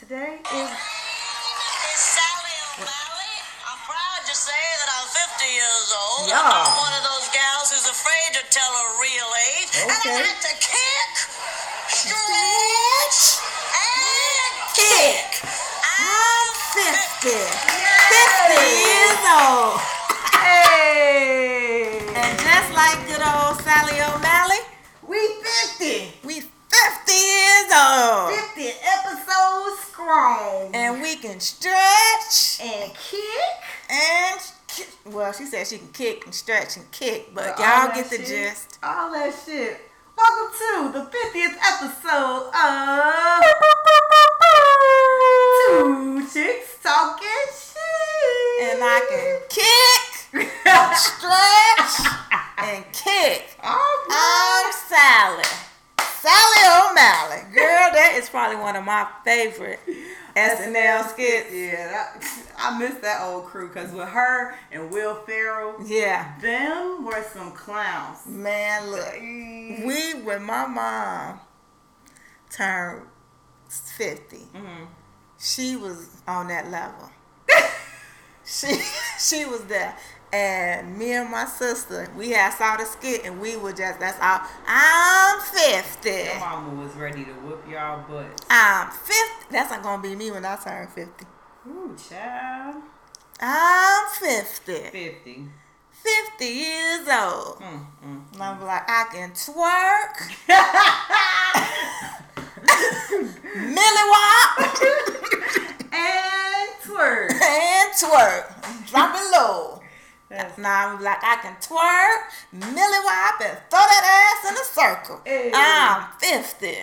Today 0.00 0.40
is 0.40 0.70
It's 0.72 2.04
Sally 2.16 2.56
O'Malley. 2.72 3.34
I'm 3.68 3.80
proud 3.84 4.20
to 4.24 4.32
say 4.34 4.56
that 4.80 4.88
I'm 4.96 5.08
50 5.12 5.44
years 5.44 5.88
old. 5.92 6.24
Yeah. 6.32 6.40
I'm 6.40 6.48
not 6.48 6.72
one 6.88 6.94
of 6.96 7.04
those 7.04 7.28
gals 7.36 7.68
who's 7.68 7.84
afraid 7.84 8.30
to 8.40 8.42
tell 8.48 8.72
her 8.80 8.88
real 8.96 9.28
age. 9.60 9.68
And 9.76 9.92
I 9.92 10.24
had 10.24 10.38
to 10.40 10.52
kick, 10.56 11.12
stretch, 11.92 13.44
and 13.76 14.52
Kick. 14.72 15.44
I'm 15.44 16.48
50. 16.72 17.36
50 17.36 18.56
years 18.80 19.20
old. 19.36 19.76
hey, 20.40 22.00
And 22.16 22.32
just 22.40 22.68
like 22.72 22.96
good 23.04 23.20
old 23.20 23.60
Sally 23.60 24.00
O'Malley, 24.00 24.19
strong. 30.10 30.70
And 30.74 31.00
we 31.02 31.16
can 31.16 31.38
stretch 31.40 32.60
And 32.60 32.92
kick. 32.94 33.20
and 33.90 34.40
ki- 34.66 34.84
well, 35.06 35.32
she 35.32 35.44
said 35.46 35.66
she 35.68 35.78
can 35.78 35.88
kick 35.92 36.24
and 36.24 36.34
stretch 36.34 36.76
and 36.76 36.90
kick, 36.90 37.32
but 37.34 37.58
all 37.58 37.64
y'all 37.86 37.94
get 37.94 38.10
the 38.10 38.16
shit, 38.16 38.26
gist. 38.26 38.78
All 38.82 39.12
that 39.12 39.32
shit. 39.46 39.80
Welcome 40.16 40.52
to 40.58 40.98
the 40.98 41.04
50th 41.06 41.56
episode 41.62 42.50
of 42.52 43.42
Two 45.68 46.26
Chicks 46.32 46.76
Talking 46.82 47.28
Shit. 47.54 48.72
And 48.72 48.80
I 48.82 49.00
can 49.08 49.40
kick, 49.48 50.06
stretch, 50.96 52.12
and 52.58 52.84
kick. 52.92 53.56
All 53.62 53.96
I'm. 54.10 54.72
Sally. 54.90 55.69
Sally 56.20 56.90
O'Malley. 56.90 57.42
Girl, 57.54 57.90
that 57.92 58.14
is 58.16 58.28
probably 58.28 58.56
one 58.56 58.76
of 58.76 58.84
my 58.84 59.06
favorite 59.24 59.80
SNL 60.36 61.08
skits. 61.08 61.52
Yeah, 61.52 61.88
that, 61.88 62.24
I 62.58 62.78
miss 62.78 62.94
that 62.96 63.22
old 63.22 63.46
crew 63.46 63.68
because 63.68 63.90
with 63.92 64.08
her 64.08 64.54
and 64.70 64.90
Will 64.90 65.14
Ferrell, 65.26 65.76
Yeah. 65.84 66.38
them 66.40 67.04
were 67.04 67.24
some 67.32 67.52
clowns. 67.52 68.26
Man, 68.26 68.90
look. 68.90 69.14
We, 69.20 70.20
when 70.22 70.42
my 70.42 70.66
mom 70.66 71.40
turned 72.50 73.06
50, 73.68 74.36
Mhm. 74.54 74.86
she 75.38 75.76
was 75.76 76.08
on 76.28 76.48
that 76.48 76.70
level. 76.70 77.10
she 78.44 78.82
she 79.18 79.44
was 79.46 79.64
there. 79.66 79.96
And 80.32 80.96
me 80.96 81.12
and 81.14 81.28
my 81.30 81.44
sister, 81.44 82.08
we 82.16 82.30
had 82.30 82.54
saw 82.54 82.76
the 82.76 82.84
skit 82.84 83.22
and 83.24 83.40
we 83.40 83.56
were 83.56 83.72
just, 83.72 83.98
that's 83.98 84.18
all. 84.20 84.40
I'm 84.66 85.40
50. 85.40 86.08
Your 86.08 86.38
mama 86.38 86.82
was 86.82 86.94
ready 86.94 87.24
to 87.24 87.32
whoop 87.32 87.64
y'all 87.68 88.04
butts. 88.08 88.44
I'm 88.48 88.88
50. 88.90 89.12
That's 89.50 89.70
not 89.70 89.82
going 89.82 90.02
to 90.02 90.08
be 90.08 90.14
me 90.14 90.30
when 90.30 90.44
I 90.44 90.54
turn 90.56 90.86
50. 90.86 91.26
Ooh, 91.68 91.96
child. 92.08 92.76
I'm 93.40 94.08
50. 94.20 94.72
50. 94.90 95.48
50 95.90 96.44
years 96.44 97.08
old. 97.08 97.56
Mm, 97.58 97.86
mm. 98.04 98.32
And 98.32 98.42
I'm 98.42 98.60
like, 98.62 98.88
I 98.88 99.06
can 99.12 99.32
twerk, 99.32 100.30
millie 103.54 104.10
and 105.92 106.70
twerk. 106.82 107.30
and 107.32 107.92
twerk. 107.92 108.44
Drop 108.90 109.14
it 109.14 109.30
low. 109.32 109.79
That's 110.30 110.56
Now 110.58 110.90
I'm 110.90 111.02
like, 111.02 111.18
I 111.22 111.36
can 111.42 111.56
twerk, 111.56 112.30
wop, 112.52 113.40
and 113.40 113.58
throw 113.68 113.80
that 113.80 114.38
ass 114.38 114.50
in 114.50 114.56
a 114.56 114.64
circle. 114.64 115.20
Hey. 115.24 115.50
I'm 115.52 116.06
50. 116.20 116.78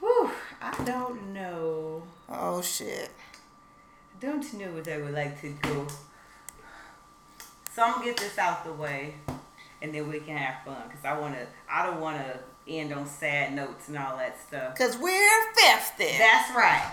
Whew, 0.00 0.30
I 0.60 0.84
don't 0.84 1.32
know. 1.32 2.02
Oh, 2.28 2.60
shit. 2.60 3.10
I 4.14 4.20
don't 4.20 4.52
know 4.54 4.72
what 4.72 4.86
I 4.86 4.98
would 4.98 5.14
like 5.14 5.40
to 5.40 5.48
do. 5.62 5.86
So 7.74 7.82
I'm 7.82 7.92
gonna 7.94 8.04
get 8.04 8.18
this 8.18 8.36
out 8.36 8.64
the 8.66 8.72
way, 8.74 9.14
and 9.80 9.94
then 9.94 10.10
we 10.10 10.20
can 10.20 10.36
have 10.36 10.62
fun. 10.62 10.90
Cause 10.90 11.04
I 11.04 11.18
wanna, 11.18 11.46
I 11.70 11.86
don't 11.86 12.00
wanna 12.00 12.38
end 12.68 12.92
on 12.92 13.06
sad 13.06 13.54
notes 13.54 13.88
and 13.88 13.96
all 13.96 14.18
that 14.18 14.38
stuff. 14.46 14.74
Because 14.74 14.98
we're 14.98 15.52
50. 15.54 16.18
That's 16.18 16.54
right. 16.54 16.92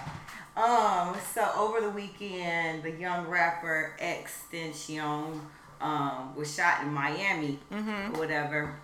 Um, 0.57 1.15
so 1.33 1.49
over 1.57 1.79
the 1.81 1.89
weekend, 1.89 2.83
the 2.83 2.91
young 2.91 3.27
rapper 3.27 3.95
XXXTentacion 4.01 5.39
um 5.81 6.35
was 6.35 6.53
shot 6.53 6.81
in 6.83 6.93
Miami 6.93 7.57
Mhm. 7.71 8.13
or 8.15 8.19
whatever. 8.19 8.75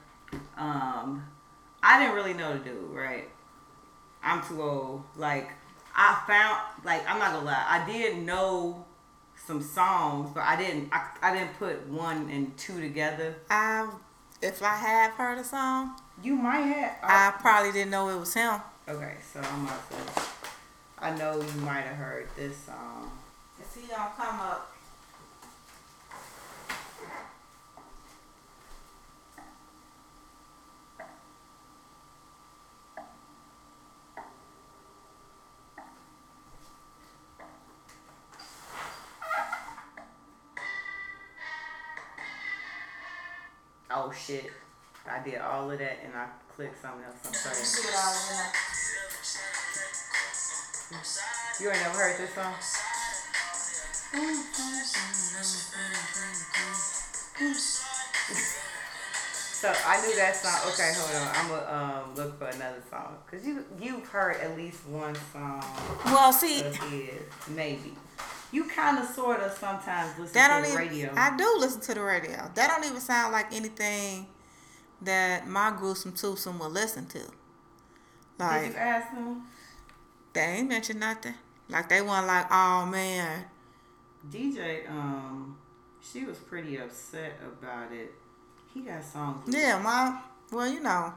Um, 0.57 1.27
I 1.83 1.99
didn't 1.99 2.15
really 2.15 2.33
know 2.33 2.53
the 2.53 2.59
dude, 2.59 2.91
right? 2.91 3.29
I'm 4.23 4.41
too 4.41 4.61
old. 4.61 5.03
Like 5.15 5.49
I 5.95 6.21
found, 6.25 6.57
like 6.85 7.07
I'm 7.09 7.19
not 7.19 7.33
gonna 7.33 7.45
lie, 7.45 7.65
I 7.67 7.85
did 7.85 8.17
know 8.19 8.85
some 9.45 9.61
songs, 9.61 10.31
but 10.33 10.43
I 10.43 10.55
didn't, 10.55 10.89
I, 10.93 11.07
I 11.21 11.33
didn't 11.33 11.57
put 11.59 11.85
one 11.87 12.29
and 12.29 12.55
two 12.57 12.79
together. 12.79 13.35
I, 13.49 13.89
if 14.41 14.63
I 14.63 14.75
have 14.75 15.11
heard 15.11 15.37
a 15.37 15.43
song, 15.43 15.99
You 16.23 16.35
might 16.35 16.61
have. 16.61 16.95
I 17.03 17.33
probably 17.41 17.71
didn't 17.73 17.91
know 17.91 18.07
it 18.09 18.17
was 18.19 18.33
him. 18.33 18.61
okay, 18.87 19.15
so 19.33 19.41
I'm 19.41 19.65
about 19.65 19.89
to. 19.91 20.21
I 21.05 21.15
know 21.17 21.35
you 21.35 21.61
might 21.61 21.81
have 21.81 21.97
heard 21.97 22.27
this 22.35 22.57
song. 22.57 23.11
Cause 23.59 23.75
he 23.79 23.87
don't 23.87 24.15
come 24.17 24.39
up. 24.39 24.71
Oh 43.91 44.11
shit. 44.11 44.51
I 45.07 45.19
did 45.19 45.39
all 45.39 45.69
of 45.69 45.77
that 45.77 45.99
and 46.03 46.15
I 46.15 46.25
clicked 46.55 46.81
something 46.81 47.03
else. 47.03 47.15
I'm 47.27 47.33
sorry. 47.35 48.74
You 51.59 51.69
ain't 51.71 51.81
never 51.81 51.97
heard 51.97 52.17
this 52.17 52.33
song? 52.33 52.53
So 59.33 59.73
I 59.85 60.05
knew 60.05 60.15
that 60.15 60.35
song. 60.35 60.71
Okay, 60.73 60.91
hold 60.95 61.15
on. 61.15 61.35
I'm 61.35 61.47
gonna 61.49 62.03
um, 62.03 62.15
look 62.15 62.37
for 62.37 62.45
another 62.45 62.83
song 62.89 63.15
because 63.25 63.45
you 63.47 63.63
you've 63.81 64.05
heard 64.07 64.37
at 64.41 64.55
least 64.55 64.85
one 64.87 65.15
song 65.33 65.63
Well, 66.05 66.31
see, 66.33 66.61
his, 66.61 66.77
maybe. 67.49 67.93
You 68.51 68.65
kind 68.65 68.99
of, 68.99 69.07
sort 69.09 69.39
of, 69.41 69.51
sometimes 69.57 70.17
listen 70.19 70.33
that 70.35 70.61
to 70.63 70.67
the 70.71 70.73
even. 70.73 70.87
radio. 70.87 71.13
I 71.15 71.35
do 71.35 71.55
listen 71.59 71.81
to 71.81 71.93
the 71.95 72.01
radio. 72.01 72.49
That 72.53 72.67
don't 72.69 72.85
even 72.85 73.01
sound 73.01 73.33
like 73.33 73.51
anything 73.53 74.27
that 75.01 75.47
my 75.47 75.73
gruesome 75.77 76.13
twosome 76.13 76.59
will 76.59 76.69
listen 76.69 77.05
to. 77.07 77.19
Did 77.19 77.29
Like 78.39 78.67
you 78.67 78.75
ask 78.75 79.13
them? 79.13 79.43
They 80.35 80.41
ain't 80.41 80.69
mentioned 80.69 80.99
nothing. 80.99 81.33
Like 81.69 81.89
they 81.89 82.01
want 82.01 82.27
like, 82.27 82.45
oh 82.51 82.85
man, 82.85 83.45
DJ, 84.29 84.87
um, 84.89 85.57
she 86.01 86.25
was 86.25 86.37
pretty 86.37 86.77
upset 86.77 87.39
about 87.43 87.91
it. 87.91 88.13
He 88.73 88.81
got 88.81 89.03
songs. 89.03 89.43
yeah, 89.47 89.81
my. 89.81 90.21
Well, 90.51 90.71
you 90.71 90.81
know, 90.81 91.13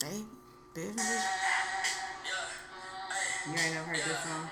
they 0.00 0.24
business. 0.74 1.24
You 3.46 3.52
ain't 3.52 3.74
never 3.74 3.86
heard 3.86 3.96
this 3.96 4.18
song? 4.24 4.50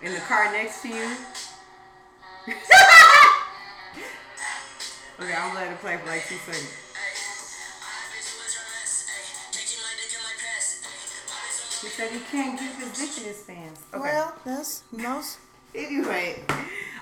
In 0.00 0.12
the 0.14 0.20
car 0.20 0.52
next 0.52 0.80
to 0.82 0.88
you? 0.88 0.94
okay, 5.20 5.34
I'm 5.34 5.54
let 5.54 5.72
it 5.72 5.80
play 5.80 5.96
for 5.98 6.06
like 6.06 6.26
two 6.26 6.36
seconds. 6.36 6.87
He 11.80 11.88
said 11.88 12.10
he 12.10 12.18
can't 12.20 12.58
give 12.58 12.74
his 12.76 12.92
dick 12.98 13.18
in 13.24 13.32
his 13.32 13.42
pants. 13.42 13.82
Okay. 13.94 14.02
Well, 14.02 14.34
that's 14.44 14.82
most. 14.92 15.38
anyway, 15.74 16.42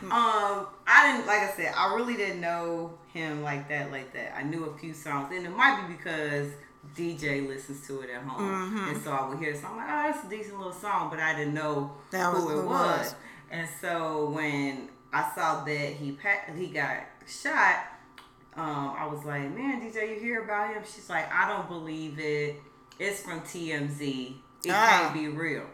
um, 0.02 0.66
I 0.86 1.12
didn't 1.12 1.26
like 1.26 1.40
I 1.40 1.52
said, 1.56 1.72
I 1.76 1.94
really 1.94 2.14
didn't 2.16 2.40
know 2.40 2.92
him 3.12 3.42
like 3.42 3.68
that, 3.68 3.90
like 3.90 4.12
that. 4.12 4.36
I 4.36 4.42
knew 4.42 4.64
a 4.64 4.78
few 4.78 4.92
songs, 4.92 5.28
and 5.34 5.46
it 5.46 5.56
might 5.56 5.86
be 5.86 5.94
because 5.94 6.50
DJ 6.94 7.46
listens 7.48 7.86
to 7.86 8.00
it 8.02 8.10
at 8.10 8.22
home, 8.22 8.74
Mhm. 8.76 8.92
and 8.92 9.02
so 9.02 9.12
I 9.12 9.28
would 9.28 9.38
hear 9.38 9.52
the 9.52 9.58
song. 9.58 9.72
I'm 9.72 9.76
like, 9.78 9.86
oh, 9.88 10.12
that's 10.12 10.26
a 10.26 10.28
decent 10.28 10.58
little 10.58 10.72
song, 10.72 11.08
but 11.10 11.18
I 11.20 11.34
didn't 11.34 11.54
know 11.54 11.92
That 12.10 12.32
who 12.34 12.50
it 12.50 12.58
it 12.60 12.64
was. 12.64 12.98
was. 12.98 13.14
And 13.50 13.68
so 13.80 14.26
when 14.30 14.88
I 15.12 15.30
saw 15.34 15.64
that 15.64 15.88
he 15.94 16.12
pa- 16.12 16.52
he 16.54 16.66
got 16.68 16.98
shot, 17.26 17.84
um, 18.56 18.94
I 18.98 19.06
was 19.06 19.24
like, 19.24 19.50
man, 19.54 19.80
DJ, 19.80 20.14
you 20.14 20.20
hear 20.20 20.42
about 20.44 20.74
him? 20.74 20.82
She's 20.84 21.08
like, 21.08 21.32
I 21.32 21.48
don't 21.48 21.68
believe 21.68 22.18
it. 22.18 22.60
It's 22.98 23.20
from 23.22 23.40
TMZ. 23.42 24.36
It 24.66 24.72
Ah. 24.74 25.00
can't 25.02 25.14
be 25.14 25.28
real. 25.28 25.64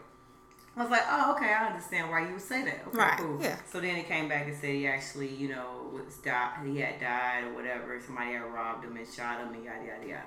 I 0.75 0.81
was 0.81 0.89
like, 0.89 1.03
oh, 1.07 1.33
okay, 1.35 1.53
I 1.53 1.67
understand 1.67 2.09
why 2.09 2.25
you 2.25 2.33
would 2.33 2.41
say 2.41 2.63
that. 2.65 2.81
Okay, 2.87 2.97
Right, 2.97 3.17
cool. 3.19 3.37
yeah. 3.39 3.57
So 3.71 3.79
then 3.79 3.95
it 3.95 4.07
came 4.07 4.27
back 4.27 4.47
and 4.47 4.55
said 4.57 4.71
he 4.71 4.87
actually, 4.87 5.29
you 5.29 5.49
know, 5.49 5.91
was 5.93 6.15
died. 6.17 6.65
He 6.65 6.79
had 6.79 6.99
died 6.99 7.43
or 7.43 7.53
whatever. 7.53 7.99
Somebody 8.03 8.33
had 8.33 8.41
robbed 8.51 8.83
him 8.85 8.97
and 8.97 9.07
shot 9.07 9.39
him 9.39 9.53
and 9.53 9.63
yada 9.63 9.85
yada 9.85 10.07
yada. 10.07 10.23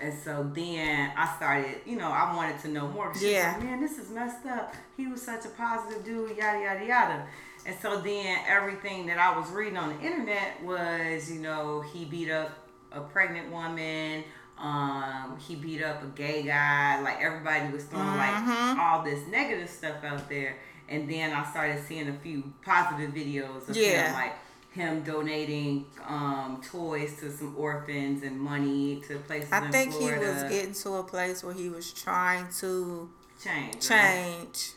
And 0.00 0.12
so 0.18 0.50
then 0.54 1.12
I 1.16 1.26
started, 1.36 1.80
you 1.84 1.96
know, 1.96 2.10
I 2.10 2.34
wanted 2.34 2.58
to 2.60 2.68
know 2.68 2.88
more. 2.88 3.12
Yeah. 3.20 3.52
like, 3.56 3.64
man, 3.64 3.80
this 3.82 3.98
is 3.98 4.10
messed 4.10 4.46
up. 4.46 4.74
He 4.96 5.06
was 5.08 5.20
such 5.20 5.44
a 5.44 5.48
positive 5.50 6.02
dude, 6.04 6.36
yada, 6.38 6.58
yada, 6.60 6.84
yada. 6.86 7.26
And 7.66 7.76
so 7.82 8.00
then 8.00 8.38
everything 8.48 9.06
that 9.06 9.18
I 9.18 9.36
was 9.38 9.50
reading 9.50 9.76
on 9.76 9.90
the 9.98 10.00
internet 10.06 10.62
was, 10.62 11.30
you 11.30 11.40
know, 11.40 11.82
he 11.82 12.04
beat 12.06 12.30
up 12.30 12.66
a 12.92 13.00
pregnant 13.00 13.50
woman. 13.50 14.24
Um, 14.58 15.36
he 15.38 15.54
beat 15.54 15.82
up 15.82 16.02
a 16.02 16.06
gay 16.06 16.42
guy. 16.42 17.00
Like 17.02 17.20
everybody 17.20 17.72
was 17.72 17.84
throwing 17.84 18.06
Mm-hmm. 18.06 18.76
like 18.78 18.78
all 18.78 19.02
this 19.04 19.26
negative 19.28 19.68
stuff 19.68 20.02
out 20.04 20.28
there. 20.28 20.56
And 20.88 21.10
then 21.10 21.32
I 21.32 21.44
started 21.50 21.82
seeing 21.86 22.08
a 22.08 22.12
few 22.14 22.52
positive 22.64 23.10
videos 23.12 23.68
of 23.68 23.76
Yeah. 23.76 24.06
him, 24.08 24.14
like 24.14 24.32
him 24.72 25.02
donating 25.02 25.84
um, 26.06 26.60
toys 26.64 27.18
to 27.20 27.30
some 27.32 27.54
orphans 27.58 28.22
and 28.22 28.38
money 28.40 29.02
to 29.08 29.18
places 29.20 29.52
I 29.52 29.64
in 29.66 29.72
think 29.72 29.92
he 29.94 30.04
was 30.12 30.42
getting 30.44 30.72
to 30.74 30.94
a 30.94 31.02
place 31.02 31.42
where 31.42 31.54
he 31.54 31.68
was 31.68 31.92
trying 31.92 32.46
to 32.60 33.08
change. 33.42 33.74
right? 33.90 34.36
change, 34.46 34.70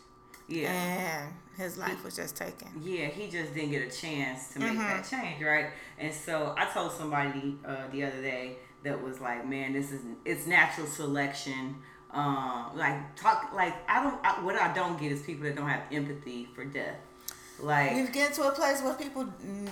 Yeah. 0.47 0.69
and 0.71 1.33
his 1.57 1.77
life 1.77 2.03
was 2.03 2.15
just 2.15 2.35
taken. 2.35 2.69
Yeah, 2.81 3.07
he 3.07 3.29
just 3.29 3.53
didn't 3.53 3.71
get 3.71 3.87
a 3.87 3.95
chance 3.95 4.49
to 4.53 4.59
make 4.59 4.69
Mm-hmm. 4.71 4.77
that 4.79 5.07
change, 5.09 5.43
right? 5.43 5.67
And 5.99 6.13
so 6.13 6.53
I 6.57 6.65
told 6.65 6.91
somebody 6.93 7.55
uh, 7.65 7.87
the 7.91 8.03
other 8.05 8.21
day 8.21 8.55
that 8.83 9.01
was 9.03 9.19
like, 9.19 9.47
"Man, 9.47 9.73
this 9.73 9.91
is 9.91 10.01
it's 10.25 10.45
natural 10.47 10.87
selection." 10.87 11.75
Um, 12.11 12.71
like 12.75 13.15
talk 13.15 13.51
like 13.53 13.75
I 13.87 14.01
don't 14.03 14.19
I, 14.25 14.43
what 14.43 14.55
I 14.55 14.73
don't 14.73 14.99
get 14.99 15.11
is 15.11 15.21
people 15.21 15.43
that 15.43 15.55
don't 15.55 15.69
have 15.69 15.83
empathy 15.91 16.47
for 16.55 16.65
death. 16.65 16.95
Like 17.61 17.93
We've 17.93 18.11
get 18.11 18.33
to 18.35 18.47
a 18.47 18.51
place 18.51 18.81
where 18.81 18.93
people 18.93 19.27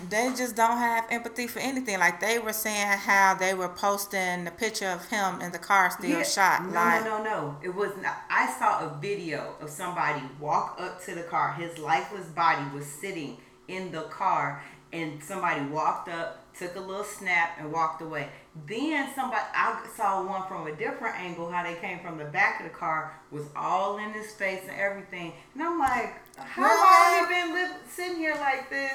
they 0.10 0.32
just 0.36 0.56
don't 0.56 0.78
have 0.78 1.06
empathy 1.10 1.48
for 1.48 1.60
anything. 1.60 1.98
Like 2.00 2.20
they 2.20 2.38
were 2.38 2.52
saying 2.54 2.86
how 2.98 3.34
they 3.36 3.54
were 3.54 3.70
posting 3.70 4.44
the 4.44 4.52
picture 4.52 4.90
of 4.90 5.08
him 5.08 5.40
in 5.42 5.52
the 5.52 5.58
car 5.58 5.90
still 5.90 6.10
Yeah. 6.10 6.24
shot. 6.24 6.66
No, 6.66 6.74
like 6.74 7.06
no, 7.06 7.18
no, 7.18 7.24
no. 7.24 7.58
It 7.64 7.74
was 7.74 7.92
not. 8.02 8.18
I 8.30 8.54
saw 8.60 8.80
a 8.86 8.98
video 9.02 9.56
of 9.62 9.70
somebody 9.70 10.22
walk 10.40 10.78
up 10.80 11.02
to 11.06 11.16
the 11.16 11.24
car. 11.24 11.54
His 11.54 11.78
lifeless 11.78 12.26
body 12.28 12.64
was 12.76 12.86
sitting 12.86 13.38
in 13.70 13.92
the 13.92 14.02
car, 14.04 14.62
and 14.92 15.24
somebody 15.24 15.62
walked 15.68 16.10
up, 16.10 16.54
took 16.58 16.76
a 16.76 16.80
little 16.82 17.04
snap, 17.06 17.58
and 17.58 17.72
walked 17.72 18.02
away. 18.02 18.30
Then 18.66 19.10
somebody, 19.14 19.42
I 19.54 19.86
saw 19.96 20.26
one 20.26 20.48
from 20.48 20.68
a 20.68 20.76
different 20.76 21.16
angle, 21.20 21.52
how 21.52 21.64
they 21.64 21.76
came 21.76 22.00
from 22.00 22.18
the 22.18 22.26
back 22.26 22.60
of 22.60 22.66
the 22.66 22.74
car, 22.78 23.14
was 23.32 23.44
all 23.56 23.98
in 23.98 24.12
his 24.14 24.32
face 24.34 24.62
and 24.70 24.80
everything. 24.80 25.34
And 25.54 25.64
I'm 25.64 25.78
like, 25.78 26.14
how 26.38 26.62
Well, 26.62 27.22
long 27.22 27.32
you 27.32 27.54
been 27.54 27.76
sitting 27.90 28.18
here 28.18 28.36
like 28.36 28.70
this? 28.70 28.94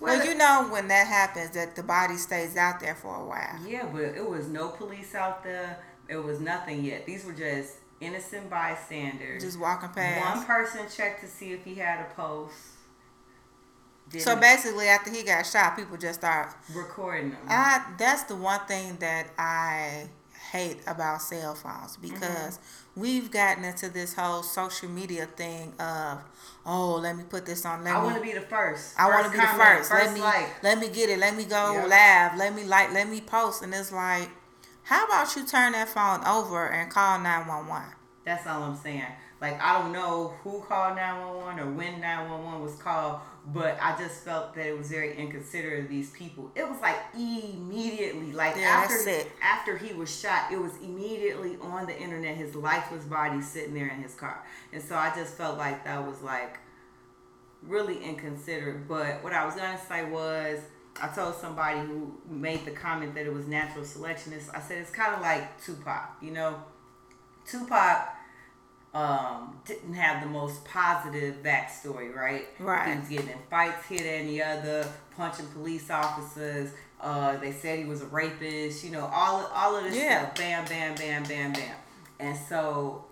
well, 0.00 0.18
What- 0.18 0.26
you 0.26 0.34
know 0.34 0.66
when 0.70 0.88
that 0.88 1.06
happens 1.06 1.50
that 1.50 1.76
the 1.76 1.82
body 1.82 2.16
stays 2.16 2.56
out 2.56 2.80
there 2.80 2.94
for 2.94 3.14
a 3.16 3.24
while. 3.24 3.58
Yeah, 3.64 3.86
but 3.86 4.02
it 4.02 4.28
was 4.28 4.48
no 4.48 4.68
police 4.68 5.14
out 5.14 5.44
there. 5.44 5.78
It 6.08 6.16
was 6.16 6.40
nothing 6.40 6.84
yet. 6.84 7.06
These 7.06 7.24
were 7.24 7.32
just 7.32 7.74
innocent 8.00 8.48
bystanders. 8.50 9.42
Just 9.42 9.58
walking 9.58 9.88
past. 9.90 10.36
One 10.36 10.44
person 10.46 10.80
checked 10.94 11.20
to 11.22 11.28
see 11.28 11.52
if 11.52 11.64
he 11.64 11.74
had 11.76 12.00
a 12.00 12.14
pulse. 12.14 12.72
Didn't 14.10 14.24
So 14.24 14.36
basically, 14.36 14.86
after 14.88 15.10
he 15.10 15.22
got 15.24 15.44
shot, 15.46 15.76
people 15.76 15.96
just 15.96 16.20
start. 16.20 16.48
recording 16.72 17.30
them. 17.30 17.40
I 17.48 17.82
that's 17.98 18.24
the 18.24 18.36
one 18.36 18.60
thing 18.66 18.96
that 19.00 19.26
I 19.38 20.08
hate 20.52 20.78
about 20.86 21.22
cell 21.22 21.54
phones 21.54 21.96
Mm-hmm. 21.96 22.14
because 22.14 22.60
we've 22.94 23.30
gotten 23.30 23.64
into 23.64 23.88
this 23.88 24.14
whole 24.14 24.42
social 24.44 24.88
media 24.88 25.26
thing 25.26 25.72
of 25.80 26.20
oh 26.64 26.94
let 27.02 27.16
me 27.16 27.24
put 27.28 27.44
this 27.44 27.66
on 27.66 27.82
let 27.84 27.96
I 27.96 28.02
want 28.02 28.16
to 28.16 28.22
be 28.22 28.32
the 28.32 28.40
first. 28.42 28.94
I 28.98 29.08
want 29.10 29.26
to 29.26 29.32
be 29.32 29.38
the 29.38 29.42
comment, 29.44 29.78
first. 29.80 29.90
Let 29.92 30.14
me 30.14 30.20
like. 30.20 30.62
let 30.62 30.78
me 30.78 30.88
get 30.88 31.10
it. 31.10 31.18
Let 31.18 31.34
me 31.36 31.44
go 31.44 31.72
Yep. 31.72 31.88
live. 31.88 32.38
Let 32.38 32.54
me 32.54 32.64
like. 32.64 32.92
Let 32.92 33.08
me 33.08 33.20
post. 33.20 33.62
And 33.62 33.74
it's 33.74 33.90
like, 33.92 34.28
how 34.84 35.04
about 35.06 35.34
you 35.34 35.44
turn 35.46 35.72
that 35.72 35.88
phone 35.88 36.24
over 36.24 36.68
and 36.68 36.90
call 36.90 37.18
nine 37.18 37.46
one 37.48 37.66
one? 37.66 37.92
That's 38.24 38.46
all 38.46 38.62
I'm 38.62 38.76
saying. 38.76 39.04
Like 39.40 39.60
I 39.60 39.78
don't 39.80 39.92
know 39.92 40.34
who 40.42 40.62
called 40.62 40.96
911 40.96 41.60
or 41.60 41.70
when 41.72 42.00
911 42.00 42.62
was 42.62 42.76
called, 42.76 43.20
but 43.52 43.76
I 43.82 43.96
just 43.98 44.24
felt 44.24 44.54
that 44.54 44.66
it 44.66 44.76
was 44.76 44.88
very 44.88 45.14
inconsiderate 45.16 45.84
of 45.84 45.90
these 45.90 46.10
people. 46.10 46.50
It 46.54 46.66
was 46.68 46.80
like 46.80 46.96
immediately, 47.14 48.32
like 48.32 48.56
Yeah, 48.56 48.62
after 48.84 48.94
after 49.42 49.76
he 49.76 49.92
was 49.92 50.08
shot, 50.18 50.50
it 50.52 50.58
was 50.58 50.72
immediately 50.82 51.58
on 51.60 51.86
the 51.86 51.98
internet. 51.98 52.36
His 52.36 52.54
lifeless 52.54 53.04
body 53.04 53.42
sitting 53.42 53.74
there 53.74 53.88
in 53.88 54.02
his 54.02 54.14
car, 54.14 54.42
and 54.72 54.82
so 54.82 54.96
I 54.96 55.14
just 55.14 55.34
felt 55.36 55.58
like 55.58 55.84
that 55.84 56.06
was 56.06 56.22
like 56.22 56.58
really 57.62 58.02
inconsiderate. 58.02 58.88
But 58.88 59.22
what 59.22 59.32
I 59.32 59.44
was 59.44 59.54
gonna 59.54 59.78
say 59.88 60.04
was. 60.04 60.60
I 60.98 61.08
told 61.08 61.34
somebody 61.34 61.78
who 61.80 62.14
made 62.26 62.64
the 62.64 62.70
comment 62.70 63.14
that 63.16 63.26
it 63.26 63.32
was 63.34 63.46
natural 63.46 63.84
selection. 63.84 64.32
It's- 64.32 64.48
I 64.48 64.60
said 64.60 64.78
it's 64.78 64.90
kind 64.90 65.14
of 65.14 65.20
like 65.20 65.62
Tupac, 65.62 66.16
you 66.22 66.30
know. 66.30 66.62
Tupac 67.46 68.15
um, 68.96 69.60
didn't 69.66 69.94
have 69.94 70.22
the 70.22 70.28
most 70.28 70.64
positive 70.64 71.42
backstory, 71.42 72.14
right? 72.14 72.46
Right. 72.58 72.92
He 72.94 72.98
was 73.00 73.08
getting 73.08 73.28
in 73.28 73.38
fights 73.50 73.86
here 73.88 74.20
and 74.20 74.28
the 74.28 74.42
other, 74.42 74.88
punching 75.16 75.46
police 75.48 75.90
officers. 75.90 76.70
Uh, 77.00 77.36
they 77.36 77.52
said 77.52 77.78
he 77.78 77.84
was 77.84 78.00
a 78.02 78.06
rapist. 78.06 78.84
You 78.84 78.92
know, 78.92 79.10
all 79.12 79.46
all 79.54 79.76
of 79.76 79.84
this 79.84 79.94
Yeah. 79.96 80.22
stuff. 80.22 80.34
Bam, 80.36 80.64
bam, 80.66 80.94
bam, 80.94 81.24
bam, 81.24 81.52
bam. 81.52 81.76
And 82.18 82.38
so, 82.48 83.04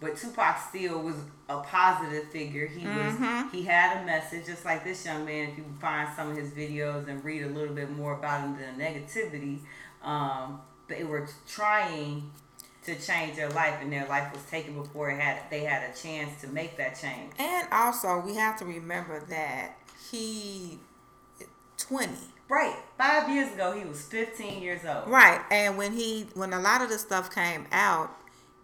but 0.00 0.16
Tupac 0.16 0.58
still 0.68 1.00
was 1.02 1.14
a 1.48 1.58
positive 1.60 2.28
figure. 2.30 2.66
He 2.66 2.80
Mm-hmm. 2.86 3.42
was 3.44 3.52
he 3.52 3.62
had 3.62 4.02
a 4.02 4.06
message, 4.06 4.46
just 4.46 4.64
like 4.64 4.82
this 4.82 5.04
young 5.06 5.24
man. 5.24 5.50
If 5.50 5.58
you 5.58 5.64
find 5.80 6.08
some 6.16 6.30
of 6.32 6.36
his 6.36 6.50
videos 6.50 7.06
and 7.08 7.24
read 7.24 7.42
a 7.44 7.48
little 7.48 7.74
bit 7.74 7.90
more 7.90 8.14
about 8.14 8.40
him, 8.40 8.56
than 8.58 8.78
the 8.78 8.84
negativity. 8.84 9.60
Um, 10.02 10.60
they 10.88 11.04
were 11.04 11.28
trying 11.46 12.30
to 12.94 13.06
change 13.06 13.36
their 13.36 13.50
life, 13.50 13.74
and 13.80 13.92
their 13.92 14.06
life 14.08 14.32
was 14.32 14.42
taken 14.50 14.74
before 14.74 15.10
it 15.10 15.20
had 15.20 15.38
they 15.50 15.60
had 15.64 15.90
a 15.90 15.94
chance 15.96 16.40
to 16.40 16.48
make 16.48 16.76
that 16.76 16.98
change. 17.00 17.32
And 17.38 17.66
also, 17.72 18.20
we 18.20 18.34
have 18.34 18.58
to 18.58 18.64
remember 18.64 19.20
that 19.28 19.76
he 20.10 20.78
twenty. 21.76 22.14
Right, 22.48 22.74
five 22.98 23.28
years 23.30 23.52
ago, 23.54 23.70
he 23.78 23.84
was 23.84 24.02
15 24.02 24.60
years 24.60 24.84
old. 24.84 25.06
Right. 25.06 25.40
And 25.52 25.78
when 25.78 25.92
he 25.92 26.26
when 26.34 26.52
a 26.52 26.58
lot 26.58 26.82
of 26.82 26.88
the 26.88 26.98
stuff 26.98 27.32
came 27.32 27.66
out, 27.70 28.10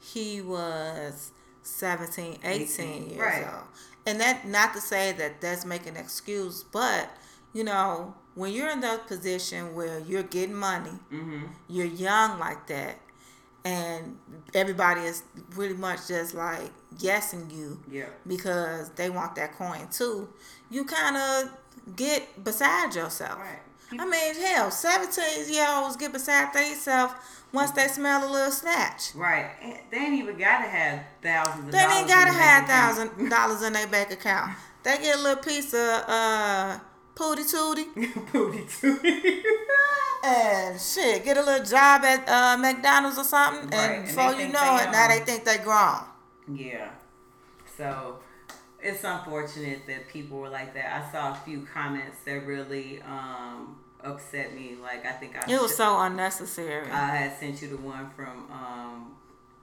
he 0.00 0.40
was 0.40 1.31
17, 1.62 2.38
18 2.43 2.62
18, 2.62 3.11
years 3.11 3.20
right. 3.20 3.46
old. 3.46 3.62
And 4.05 4.20
that 4.20 4.44
not 4.46 4.75
to 4.75 4.81
say 4.81 5.12
that 5.12 5.40
that's 5.40 5.64
making 5.64 5.90
an 5.96 5.96
excuse, 6.02 6.64
but 6.64 7.11
you 7.52 7.62
know, 7.62 8.14
when 8.34 8.52
you're 8.52 8.70
in 8.70 8.81
that 8.81 9.06
position 9.06 9.75
where 9.76 10.00
you're 10.00 10.25
getting 10.25 10.56
money, 10.56 10.90
Mm-hmm. 11.12 11.44
you're 11.69 11.87
young 11.87 12.40
like 12.40 12.67
that, 12.67 12.99
and 13.67 14.17
everybody 14.55 15.01
is 15.01 15.23
pretty 15.51 15.75
much 15.75 16.07
just 16.09 16.35
like 16.35 16.71
guessing 16.99 17.51
you 17.51 17.81
Yeah. 17.91 18.06
because 18.27 18.91
they 18.91 19.11
want 19.11 19.35
that 19.37 19.55
coin 19.56 19.89
too, 19.91 20.29
you 20.70 20.85
kind 20.85 21.17
of 21.17 21.51
get 21.96 22.44
beside 22.44 22.94
yourself. 22.94 23.39
Right. 23.39 23.61
I 24.01 24.05
mean, 24.05 24.35
hell, 24.44 24.70
17 24.70 25.53
year 25.53 25.67
olds 25.69 25.96
get 25.96 26.13
beside 26.13 26.53
themselves 26.53 27.15
once 27.53 27.70
they 27.73 27.89
smell 27.89 28.29
a 28.29 28.31
little 28.31 28.51
snatch. 28.53 29.15
Right. 29.15 29.51
They 29.91 29.96
ain't 29.99 30.15
even 30.15 30.37
gotta 30.39 30.69
have 30.69 31.01
thousands 31.23 31.67
of 31.67 31.73
They 31.73 31.79
ain't 31.79 32.08
gotta 32.08 32.31
in 32.31 32.35
have 32.37 32.67
thousand 32.67 33.29
dollars 33.29 33.63
in 33.63 33.73
their 33.73 33.87
bank 33.89 34.11
account. 34.13 34.53
They 34.82 34.99
get 34.99 35.17
a 35.17 35.23
little 35.23 35.43
piece 35.43 35.73
of 35.75 36.05
uh 36.08 36.79
pooty 37.17 37.43
tootie 37.43 38.32
Booty 38.32 38.65
too. 38.81 39.01
and 40.25 40.81
shit, 40.81 41.25
get 41.25 41.37
a 41.37 41.43
little 41.43 41.65
job 41.67 42.05
at 42.05 42.29
uh, 42.29 42.56
McDonald's 42.56 43.19
or 43.19 43.25
something, 43.25 43.69
Right, 43.70 43.91
and 43.91 44.06
before 44.06 44.32
you 44.35 44.49
know 44.49 44.77
it, 44.77 44.91
now 44.93 45.08
they 45.08 45.20
think 45.20 45.44
they 45.44 45.58
grown. 45.58 46.05
Yeah. 46.53 46.91
So 47.77 48.20
it's 48.81 49.03
unfortunate 49.05 49.87
that 49.87 50.08
people 50.08 50.39
were 50.39 50.49
like 50.49 50.75
that. 50.75 51.05
I 51.05 51.13
saw 51.13 51.32
a 51.32 51.35
few 51.35 51.67
comments 51.73 52.19
that 52.25 52.46
really 52.46 53.03
um, 53.03 53.77
upset 54.03 54.55
me. 54.55 54.77
Like 54.81 55.05
I 55.05 55.13
think 55.13 55.37
I 55.37 55.51
It 55.53 55.61
was 55.61 55.77
so 55.77 56.01
unnecessary. 56.01 56.91
I 56.91 57.17
had 57.17 57.39
sent 57.39 57.63
you 57.63 57.69
the 57.69 57.77
one 57.77 58.11
from 58.11 58.51
um, 58.51 59.17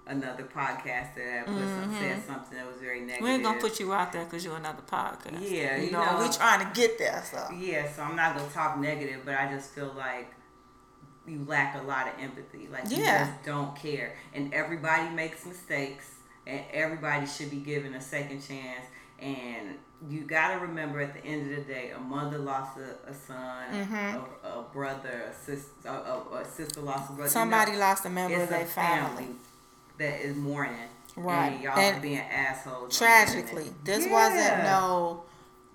another 0.05 0.43
podcast 0.43 1.15
that 1.15 1.48
was 1.48 1.98
said 2.00 2.22
something 2.25 2.57
that 2.57 2.67
was 2.67 2.77
very 2.81 3.00
negative. 3.00 3.15
Mm-hmm. 3.17 3.24
we 3.24 3.29
ain't 3.31 3.43
gonna 3.43 3.60
put 3.62 3.79
you 3.79 3.93
out 3.93 4.12
there 4.12 4.25
because 4.25 4.43
you're 4.43 4.57
another 4.57 4.81
podcast. 4.89 5.39
Yeah, 5.41 5.77
you 5.77 5.86
you 5.86 5.91
know, 5.91 6.03
know- 6.03 6.24
we 6.27 6.29
trying 6.33 6.60
to 6.65 6.79
get 6.79 6.98
there. 6.98 7.24
So 7.29 7.48
Yeah, 7.57 7.89
so 7.91 8.03
I'm 8.03 8.15
not 8.15 8.36
gonna 8.38 8.50
talk 8.50 8.77
negative, 8.79 9.22
but 9.25 9.36
I 9.36 9.51
just 9.53 9.72
feel 9.72 9.93
like 9.98 10.33
you 11.25 11.45
lack 11.48 11.75
a 11.81 11.83
lot 11.83 12.07
of 12.07 12.13
empathy. 12.22 12.67
Like 12.72 12.89
you 12.89 12.98
just 12.98 13.43
don't 13.45 13.75
care, 13.75 14.15
and 14.33 14.53
everybody 14.53 15.10
makes 15.10 15.45
mistakes, 15.45 16.05
and 16.45 16.62
everybody 16.74 17.25
should 17.25 17.50
be 17.50 17.57
given 17.62 17.93
a 17.93 18.01
second 18.01 18.41
chance. 18.45 18.86
And 19.19 19.75
you 20.10 20.22
gotta 20.24 20.60
remember, 20.60 21.00
at 21.00 21.13
the 21.13 21.25
end 21.25 21.50
of 21.50 21.55
the 21.65 21.74
day, 21.74 21.91
a 21.91 22.00
mother 22.00 22.38
lost 22.38 22.77
a, 22.77 23.10
a 23.10 23.13
son, 23.13 23.72
Mm-hmm. 23.72 24.17
a, 24.45 24.50
a 24.60 24.63
brother, 24.74 25.31
a 25.31 25.33
sister, 25.33 25.88
a, 25.88 26.36
a, 26.41 26.45
sister 26.45 26.81
lost 26.81 27.10
a 27.10 27.13
brother. 27.13 27.24
You 27.24 27.29
somebody 27.29 27.72
know, 27.72 27.77
lost 27.79 28.05
a 28.05 28.10
member 28.10 28.41
of 28.43 28.50
their 28.50 28.63
a 28.63 28.65
family. 28.65 29.27
That 29.97 30.21
is 30.21 30.35
mourning, 30.35 30.75
Right. 31.15 31.53
And 31.53 31.63
y'all 31.63 31.77
And 31.77 31.97
are 31.97 32.01
being 32.01 32.17
assholes. 32.17 32.97
Tragically, 32.97 33.71
this 33.83 34.05
Yeah. 34.05 34.12
wasn't 34.12 34.63
no. 34.63 35.23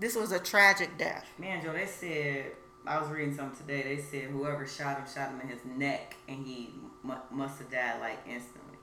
This 0.00 0.14
was 0.16 0.32
a 0.32 0.38
tragic 0.40 0.96
death. 0.98 1.24
Man, 1.38 1.62
Joe, 1.62 1.72
they 1.72 1.86
said 1.86 2.52
I 2.86 2.98
was 3.00 3.08
reading 3.10 3.36
something 3.36 3.66
today. 3.66 3.82
They 3.96 4.02
said 4.02 4.30
whoever 4.30 4.66
shot 4.66 4.96
him 4.98 5.04
shot 5.12 5.30
him 5.30 5.40
in 5.42 5.48
his 5.48 5.64
neck, 5.64 6.16
and 6.28 6.44
he 6.46 6.74
mu- 7.02 7.14
must 7.30 7.58
have 7.58 7.70
died 7.70 8.00
like 8.00 8.18
instantly. 8.26 8.78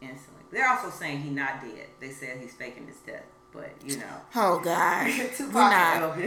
Instantly. 0.00 0.44
They're 0.50 0.68
also 0.68 0.90
saying 0.90 1.20
he's 1.20 1.32
not 1.32 1.60
dead. 1.62 1.88
They 2.00 2.10
said 2.10 2.38
he's 2.40 2.54
faking 2.54 2.86
his 2.86 2.96
death, 2.98 3.24
but 3.52 3.70
you 3.84 3.98
know. 3.98 4.20
Oh 4.34 4.58
God, 4.60 5.06
Tupac 5.36 5.54
we're 5.54 5.60
not. 5.70 6.18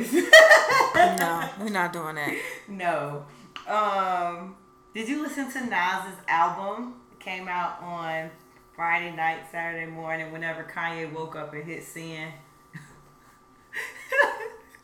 No, 1.20 1.50
we're 1.60 1.70
not 1.72 1.94
doing 1.94 2.16
that. 2.16 2.36
no. 2.68 3.25
Um, 3.68 4.56
did 4.94 5.08
you 5.10 5.22
listen 5.24 5.52
to 5.52 5.66
Nas's 5.66 6.18
album? 6.28 6.96
Came 7.24 7.48
out 7.48 7.82
on 7.82 8.30
Friday 8.75 9.15
night, 9.15 9.39
Saturday 9.50 9.89
morning, 9.89 10.32
whenever 10.34 10.63
Kanye 10.63 11.12
woke 11.13 11.36
up 11.38 11.53
and 11.53 11.63
hit 11.63 11.84
sin. 11.84 12.27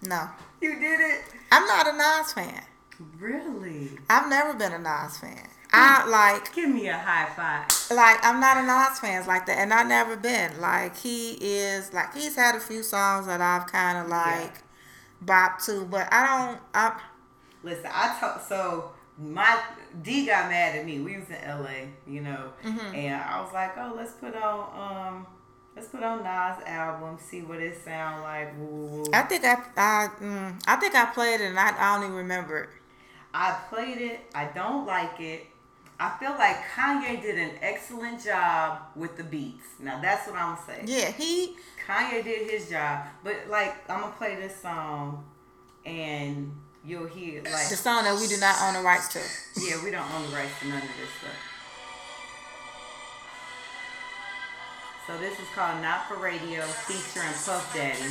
No, 0.08 0.30
you 0.62 0.80
did 0.80 1.02
it? 1.02 1.22
I'm 1.52 1.66
not 1.68 1.88
a 1.88 1.98
Nas 1.98 2.32
fan. 2.32 2.64
Really? 3.18 3.90
I've 4.10 4.30
never 4.30 4.54
been 4.54 4.72
a 4.72 4.80
Nas 4.80 5.18
fan. 5.18 5.48
I 5.72 6.08
like 6.08 6.54
Give 6.56 6.70
me 6.70 6.88
a 6.88 6.98
high 6.98 7.30
five. 7.36 7.68
like 7.96 8.26
I'm 8.26 8.40
not 8.40 8.58
a 8.58 8.64
Nas 8.66 9.00
fan 9.00 9.28
like 9.28 9.46
that, 9.48 9.58
and 9.58 9.74
I 9.74 9.84
never 9.84 10.16
been. 10.16 10.60
Like 10.62 10.96
he 10.98 11.34
is 11.34 11.92
like 11.94 12.16
he's 12.16 12.36
had 12.38 12.56
a 12.56 12.60
few 12.62 12.84
songs 12.84 13.28
that 13.28 13.42
I've 13.42 13.68
kind 13.68 13.98
of 13.98 14.08
like 14.08 14.54
bop 15.22 15.60
to, 15.64 15.84
but 15.86 16.08
I 16.12 16.26
don't. 16.48 16.60
I 16.74 17.02
Listen, 17.64 17.92
I 17.94 18.18
told 18.20 18.42
so 18.48 18.92
my 19.20 19.60
D 20.02 20.26
got 20.26 20.50
mad 20.50 20.78
at 20.78 20.86
me. 20.86 21.00
We 21.00 21.18
was 21.18 21.30
in 21.30 21.36
LA, 21.48 21.88
you 22.08 22.22
know, 22.22 22.52
Mm-hmm. 22.64 22.96
and 22.96 23.22
I 23.22 23.42
was 23.42 23.54
like, 23.54 23.78
oh, 23.78 23.94
let's 23.96 24.14
put 24.14 24.36
on 24.36 24.60
um, 25.16 25.28
let's 25.76 25.90
put 25.90 26.04
on 26.04 26.20
Nas 26.20 26.64
album, 26.66 27.18
see 27.20 27.42
what 27.42 27.60
it 27.60 27.78
sound 27.84 28.24
like. 28.24 28.58
Woo, 28.58 28.66
woo, 28.66 28.88
woo. 29.02 29.06
I 29.14 29.22
think 29.24 29.44
I 29.46 29.56
I 29.78 30.08
mm, 30.22 30.62
I 30.68 30.76
think 30.78 30.96
I 30.96 31.06
played 31.06 31.42
it, 31.42 31.50
and 31.50 31.60
I, 31.60 31.70
I 31.78 31.96
don't 31.96 32.06
even 32.06 32.16
remember 32.18 32.58
it. 32.64 32.70
I 33.34 33.58
played 33.70 33.98
it. 34.00 34.22
I 34.34 34.46
don't 34.46 34.86
like 34.88 35.20
it. 35.20 35.46
I 36.02 36.16
feel 36.18 36.32
like 36.32 36.56
Kanye 36.74 37.22
did 37.22 37.38
an 37.38 37.52
excellent 37.62 38.24
job 38.24 38.80
with 38.96 39.18
the 39.18 39.24
beats. 39.24 39.66
Now 39.80 40.00
that's 40.02 40.28
what 40.28 40.38
I'm 40.38 40.56
gonna. 40.56 40.86
Yeah, 40.86 41.12
he 41.12 41.58
Kanye 41.86 42.24
did 42.24 42.50
his 42.50 42.70
job, 42.70 43.06
but 43.24 43.36
like 43.50 43.76
I'm 43.90 44.02
gonna 44.02 44.14
play 44.14 44.36
this 44.36 44.56
song, 44.62 45.26
and 45.86 46.54
you'll 46.90 47.06
hear 47.06 47.44
like 47.44 47.70
the 47.70 47.78
song 47.78 48.04
that 48.04 48.18
we 48.20 48.26
do 48.26 48.38
not 48.42 48.58
own 48.66 48.74
the 48.74 48.82
rights 48.82 49.14
to. 49.14 49.22
yeah, 49.62 49.78
we 49.84 49.92
don't 49.92 50.10
own 50.10 50.26
the 50.26 50.36
rights 50.36 50.58
to 50.60 50.68
none 50.68 50.82
of 50.82 50.90
this 50.98 51.14
stuff. 51.22 51.38
So 55.06 55.18
this 55.22 55.38
is 55.40 55.46
called 55.54 55.82
Not 55.82 56.08
for 56.10 56.18
Radio 56.18 56.62
featuring 56.90 57.34
Puff 57.46 57.70
Daddy. 57.74 58.10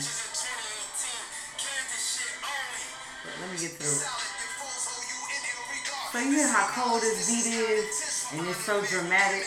But 3.27 3.35
let 3.43 3.51
me 3.51 3.59
get 3.59 3.79
the. 3.79 3.91
So 6.11 6.19
you 6.19 6.31
hear 6.39 6.49
how 6.49 6.71
cold 6.71 7.03
this 7.03 7.27
beat 7.27 7.51
is, 7.51 8.27
and 8.33 8.47
it's 8.47 8.65
so 8.65 8.81
dramatic. 8.87 9.45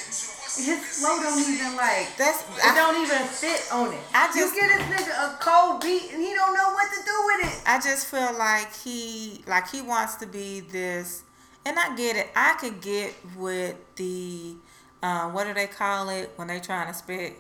His 0.58 0.79
flow 1.00 1.22
don't 1.22 1.39
even 1.50 1.75
like. 1.75 2.15
That's 2.17 2.41
It 2.43 2.63
I, 2.65 2.75
don't 2.75 3.01
even 3.05 3.27
fit 3.27 3.62
on 3.72 3.93
it. 3.93 4.00
I 4.13 4.27
just- 4.27 4.38
you 4.55 4.62
get 4.62 4.77
this 4.77 4.88
nigga 5.08 5.12
a 5.34 5.38
cold 5.39 5.81
beat 5.81 6.12
and 6.13 6.22
he 6.22 6.34
don't 6.34 6.53
know 6.55 6.72
what 6.74 6.89
to 6.91 7.03
do 7.05 7.15
with 7.25 7.53
it. 7.53 7.62
I 7.65 7.79
just 7.79 8.08
feel 8.08 8.34
like 8.38 8.74
he 8.75 9.43
like 9.48 9.70
he 9.70 9.81
wants 9.81 10.15
to 10.15 10.25
be 10.27 10.60
this, 10.62 11.24
and 11.65 11.77
I 11.79 11.96
get 11.96 12.15
it. 12.15 12.29
I 12.36 12.55
could 12.60 12.81
get 12.81 13.13
with 13.38 13.75
the 13.96 14.55
um, 15.03 15.34
what 15.34 15.46
do 15.48 15.53
they 15.53 15.67
call 15.67 16.10
it 16.10 16.31
when 16.36 16.48
they 16.48 16.60
trying 16.60 16.88
to 16.88 16.93
spit 16.93 17.34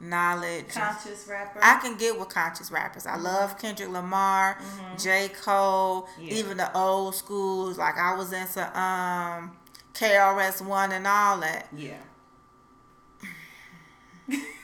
knowledge. 0.00 0.68
Conscious 0.74 1.26
rapper. 1.28 1.58
I 1.62 1.78
can 1.80 1.96
get 1.96 2.18
with 2.18 2.28
conscious 2.28 2.70
rappers. 2.70 3.06
I 3.06 3.16
love 3.16 3.58
Kendrick 3.58 3.88
Lamar, 3.90 4.58
J. 4.98 5.28
Cole, 5.42 6.02
Mm-hmm. 6.02 6.22
Yeah. 6.26 6.34
even 6.34 6.56
the 6.58 6.76
old 6.76 7.14
schools. 7.14 7.78
Like 7.78 7.96
I 7.96 8.14
was 8.14 8.32
into 8.32 8.60
um 8.78 9.56
KRS 9.94 10.60
One 10.64 10.92
and 10.92 11.06
all 11.06 11.40
that. 11.40 11.68
yeah. 11.74 11.94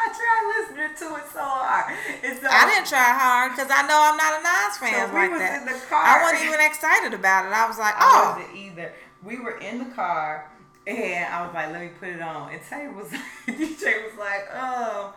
I 0.00 0.06
tried 0.06 0.44
listening 0.58 0.94
to 0.96 1.16
it 1.16 1.26
so 1.32 1.42
hard. 1.42 1.96
It's 2.22 2.40
so, 2.40 2.46
I 2.48 2.66
didn't 2.70 2.86
try 2.86 3.10
hard 3.18 3.52
because 3.52 3.70
I 3.70 3.82
know 3.82 3.98
I'm 3.98 4.16
not 4.16 4.38
a 4.38 4.42
Nas 4.42 4.78
fan 4.78 5.08
So 5.08 5.14
we 5.14 5.20
like 5.20 5.30
was 5.30 5.40
that. 5.40 5.60
in 5.60 5.66
the 5.66 5.78
car. 5.86 6.02
I 6.02 6.22
wasn't 6.22 6.46
even 6.46 6.60
excited 6.62 7.14
about 7.14 7.46
it. 7.46 7.52
I 7.52 7.66
was 7.66 7.78
like, 7.78 7.94
I 7.96 8.06
oh, 8.06 8.38
wasn't 8.38 8.56
either. 8.56 8.92
We 9.24 9.40
were 9.40 9.58
in 9.58 9.78
the 9.78 9.90
car 9.94 10.50
and 10.86 11.34
I 11.34 11.44
was 11.44 11.54
like, 11.54 11.72
let 11.72 11.80
me 11.82 11.90
put 11.98 12.08
it 12.08 12.22
on. 12.22 12.52
And 12.52 12.62
Tay 12.62 12.88
was 12.88 13.08
DJ 13.46 14.06
was 14.06 14.16
like, 14.18 14.46
oh, 14.54 15.14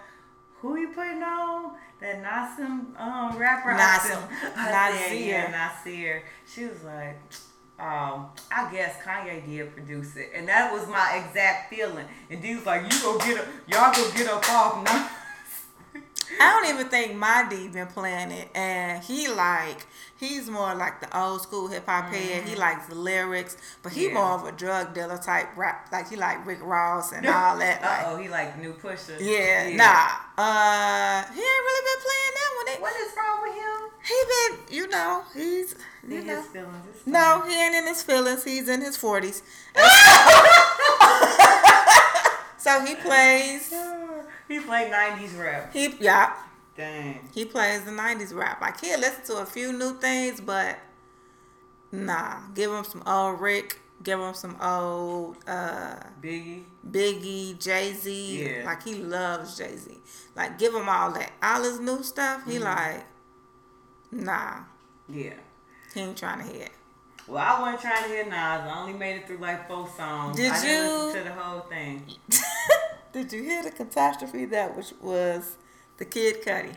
who 0.59 0.77
you 0.77 0.89
putting 0.89 1.23
on? 1.23 1.77
That 2.01 2.23
Nasim 2.23 2.99
um 2.99 3.37
rapper. 3.37 3.71
I 3.71 3.79
Nasim. 3.79 4.21
I 4.57 4.91
Nasir. 4.91 5.49
Nasir. 5.51 6.23
She 6.51 6.65
was 6.65 6.83
like, 6.83 7.17
um, 7.81 8.27
I 8.51 8.69
guess 8.71 8.95
Kanye 9.03 9.45
did 9.45 9.73
produce 9.73 10.15
it. 10.15 10.31
And 10.35 10.47
that 10.47 10.71
was 10.71 10.87
my 10.87 11.23
exact 11.25 11.69
feeling. 11.73 12.05
And 12.29 12.41
D 12.41 12.55
was 12.55 12.65
like, 12.65 12.83
you 12.83 13.01
go 13.01 13.17
get 13.19 13.39
up, 13.39 13.47
y'all 13.67 13.93
go 13.93 14.11
get 14.15 14.27
up 14.27 14.47
off 14.51 14.83
now. 14.85 15.09
I 16.39 16.49
don't 16.61 16.73
even 16.73 16.87
think 16.89 17.13
my 17.15 17.45
D 17.49 17.67
been 17.67 17.87
playing 17.87 18.31
it, 18.31 18.47
and 18.55 19.03
he 19.03 19.27
like 19.27 19.85
he's 20.17 20.49
more 20.49 20.73
like 20.73 21.01
the 21.01 21.19
old 21.19 21.41
school 21.41 21.67
hip 21.67 21.85
hop 21.85 22.05
head. 22.13 22.47
He 22.47 22.55
likes 22.55 22.87
the 22.87 22.95
lyrics, 22.95 23.57
but 23.83 23.91
he 23.91 24.05
Mm-hmm. 24.05 24.15
Yeah. 24.15 24.21
more 24.23 24.33
of 24.39 24.45
a 24.45 24.51
drug 24.53 24.93
dealer 24.93 25.17
type 25.17 25.49
rap. 25.57 25.89
Like 25.91 26.09
he 26.09 26.15
like 26.15 26.45
Rick 26.47 26.59
Ross 26.63 27.11
and 27.11 27.25
all 27.27 27.57
that. 27.57 27.81
Uh 27.83 27.85
Like, 27.85 28.07
oh, 28.07 28.15
he 28.17 28.29
like 28.29 28.57
new 28.61 28.71
pusher. 28.71 29.17
yeah, 29.19 29.75
nah. 29.75 30.41
Uh, 30.41 31.23
he 31.33 31.39
ain't 31.41 31.65
really 31.67 31.83
been 31.89 32.01
playing 32.07 32.33
that 32.39 32.51
one. 32.55 32.81
What 32.81 32.93
is 33.01 33.11
wrong 33.17 33.41
with 33.43 33.55
him? 33.55 33.89
He 34.07 34.23
been, 34.31 34.75
you 34.77 34.87
know, 34.87 35.23
he's 35.35 35.75
you 36.07 36.23
know. 36.23 36.41
feelings. 36.41 37.05
No, 37.05 37.43
he 37.47 37.53
ain't 37.53 37.75
in 37.75 37.87
his 37.87 38.03
feelings. 38.03 38.43
He's 38.43 38.67
in 38.67 38.81
his 38.81 38.97
forties. 38.97 39.43
so 42.57 42.85
he 42.85 42.95
plays. 42.95 43.73
He 44.47 44.59
played 44.59 44.91
90s 44.91 45.39
rap. 45.39 45.71
He 45.71 45.95
yeah. 46.01 46.33
Dang. 46.75 47.19
He 47.33 47.45
plays 47.45 47.83
the 47.83 47.91
'90s 47.91 48.33
rap. 48.35 48.57
I 48.61 48.71
can't 48.71 48.99
listen 48.99 49.23
to 49.25 49.41
a 49.41 49.45
few 49.45 49.71
new 49.71 49.93
things, 49.93 50.41
but 50.41 50.77
nah. 51.91 52.39
Give 52.53 52.71
him 52.71 52.83
some 52.83 53.03
old 53.05 53.39
Rick. 53.39 53.79
Give 54.03 54.19
him 54.19 54.33
some 54.33 54.57
old 54.61 55.37
uh, 55.47 55.95
Biggie. 56.21 56.63
Biggie, 56.89 57.59
Jay 57.59 57.93
Z. 57.93 58.43
Yeah. 58.43 58.65
Like 58.65 58.83
he 58.83 58.95
loves 58.95 59.57
Jay 59.57 59.75
Z. 59.77 59.97
Like 60.35 60.57
give 60.57 60.73
him 60.73 60.89
all 60.89 61.11
that. 61.11 61.31
All 61.41 61.63
his 61.63 61.79
new 61.79 62.03
stuff. 62.03 62.41
Mm-hmm. 62.41 62.51
He 62.51 62.59
like, 62.59 63.05
nah. 64.11 64.63
Yeah. 65.07 65.33
He 65.93 65.99
ain't 66.01 66.17
trying 66.17 66.45
to 66.47 66.53
hear. 66.53 66.67
Well, 67.27 67.43
I 67.45 67.61
wasn't 67.61 67.81
trying 67.81 68.03
to 68.03 68.09
hear 68.09 68.25
Nas. 68.25 68.33
I 68.33 68.79
only 68.81 68.93
made 68.93 69.17
it 69.17 69.27
through 69.27 69.37
like 69.37 69.67
four 69.67 69.87
songs. 69.95 70.35
Did 70.37 70.51
I 70.51 70.61
didn't 70.61 70.85
you- 70.89 71.05
listen 71.05 71.23
to 71.23 71.29
the 71.29 71.35
whole 71.35 71.59
thing. 71.61 72.03
Did 73.13 73.33
you 73.33 73.43
hear 73.43 73.61
the 73.63 73.71
catastrophe 73.71 74.45
that 74.45 74.75
which 74.75 74.93
was 75.01 75.57
the 75.97 76.05
Kid 76.05 76.41
Cudi? 76.43 76.73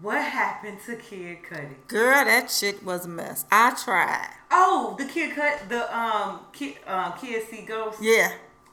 What 0.00 0.20
happened 0.22 0.78
to 0.86 0.96
Kid 0.96 1.38
Cudi? 1.48 1.74
Girl, 1.88 2.24
that 2.24 2.50
shit 2.50 2.82
was 2.84 3.04
a 3.06 3.08
mess. 3.08 3.44
I 3.50 3.70
tried. 3.82 4.28
Oh, 4.50 4.94
the 4.98 5.04
Kid 5.06 5.34
Cut, 5.34 5.68
the 5.68 5.96
um, 5.96 6.40
Kid, 6.52 6.76
uh, 6.86 7.12
Kid 7.12 7.46
See 7.48 7.62
Ghost. 7.62 7.98
Yeah. 8.02 8.32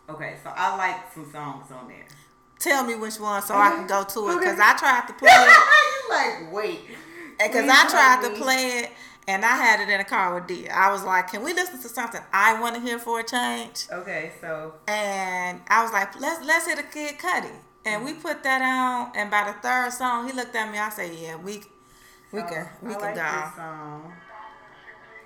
Okay, 0.10 0.38
so 0.44 0.52
I 0.56 0.76
like 0.76 1.14
some 1.14 1.32
songs 1.32 1.72
on 1.72 1.88
there. 1.88 2.06
Tell 2.58 2.84
me 2.84 2.96
which 2.96 3.20
one 3.20 3.42
so 3.42 3.56
I 3.56 3.70
can 3.72 3.88
go 3.88 4.04
to 4.04 4.30
it. 4.32 4.40
Because 4.40 4.54
Okay. 4.56 4.64
I 4.64 4.76
tried 4.78 5.08
to 5.08 5.14
play 5.20 5.30
it. 5.32 5.58
you 5.96 6.10
like 6.10 6.52
wait? 6.54 6.80
Because 7.38 7.70
I 7.72 7.88
tried 7.90 8.28
to 8.30 8.36
play 8.42 8.80
it 8.84 8.92
and 9.30 9.46
I 9.46 9.56
had 9.58 9.80
it 9.80 9.94
in 9.94 10.00
a 10.00 10.04
car 10.04 10.34
with 10.34 10.48
D. 10.48 10.68
I 10.68 10.92
was 10.92 11.04
like, 11.04 11.30
can 11.32 11.44
we 11.44 11.54
listen 11.54 11.80
to 11.84 11.88
something 11.88 12.20
I 12.34 12.60
want 12.60 12.74
to 12.74 12.82
hear 12.82 12.98
for 12.98 13.20
a 13.20 13.24
change? 13.24 13.86
Okay, 13.92 14.32
so 14.42 14.74
And 14.88 15.62
I 15.68 15.84
was 15.84 15.92
like, 15.92 16.20
let's 16.20 16.44
let's 16.44 16.66
hit 16.66 16.80
a 16.80 16.84
Kid 16.84 17.20
Cudi. 17.20 17.52
And 17.86 18.04
we 18.04 18.14
mm-hmm. 18.14 18.22
put 18.22 18.42
that 18.44 18.62
on. 18.64 19.16
And 19.16 19.30
by 19.30 19.44
the 19.52 19.54
third 19.62 19.94
song, 19.94 20.28
he 20.28 20.34
looked 20.34 20.56
at 20.56 20.72
me. 20.72 20.80
I 20.80 20.90
said, 20.90 21.12
yeah, 21.14 21.36
we 21.36 21.62
we 22.32 22.40
so 22.42 22.48
can 22.48 22.70
we 22.82 22.90
I 22.90 22.94
can 22.94 23.02
like 23.02 23.16
go. 23.16 23.22
this 23.22 23.56
song. 23.56 24.14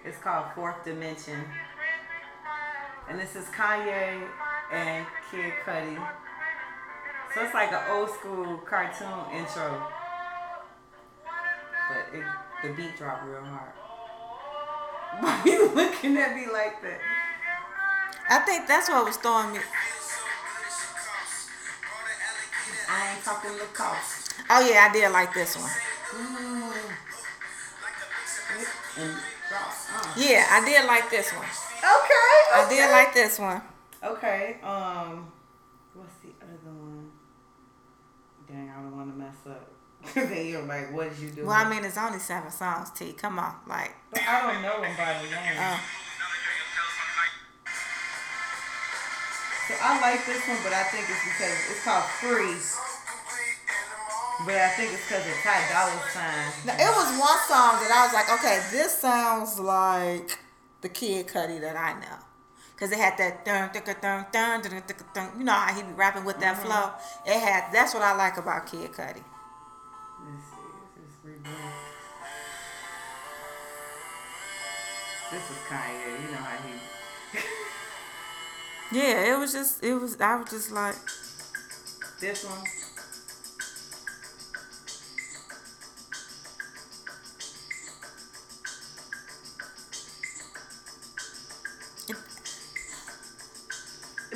It's 0.03 0.17
called 0.17 0.45
Fourth 0.53 0.83
Dimension, 0.83 1.39
and 3.09 3.17
this 3.17 3.37
is 3.37 3.45
Kanye 3.45 4.27
and 4.73 5.05
Kid 5.31 5.53
Cudi. 5.65 5.95
So 7.33 7.41
it's 7.45 7.53
like 7.53 7.71
an 7.71 7.83
old 7.89 8.09
school 8.09 8.57
cartoon 8.57 9.31
intro, 9.33 9.87
but 11.87 12.19
it, 12.19 12.25
the 12.63 12.73
beat 12.73 12.97
dropped 12.97 13.25
real 13.25 13.45
hard. 13.45 13.71
Why 15.19 15.41
you 15.45 15.69
looking 15.73 16.17
at 16.17 16.35
me 16.35 16.47
like 16.51 16.81
that? 16.81 16.99
I 18.29 18.39
think 18.39 18.67
that's 18.67 18.89
what 18.89 19.05
was 19.05 19.17
throwing 19.17 19.53
me. 19.53 19.59
I 22.89 23.13
ain't 23.13 23.23
talking 23.23 23.51
the 23.57 23.65
cost. 23.73 24.33
Oh 24.49 24.67
yeah, 24.67 24.87
I 24.89 24.93
did 24.93 25.11
like 25.11 25.33
this 25.33 25.55
one. 25.57 25.71
Uh. 28.95 29.13
Yeah, 30.15 30.45
I 30.49 30.63
did 30.65 30.85
like 30.85 31.09
this 31.09 31.31
one. 31.31 31.45
Okay, 31.45 32.37
I 32.53 32.67
did 32.69 32.91
like 32.91 33.13
this 33.13 33.39
one. 33.39 33.61
Okay. 34.03 34.57
Um, 34.61 35.31
what's 35.93 36.15
the 36.21 36.29
other 36.41 36.71
one? 36.71 37.09
Dang, 38.47 38.69
I 38.69 38.75
don't 38.81 38.95
want 38.95 39.11
to 39.11 39.17
mess 39.17 39.35
up. 39.47 39.72
then 40.15 40.47
you're 40.47 40.61
like, 40.63 40.93
what 40.93 41.09
did 41.09 41.19
you 41.19 41.29
do? 41.29 41.45
Well, 41.45 41.55
I 41.55 41.69
mean, 41.69 41.85
it's 41.85 41.97
only 41.97 42.19
seven 42.19 42.51
songs, 42.51 42.89
T. 42.91 43.13
Come 43.13 43.39
on, 43.39 43.55
like. 43.67 43.95
But 44.11 44.21
I 44.27 44.51
don't 44.51 44.61
know 44.61 44.81
them 44.81 44.95
by 44.97 45.13
the 45.13 45.29
name. 45.29 45.57
Oh. 45.57 45.79
So 49.67 49.75
I 49.81 50.01
like 50.01 50.25
this 50.25 50.45
one, 50.47 50.57
but 50.61 50.73
I 50.73 50.83
think 50.83 51.07
it's 51.07 51.23
because 51.23 51.55
it's 51.71 51.83
called 51.85 52.03
Free. 52.19 52.59
But 54.45 54.55
I 54.55 54.69
think 54.75 54.91
it's 54.91 55.07
because 55.07 55.25
it's 55.25 55.41
Ty 55.41 55.55
Dolla 55.71 56.03
Sign. 56.11 56.67
Now, 56.67 56.75
it 56.75 56.91
was 56.91 57.07
one 57.17 57.39
song 57.47 57.79
that 57.79 57.89
I 57.89 58.03
was 58.03 58.13
like, 58.13 58.29
okay, 58.39 58.59
this 58.71 58.99
sounds 58.99 59.57
like 59.59 60.37
the 60.81 60.89
Kid 60.89 61.27
Cudi 61.27 61.61
that 61.61 61.77
I 61.77 61.93
know. 61.93 62.17
Cause 62.75 62.91
it 62.91 62.97
had 62.97 63.17
that 63.19 63.45
dun 63.45 63.69
dun 63.71 63.83
dun 63.85 64.25
dun 64.33 64.61
dun 64.61 64.83
dun 64.85 65.07
dun. 65.13 65.39
You 65.39 65.45
know 65.45 65.53
how 65.53 65.73
he 65.73 65.83
be 65.83 65.93
rapping 65.93 66.25
with 66.25 66.39
that 66.41 66.57
mm-hmm. 66.57 66.65
flow. 66.65 66.89
It 67.25 67.39
had. 67.39 67.71
That's 67.71 67.93
what 67.93 68.03
I 68.03 68.13
like 68.17 68.35
about 68.35 68.65
Kid 68.65 68.91
Cudi. 68.91 69.23
Let's 71.43 71.55
see. 71.55 71.63
This 75.31 75.41
is. 75.41 75.49
This 75.49 75.49
is 75.49 75.57
Kanye. 75.67 76.21
You 76.21 76.31
know 76.31 76.37
how 76.37 76.57
he. 76.67 76.73
Yeah, 78.91 79.33
it 79.33 79.39
was 79.39 79.53
just. 79.53 79.83
It 79.83 79.95
was. 79.95 80.19
I 80.21 80.35
was 80.35 80.49
just 80.49 80.71
like. 80.71 80.95
This 82.19 82.45
one. 82.45 82.63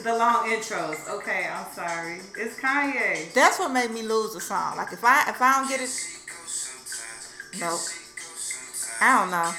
The 0.03 0.15
long 0.15 0.49
intros. 0.49 1.07
Okay, 1.09 1.47
I'm 1.51 1.71
sorry. 1.73 2.21
It's 2.37 2.59
Kanye. 2.59 3.33
That's 3.33 3.59
what 3.59 3.71
made 3.71 3.91
me 3.91 4.01
lose 4.03 4.33
the 4.33 4.41
song. 4.41 4.77
Like 4.77 4.93
if 4.93 5.03
I 5.03 5.29
if 5.29 5.41
I 5.41 5.59
don't 5.59 5.69
get 5.69 5.81
it, 5.81 5.89
nope. 7.59 7.79
I 9.01 9.19
don't 9.19 9.31
know. 9.31 9.53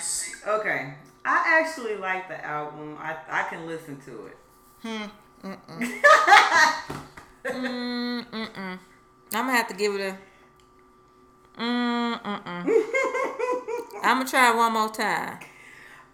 Okay. 0.59 0.95
I 1.25 1.61
actually 1.61 1.97
like 1.97 2.29
the 2.29 2.45
album. 2.45 2.97
I 3.01 3.17
I 3.29 3.43
can 3.45 3.67
listen 3.67 4.01
to 4.07 4.27
it. 4.27 4.37
Mm, 4.85 5.11
mm-mm. 5.45 6.03
I'm 9.35 9.45
gonna 9.47 9.53
have 9.53 9.69
to 9.69 9.75
give 9.75 9.95
it 9.95 10.01
a. 10.01 10.17
Mm, 11.61 12.23
mm-mm. 12.23 12.83
I'm 14.03 14.19
gonna 14.19 14.29
try 14.29 14.51
it 14.53 14.57
one 14.57 14.73
more 14.73 14.89
time. 14.89 15.39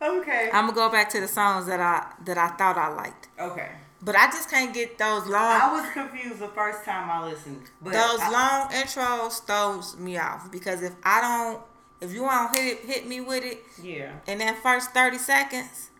Okay. 0.02 0.50
I'm 0.52 0.66
gonna 0.66 0.74
go 0.74 0.90
back 0.90 1.08
to 1.10 1.20
the 1.20 1.28
songs 1.28 1.66
that 1.66 1.80
I 1.80 2.06
that 2.24 2.36
I 2.38 2.48
thought 2.48 2.76
I 2.76 2.88
liked, 2.88 3.28
Okay. 3.38 3.70
but 4.02 4.16
I 4.16 4.26
just 4.26 4.50
can't 4.50 4.74
get 4.74 4.98
those 4.98 5.26
long. 5.26 5.60
I 5.60 5.72
was 5.72 5.90
confused 5.92 6.40
the 6.40 6.48
first 6.48 6.84
time 6.84 7.08
I 7.10 7.24
listened. 7.30 7.70
But 7.80 7.92
those 7.92 8.20
I- 8.20 8.30
long 8.30 8.68
intros 8.72 9.44
throws 9.46 9.96
me 9.96 10.18
off 10.18 10.50
because 10.50 10.82
if 10.82 10.94
I 11.04 11.20
don't 11.20 11.62
if 12.04 12.12
you 12.12 12.22
want 12.22 12.54
to 12.54 12.60
hit 12.60 12.78
hit 12.80 13.06
me 13.06 13.20
with 13.20 13.44
it 13.44 13.58
Yeah. 13.82 14.12
in 14.26 14.38
that 14.38 14.58
first 14.62 14.90
thirty 14.92 15.18
seconds, 15.18 15.90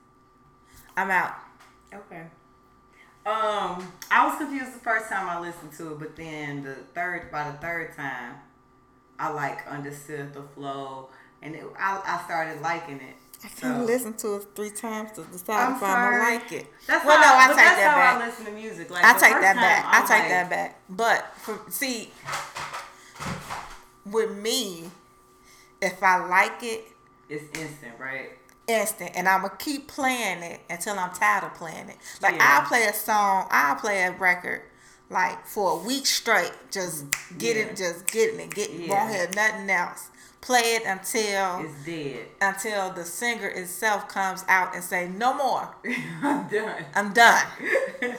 I'm 0.97 1.11
out. 1.11 1.35
Okay. 1.93 2.25
Um, 3.27 3.91
I 4.11 4.27
was 4.27 4.37
confused 4.37 4.75
the 4.75 4.81
first 4.81 5.09
time 5.09 5.27
I 5.29 5.41
listened 5.41 5.73
to 5.79 5.93
it, 5.93 5.99
but 5.99 6.15
then 6.15 6.63
the 6.63 6.75
third, 6.95 7.31
by 7.33 7.51
the 7.51 7.57
third 7.57 7.97
time, 7.97 8.35
I 9.19 9.31
like 9.31 9.67
understood 9.67 10.35
the 10.35 10.43
flow, 10.43 11.09
and 11.41 11.55
it, 11.55 11.65
I 11.79 12.01
I 12.05 12.23
started 12.27 12.61
liking 12.61 12.97
it. 13.01 13.17
I 13.43 13.49
can't 13.49 13.79
So- 13.81 13.85
listen 13.85 14.13
to 14.15 14.37
it 14.37 14.47
three 14.55 14.71
times 14.71 15.13
to 15.13 15.23
decide 15.25 15.69
I'm 15.69 15.77
if 15.77 15.83
I'm 15.83 16.11
gonna 16.13 16.23
like 16.23 16.53
it. 16.53 16.67
That's 16.87 17.05
well, 17.05 17.17
how, 17.17 17.33
no, 17.33 17.39
I 17.45 17.47
take 17.49 17.57
that's 17.57 17.77
that 17.81 17.91
how 17.91 17.97
back. 17.97 18.23
I 18.23 18.27
listen 18.27 18.45
to 18.47 18.53
music. 18.53 18.91
Like 18.91 19.05
I 19.05 19.13
take 19.15 19.41
that 19.41 19.57
back. 19.57 19.85
I 19.87 20.01
I'm 20.01 20.07
take 20.07 20.19
like, 20.21 20.29
that 20.29 20.51
back. 20.51 20.81
But 20.91 21.35
for 21.39 21.61
see, 21.71 22.11
with 24.07 24.37
me, 24.37 24.91
if 25.81 26.03
I 26.03 26.25
like 26.27 26.63
it, 26.63 26.85
It's 27.29 27.45
instant, 27.59 27.95
right? 27.99 28.31
instant, 28.67 29.13
and 29.15 29.29
I'm 29.29 29.43
gonna 29.43 29.55
keep 29.59 29.89
playing 29.89 30.43
it 30.43 30.61
until 30.71 30.99
I'm 30.99 31.13
tired 31.13 31.45
of 31.45 31.55
playing 31.55 31.89
it. 31.91 31.97
Like 32.21 32.37
Yeah. 32.37 32.61
I'll 32.61 32.67
play 32.69 32.85
a 32.87 32.95
song, 32.95 33.47
I'll 33.51 33.77
play 33.77 34.03
a 34.05 34.13
record. 34.13 34.63
Like 35.11 35.47
for 35.47 35.73
a 35.73 35.77
week 35.77 36.07
straight, 36.07 36.53
just 36.71 37.05
mm, 37.11 37.39
get 37.39 37.57
Yeah. 37.57 37.63
it, 37.65 37.77
just 37.77 38.07
getting 38.07 38.41
it, 38.41 38.55
get 38.55 38.71
Yeah. 38.71 38.89
won't 38.91 39.11
hear 39.15 39.29
nothing 39.35 39.69
else. 39.71 40.09
Play 40.41 40.77
it 40.77 40.83
until 40.87 41.61
It's 41.61 41.85
dead. 41.87 42.27
until 42.41 42.91
the 42.91 43.05
singer 43.05 43.49
itself 43.49 44.09
comes 44.09 44.45
out 44.49 44.75
and 44.75 44.83
say 44.85 45.09
no 45.09 45.35
more. 45.35 45.75
I'm 46.23 46.49
done. 46.49 46.85
I'm 46.95 47.13
done. 47.13 47.47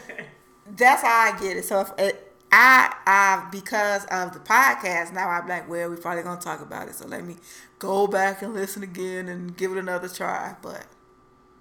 That's 0.68 1.02
how 1.04 1.34
I 1.34 1.39
get 1.39 1.58
it. 1.58 1.65
So 1.65 1.82
if 1.82 1.91
it, 2.00 2.25
I, 2.52 2.94
I, 3.06 3.48
because 3.52 4.06
of 4.06 4.34
the 4.34 4.40
podcast, 4.40 5.14
now 5.14 5.30
I'm 5.30 5.48
like, 5.48 5.70
well, 5.70 5.90
we're 5.90 5.98
probably 5.98 6.24
gonna 6.24 6.40
talk 6.40 6.62
about 6.62 6.88
it. 6.88 6.96
So 6.96 7.06
let 7.08 7.26
me 7.26 7.36
go 7.80 8.08
back 8.08 8.42
and 8.42 8.54
listen 8.54 8.84
again 8.84 9.28
and 9.28 9.56
give 9.58 9.72
it 9.72 9.78
another 9.78 10.08
try. 10.08 10.56
But 10.62 10.86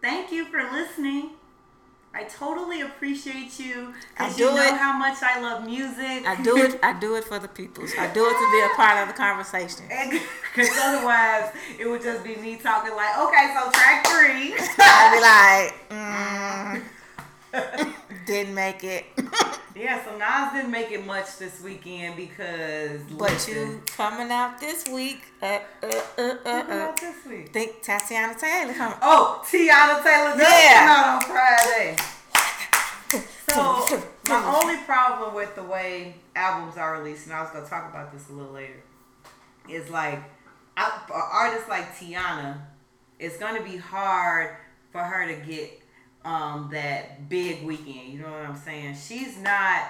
Thank 0.00 0.30
you 0.30 0.44
for 0.46 0.62
listening. 0.70 1.30
I 2.16 2.22
totally 2.24 2.80
appreciate 2.82 3.58
you 3.58 3.92
I 4.16 4.32
do 4.32 4.44
you 4.44 4.50
know 4.54 4.62
it. 4.62 4.74
how 4.74 4.96
much 4.96 5.20
I 5.20 5.40
love 5.40 5.64
music. 5.66 6.24
I 6.24 6.40
do 6.44 6.56
it. 6.58 6.78
I 6.80 6.92
do 6.92 7.16
it 7.16 7.24
for 7.24 7.40
the 7.40 7.48
people. 7.48 7.82
I 7.98 8.06
do 8.06 8.24
it 8.24 8.34
to 8.34 8.50
be 8.52 8.60
a 8.60 8.76
part 8.76 9.02
of 9.02 9.08
the 9.08 9.14
conversation. 9.14 9.86
Because 10.54 10.70
otherwise, 10.80 11.50
it 11.76 11.88
would 11.88 12.00
just 12.00 12.22
be 12.22 12.36
me 12.36 12.54
talking 12.54 12.94
like, 12.94 13.18
okay, 13.18 13.52
so 13.58 13.68
track 13.72 14.06
three. 14.06 14.54
I'd 14.78 15.10
be 15.10 15.20
like, 15.20 15.90
mm, 15.90 16.82
didn't 18.26 18.54
make 18.54 18.82
it. 18.84 19.04
yeah, 19.76 20.04
so 20.04 20.16
Nas 20.16 20.52
didn't 20.52 20.70
make 20.70 20.90
it 20.90 21.04
much 21.06 21.38
this 21.38 21.60
weekend 21.62 22.16
because. 22.16 23.00
but 23.10 23.30
listen, 23.30 23.54
you 23.54 23.82
coming 23.86 24.30
out 24.30 24.60
this 24.60 24.86
week? 24.88 25.22
Uh, 25.42 25.58
uh, 25.82 25.90
uh, 26.18 26.34
uh, 26.44 26.48
uh. 26.48 26.92
this 27.00 27.24
week? 27.26 27.52
Think 27.52 27.82
Tatiana 27.82 28.34
Taylor 28.34 28.74
coming? 28.74 28.98
Oh, 29.02 29.42
Teyana 29.44 30.02
Taylor 30.02 30.36
does 30.36 30.40
Yeah. 30.40 30.86
out 30.88 31.22
on 31.22 31.30
Friday. 31.30 31.96
So 33.46 34.02
my 34.28 34.60
only 34.60 34.78
problem 34.78 35.32
with 35.32 35.54
the 35.54 35.62
way 35.62 36.16
albums 36.34 36.76
are 36.76 36.98
released, 36.98 37.26
and 37.26 37.34
I 37.34 37.42
was 37.42 37.50
gonna 37.52 37.66
talk 37.66 37.88
about 37.88 38.12
this 38.12 38.28
a 38.28 38.32
little 38.32 38.52
later, 38.52 38.82
is 39.68 39.88
like 39.90 40.18
artists 40.76 41.68
like 41.68 41.94
Teyana, 41.96 42.58
it's 43.20 43.36
gonna 43.36 43.62
be 43.62 43.76
hard 43.76 44.56
for 44.90 45.00
her 45.04 45.28
to 45.28 45.34
get 45.46 45.83
um 46.24 46.68
that 46.72 47.28
big 47.28 47.64
weekend. 47.64 48.12
You 48.12 48.20
know 48.20 48.30
what 48.30 48.40
I'm 48.40 48.56
saying? 48.56 48.96
She's 48.96 49.38
not. 49.38 49.82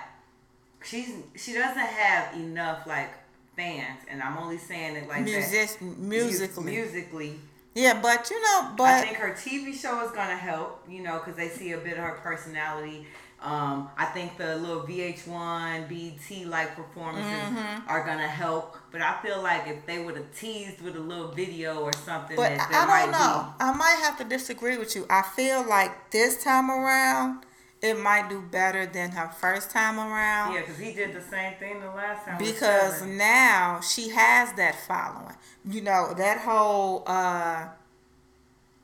She's 0.85 1.15
she 1.37 1.53
doesn't 1.55 1.79
have 1.79 2.35
enough 2.35 2.87
like 2.87 3.11
fans, 3.57 4.01
and 4.09 4.23
I'm 4.23 4.37
only 4.39 4.59
saying 4.59 4.97
it 4.97 5.09
like 5.09 5.23
Music, 5.23 5.79
that. 5.79 5.83
musically. 5.99 6.65
musically. 6.73 7.35
Yeah, 7.75 8.01
but 8.01 8.31
you 8.31 8.41
know, 8.41 8.71
but 8.77 8.85
I 8.87 9.01
think 9.01 9.17
her 9.17 9.33
TV 9.33 9.75
show 9.75 10.05
is 10.05 10.13
gonna 10.13 10.37
help, 10.37 10.85
you 10.89 11.03
know, 11.03 11.19
because 11.19 11.37
they 11.37 11.49
see 11.49 11.73
a 11.73 11.79
bit 11.79 11.95
of 11.95 12.05
her 12.05 12.21
personality. 12.23 13.07
Um, 13.45 13.91
I 13.99 14.07
think 14.07 14.39
the 14.39 14.57
little 14.57 14.83
VH1, 14.83 15.87
BT 15.89 16.47
like 16.47 16.75
performances 16.75 17.31
Mm-hmm. 17.31 17.89
are 17.91 18.05
gonna 18.07 18.27
help. 18.27 18.77
But 18.91 19.03
I 19.03 19.21
feel 19.23 19.43
like 19.43 19.69
if 19.69 19.85
they 19.85 19.99
would 20.03 20.17
have 20.17 20.35
teased 20.35 20.81
with 20.81 20.97
a 20.97 21.01
little 21.01 21.29
video 21.29 21.81
or 21.83 21.93
something, 21.93 22.37
But 22.37 22.57
that, 22.57 22.71
I 22.89 23.03
don't 23.03 23.13
know. 23.13 23.55
I 23.61 23.73
might 23.77 23.99
have 24.03 24.17
to 24.19 24.25
disagree 24.25 24.79
with 24.79 24.97
you. 24.97 25.07
I 25.11 25.21
feel 25.23 25.63
like 25.69 26.11
this 26.11 26.43
time 26.43 26.71
around, 26.71 27.45
it 27.83 27.99
might 27.99 28.31
do 28.31 28.41
better 28.41 28.87
than 28.87 29.11
her 29.11 29.29
first 29.29 29.71
time 29.71 29.99
around. 29.99 30.55
yeah, 30.55 30.61
because 30.63 30.79
he 30.79 30.95
did 30.95 31.13
the 31.15 31.21
same 31.21 31.55
thing 31.59 31.81
the 31.81 31.89
last 31.89 32.25
time. 32.25 32.39
Because 32.39 33.03
now 33.05 33.81
she 33.83 34.09
has 34.09 34.55
that 34.55 34.75
following. 34.87 35.37
You 35.69 35.83
know, 35.83 36.15
that 36.17 36.39
whole 36.39 37.03
uh 37.07 37.67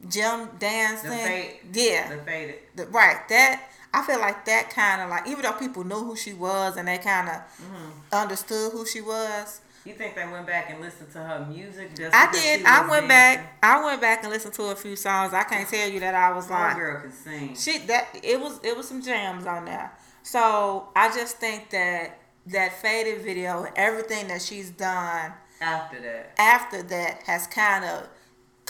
gym 0.08 0.48
dance 0.58 1.02
the 1.02 1.08
fade, 1.10 1.60
yeah. 1.72 2.14
the 2.14 2.22
faded. 2.22 2.56
The- 2.76 2.86
right. 2.86 3.26
That 3.28 3.69
I 3.92 4.02
feel 4.02 4.20
like 4.20 4.44
that 4.46 4.70
kind 4.70 5.02
of 5.02 5.10
like 5.10 5.26
even 5.26 5.42
though 5.42 5.52
people 5.52 5.84
knew 5.84 6.04
who 6.04 6.16
she 6.16 6.32
was 6.32 6.76
and 6.76 6.86
they 6.88 6.98
kind 6.98 7.28
of 7.28 7.34
Mm-hmm. 7.34 7.90
understood 8.14 8.72
who 8.72 8.86
she 8.86 9.00
was. 9.00 9.60
You 9.84 9.94
think 9.94 10.14
they 10.14 10.26
went 10.26 10.46
back 10.46 10.68
and 10.70 10.80
listened 10.80 11.10
to 11.12 11.18
her 11.18 11.46
music? 11.48 11.96
Just 11.96 12.14
I 12.14 12.30
did. 12.30 12.64
I 12.66 12.80
went 12.80 13.08
dancing? 13.08 13.08
back. 13.08 13.58
I 13.62 13.84
went 13.84 14.00
back 14.00 14.22
and 14.22 14.30
listened 14.32 14.52
to 14.54 14.64
a 14.64 14.76
few 14.76 14.94
songs. 14.94 15.32
I 15.32 15.42
can't 15.44 15.66
tell 15.68 15.88
you 15.88 16.00
that 16.00 16.14
I 16.14 16.32
was 16.32 16.50
like 16.50 16.76
girl 16.76 17.00
can 17.00 17.12
sing. 17.12 17.54
she 17.56 17.78
that 17.86 18.08
it 18.22 18.38
was 18.40 18.60
it 18.62 18.76
was 18.76 18.86
some 18.86 19.02
jams 19.02 19.46
on 19.46 19.64
there. 19.64 19.90
So 20.22 20.88
I 20.94 21.08
just 21.14 21.38
think 21.38 21.70
that 21.70 22.18
that 22.48 22.74
faded 22.82 23.22
video 23.22 23.66
everything 23.74 24.28
that 24.28 24.42
she's 24.42 24.70
done 24.70 25.32
After 25.62 26.00
that. 26.00 26.34
after 26.38 26.82
that 26.82 27.22
has 27.24 27.46
kind 27.46 27.84
of 27.84 28.06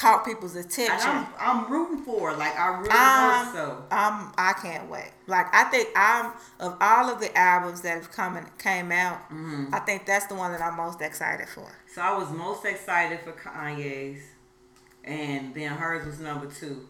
caught 0.00 0.24
people's 0.24 0.56
attention. 0.56 1.10
I'm, 1.10 1.26
I'm 1.38 1.70
rooting 1.70 2.02
for 2.04 2.30
her. 2.30 2.36
Like, 2.36 2.58
I 2.58 2.68
really 2.78 2.90
Um, 2.90 3.44
hope 3.44 3.54
so. 3.54 3.84
I'm 3.90 4.32
I 4.38 4.52
can't 4.54 4.90
wait. 4.90 5.12
Like 5.26 5.46
I 5.54 5.64
think 5.64 5.88
I'm 5.94 6.32
of 6.58 6.76
all 6.80 7.10
of 7.10 7.20
the 7.20 7.36
albums 7.36 7.82
that 7.82 7.94
have 7.94 8.10
come 8.10 8.36
and 8.36 8.46
came 8.58 8.90
out, 8.92 9.18
Mm-hmm. 9.30 9.74
I 9.74 9.80
think 9.80 10.06
that's 10.06 10.26
the 10.26 10.34
one 10.34 10.52
that 10.52 10.62
I'm 10.62 10.76
most 10.76 11.00
excited 11.02 11.48
for. 11.48 11.70
So 11.94 12.00
I 12.02 12.16
was 12.16 12.30
most 12.30 12.64
excited 12.64 13.20
for 13.20 13.32
Kanye's, 13.32 14.22
and 15.04 15.54
then 15.54 15.72
hers 15.72 16.06
was 16.06 16.18
number 16.18 16.46
two. 16.46 16.88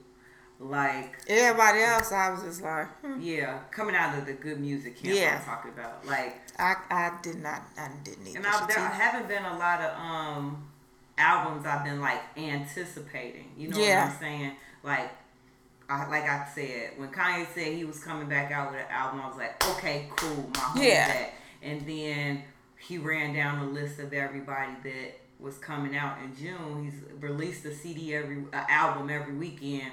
Like 0.63 1.17
Everybody 1.27 1.81
else, 1.81 2.13
I 2.13 2.31
was 2.31 2.43
just 2.43 2.63
like, 2.63 2.87
hmm. 3.01 3.19
yeah, 3.21 3.61
coming 3.71 3.95
out 3.97 4.19
of 4.19 4.27
the 4.27 4.35
good 4.35 4.61
music 4.61 4.95
camp 5.01 5.15
Yeah. 5.17 5.39
I'm 5.39 5.45
talking 5.45 5.71
about. 5.73 6.07
Like 6.07 6.39
I, 6.59 6.75
I 6.91 7.13
did 7.23 7.37
not, 7.43 7.63
I 7.79 7.89
didn't 8.05 8.25
need 8.25 8.37
and 8.37 8.47
I, 8.47 8.67
there 8.67 8.79
haven't 8.79 9.27
been 9.27 9.45
a 9.45 9.57
lot 9.57 9.81
of 9.81 9.99
um 9.99 10.70
albums 11.21 11.67
I've 11.67 11.85
been 11.85 12.01
like 12.01 12.21
anticipating. 12.37 13.53
You 13.57 13.69
know 13.69 13.79
Yeah. 13.79 14.05
what 14.07 14.15
I'm 14.15 14.19
saying? 14.21 14.53
Like 14.83 15.11
I, 15.89 16.09
like 16.09 16.23
I 16.25 16.47
said, 16.55 16.93
when 16.99 17.09
Kanye 17.11 17.47
said 17.53 17.73
he 17.75 17.85
was 17.85 18.03
coming 18.03 18.29
back 18.29 18.53
out 18.53 18.71
with 18.71 18.81
an 18.81 18.87
album, 18.91 19.21
I 19.21 19.27
was 19.29 19.37
like, 19.37 19.69
okay, 19.77 20.09
cool, 20.17 20.49
my 20.55 20.61
homie 20.61 20.85
Yeah. 20.89 21.09
that. 21.09 21.33
And 21.63 21.81
then 21.87 22.45
he 22.79 22.97
ran 22.99 23.35
down 23.35 23.59
the 23.67 23.73
list 23.81 23.99
of 23.99 24.13
everybody 24.13 24.73
that 24.85 25.21
was 25.41 25.59
coming 25.59 25.97
out 25.97 26.19
in 26.23 26.35
June. 26.37 26.85
He's 26.85 27.03
released 27.21 27.65
a 27.65 27.75
CD 27.75 28.15
every 28.15 28.45
album 28.53 29.11
every 29.11 29.35
weekend. 29.35 29.91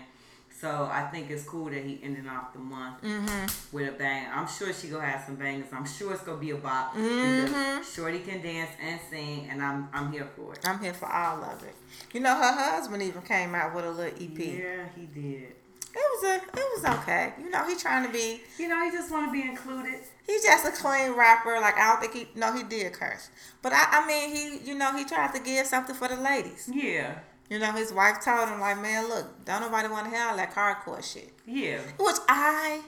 So 0.60 0.90
I 0.92 1.04
think 1.12 1.30
it's 1.30 1.44
cool 1.44 1.66
that 1.70 1.84
he 1.84 2.00
ended 2.02 2.26
off 2.28 2.52
the 2.54 2.60
month 2.60 3.02
Mm-hmm. 3.04 3.76
with 3.76 3.90
a 3.90 3.92
bang. 3.92 4.28
I'm 4.34 4.48
sure 4.48 4.74
she 4.74 4.88
gonna 4.88 5.06
have 5.06 5.24
some 5.26 5.36
bangers. 5.36 5.68
I'm 5.72 5.86
sure 5.86 6.14
it's 6.14 6.24
gonna 6.24 6.40
be 6.40 6.50
a 6.52 6.56
bop. 6.56 6.96
Mhm. 6.96 7.84
Shorty 7.96 8.20
can 8.20 8.42
dance 8.42 8.72
and 8.82 9.00
sing, 9.10 9.48
and 9.52 9.62
I'm 9.62 9.88
I'm 9.94 10.12
here 10.12 10.28
for 10.36 10.54
it. 10.54 10.68
I'm 10.68 10.80
here 10.80 10.94
for 10.96 11.06
all 11.12 11.44
of 11.44 11.62
it. 11.64 11.76
You 12.12 12.22
know, 12.22 12.36
her 12.36 12.52
husband 12.54 13.04
even 13.04 13.22
came 13.22 13.54
out 13.54 13.76
with 13.76 13.86
a 13.86 13.92
little 13.92 14.14
EP. 14.20 14.40
Yeah, 14.40 14.86
he 14.96 15.06
did. 15.06 15.54
It 16.00 16.04
was 16.14 16.24
a, 16.26 16.36
it 16.36 16.66
was 16.76 16.86
okay. 17.00 17.34
You 17.42 17.50
know, 17.50 17.66
he 17.68 17.76
trying 17.76 18.06
to 18.06 18.12
be. 18.12 18.42
You 18.60 18.68
know, 18.68 18.84
he 18.84 18.92
just 18.92 19.12
want 19.12 19.28
to 19.28 19.32
be 19.32 19.42
included. 19.42 19.96
He's 20.28 20.44
just 20.44 20.66
a 20.68 20.72
clean 20.72 21.14
rapper. 21.14 21.60
Like 21.60 21.76
I 21.78 21.92
don't 21.92 22.00
think 22.02 22.14
he. 22.14 22.40
No, 22.40 22.52
he 22.54 22.64
did 22.64 22.94
curse, 22.94 23.30
but 23.62 23.74
I, 23.74 23.86
I 23.92 24.08
mean, 24.08 24.36
he, 24.36 24.58
you 24.70 24.76
know, 24.76 24.96
he 24.96 25.06
tried 25.06 25.34
to 25.34 25.40
give 25.40 25.66
something 25.68 25.96
for 25.96 26.08
the 26.08 26.16
ladies. 26.18 26.70
Yeah, 26.72 27.16
You 27.50 27.60
know, 27.60 27.72
his 27.72 27.94
wife 27.94 28.24
told 28.24 28.50
him 28.50 28.60
like, 28.60 28.82
man, 28.82 29.08
look, 29.08 29.46
don't 29.46 29.62
nobody 29.62 29.88
want 29.88 30.06
to 30.06 30.12
hear 30.12 30.28
all 30.28 30.36
that 30.36 30.54
hardcore 30.54 31.04
shit, 31.04 31.34
yeah, 31.46 31.80
which 31.98 32.18
I 32.28 32.82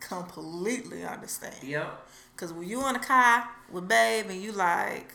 completely 0.00 1.04
understand. 1.04 1.56
yep. 1.62 2.06
Cause 2.36 2.52
when 2.52 2.68
you 2.68 2.88
in 2.88 2.94
a 2.94 3.00
car 3.00 3.48
with 3.70 3.88
babe 3.88 4.26
and 4.30 4.40
you 4.40 4.52
like, 4.52 5.12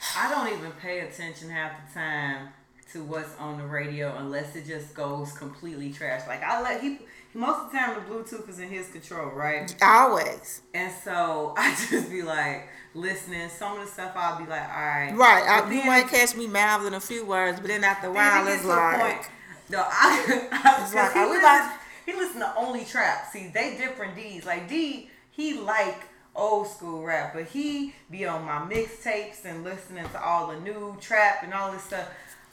I 0.16 0.28
don't 0.28 0.52
even 0.58 0.72
pay 0.72 1.00
attention 1.00 1.48
half 1.48 1.72
the 1.86 1.94
time 1.94 2.48
to 2.92 3.02
what's 3.04 3.36
on 3.38 3.58
the 3.58 3.66
radio 3.66 4.16
unless 4.16 4.56
it 4.56 4.66
just 4.66 4.94
goes 4.94 5.32
completely 5.32 5.92
trash. 5.92 6.26
Like 6.26 6.42
I 6.42 6.60
let 6.60 6.80
he 6.80 6.98
most 7.34 7.66
of 7.66 7.72
the 7.72 7.78
time 7.78 7.94
the 7.94 8.00
Bluetooth 8.14 8.48
is 8.48 8.58
in 8.58 8.68
his 8.68 8.88
control, 8.88 9.30
right? 9.30 9.74
always. 9.82 10.62
And 10.72 10.92
so 11.04 11.54
I 11.58 11.74
just 11.90 12.10
be 12.10 12.22
like 12.22 12.68
listening. 12.94 13.48
Some 13.48 13.78
of 13.78 13.84
the 13.84 13.90
stuff 13.90 14.12
I'll 14.14 14.38
be 14.38 14.48
like, 14.48 14.62
all 14.62 14.68
right, 14.68 15.12
Right. 15.14 15.44
I, 15.48 15.60
But 15.62 15.72
you 15.74 15.84
might 15.84 16.08
catch 16.08 16.36
me 16.36 16.46
mouthing 16.46 16.94
a 16.94 17.00
few 17.00 17.24
words, 17.26 17.58
but 17.60 17.68
then 17.68 17.84
after 17.84 18.08
a 18.08 18.12
while 18.12 18.46
it's 18.46 18.56
gets 18.56 18.62
to 18.62 18.68
a 18.70 18.76
like, 18.76 19.00
point- 19.16 19.28
No, 19.70 19.78
I, 19.86 20.48
I 20.52 20.82
It's 20.84 20.94
like, 20.94 21.12
he, 21.12 21.24
listens, 21.24 21.72
he 22.06 22.12
listen 22.12 22.40
to 22.40 22.54
only 22.56 22.84
trap. 22.84 23.28
See, 23.32 23.50
they 23.52 23.76
different 23.76 24.14
D's. 24.16 24.44
Like 24.46 24.68
D, 24.68 25.10
he 25.30 25.58
like 25.58 26.02
old 26.36 26.66
school 26.68 27.02
rap, 27.02 27.32
but 27.34 27.44
he 27.46 27.94
be 28.10 28.26
on 28.26 28.44
my 28.44 28.58
mixtapes 28.58 29.44
and 29.44 29.64
listening 29.64 30.04
to 30.10 30.22
all 30.24 30.48
the 30.48 30.60
new 30.60 30.96
trap 31.00 31.42
and 31.42 31.52
all 31.54 31.72
this 31.72 31.82
stuff. 31.84 32.08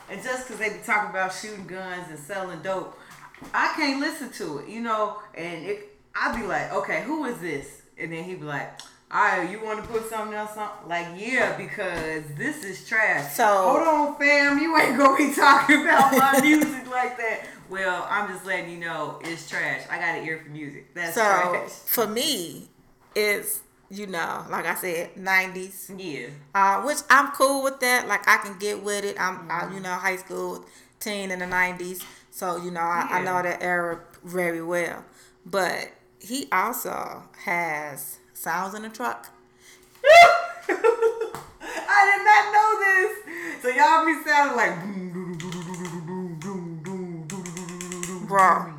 And 0.10 0.22
just 0.24 0.46
because 0.48 0.60
they 0.60 0.70
be 0.70 0.80
talking 0.86 1.10
about 1.12 1.34
shooting 1.34 1.68
guns 1.68 2.08
and 2.10 2.20
selling 2.20 2.62
dope, 2.62 2.98
I 3.54 3.74
can't 3.76 4.00
listen 4.00 4.32
to 4.34 4.60
it, 4.60 4.70
you 4.70 4.82
know. 4.82 5.18
And 5.36 5.66
it, 5.66 5.98
I'd 6.16 6.36
be 6.40 6.46
like, 6.46 6.72
okay, 6.74 7.04
who 7.04 7.26
is 7.26 7.40
this? 7.40 7.82
And 7.98 8.12
then 8.12 8.24
he'd 8.24 8.40
be 8.40 8.46
like. 8.46 8.80
All 9.14 9.20
right, 9.22 9.52
you 9.52 9.62
want 9.62 9.82
to 9.84 9.86
put 9.90 10.10
something 10.10 10.34
else 10.34 10.56
on? 10.56 10.70
Like, 10.88 11.06
yeah, 11.18 11.58
because 11.58 12.24
this 12.38 12.64
is 12.64 12.88
trash. 12.88 13.34
So- 13.34 13.46
hold 13.46 13.86
on, 13.86 14.16
fam, 14.18 14.58
you 14.58 14.78
ain't 14.78 14.98
gonna 14.98 15.18
be 15.18 15.34
talking 15.36 15.82
about 15.82 16.14
my 16.18 16.40
music 16.42 16.90
like 16.90 17.18
that. 17.18 17.42
Well, 17.70 18.08
I'm 18.10 18.30
just 18.32 18.46
letting 18.46 18.72
you 18.72 18.78
know 18.78 19.20
it's 19.22 19.50
trash. 19.50 19.82
I 19.92 19.98
got 19.98 20.18
an 20.20 20.26
ear 20.26 20.40
for 20.42 20.50
music. 20.52 20.94
That's 20.94 21.14
so 21.16 21.22
trash. 21.24 21.70
for 21.72 22.08
me, 22.08 22.70
it's 23.14 23.60
you 23.90 24.08
know, 24.08 24.46
like 24.50 24.66
I 24.66 24.76
said, 24.76 25.18
nineties. 25.18 25.92
Yeah. 25.98 26.28
Uh, 26.56 26.82
which 26.84 27.00
I'm 27.10 27.32
cool 27.34 27.64
with 27.66 27.82
that. 27.82 28.08
Like 28.08 28.26
I 28.30 28.38
can 28.38 28.58
get 28.60 28.82
with 28.82 29.04
it. 29.04 29.20
I'm, 29.20 29.52
I, 29.52 29.64
Mm-hmm. 29.64 29.74
you 29.74 29.80
know, 29.82 29.94
high 29.94 30.16
school, 30.16 30.64
teen 31.02 31.32
in 31.32 31.40
the 31.40 31.46
'90s. 31.48 32.02
So, 32.32 32.58
you 32.58 32.72
know, 32.72 32.80
I, 32.80 33.08
yeah. 33.10 33.18
I 33.18 33.24
know 33.24 33.44
that 33.44 33.62
era 33.62 34.02
very 34.24 34.64
well. 34.64 35.06
But 35.46 35.92
he 36.20 36.48
also 36.52 37.24
has 37.44 38.18
sounds 38.34 38.74
in 38.74 38.82
the 38.84 38.90
truck. 38.90 39.28
I 40.64 42.02
did 42.08 42.24
not 42.26 42.52
know 42.54 42.80
this. 42.80 43.12
So 43.62 43.68
y'all 43.70 44.06
be 44.06 44.16
sounding 44.26 44.58
like 44.58 44.76
Bro. 48.28 48.74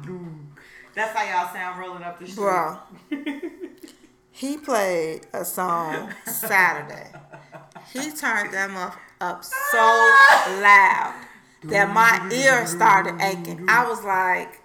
That's 0.95 1.17
how 1.17 1.25
y'all 1.25 1.53
sound 1.53 1.79
rolling 1.79 2.03
up 2.03 2.19
the 2.19 2.27
street. 2.27 2.37
Bro. 2.37 2.79
he 4.31 4.57
played 4.57 5.27
a 5.33 5.45
song 5.45 6.13
Saturday. 6.25 7.13
He 7.93 8.11
turned 8.13 8.53
them 8.53 8.77
up, 8.77 8.97
up 9.21 9.45
so 9.45 9.79
loud 9.79 11.15
that 11.65 11.93
my 11.93 12.29
ear 12.33 12.67
started 12.67 13.21
aching. 13.21 13.67
I 13.69 13.89
was 13.89 14.03
like, 14.05 14.65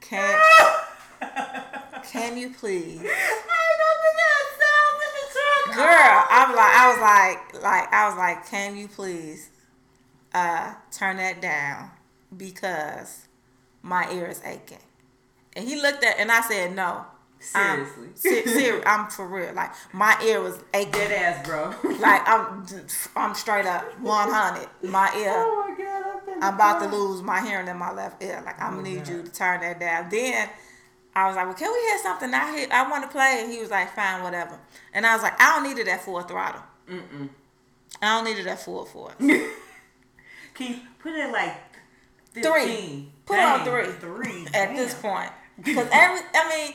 "Can 0.00 0.38
can 2.10 2.36
you 2.36 2.50
please, 2.50 3.00
girl?" 3.00 3.06
I'm 6.30 6.54
like, 6.54 6.74
I 6.74 6.90
was 6.92 7.00
like, 7.00 7.62
like 7.62 7.92
I 7.92 8.08
was 8.08 8.16
like, 8.16 8.46
"Can 8.46 8.76
you 8.76 8.88
please 8.88 9.50
uh, 10.34 10.74
turn 10.90 11.16
that 11.18 11.40
down 11.40 11.90
because 12.36 13.28
my 13.82 14.10
ear 14.12 14.26
is 14.26 14.40
aching?" 14.44 14.78
And 15.54 15.68
he 15.68 15.80
looked 15.80 16.02
at, 16.04 16.18
and 16.18 16.32
I 16.32 16.40
said, 16.40 16.74
"No." 16.74 17.06
I'm- 17.54 17.86
Seriously. 17.86 18.08
se- 18.14 18.46
seri- 18.60 18.86
I'm 18.86 19.08
for 19.10 19.26
real. 19.26 19.52
Like 19.54 19.72
my 19.92 20.16
ear 20.24 20.40
was 20.40 20.58
aching. 20.74 20.92
Dead 20.92 21.12
ass, 21.12 21.46
bro. 21.46 21.74
Like 21.98 22.26
I'm, 22.28 22.66
I'm 23.16 23.34
straight 23.34 23.66
up 23.66 23.84
100. 24.00 24.68
My 24.90 25.12
ear. 25.16 25.32
oh 25.36 25.66
my 25.68 25.84
god, 25.84 26.32
I'm, 26.34 26.42
I'm 26.42 26.54
about 26.54 26.80
to 26.80 26.88
lose 26.96 27.22
my 27.22 27.40
hearing 27.46 27.68
in 27.68 27.76
my 27.76 27.92
left 27.92 28.22
ear. 28.22 28.42
Like 28.44 28.60
I'm 28.60 28.74
Oh, 28.74 28.76
gonna 28.78 28.88
need 28.88 28.98
God. 29.04 29.08
you 29.08 29.22
to 29.22 29.32
turn 29.32 29.60
that 29.60 29.78
down. 29.80 30.08
Then 30.10 30.48
I 31.14 31.26
was 31.26 31.36
like, 31.36 31.46
well, 31.46 31.54
can 31.54 31.70
we 31.72 31.78
hear 31.80 31.98
something? 32.02 32.32
I 32.32 32.56
hear, 32.58 32.68
I 32.72 32.90
want 32.90 33.04
to 33.04 33.08
play. 33.10 33.40
And 33.42 33.52
he 33.52 33.60
was 33.60 33.70
like, 33.70 33.94
fine, 33.94 34.22
whatever. 34.22 34.58
And 34.94 35.06
I 35.06 35.14
was 35.14 35.22
like, 35.22 35.40
I 35.40 35.54
don't 35.54 35.64
need 35.68 35.78
it 35.80 35.86
at 35.88 36.02
full 36.02 36.20
throttle. 36.22 36.62
Mm-mm. 36.88 37.28
I 38.00 38.16
don't 38.16 38.24
need 38.24 38.38
it 38.40 38.46
at 38.46 38.60
full 38.60 38.84
force. 38.86 39.14
Can 39.18 39.46
you 40.74 40.76
put 40.98 41.12
it 41.14 41.30
like 41.32 41.54
15? 42.32 42.42
Three. 42.52 43.08
Put 43.26 43.36
it 43.38 43.44
on 43.44 43.64
three. 43.64 43.92
Three. 44.00 44.46
At 44.54 44.74
this 44.74 44.94
point, 44.94 45.30
because 45.62 45.88
every, 45.92 46.20
I 46.34 46.48
mean, 46.48 46.74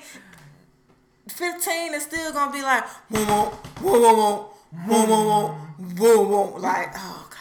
15 1.30 1.94
is 1.94 2.04
still 2.04 2.34
gonna 2.34 2.52
be 2.52 2.62
like, 2.62 2.84
whoa, 3.10 3.24
whoa, 3.26 3.52
whoa, 3.82 4.14
whoa, 4.14 4.52
whoa, 4.86 5.06
whoa, 5.06 5.56
whoa, 5.98 6.26
whoa, 6.26 6.48
whoa, 6.52 6.60
like, 6.60 6.90
oh 6.96 7.28
god, 7.30 7.38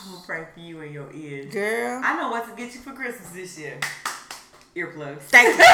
I'm 0.00 0.12
gonna 0.12 0.26
pray 0.26 0.44
for 0.54 0.60
you 0.60 0.80
and 0.80 0.92
your 0.92 1.12
ears. 1.12 1.52
girl. 1.52 2.00
I 2.04 2.16
know 2.16 2.30
what 2.30 2.48
to 2.48 2.56
get 2.56 2.74
you 2.74 2.80
for 2.80 2.92
Christmas 2.92 3.30
this 3.30 3.58
year. 3.58 3.78
Earplugs. 4.74 5.22
Thank 5.22 5.58
you. 5.58 5.64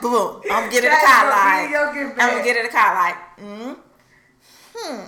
Boom. 0.00 0.42
I'm 0.50 0.70
getting 0.70 0.90
a 0.90 0.92
car 0.92 1.30
like. 1.30 1.74
I'm 1.74 2.16
gonna 2.16 2.44
get 2.44 2.56
it 2.56 2.66
a 2.66 2.68
car 2.68 2.94
like. 2.94 3.16
Mm. 3.38 3.76
Hmm. 4.76 5.00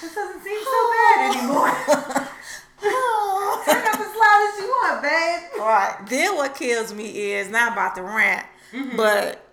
This 0.00 0.14
doesn't 0.14 0.42
seem 0.42 0.62
so 0.64 0.90
bad 0.92 1.36
anymore. 1.36 1.70
Turn 2.80 3.82
up 3.86 4.00
as 4.00 4.14
loud 4.16 4.40
as 4.48 4.58
you 4.58 4.66
want, 4.68 5.02
babe. 5.02 5.40
Right. 5.58 5.96
Then 6.08 6.36
what 6.36 6.54
kills 6.54 6.94
me 6.94 7.32
is 7.32 7.50
not 7.50 7.72
about 7.72 7.94
the 7.94 8.02
rant, 8.02 8.46
but 8.96 9.46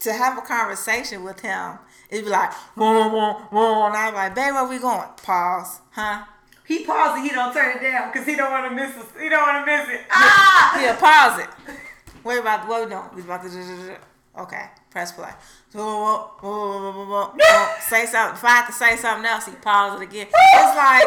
to 0.00 0.12
have 0.12 0.38
a 0.38 0.42
conversation 0.42 1.24
with 1.24 1.40
him, 1.40 1.78
it'd 2.10 2.24
be 2.24 2.30
like, 2.30 2.52
whoa, 2.74 3.08
whoa, 3.08 3.32
whoa, 3.50 3.86
and 3.86 3.96
I'm 3.96 4.14
like, 4.14 4.34
babe, 4.34 4.54
where 4.54 4.68
we 4.68 4.78
going? 4.78 5.08
Pause. 5.22 5.80
Huh? 5.90 6.24
He 6.66 6.84
paused 6.84 7.18
and 7.18 7.28
he 7.28 7.34
don't 7.34 7.52
turn 7.52 7.76
it 7.76 7.82
down 7.82 8.10
because 8.10 8.26
he 8.26 8.36
don't 8.36 8.50
want 8.50 8.70
to 8.70 8.74
miss 8.74 8.96
it. 8.96 9.22
He 9.22 9.28
don't 9.28 9.42
want 9.42 9.66
to 9.66 9.70
miss 9.70 9.88
it. 9.88 10.06
Ah! 10.10 10.80
Yeah, 10.80 10.96
pause 10.96 11.44
it. 11.44 11.76
What 12.22 12.38
about 12.38 12.66
what 12.66 12.84
we 12.84 12.90
doing? 12.90 13.04
We 13.14 13.22
about 13.22 13.42
to 13.42 13.96
okay. 14.38 14.64
Press 14.90 15.12
play. 15.12 15.30
Whoa, 15.72 15.82
whoa, 15.82 16.30
whoa, 16.40 16.50
whoa, 16.50 16.92
whoa, 16.92 16.92
whoa, 16.92 17.06
whoa, 17.06 17.26
whoa. 17.34 17.68
Say 17.80 18.06
something. 18.06 18.36
If 18.36 18.44
I 18.44 18.50
have 18.50 18.66
to 18.68 18.72
say 18.72 18.96
something 18.96 19.26
else, 19.26 19.46
he 19.46 19.52
pause 19.56 20.00
it 20.00 20.04
again. 20.04 20.28
It's 20.28 20.76
like 20.76 21.04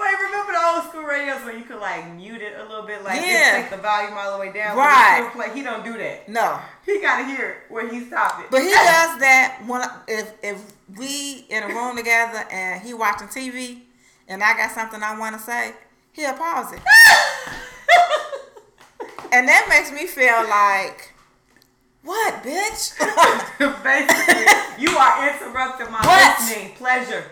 Wait, 0.00 0.14
remember 0.22 0.52
the 0.52 0.66
old 0.74 0.84
school 0.88 1.02
radios 1.02 1.44
where 1.44 1.56
you 1.56 1.64
could 1.64 1.78
like 1.78 2.10
mute 2.14 2.40
it 2.40 2.54
a 2.58 2.62
little 2.68 2.86
bit, 2.86 3.04
like 3.04 3.20
Yeah. 3.20 3.60
take 3.60 3.70
the 3.70 3.76
volume 3.76 4.14
all 4.16 4.32
the 4.32 4.38
way 4.38 4.50
down. 4.52 4.76
Right. 4.76 5.18
but 5.20 5.26
it 5.26 5.30
still 5.30 5.42
Play. 5.42 5.58
He 5.58 5.62
don't 5.62 5.84
do 5.84 5.98
that. 5.98 6.28
no, 6.28 6.58
He 6.86 7.00
gotta 7.00 7.24
hear 7.24 7.50
it 7.50 7.56
where 7.72 7.86
he 7.88 8.04
stopped 8.06 8.40
it. 8.44 8.50
but 8.50 8.62
he 8.62 8.70
does 8.70 9.18
that 9.20 9.60
when 9.66 9.82
if 10.08 10.32
if 10.42 10.58
we 10.96 11.44
in 11.50 11.62
a 11.64 11.68
room 11.68 11.96
together 11.96 12.44
and 12.50 12.80
he 12.82 12.94
watching 12.94 13.28
TV 13.28 13.80
and 14.26 14.42
I 14.42 14.54
got 14.56 14.70
something 14.72 15.02
I 15.02 15.18
want 15.18 15.36
to 15.36 15.42
say, 15.42 15.74
he'll 16.12 16.32
pause 16.34 16.72
it, 16.72 16.80
and 19.32 19.46
that 19.48 19.66
makes 19.68 19.90
me 19.92 20.06
feel 20.06 20.48
like, 20.48 21.12
what, 22.02 22.42
bitch? 22.42 22.96
Basically, 23.84 24.44
you 24.78 24.96
are 24.96 25.28
interrupting 25.28 25.90
my 25.90 26.00
What? 26.00 26.40
listening 26.40 26.74
pleasure. 26.74 27.24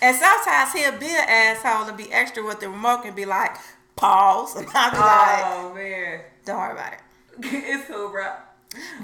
And 0.00 0.16
sometimes 0.16 0.72
he'll 0.72 0.98
be 0.98 1.06
an 1.06 1.26
asshole 1.28 1.88
and 1.88 1.96
be 1.96 2.12
extra 2.12 2.44
with 2.44 2.60
the 2.60 2.68
remote 2.68 3.04
and 3.04 3.14
be 3.14 3.24
like, 3.24 3.56
pause. 3.96 4.56
And 4.56 4.66
I'll 4.74 4.90
be 4.90 4.96
oh, 4.96 5.00
like, 5.00 5.44
Oh 5.44 5.74
man, 5.74 6.20
don't 6.44 6.58
worry 6.58 6.72
about 6.72 6.92
it. 6.92 6.98
it's 7.38 7.88
cool, 7.88 8.10
bro. 8.10 8.32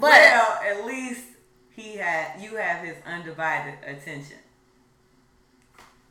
But 0.01 0.11
well, 0.11 0.61
at 0.64 0.87
least 0.87 1.24
he 1.70 1.96
had 1.96 2.40
you 2.40 2.57
have 2.57 2.85
his 2.85 2.96
undivided 3.07 3.74
attention. 3.85 4.38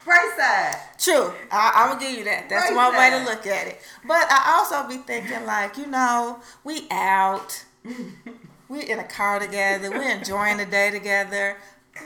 Bright 0.03 0.31
side. 0.37 0.75
True. 0.97 1.33
I, 1.51 1.73
I'm 1.75 1.89
gonna 1.89 1.99
give 1.99 2.17
you 2.19 2.23
that. 2.25 2.47
That's 2.47 2.71
Right 2.71 2.75
one 2.75 2.95
way 2.95 3.09
to 3.09 3.25
look 3.25 3.45
at 3.45 3.67
it. 3.67 3.81
But 4.05 4.25
I 4.31 4.55
also 4.57 4.87
be 4.87 5.03
thinking 5.03 5.45
like, 5.45 5.77
you 5.77 5.85
know, 5.85 6.39
we 6.63 6.87
out, 6.91 7.65
we 8.69 8.83
in 8.83 8.99
a 8.99 9.03
car 9.03 9.39
together, 9.39 9.89
we're 9.89 10.09
enjoying 10.09 10.57
the 10.57 10.65
day 10.65 10.91
together. 10.91 11.57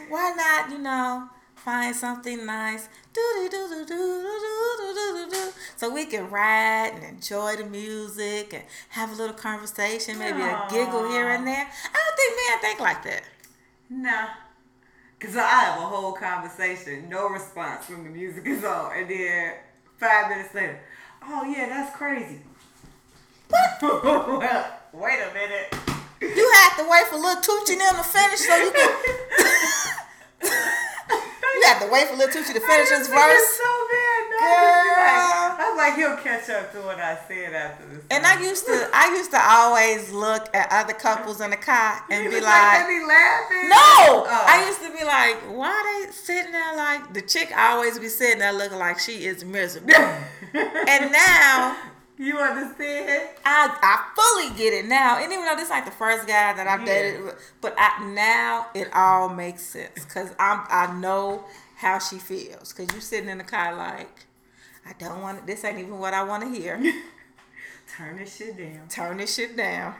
Why 0.10 0.34
not, 0.36 0.72
you 0.72 0.80
know, 0.80 1.30
find 1.64 1.96
something 1.96 2.46
nice. 2.46 2.90
So 5.76 5.94
we 5.94 6.06
can 6.06 6.30
ride 6.30 6.92
and 6.96 7.04
enjoy 7.04 7.56
the 7.56 7.66
music 7.66 8.54
and 8.54 8.64
have 8.90 9.12
a 9.12 9.16
little 9.16 9.36
conversation, 9.36 10.18
maybe 10.18 10.40
Aww. 10.40 10.68
a 10.68 10.72
giggle 10.72 11.10
here 11.10 11.30
and 11.30 11.46
there. 11.46 11.68
I 11.68 11.98
don't 11.98 12.18
think 12.18 12.36
men 12.38 12.60
think 12.62 12.80
like 12.80 13.04
that. 13.04 13.24
Nah. 13.90 14.28
Cause 15.20 15.36
I 15.38 15.42
have 15.42 15.78
a 15.78 15.86
whole 15.86 16.14
conversation, 16.14 17.08
no 17.08 17.30
response 17.30 17.88
when 17.90 18.04
the 18.06 18.10
music 18.10 18.48
is 18.48 18.64
on, 18.64 18.92
and 18.98 19.08
then 19.08 19.54
five 20.00 20.30
minutes 20.30 20.56
later, 20.56 20.80
oh 21.22 21.44
yeah, 21.44 21.70
that's 21.70 21.96
crazy. 21.96 22.40
What? 23.48 23.82
well, 23.84 24.80
wait 24.94 25.20
a 25.20 25.32
minute. 25.32 25.76
You 26.22 26.52
have 26.64 26.78
to 26.78 26.90
wait 26.90 27.06
for 27.08 27.18
little 27.18 27.42
Toochie 27.42 27.74
and 27.74 27.82
them 27.82 27.96
to 27.98 28.04
finish 28.04 28.40
so 28.40 28.56
you 28.56 28.72
can 28.72 29.91
you 31.62 31.68
have 31.68 31.82
to 31.82 31.90
wait 31.92 32.08
for 32.08 32.16
little 32.18 32.34
Tucci 32.34 32.54
to 32.54 32.60
finish 32.60 32.90
his 32.90 33.08
verse. 33.08 33.48
so 33.58 33.72
bad. 33.92 34.22
No, 34.32 34.38
Girl. 34.42 35.58
I 35.62 35.70
was 35.70 35.78
like, 35.78 35.96
he'll 35.96 36.18
catch 36.18 36.50
up 36.50 36.72
to 36.74 36.80
what 36.82 36.98
I 37.00 37.18
said 37.28 37.54
after 37.54 37.86
this. 37.88 38.04
And 38.10 38.26
I 38.26 38.42
used 38.42 38.66
to, 38.66 38.90
I 38.94 39.14
used 39.16 39.32
to 39.32 39.40
always 39.42 40.12
look 40.12 40.50
at 40.56 40.72
other 40.72 40.94
couples 40.94 41.42
in 41.42 41.52
the 41.52 41.58
car 41.58 42.02
and 42.10 42.24
be 42.30 42.42
like, 42.42 42.88
be 42.88 43.06
laughing. 43.06 43.70
no. 43.70 44.26
Oh. 44.26 44.46
I 44.48 44.66
used 44.68 44.82
to 44.82 44.92
be 44.98 45.06
like, 45.06 45.38
why 45.56 46.04
they 46.06 46.12
sitting 46.12 46.52
there 46.52 46.76
like 46.76 47.14
the 47.14 47.22
chick 47.22 47.52
always 47.56 48.00
be 48.00 48.08
sitting 48.08 48.40
there 48.40 48.54
looking 48.54 48.80
like 48.80 48.98
she 49.00 49.26
is 49.26 49.46
miserable. 49.46 49.94
and 50.54 51.12
now 51.12 51.78
you 52.18 52.38
understand? 52.38 53.30
I 53.46 53.78
I 53.82 54.12
fully 54.16 54.58
get 54.58 54.74
it 54.74 54.86
now. 54.88 55.18
And 55.22 55.32
even 55.32 55.46
though 55.46 55.56
this 55.56 55.72
ain't 55.72 55.86
the 55.86 55.92
first 55.92 56.28
guy 56.28 56.54
that 56.54 56.68
I've 56.68 56.82
Yeah. 56.82 56.86
dated, 56.86 57.22
but 57.62 57.76
I 57.78 58.06
now 58.14 58.68
it 58.74 58.90
all 58.94 59.30
makes 59.30 59.64
sense 59.64 60.06
because 60.06 60.30
I'm 60.40 60.62
I 60.70 60.94
know 61.00 61.46
how 61.78 62.00
she 62.00 62.18
feels. 62.18 62.74
Cause 62.74 62.88
you're 62.92 63.02
sitting 63.02 63.30
in 63.30 63.38
the 63.40 63.44
car 63.44 63.76
like, 63.76 64.26
I 64.86 64.94
don't 65.00 65.22
want 65.22 65.48
this 65.48 65.64
ain't 65.64 65.80
even 65.80 65.98
what 66.00 66.14
I 66.14 66.24
want 66.24 66.44
to 66.44 66.50
hear. 66.62 66.78
Turn 67.98 68.18
this 68.18 68.36
shit 68.36 68.58
down. 68.58 68.88
Turn 68.88 69.18
this 69.18 69.36
shit 69.36 69.58
down. 69.58 69.96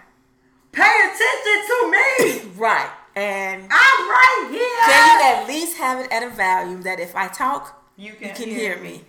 Pay 0.72 0.82
attention 0.82 1.68
to 1.68 1.92
me. 1.92 2.52
Right. 2.58 2.90
And 3.16 3.64
I'm 3.64 3.70
right 4.10 4.48
here. 4.52 4.86
can 4.86 5.20
you 5.20 5.42
at 5.42 5.48
least 5.48 5.78
have 5.78 6.00
it 6.06 6.12
at 6.12 6.24
a 6.24 6.30
volume 6.30 6.84
that 6.84 7.00
if 7.00 7.14
I 7.16 7.28
talk, 7.28 7.84
You 7.98 8.12
you 8.14 8.16
can, 8.18 8.36
can 8.36 8.48
hear 8.50 8.78
me. 8.78 9.04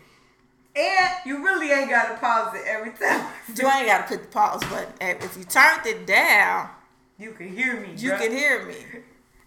And 0.75 1.11
you 1.27 1.45
really 1.45 1.71
ain't 1.71 1.91
got 1.91 2.09
to 2.09 2.17
pause 2.19 2.55
it 2.55 2.63
every 2.67 2.93
time. 2.93 3.27
You 3.55 3.69
ain't 3.69 3.87
gotta 3.87 4.05
put 4.05 4.23
the 4.23 4.29
pause 4.29 4.63
button. 4.65 4.93
If 5.01 5.37
you 5.37 5.45
turned 5.45 5.85
it 5.87 6.07
down, 6.07 6.71
You 7.19 7.33
can 7.33 7.55
hear 7.55 7.79
me. 7.81 7.89
you 7.97 8.13
bruh. 8.13 8.19
can 8.19 8.33
hear 8.33 8.65
me. 8.67 8.77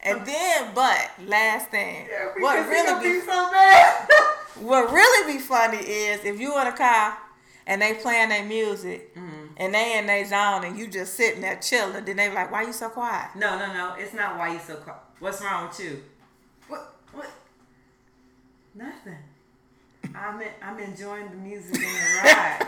And 0.01 0.23
then, 0.23 0.69
but 0.75 1.09
last 1.25 1.69
thing, 1.71 2.05
Yeah, 2.11 2.27
what 2.37 2.55
because 2.57 2.69
he 2.69 2.85
gonna 2.85 2.99
really 2.99 3.13
be 3.15 3.19
be 3.21 3.25
so 3.25 3.49
bad. 3.51 4.07
what 4.61 4.93
really 4.93 5.33
be 5.33 5.39
funny 5.39 5.77
is 5.79 6.23
if 6.23 6.39
you 6.39 6.59
in 6.61 6.67
a 6.67 6.71
car 6.71 7.17
and 7.65 7.81
they 7.81 7.95
playing 7.95 8.29
their 8.29 8.45
music 8.45 9.15
Mm-hmm. 9.15 9.45
and 9.57 9.73
they 9.73 9.97
in 9.97 10.05
their 10.05 10.23
zone 10.25 10.63
and 10.63 10.77
you 10.77 10.87
just 10.87 11.15
sitting 11.15 11.41
there 11.41 11.55
chilling, 11.55 12.05
then 12.05 12.17
they 12.17 12.31
like, 12.31 12.51
"Why 12.51 12.61
you 12.61 12.73
so 12.73 12.89
quiet?" 12.89 13.31
no, 13.35 13.57
no, 13.57 13.73
no. 13.73 13.95
It's 13.97 14.13
not 14.13 14.37
why 14.37 14.53
you 14.53 14.59
so 14.59 14.75
quiet. 14.75 14.99
What's 15.19 15.41
wrong 15.41 15.69
with 15.69 15.79
you? 15.79 16.03
What? 16.67 16.93
What? 17.13 17.31
Nothing. 18.75 19.17
I'm 20.17 20.41
en- 20.41 20.47
I'm 20.61 20.79
enjoying 20.79 21.29
the 21.29 21.35
music 21.37 21.75
and 21.75 21.83
the 21.83 22.21
ride. 22.23 22.67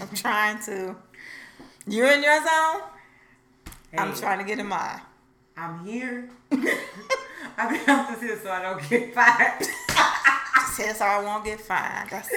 I'm 0.02 0.08
trying 0.14 0.58
to. 0.64 0.96
You're 1.86 2.10
in 2.12 2.22
your 2.22 2.38
zone. 2.38 2.82
I'm 3.96 4.14
trying 4.14 4.38
to 4.38 4.44
get 4.44 4.58
in 4.58 4.66
mine. 4.66 5.00
I'm 5.56 5.84
here. 5.84 6.28
I 6.52 7.70
mean, 7.70 7.80
I'm 7.86 8.06
just 8.12 8.22
here 8.22 8.38
so 8.42 8.50
I 8.50 8.62
don't 8.62 8.88
get 8.88 9.14
fired. 9.14 9.64
Says 10.72 10.98
so 10.98 11.04
I 11.04 11.22
won't 11.22 11.44
get 11.44 11.60
fined. 11.60 12.08
That's 12.10 12.30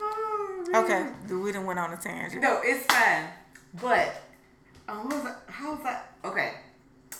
Oh, 0.00 0.64
okay. 0.74 1.06
We 1.34 1.50
done 1.52 1.66
went 1.66 1.78
on 1.80 1.92
a 1.92 1.96
tangent. 1.96 2.40
No, 2.42 2.60
it's 2.62 2.84
fine. 2.92 3.24
But 3.80 4.22
um, 4.88 5.08
was 5.08 5.24
I, 5.26 5.34
how 5.50 5.72
was 5.74 5.84
I? 5.84 6.00
Okay, 6.24 6.52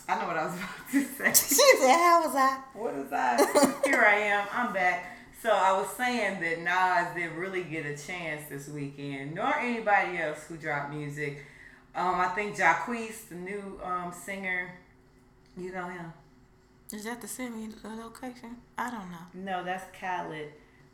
I 0.08 0.20
know 0.20 0.26
what 0.28 0.36
I 0.36 0.46
was 0.46 0.54
about 0.54 0.90
to 0.92 1.04
say. 1.04 1.54
She 1.54 1.78
said, 1.80 1.96
"How 1.96 2.22
was 2.24 2.34
I?" 2.36 2.58
What 2.74 2.94
is 2.94 3.12
I? 3.12 3.74
Here 3.84 4.02
I 4.02 4.16
am. 4.18 4.46
I'm 4.52 4.72
back. 4.72 5.15
So 5.46 5.52
I 5.52 5.78
was 5.78 5.88
saying 5.90 6.40
that 6.40 6.62
Nas 6.62 7.14
didn't 7.14 7.36
really 7.36 7.62
get 7.62 7.86
a 7.86 7.96
chance 7.96 8.48
this 8.48 8.66
weekend, 8.66 9.36
nor 9.36 9.56
anybody 9.56 10.18
else 10.18 10.44
who 10.48 10.56
dropped 10.56 10.92
music. 10.92 11.44
Um, 11.94 12.16
I 12.16 12.26
think 12.34 12.56
Jacquees, 12.56 13.28
the 13.28 13.36
new 13.36 13.78
um, 13.84 14.12
singer, 14.12 14.74
you 15.56 15.70
know 15.70 15.86
him. 15.86 16.12
Is 16.92 17.04
that 17.04 17.20
the 17.20 17.28
semi 17.28 17.68
location? 17.84 18.56
I 18.76 18.90
don't 18.90 19.08
know. 19.08 19.52
No, 19.52 19.62
that's 19.62 19.84
Khaled. 19.96 20.48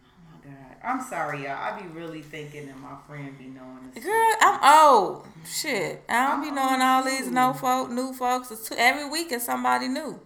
Oh 0.04 0.34
my 0.34 0.50
God, 0.50 0.76
I'm 0.84 1.02
sorry, 1.02 1.44
y'all. 1.44 1.52
I 1.52 1.80
be 1.80 1.88
really 1.88 2.20
thinking 2.20 2.66
that 2.66 2.78
my 2.78 2.96
friend 3.06 3.38
be 3.38 3.46
knowing 3.46 3.90
this. 3.94 4.04
Girl, 4.04 4.32
I'm 4.42 4.86
old. 4.86 5.26
Shit, 5.46 6.02
I 6.10 6.28
don't 6.28 6.42
be 6.42 6.50
knowing 6.50 6.82
all 6.82 7.02
these 7.02 7.30
no 7.30 7.54
folk, 7.54 7.88
new 7.88 8.12
folks. 8.12 8.50
It's 8.50 8.68
too, 8.68 8.74
every 8.76 9.08
week 9.08 9.32
is 9.32 9.46
somebody 9.46 9.88
new. 9.88 10.20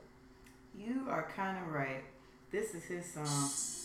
You 0.76 1.06
are 1.08 1.30
kind 1.36 1.64
of 1.64 1.72
right. 1.72 2.02
This 2.50 2.74
is 2.74 2.82
his 2.86 3.06
song. 3.12 3.75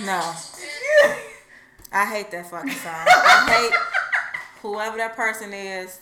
No, 0.00 0.32
I 1.92 2.06
hate 2.06 2.30
that 2.30 2.48
fucking 2.50 2.70
song. 2.70 2.92
I 3.06 3.68
hate 3.70 3.74
whoever 4.62 4.96
that 4.98 5.16
person 5.16 5.52
is. 5.52 5.98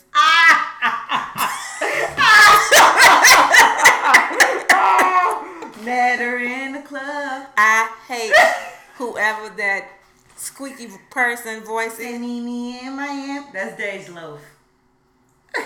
Matter 5.85 6.38
in 6.38 6.73
the 6.73 6.81
club. 6.83 7.47
I 7.57 7.90
hate 8.09 8.33
whoever 8.97 9.51
that 9.57 9.88
squeaky 10.37 10.88
person 11.11 11.62
voice 11.62 11.99
is. 12.01 12.19
Me 12.19 12.81
in 12.87 12.97
my 12.97 13.07
amp. 13.07 13.53
That's 13.53 13.77
Dage 13.77 14.09
Loaf. 14.09 14.40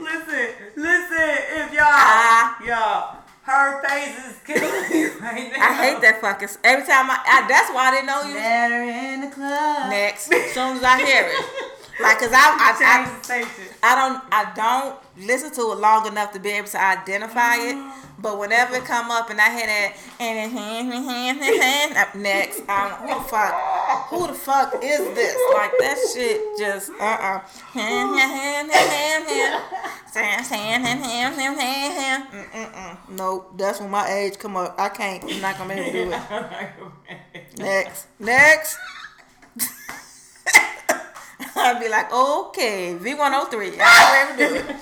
listen, 0.00 0.48
listen, 0.76 1.30
if 1.60 1.72
y'all, 1.72 1.84
Ah. 1.84 2.56
y'all, 2.64 3.19
her 3.42 3.82
face 3.82 4.18
is 4.18 4.36
killing 4.44 4.90
me 4.90 5.04
right 5.20 5.50
now. 5.52 5.70
I 5.70 5.74
hate 5.74 6.00
that 6.02 6.18
fucking. 6.20 6.48
Every 6.62 6.86
time 6.86 7.10
I, 7.10 7.18
I 7.24 7.48
that's 7.48 7.70
why 7.70 7.88
I 7.88 7.90
didn't 7.92 8.06
know 8.06 8.22
you. 8.22 8.34
Matter 8.34 8.82
in 8.82 9.20
the 9.22 9.28
club. 9.28 9.90
Next, 9.90 10.32
as 10.32 10.52
soon 10.52 10.76
as 10.76 10.82
I 10.84 10.98
hear 10.98 11.26
it, 11.26 11.44
like, 12.02 12.18
cause 12.18 12.32
I, 12.32 12.36
I, 12.58 12.70
I. 12.80 13.20
I 13.82 13.94
don't 13.94 14.22
I 14.32 14.52
don't 14.54 15.26
listen 15.26 15.50
to 15.52 15.72
it 15.72 15.78
long 15.78 16.06
enough 16.06 16.32
to 16.32 16.38
be 16.40 16.50
able 16.50 16.68
to 16.68 16.82
identify 16.82 17.56
it. 17.56 17.76
But 18.18 18.38
whenever 18.38 18.76
it 18.76 18.84
come 18.84 19.10
up 19.10 19.30
and 19.30 19.40
I 19.40 19.48
hear 19.50 19.66
that 19.66 19.96
and 20.20 21.96
up 21.96 22.14
next, 22.14 22.62
I'm 22.68 22.90
who 23.00 23.14
the 23.14 23.28
fuck 23.28 23.54
who 24.10 24.26
the 24.26 24.34
fuck 24.34 24.74
is 24.82 25.14
this? 25.14 25.36
Like 25.54 25.72
that 25.78 25.96
shit 26.12 26.40
just 26.58 26.90
uh 27.00 27.04
uh 27.04 27.40
Nope, 33.08 33.56
that's 33.56 33.80
when 33.80 33.90
my 33.90 34.08
age 34.10 34.38
come 34.38 34.56
up. 34.56 34.74
I 34.78 34.88
can't. 34.90 35.24
I'm 35.24 35.40
not 35.40 35.56
gonna 35.56 35.74
be 35.74 35.80
able 35.80 35.92
to 35.92 36.04
do 36.04 36.12
it. 36.12 37.58
Next, 37.58 38.06
next. 38.18 38.76
I'd 41.60 41.80
be 41.80 41.88
like, 41.88 42.12
okay, 42.12 42.94
V103. 42.98 43.78
I'm 43.80 44.36
ready 44.36 44.44
to 44.44 44.48
do 44.48 44.54
it. 44.56 44.76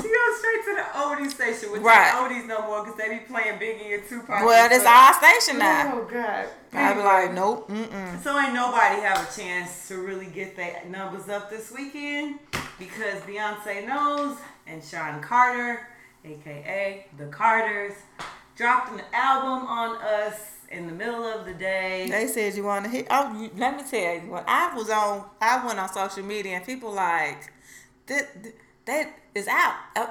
she 0.00 0.08
goes 0.08 0.38
straight 0.38 0.64
to 0.64 0.74
the 0.76 0.86
oldies 0.94 1.30
station, 1.32 1.72
which 1.72 1.82
Right. 1.82 2.08
ain't 2.08 2.16
oldies 2.16 2.46
no 2.46 2.62
more 2.66 2.84
because 2.84 2.98
they 2.98 3.08
be 3.10 3.18
playing 3.24 3.58
Biggie 3.58 3.94
and 3.94 4.08
Tupac. 4.08 4.44
Well, 4.44 4.52
and 4.64 4.72
this 4.72 4.82
stuff. 4.82 5.22
our 5.22 5.30
station 5.32 5.58
now. 5.58 5.92
Oh 5.94 6.04
God. 6.10 6.46
I'd 6.72 6.94
be 6.94 7.02
like, 7.02 7.32
nope, 7.32 7.68
mm-mm. 7.70 8.22
So 8.22 8.38
ain't 8.38 8.52
nobody 8.52 9.00
have 9.00 9.18
a 9.30 9.40
chance 9.40 9.88
to 9.88 9.96
really 9.98 10.26
get 10.26 10.56
their 10.56 10.82
numbers 10.88 11.28
up 11.28 11.48
this 11.50 11.70
weekend 11.72 12.38
because 12.78 13.20
Beyonce 13.22 13.86
Knowles 13.86 14.36
and 14.66 14.82
Sean 14.84 15.20
Carter, 15.22 15.88
aka 16.24 17.06
the 17.18 17.26
Carters, 17.26 17.94
dropped 18.56 18.92
an 18.92 19.00
album 19.14 19.66
on 19.68 19.96
us 20.02 20.55
in 20.70 20.86
the 20.86 20.92
middle 20.92 21.24
of 21.24 21.46
the 21.46 21.54
day. 21.54 22.08
They 22.10 22.26
said 22.26 22.54
you 22.54 22.64
want 22.64 22.84
to 22.84 22.90
hit. 22.90 23.06
Oh, 23.10 23.40
you, 23.40 23.50
let 23.56 23.76
me 23.76 23.82
tell 23.88 24.14
you, 24.14 24.30
when 24.30 24.44
I 24.46 24.74
was 24.74 24.90
on, 24.90 25.24
I 25.40 25.64
went 25.64 25.78
on 25.78 25.92
social 25.92 26.24
media 26.24 26.56
and 26.56 26.64
people 26.64 26.92
like 26.92 27.52
that. 28.06 28.28
That 28.86 29.18
is 29.34 29.48
out. 29.48 29.74
Uh, 29.96 30.06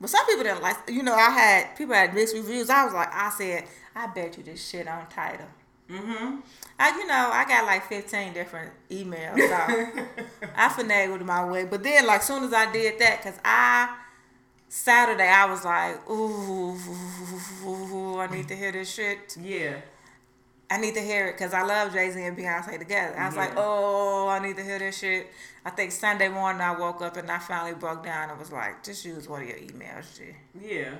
but 0.00 0.10
some 0.10 0.26
people 0.26 0.44
didn't 0.44 0.62
like. 0.62 0.76
You 0.88 1.02
know, 1.02 1.14
I 1.14 1.30
had 1.30 1.76
people 1.76 1.94
had 1.94 2.14
mixed 2.14 2.34
reviews. 2.34 2.70
I 2.70 2.84
was 2.84 2.94
like, 2.94 3.12
I 3.12 3.30
said, 3.30 3.64
I 3.94 4.06
bet 4.08 4.36
you 4.36 4.42
this 4.42 4.66
shit 4.66 4.88
on 4.88 5.06
Tidal. 5.08 5.46
Mm-hmm. 5.90 6.36
I, 6.78 6.96
you 6.96 7.06
know, 7.06 7.30
I 7.32 7.44
got 7.46 7.66
like 7.66 7.86
15 7.86 8.32
different 8.32 8.72
emails. 8.90 9.36
So 9.36 10.06
I 10.56 10.68
finagled 10.68 11.24
my 11.24 11.44
way. 11.44 11.64
But 11.64 11.82
then, 11.82 12.06
like, 12.06 12.22
soon 12.22 12.44
as 12.44 12.52
I 12.52 12.70
did 12.70 12.98
that, 13.00 13.22
because 13.22 13.38
I, 13.44 13.96
Saturday, 14.68 15.28
I 15.28 15.46
was 15.46 15.64
like, 15.64 16.08
ooh, 16.08 18.18
I 18.18 18.28
need 18.28 18.48
to 18.48 18.56
hear 18.56 18.72
this 18.72 18.94
shit. 18.94 19.36
Yeah. 19.40 19.80
I 20.70 20.78
need 20.78 20.94
to 20.94 21.00
hear 21.00 21.26
it 21.26 21.32
because 21.32 21.52
I 21.52 21.62
love 21.62 21.92
Jay 21.92 22.10
Z 22.10 22.22
and 22.22 22.36
Beyonce 22.36 22.78
together. 22.78 23.18
I 23.18 23.26
was 23.26 23.36
like, 23.36 23.50
mm-hmm. 23.50 23.58
oh, 23.58 24.28
I 24.28 24.38
need 24.38 24.56
to 24.56 24.62
hear 24.62 24.78
this 24.78 24.98
shit. 24.98 25.26
I 25.64 25.70
think 25.70 25.90
Sunday 25.90 26.28
morning 26.28 26.62
I 26.62 26.78
woke 26.78 27.02
up 27.02 27.16
and 27.16 27.28
I 27.28 27.38
finally 27.38 27.74
broke 27.74 28.04
down 28.04 28.30
and 28.30 28.38
was 28.38 28.52
like, 28.52 28.84
just 28.84 29.04
use 29.04 29.28
one 29.28 29.42
of 29.42 29.48
your 29.48 29.58
emails, 29.58 30.16
G. 30.16 30.34
Yeah. 30.60 30.92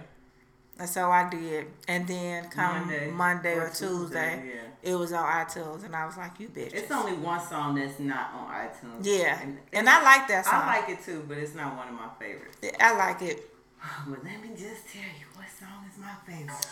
And 0.79 0.89
so 0.89 1.11
I 1.11 1.29
did. 1.31 1.67
And 1.87 2.09
then 2.09 2.49
come 2.49 2.81
Monday, 2.81 3.11
Monday 3.11 3.55
or, 3.55 3.67
or 3.67 3.69
Tuesday, 3.69 4.41
Tuesday, 4.43 4.61
it 4.83 4.95
was 4.97 5.13
on 5.13 5.25
iTunes. 5.25 5.85
And 5.85 5.95
I 5.95 6.07
was 6.07 6.17
like, 6.17 6.41
you 6.41 6.49
bitch. 6.49 6.75
It's 6.75 6.91
only 6.91 7.13
one 7.13 7.41
song 7.41 7.77
that's 7.77 8.01
not 8.01 8.33
on 8.35 8.49
iTunes. 8.49 9.05
Yeah. 9.05 9.41
And, 9.41 9.59
And 9.73 9.89
I 9.89 10.03
like 10.03 10.27
that 10.29 10.47
song. 10.47 10.63
I 10.65 10.81
like 10.81 10.89
it 10.89 11.05
too, 11.05 11.25
but 11.29 11.39
it's 11.39 11.55
not 11.55 11.77
one 11.77 11.89
of 11.89 11.95
my 11.95 12.09
favorites. 12.19 12.59
I 12.81 12.97
like 12.97 13.23
it. 13.23 13.47
But 14.09 14.25
let 14.25 14.43
me 14.43 14.49
just 14.51 14.89
tell 14.89 15.03
you 15.03 15.27
what 15.35 15.47
song 15.49 15.87
is 15.91 15.99
my 15.99 16.13
favorite. 16.27 16.67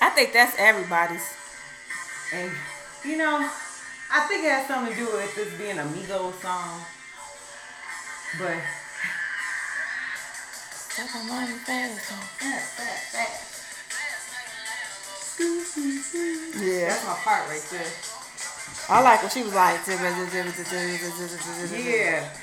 I 0.00 0.10
think 0.10 0.32
that's 0.32 0.56
everybody's. 0.58 1.26
And 2.32 2.50
you 3.04 3.16
know, 3.16 3.48
I 4.12 4.20
think 4.26 4.44
it 4.44 4.50
has 4.50 4.66
something 4.66 4.94
to 4.94 4.98
do 4.98 5.06
with 5.12 5.34
this 5.36 5.52
being 5.58 5.78
a 5.78 5.82
Migos 5.82 6.40
song. 6.40 6.80
But 8.38 8.58
That's 10.96 11.14
a 11.14 11.24
money 11.24 11.52
fast 11.64 12.12
mm-hmm. 15.40 16.62
Yeah. 16.62 16.88
that's 16.88 17.06
my 17.06 17.14
part 17.14 17.48
right 17.48 17.66
there. 17.70 18.19
I 18.90 19.00
like 19.02 19.22
when 19.22 19.30
she 19.30 19.42
was 19.44 19.54
like, 19.54 19.78
yeah. 19.86 19.94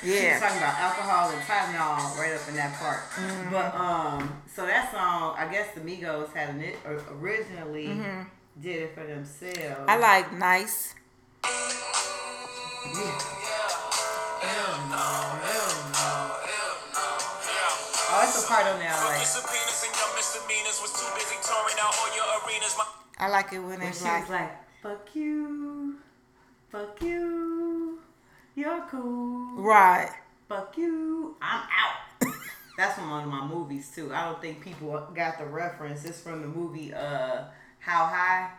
She 0.00 0.32
was 0.32 0.40
talking 0.40 0.56
about 0.58 0.80
alcohol 0.80 1.28
and 1.30 1.42
Tylenol 1.44 2.16
right 2.16 2.32
up 2.32 2.48
in 2.48 2.54
that 2.56 2.72
part. 2.80 3.04
Mm-hmm. 3.10 3.50
But 3.52 3.74
um, 3.74 4.40
so 4.46 4.64
that 4.64 4.90
song, 4.90 5.34
I 5.36 5.46
guess 5.52 5.74
the 5.74 5.82
Migos 5.82 6.32
had 6.32 6.56
or- 6.86 7.04
originally 7.20 8.00
did 8.60 8.82
it 8.82 8.94
for 8.94 9.04
themselves. 9.04 9.58
Mm-hmm. 9.58 9.90
I 9.90 9.96
like 9.98 10.32
nice. 10.32 10.94
Oh, 18.10 18.22
it's 18.24 18.42
a 18.42 18.46
part 18.48 18.64
on 18.66 18.78
there 18.80 18.88
I 18.88 19.04
like. 19.04 19.20
I 23.20 23.28
like 23.28 23.52
it 23.52 23.58
when 23.58 23.78
When 23.80 23.88
it's 23.88 24.02
like, 24.02 24.28
like, 24.30 24.50
"Fuck 24.82 25.14
you, 25.14 25.67
fuck 26.70 27.00
you, 27.02 27.98
you're 28.54 28.84
cool." 28.90 29.62
right. 29.62 30.10
fuck 30.48 30.76
you, 30.76 31.36
I'm 31.42 31.62
out. 31.62 32.32
That's 32.76 32.94
from 32.94 33.10
one 33.10 33.24
of 33.24 33.28
my 33.30 33.44
movies 33.46 33.90
too. 33.92 34.12
I 34.14 34.26
don't 34.26 34.40
think 34.40 34.62
people 34.62 34.90
got 35.14 35.38
the 35.38 35.46
reference. 35.46 36.04
It's 36.04 36.20
from 36.20 36.42
the 36.42 36.48
movie 36.48 36.94
uh 36.94 37.44
How 37.80 38.06
High 38.06 38.50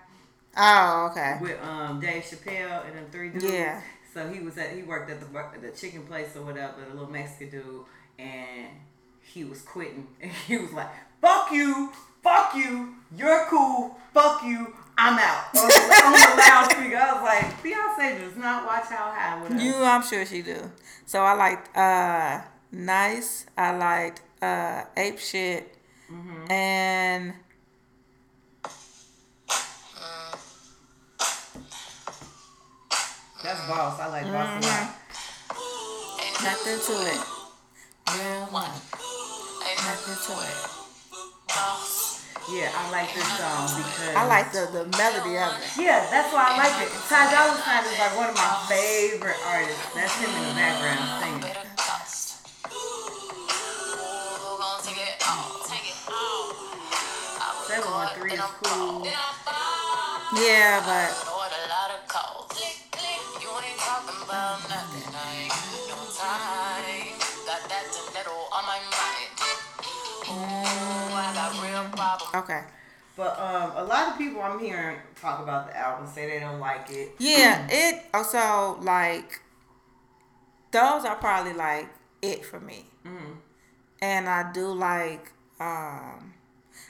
Oh, 0.57 1.07
okay. 1.11 1.37
with 1.41 1.61
um 1.63 1.99
Dave 2.01 2.23
Chappelle 2.23 2.85
and 2.85 2.97
them 2.97 3.05
three 3.11 3.29
dudes. 3.29 3.45
Yeah. 3.45 3.81
So 4.13 4.27
he 4.27 4.39
was 4.41 4.57
at 4.57 4.71
he 4.75 4.83
worked 4.83 5.09
at 5.09 5.19
the 5.21 5.59
the 5.61 5.71
chicken 5.71 6.03
place 6.03 6.35
or 6.35 6.41
whatever, 6.41 6.73
the 6.89 6.93
little 6.93 7.09
Mexican 7.09 7.49
dude, 7.49 7.85
and 8.17 8.67
he 9.21 9.43
was 9.45 9.61
quitting. 9.61 10.07
And 10.21 10.31
he 10.47 10.57
was 10.57 10.73
like, 10.73 10.89
"Fuck 11.21 11.51
you, 11.53 11.91
fuck 12.21 12.53
you, 12.55 12.95
you're 13.15 13.45
cool, 13.49 13.97
fuck 14.13 14.43
you, 14.43 14.73
I'm 14.99 15.17
out." 15.17 15.43
On 15.55 15.67
the, 15.67 15.73
the 15.73 16.35
loudspeaker, 16.37 16.97
I 16.97 17.13
was 17.13 17.23
like, 17.23 17.63
Beyonce 17.63 18.19
does 18.21 18.35
not 18.37 18.65
watch 18.65 18.85
How 18.85 19.11
High 19.15 19.41
with 19.41 19.53
us. 19.53 19.61
You, 19.63 19.75
I'm 19.83 20.03
sure 20.03 20.25
she 20.25 20.41
do. 20.41 20.71
So 21.05 21.21
I 21.21 21.33
liked 21.33 21.75
uh, 21.77 22.41
nice. 22.71 23.45
I 23.57 23.75
liked 23.77 24.21
uh, 24.41 24.83
ape 24.97 25.19
shit, 25.19 25.75
Mm-hmm. 26.11 26.51
and 26.51 27.33
That's 33.43 33.65
boss. 33.67 33.99
I 33.99 34.07
like 34.07 34.25
boss 34.25 34.65
a 34.65 34.67
lot. 34.67 34.95
nothing 36.43 36.79
to 36.87 36.93
it. 37.07 37.21
Real 38.13 38.45
one. 38.51 38.71
Nothing 39.85 40.19
to 40.27 40.33
it. 40.43 40.57
Yeah, 42.47 42.71
I 42.71 42.89
like 42.89 43.11
this 43.13 43.27
song 43.37 43.67
because 43.75 44.15
I 44.15 44.25
like 44.25 44.51
the, 44.51 44.69
the 44.71 44.83
melody 44.97 45.37
of 45.37 45.53
it. 45.59 45.69
Yeah, 45.77 46.07
that's 46.09 46.31
why 46.33 46.49
I 46.49 46.57
like 46.57 46.75
it. 46.81 46.89
Ty 47.11 47.29
Dolla 47.29 47.57
Sign 47.61 47.83
is 47.83 47.99
like 47.99 48.15
one 48.15 48.29
of 48.29 48.35
my 48.35 48.65
favorite 48.69 49.37
artists. 49.45 49.93
That's 49.93 50.15
him 50.17 50.31
in 50.31 50.43
the 50.47 50.55
background 50.55 51.03
singing. 51.19 51.55
Seven 57.67 57.91
one 57.91 58.07
three 58.17 58.33
is 58.33 58.41
cool. 58.63 59.05
Yeah, 60.33 60.81
but 60.85 61.13
okay. 72.35 72.63
But 73.15 73.37
um, 73.37 73.73
a 73.75 73.83
lot 73.83 74.09
of 74.09 74.17
people 74.17 74.41
I'm 74.41 74.59
hearing 74.59 74.97
talk 75.19 75.41
about 75.41 75.67
the 75.67 75.77
album 75.77 76.07
say 76.07 76.29
they 76.29 76.39
don't 76.39 76.59
like 76.59 76.89
it. 76.89 77.11
Yeah, 77.19 77.67
it 77.71 78.05
also 78.13 78.79
like 78.81 79.41
those 80.71 81.03
are 81.05 81.15
probably 81.15 81.53
like 81.53 81.89
it 82.21 82.45
for 82.45 82.59
me. 82.59 82.85
Mm-hmm. 83.05 83.33
And 84.01 84.29
I 84.29 84.51
do 84.53 84.67
like 84.67 85.31
um 85.59 86.33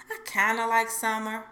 I 0.09 0.17
kind 0.25 0.59
of 0.59 0.69
like 0.69 0.89
summer. 0.89 1.43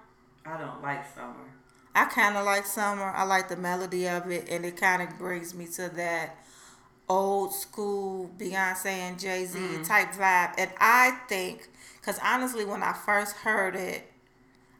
I 0.45 0.57
don't 0.57 0.81
like 0.81 1.05
summer. 1.13 1.47
I 1.95 2.05
kind 2.05 2.37
of 2.37 2.45
like 2.45 2.65
summer. 2.65 3.05
I 3.05 3.23
like 3.23 3.49
the 3.49 3.55
melody 3.55 4.07
of 4.07 4.29
it, 4.29 4.47
and 4.49 4.65
it 4.65 4.77
kind 4.77 5.01
of 5.01 5.17
brings 5.17 5.55
me 5.55 5.65
to 5.77 5.89
that 5.95 6.37
old 7.09 7.53
school 7.53 8.29
Beyonce 8.37 8.85
and 8.85 9.19
Jay 9.19 9.45
Z 9.45 9.83
type 9.83 10.11
vibe. 10.11 10.53
And 10.57 10.69
I 10.79 11.17
think, 11.27 11.69
because 12.07 12.21
honestly, 12.23 12.63
when 12.63 12.83
I 12.83 12.93
first 12.93 13.35
heard 13.35 13.75
it, 13.75 14.09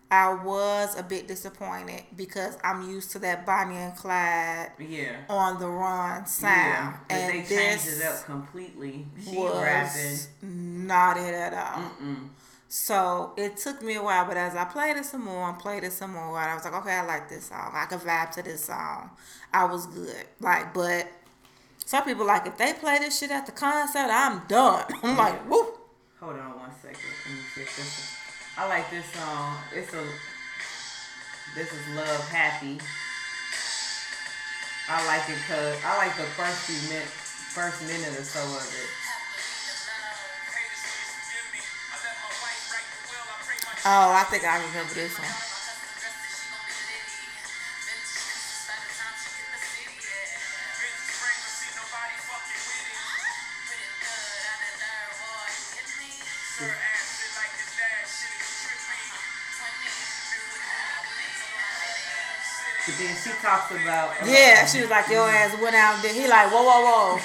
I 0.10 0.34
was 0.34 0.98
a 0.98 1.04
bit 1.04 1.28
disappointed 1.28 2.04
because 2.16 2.58
I'm 2.64 2.90
used 2.90 3.12
to 3.12 3.20
that 3.20 3.46
Bonnie 3.46 3.76
and 3.76 3.94
Clyde 3.98 4.72
Yeah. 4.80 5.18
on 5.28 5.60
the 5.60 5.68
run 5.68 6.26
sound, 6.26 6.96
Yeah, 7.10 7.16
and 7.18 7.34
they 7.34 7.44
changed 7.56 7.88
it 7.90 8.02
up 8.04 8.24
completely. 8.24 9.06
She 9.22 9.36
was 9.36 9.62
rapping. 9.62 10.88
not 10.88 11.18
it 11.18 11.34
at 11.34 11.54
all. 11.54 11.84
Mm-mm. 11.84 12.30
So 12.70 13.34
it 13.36 13.58
took 13.58 13.82
me 13.82 13.96
a 13.96 14.02
while, 14.04 14.26
but 14.26 14.38
as 14.38 14.56
I 14.56 14.64
played 14.64 14.96
it 14.96 15.04
some 15.04 15.26
more 15.26 15.50
and 15.50 15.60
played 15.60 15.84
it 15.84 15.92
some 15.92 16.14
more, 16.14 16.40
and 16.42 16.52
I 16.52 16.56
was 16.56 16.64
like, 16.64 16.76
okay, 16.76 16.94
I 16.94 17.06
like 17.06 17.28
this 17.28 17.48
song. 17.48 17.72
I 17.74 17.86
can 17.88 18.00
vibe 18.00 18.32
to 18.32 18.44
this 18.44 18.64
song. 18.64 19.10
I 19.54 19.66
was 19.66 19.86
good. 19.88 20.26
Like, 20.40 20.74
but 20.74 21.08
some 21.86 22.06
people 22.06 22.26
like 22.26 22.48
if 22.48 22.58
they 22.58 22.72
play 22.72 23.00
this 23.00 23.20
shit 23.20 23.32
at 23.32 23.46
the 23.46 23.52
concert, 23.52 24.08
I'm 24.10 24.44
done. 24.48 24.86
I'm 25.04 25.18
like, 25.18 25.50
woo. 25.50 25.74
Hold 26.22 26.40
on 26.40 26.57
second. 26.94 27.12
Let 27.26 27.36
me 27.36 27.42
check 27.56 27.76
this. 27.76 28.16
One. 28.56 28.66
I 28.66 28.70
like 28.70 28.90
this 28.90 29.06
song. 29.14 29.58
It's 29.74 29.94
a. 29.94 30.04
This 31.56 31.72
is 31.72 31.96
Love 31.96 32.30
Happy. 32.30 32.80
I 34.90 35.06
like 35.08 35.28
it 35.30 35.38
cause 35.48 35.76
I 35.84 35.98
like 35.98 36.16
the 36.16 36.24
first 36.24 36.64
few 36.64 36.90
minutes, 36.90 37.12
first 37.52 37.82
minute 37.88 38.20
or 38.20 38.24
so 38.24 38.40
of 38.40 38.64
it. 38.64 38.90
Oh, 43.86 44.12
I 44.12 44.24
think 44.30 44.44
I 44.44 44.58
remember 44.58 44.94
this 44.94 45.18
one. 45.18 45.57
But 62.88 62.96
then 63.00 63.16
she 63.22 63.30
talks 63.44 63.70
about. 63.72 64.16
Yeah, 64.26 64.66
she 64.66 64.80
was 64.80 64.90
like, 64.90 65.10
your 65.10 65.28
ass 65.28 65.60
went 65.62 65.76
out 65.76 66.02
there. 66.02 66.14
He 66.14 66.26
like, 66.26 66.50
whoa, 66.50 66.64
whoa, 66.64 67.18
whoa. 67.18 67.20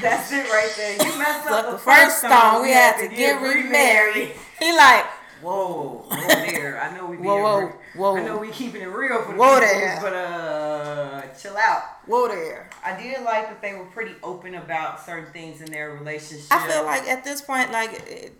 That's 0.00 0.32
it 0.32 0.48
right 0.50 0.72
there. 0.76 0.92
You 0.94 1.18
messed 1.18 1.46
up 1.48 1.70
the 1.70 1.78
first 1.78 2.22
song, 2.22 2.62
we 2.62 2.70
had 2.70 2.96
to 3.00 3.14
get 3.14 3.40
remarried. 3.40 4.32
He 4.58 4.76
like, 4.76 5.04
Whoa, 5.42 6.04
whoa 6.08 6.26
there. 6.28 6.80
I 6.80 6.96
know 6.96 7.06
we 7.06 7.16
Whoa, 7.16 7.42
whoa, 7.42 7.60
re- 7.60 7.72
whoa. 7.96 8.16
I 8.16 8.22
know 8.24 8.38
we 8.38 8.50
keeping 8.50 8.80
it 8.80 8.86
real 8.86 9.22
for 9.22 9.32
the 9.32 9.38
Whoa 9.38 9.60
people, 9.60 9.74
there. 9.74 9.98
but 10.00 10.12
uh, 10.12 11.22
chill 11.36 11.56
out. 11.56 11.82
whoa 12.06 12.28
there. 12.28 12.70
I 12.84 13.00
did 13.00 13.22
like 13.22 13.48
that 13.48 13.60
they 13.60 13.74
were 13.74 13.86
pretty 13.86 14.14
open 14.22 14.54
about 14.54 15.04
certain 15.04 15.32
things 15.32 15.60
in 15.60 15.70
their 15.70 15.90
relationship. 15.90 16.46
I 16.50 16.68
feel 16.68 16.84
like 16.84 17.02
at 17.08 17.24
this 17.24 17.40
point, 17.40 17.72
like, 17.72 18.32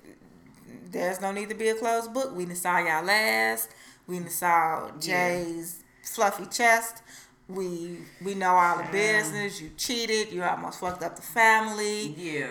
there's 0.92 1.20
no 1.20 1.32
need 1.32 1.48
to 1.48 1.54
be 1.54 1.68
a 1.68 1.74
closed 1.74 2.12
book. 2.14 2.34
We 2.36 2.46
saw 2.54 2.78
y'all 2.78 3.04
last. 3.04 3.70
We 4.06 4.20
saw 4.28 4.90
Jay's 5.00 5.82
fluffy 6.04 6.46
chest. 6.46 7.02
We 7.48 7.98
we 8.24 8.34
know 8.34 8.54
all 8.54 8.78
the 8.78 8.88
business. 8.92 9.60
You 9.60 9.70
cheated. 9.76 10.32
You 10.32 10.42
almost 10.42 10.80
fucked 10.80 11.02
up 11.02 11.16
the 11.16 11.22
family. 11.22 12.14
yeah, 12.16 12.48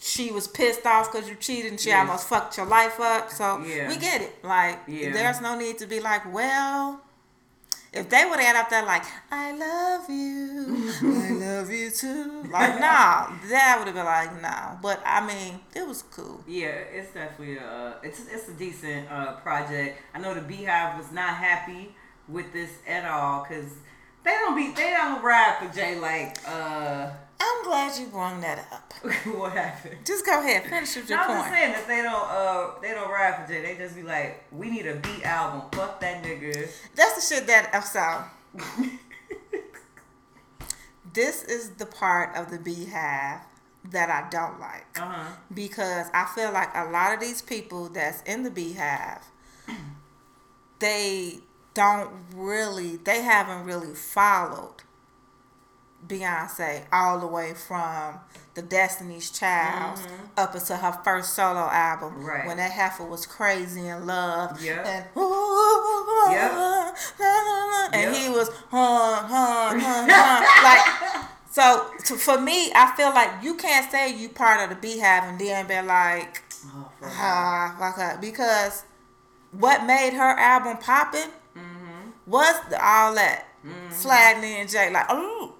she 0.00 0.30
was 0.30 0.48
pissed 0.48 0.84
off 0.86 1.12
because 1.12 1.28
you 1.28 1.34
cheated 1.36 1.70
and 1.72 1.80
she 1.80 1.90
Yes. 1.90 2.00
almost 2.00 2.28
fucked 2.28 2.56
your 2.56 2.66
life 2.66 2.98
up. 3.00 3.30
So 3.30 3.58
Yeah. 3.64 3.88
we 3.88 3.96
get 3.96 4.22
it. 4.22 4.42
Like 4.44 4.80
Yeah. 4.86 5.12
there's 5.12 5.40
no 5.40 5.56
need 5.58 5.78
to 5.78 5.86
be 5.86 6.00
like, 6.00 6.32
well, 6.32 7.00
if 7.92 8.08
they 8.08 8.24
would 8.24 8.38
have 8.40 8.54
had 8.54 8.56
up 8.56 8.70
there 8.70 8.84
like, 8.84 9.04
I 9.30 9.52
love 9.52 10.08
you, 10.10 10.92
I 11.02 11.30
love 11.32 11.70
you 11.70 11.90
too. 11.90 12.42
Like, 12.50 12.78
nah, 12.80 13.28
that 13.50 13.76
would 13.78 13.86
have 13.88 13.94
been 13.94 14.04
like, 14.04 14.42
nah. 14.42 14.76
But 14.82 15.00
I 15.06 15.26
mean, 15.26 15.60
it 15.74 15.86
was 15.86 16.02
cool. 16.02 16.42
yeah, 16.46 16.68
it's 16.68 17.12
definitely 17.12 17.56
a 17.58 17.96
it's 18.02 18.20
it's 18.30 18.48
a 18.48 18.52
decent 18.52 19.10
uh, 19.10 19.32
project. 19.36 19.98
I 20.14 20.18
know 20.18 20.34
the 20.34 20.40
Beehive 20.42 20.98
was 20.98 21.10
not 21.12 21.34
happy 21.36 21.94
with 22.28 22.52
this 22.52 22.70
at 22.86 23.04
all 23.06 23.44
because 23.48 23.72
they 24.24 24.32
don't 24.32 24.54
be 24.56 24.70
they 24.72 24.90
don't 24.90 25.22
ride 25.22 25.56
for 25.60 25.74
Jay 25.74 25.98
like 25.98 26.36
uh 26.46 27.10
I'm 27.40 27.64
glad 27.64 27.98
you 27.98 28.06
brought 28.06 28.40
that 28.40 28.66
up. 28.72 28.92
what 29.36 29.52
happened. 29.52 29.98
Just 30.04 30.26
go 30.26 30.40
ahead, 30.40 30.64
finish 30.64 30.96
with 30.96 31.08
No, 31.08 31.16
your 31.16 31.24
I'm 31.24 31.28
just 31.30 31.42
point. 31.48 31.54
saying 31.54 31.72
that 31.72 31.86
they 31.88 32.02
don't 32.02 32.28
uh 32.28 32.80
they 32.82 32.92
don't 32.94 33.10
ride 33.10 33.36
for 33.46 33.52
Jay. 33.52 33.62
They 33.62 33.76
just 33.76 33.94
be 33.94 34.02
like, 34.02 34.44
we 34.52 34.70
need 34.70 34.86
a 34.86 34.96
beat 34.96 35.24
album. 35.24 35.62
Fuck 35.72 36.00
that 36.00 36.22
nigga. 36.24 36.68
That's 36.96 37.14
the 37.28 37.34
shit 37.34 37.46
that 37.46 37.70
I'm 37.72 37.82
so. 37.82 38.24
this 41.14 41.44
is 41.44 41.70
the 41.70 41.86
part 41.86 42.36
of 42.36 42.50
the 42.50 42.58
beehive 42.58 43.40
that 43.90 44.10
I 44.10 44.28
don't 44.30 44.58
like. 44.60 44.86
Uh 45.00 45.06
huh. 45.06 45.32
because 45.54 46.08
I 46.12 46.26
feel 46.34 46.52
like 46.52 46.70
a 46.74 46.90
lot 46.90 47.14
of 47.14 47.20
these 47.20 47.40
people 47.40 47.88
that's 47.88 48.20
in 48.22 48.42
the 48.42 48.50
beehive, 48.50 49.22
they 50.80 51.38
don't 51.74 52.10
really, 52.34 52.96
they 52.96 53.22
haven't 53.22 53.64
really 53.64 53.94
followed 53.94 54.82
Beyonce 56.06 56.84
all 56.92 57.18
the 57.18 57.26
way 57.26 57.54
from 57.54 58.14
the 58.54 58.62
Destiny's 58.62 59.30
Child 59.30 60.00
up 60.36 60.54
until 60.54 60.76
her 60.76 60.92
first 61.04 61.34
solo 61.34 61.68
album, 61.70 62.12
Mm-hmm. 62.14 62.24
Right. 62.26 62.46
when 62.46 62.56
that 62.58 62.70
heifer 62.70 63.04
was 63.04 63.26
crazy 63.26 63.86
in 63.86 64.06
love, 64.06 64.62
Yep. 64.62 64.86
and 64.86 65.04
Yep. 66.30 66.96
and 67.92 68.12
Yep. 68.12 68.14
he 68.14 68.28
was 68.30 68.48
hun 68.70 69.24
hun 69.24 69.80
hun 69.80 70.08
like 70.62 71.24
so 71.50 71.90
to, 72.04 72.14
for 72.14 72.38
me, 72.40 72.70
I 72.74 72.92
feel 72.96 73.10
like 73.10 73.42
you 73.42 73.54
can't 73.54 73.90
say 73.90 74.14
you 74.14 74.28
part 74.28 74.60
of 74.62 74.68
the 74.70 74.76
Beehive 74.76 75.24
and 75.24 75.38
then 75.40 75.66
be 75.66 75.80
like, 75.82 76.42
Oh, 76.66 76.90
ah, 77.02 77.74
fuck 77.78 77.98
up. 77.98 78.20
Because 78.20 78.84
what 79.52 79.84
made 79.84 80.12
her 80.12 80.38
album 80.38 80.76
popping 80.78 81.30
Mm-hmm. 81.56 82.10
was 82.26 82.54
the, 82.70 82.76
all 82.84 83.14
that. 83.14 83.44
Sliding 83.90 84.44
in 84.60 84.68
Jay, 84.68 84.90
like, 84.92 85.06
oh, 85.08 85.54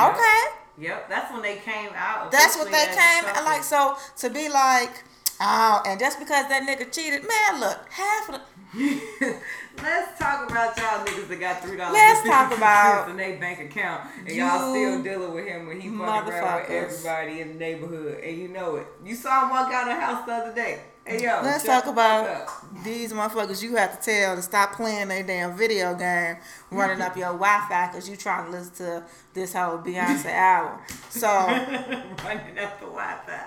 okay. 0.00 0.40
Yep, 0.78 1.08
that's 1.08 1.32
when 1.32 1.42
they 1.42 1.56
came 1.56 1.90
out. 1.94 2.32
That's 2.32 2.56
what 2.56 2.70
they 2.70 2.82
officially 2.82 2.90
as 2.90 2.96
a 2.96 3.22
came, 3.22 3.24
couple. 3.24 3.44
like, 3.44 3.62
so 3.62 3.96
to 4.18 4.30
be 4.30 4.48
like, 4.48 5.04
oh, 5.40 5.82
and 5.86 6.00
just 6.00 6.18
because 6.18 6.48
that 6.48 6.62
nigga 6.62 6.92
cheated, 6.92 7.22
man, 7.22 7.60
look, 7.60 7.78
half 7.90 8.28
of 8.28 8.34
the, 8.34 8.40
Let's 9.82 10.18
talk 10.18 10.50
about 10.50 10.76
y'all 10.76 11.04
niggas 11.04 11.28
that 11.28 11.40
got 11.40 11.62
three 11.62 11.76
dollars. 11.76 11.94
Let's 11.94 12.26
talk 12.26 12.56
about 12.56 13.08
in 13.10 13.16
their 13.16 13.38
bank 13.38 13.60
account, 13.60 14.08
and 14.26 14.34
y'all 14.34 14.72
still 14.72 15.02
dealing 15.02 15.32
with 15.32 15.46
him 15.46 15.66
when 15.66 15.80
he 15.80 15.88
fucking 15.90 16.32
around 16.32 16.60
with 16.62 16.70
everybody 16.70 17.40
in 17.40 17.48
the 17.52 17.54
neighborhood, 17.54 18.20
and 18.24 18.36
you 18.36 18.48
know 18.48 18.76
it. 18.76 18.86
You 19.04 19.14
saw 19.14 19.44
him 19.44 19.50
walk 19.50 19.72
out 19.72 19.88
of 19.88 19.94
the 19.94 20.00
house 20.00 20.26
the 20.26 20.32
other 20.32 20.54
day. 20.54 20.80
Hey 21.06 21.22
yo, 21.22 21.40
Let's 21.42 21.64
talk 21.64 21.84
about 21.86 22.48
these 22.82 23.12
motherfuckers 23.12 23.62
you 23.62 23.76
have 23.76 24.00
to 24.00 24.04
tell 24.10 24.36
to 24.36 24.40
stop 24.40 24.72
playing 24.72 25.08
their 25.08 25.22
damn 25.22 25.54
video 25.54 25.94
game, 25.94 26.36
running 26.70 27.02
up 27.02 27.14
your 27.14 27.26
Wi-Fi 27.26 27.88
because 27.88 28.08
you 28.08 28.16
trying 28.16 28.46
to 28.46 28.50
listen 28.50 28.74
to 28.76 29.04
this 29.34 29.52
whole 29.52 29.76
Beyonce 29.76 30.24
album. 30.32 30.78
So, 31.10 31.28
running 31.28 32.58
up 32.58 32.80
the 32.80 32.86
Wi-Fi. 32.86 33.44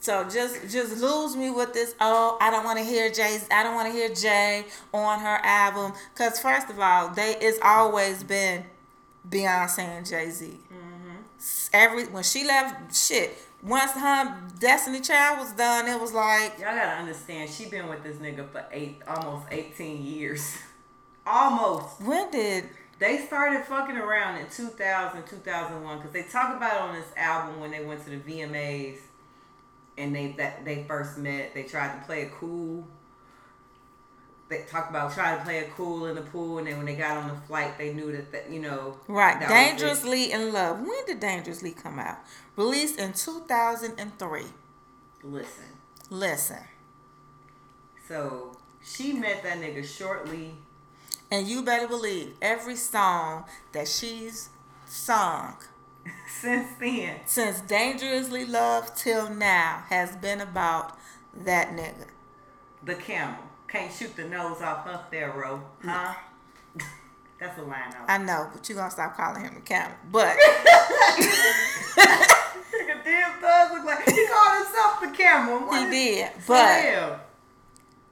so 0.00 0.24
just 0.28 0.70
just 0.70 1.00
lose 1.00 1.34
me 1.34 1.48
with 1.50 1.72
this. 1.72 1.94
Oh, 1.98 2.36
I 2.42 2.50
don't 2.50 2.64
want 2.64 2.78
to 2.78 2.84
hear 2.84 3.10
Jay's. 3.10 3.48
I 3.50 3.62
don't 3.62 3.74
want 3.74 3.90
to 3.90 3.98
hear 3.98 4.10
Jay 4.10 4.66
on 4.92 5.18
her 5.20 5.40
album 5.42 5.94
because 6.12 6.38
first 6.38 6.68
of 6.68 6.78
all, 6.78 7.08
they 7.08 7.36
it's 7.40 7.58
always 7.62 8.22
been 8.22 8.66
Beyonce 9.26 9.78
and 9.78 10.04
Jay 10.04 10.28
Z. 10.28 10.44
Mm-hmm. 10.44 11.68
Every 11.72 12.04
when 12.08 12.22
she 12.22 12.46
left, 12.46 12.94
shit. 12.94 13.34
Once 13.62 13.92
her 13.92 14.40
Destiny 14.60 15.00
Child 15.00 15.38
was 15.40 15.52
done, 15.52 15.86
it 15.86 16.00
was 16.00 16.12
like 16.12 16.58
Y'all 16.58 16.74
gotta 16.74 17.00
understand, 17.00 17.50
she 17.50 17.66
been 17.66 17.88
with 17.88 18.02
this 18.02 18.16
nigga 18.16 18.48
for 18.50 18.64
eight, 18.70 19.02
almost 19.06 19.46
eighteen 19.50 20.04
years. 20.04 20.56
almost. 21.26 22.00
when 22.00 22.30
did 22.30 22.64
They 22.98 23.18
started 23.18 23.64
fucking 23.64 23.96
around 23.96 24.38
in 24.38 24.48
2000, 24.48 25.24
2001 25.26 25.98
because 25.98 26.12
they 26.12 26.22
talk 26.22 26.56
about 26.56 26.74
it 26.74 26.80
on 26.80 26.94
this 26.94 27.08
album 27.16 27.60
when 27.60 27.70
they 27.70 27.84
went 27.84 28.04
to 28.04 28.10
the 28.10 28.16
VMAs 28.16 28.98
and 29.98 30.14
they 30.14 30.32
that 30.38 30.64
they 30.64 30.84
first 30.84 31.18
met. 31.18 31.52
They 31.54 31.64
tried 31.64 31.98
to 31.98 32.06
play 32.06 32.22
it 32.22 32.32
cool. 32.32 32.86
They 34.48 34.62
talked 34.62 34.88
about 34.88 35.12
trying 35.12 35.36
to 35.38 35.44
play 35.44 35.58
it 35.58 35.74
cool 35.76 36.06
in 36.06 36.14
the 36.14 36.22
pool, 36.22 36.56
and 36.56 36.66
then 36.66 36.78
when 36.78 36.86
they 36.86 36.94
got 36.94 37.18
on 37.18 37.28
the 37.28 37.34
flight, 37.46 37.76
they 37.76 37.92
knew 37.92 38.10
that, 38.12 38.32
that 38.32 38.50
you 38.50 38.60
know 38.60 38.96
Right. 39.06 39.38
Dangerously 39.46 40.32
in 40.32 40.54
Love. 40.54 40.80
When 40.80 41.04
did 41.06 41.20
Dangerously 41.20 41.72
come 41.72 41.98
out? 41.98 42.16
Released 42.58 42.98
in 42.98 43.12
2003. 43.12 44.42
Listen, 45.22 45.64
Listen. 46.10 46.56
so 48.08 48.56
she 48.82 49.12
met 49.12 49.44
that 49.44 49.58
nigga 49.58 49.84
shortly. 49.84 50.56
And 51.30 51.46
you 51.46 51.62
better 51.62 51.86
believe 51.86 52.34
every 52.42 52.74
song 52.74 53.44
that 53.70 53.86
she's 53.86 54.48
sung 54.86 55.54
Since 56.40 56.70
then, 56.80 57.20
since 57.26 57.60
Dangerously 57.60 58.44
Love 58.44 58.92
till 58.96 59.30
now 59.30 59.84
has 59.88 60.16
been 60.16 60.40
about 60.40 60.98
that 61.44 61.70
nigga. 61.70 62.08
the 62.82 62.96
camel 62.96 63.38
can't 63.68 63.92
shoot 63.92 64.16
the 64.16 64.24
nose 64.24 64.60
off 64.62 64.84
her 64.84 65.04
pharaoh, 65.12 65.62
huh? 65.84 66.12
That's 67.38 67.56
a 67.56 67.62
line. 67.62 67.94
I 68.08 68.18
know, 68.18 68.48
but 68.52 68.68
you 68.68 68.74
gonna 68.74 68.90
stop 68.90 69.16
calling 69.16 69.44
him 69.44 69.58
a 69.58 69.60
camel. 69.60 69.96
But 70.10 70.36
Nigga 72.78 73.04
damn 73.04 73.40
thug 73.40 73.72
look 73.72 73.84
like 73.84 74.08
he 74.08 74.26
called 74.26 74.64
himself 74.64 75.00
the 75.00 75.10
camel. 75.16 75.66
What 75.66 75.84
he 75.84 75.90
did. 75.90 76.30
But 76.46 76.84
real. 76.84 77.20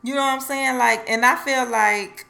you 0.03 0.15
know 0.15 0.21
what 0.21 0.35
I'm 0.35 0.41
saying? 0.41 0.79
Like, 0.79 1.09
and 1.09 1.25
I 1.25 1.37
feel 1.37 1.69
like 1.71 2.27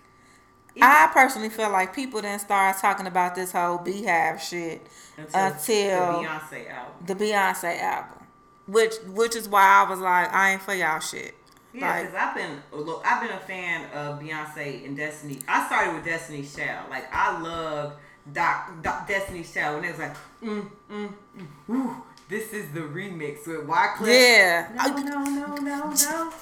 I 0.80 1.10
personally 1.12 1.48
feel 1.48 1.70
like 1.70 1.94
people 1.94 2.20
didn't 2.20 2.40
start 2.40 2.76
talking 2.78 3.06
about 3.06 3.34
this 3.34 3.52
whole 3.52 3.78
beehive 3.78 4.42
shit 4.42 4.86
until, 5.16 6.22
the 6.22 6.28
Beyonce 6.28 6.70
album. 6.70 7.06
the 7.06 7.14
Beyonce 7.14 7.80
album, 7.80 8.26
which 8.66 8.94
which 9.06 9.36
is 9.36 9.48
why 9.48 9.84
I 9.84 9.88
was 9.88 10.00
like, 10.00 10.32
I 10.32 10.52
ain't 10.52 10.62
for 10.62 10.74
y'all 10.74 11.00
shit. 11.00 11.34
Yeah, 11.72 11.90
Like, 11.90 12.06
because 12.06 12.20
I've 12.20 12.34
been 12.34 12.62
look, 12.72 13.02
I've 13.06 13.22
been 13.22 13.36
a 13.36 13.40
fan 13.40 13.90
of 13.92 14.20
Beyonce 14.20 14.84
and 14.86 14.96
Destiny. 14.96 15.38
I 15.48 15.66
started 15.66 15.94
with 15.94 16.04
Destiny's 16.04 16.54
Child. 16.54 16.90
Like 16.90 17.06
I 17.12 17.40
loved 17.40 17.96
Doc, 18.32 18.82
Doc 18.82 19.08
Destiny's 19.08 19.52
Child 19.52 19.76
and 19.76 19.86
it 19.86 19.90
was 19.90 19.98
like, 20.00 20.16
mm, 20.42 20.68
mm, 20.90 21.12
mm, 21.38 21.46
whew, 21.66 22.02
this 22.28 22.52
is 22.52 22.70
the 22.72 22.80
remix 22.80 23.46
with 23.46 23.66
Wyclef. 23.66 24.06
yeah, 24.06 24.68
No, 24.74 24.96
no, 24.96 25.24
no, 25.24 25.54
no, 25.56 25.90
no. 25.90 26.32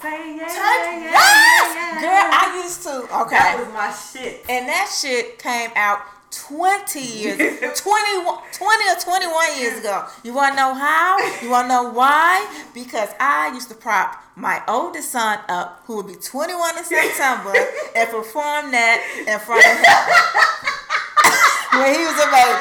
Say 0.00 0.36
yeah, 0.36 0.46
yeah, 0.46 0.46
yeah, 0.46 1.00
yes! 1.00 1.74
yeah, 1.74 1.94
yeah. 1.94 2.00
girl, 2.00 2.30
I 2.32 2.62
used 2.62 2.82
to. 2.84 2.90
Okay, 3.22 3.36
That 3.36 3.56
was 3.58 3.68
my 3.74 3.90
shit. 3.92 4.44
and 4.48 4.68
that 4.68 4.88
shit 5.00 5.38
came 5.40 5.70
out 5.74 5.98
20 6.30 7.00
years 7.00 7.38
21 7.80 8.38
20 8.52 8.84
or 8.90 9.00
21 9.00 9.58
years 9.58 9.80
ago 9.80 10.04
you 10.22 10.34
want 10.34 10.52
to 10.52 10.56
know 10.60 10.74
how 10.74 11.16
you 11.40 11.48
want 11.48 11.64
to 11.64 11.72
know 11.72 11.88
why 11.90 12.44
because 12.74 13.08
i 13.18 13.50
used 13.54 13.70
to 13.70 13.74
prop 13.74 14.22
my 14.36 14.62
oldest 14.68 15.10
son 15.10 15.38
up 15.48 15.80
who 15.86 15.96
would 15.96 16.06
be 16.06 16.14
21 16.14 16.76
in 16.76 16.84
september 16.84 17.54
and 17.96 18.10
perform 18.10 18.70
that 18.70 19.00
in 19.26 19.38
front 19.40 19.64
of 19.64 19.72
him 19.80 20.04
when 21.80 21.94
he 21.96 22.04
was 22.04 22.18
a 22.20 22.28
baby 22.28 22.60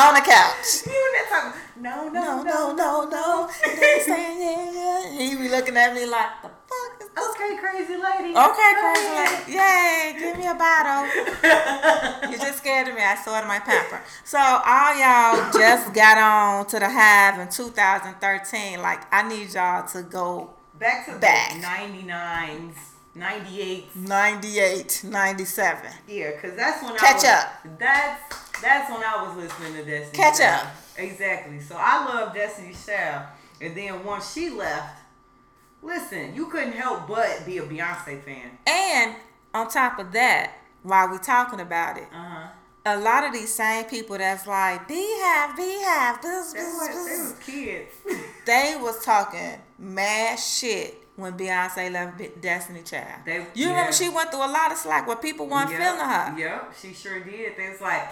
on 0.00 0.14
the 0.16 0.24
couch 0.24 0.86
You 0.88 0.96
and 0.96 1.14
that 1.20 1.26
talking, 1.28 1.60
no, 1.84 2.08
no, 2.08 2.42
no 2.42 2.42
no 2.42 2.74
no 2.74 3.08
no 3.08 3.48
They 3.62 4.00
saying, 4.04 4.40
yeah, 4.40 4.72
yeah. 4.72 5.18
he 5.18 5.36
be 5.36 5.48
looking 5.48 5.76
at 5.76 5.94
me 5.94 6.06
like 6.06 6.42
the 6.42 6.48
fuck 6.48 7.02
is 7.02 7.08
this 7.14 7.30
Okay, 7.34 7.56
crazy 7.60 7.96
lady. 7.96 8.30
Okay, 8.34 8.72
crazy 8.82 9.12
lady. 9.20 9.52
Yay, 9.58 10.16
give 10.18 10.36
me 10.38 10.46
a 10.46 10.54
bottle. 10.54 11.04
you 12.30 12.36
just 12.38 12.58
scared 12.58 12.88
of 12.88 12.94
me. 12.94 13.02
I 13.02 13.16
saw 13.22 13.38
it 13.38 13.42
in 13.42 13.48
my 13.48 13.58
pamper. 13.60 14.00
So 14.24 14.38
all 14.38 14.92
y'all 14.96 15.52
just 15.52 15.92
got 15.94 16.16
on 16.18 16.66
to 16.66 16.78
the 16.78 16.88
hive 16.88 17.38
in 17.38 17.48
2013. 17.48 18.80
Like 18.80 19.02
I 19.12 19.28
need 19.28 19.52
y'all 19.52 19.86
to 19.88 20.02
go 20.02 20.50
Back 20.78 21.06
to 21.06 21.18
Back. 21.18 21.52
the 21.52 21.60
99s, 21.60 22.74
98s. 23.16 23.94
98, 23.94 25.04
97. 25.04 25.90
Yeah, 26.08 26.30
because 26.32 26.56
that's 26.56 26.82
when 26.82 26.92
I 26.94 26.96
Catch 26.96 27.14
was, 27.14 27.24
up. 27.24 27.78
That's 27.78 28.60
that's 28.60 28.90
when 28.90 29.02
I 29.02 29.22
was 29.24 29.36
listening 29.36 29.74
to 29.74 29.84
Destiny. 29.84 30.16
Catch 30.22 30.38
Child. 30.38 30.66
up. 30.66 30.74
Exactly. 30.98 31.60
So 31.60 31.76
I 31.78 32.04
love 32.04 32.34
Destiny 32.34 32.74
Child, 32.86 33.26
and 33.60 33.76
then 33.76 34.04
once 34.04 34.32
she 34.32 34.50
left, 34.50 35.00
listen, 35.82 36.34
you 36.34 36.46
couldn't 36.46 36.72
help 36.72 37.06
but 37.08 37.42
be 37.46 37.58
a 37.58 37.62
Beyonce 37.62 38.22
fan. 38.22 38.50
And 38.66 39.16
on 39.52 39.68
top 39.68 39.98
of 39.98 40.12
that, 40.12 40.52
while 40.82 41.08
we 41.10 41.18
talking 41.18 41.60
about 41.60 41.96
it, 41.98 42.08
Uh 42.12 42.16
huh. 42.28 42.46
a 42.86 42.98
lot 42.98 43.24
of 43.24 43.32
these 43.32 43.52
same 43.54 43.84
people 43.84 44.18
that's 44.18 44.46
like 44.46 44.86
beehive, 44.88 45.56
beehive, 45.56 46.20
this, 46.22 46.52
They 46.52 46.60
this, 46.60 46.74
was, 46.74 46.88
they 46.88 46.94
this, 46.94 47.20
was 47.20 47.38
kids. 47.44 47.90
they 48.46 48.76
was 48.80 49.04
talking 49.04 49.58
mad 49.78 50.38
shit 50.38 51.00
when 51.16 51.34
Beyonce 51.38 51.90
left 51.92 52.40
Destiny 52.40 52.82
Child. 52.82 53.20
They- 53.24 53.36
you 53.54 53.66
yeah. 53.66 53.68
remember 53.70 53.92
she 53.92 54.08
went 54.08 54.30
through 54.30 54.44
a 54.44 54.50
lot 54.50 54.72
of 54.72 54.78
slack 54.78 55.06
where 55.06 55.16
people 55.16 55.46
weren't 55.46 55.70
Yep, 55.70 55.80
feeling 55.80 56.00
her. 56.00 56.34
Yep, 56.38 56.74
she 56.80 56.92
sure 56.92 57.20
did. 57.20 57.56
They 57.56 57.70
was 57.70 57.80
like, 57.80 58.08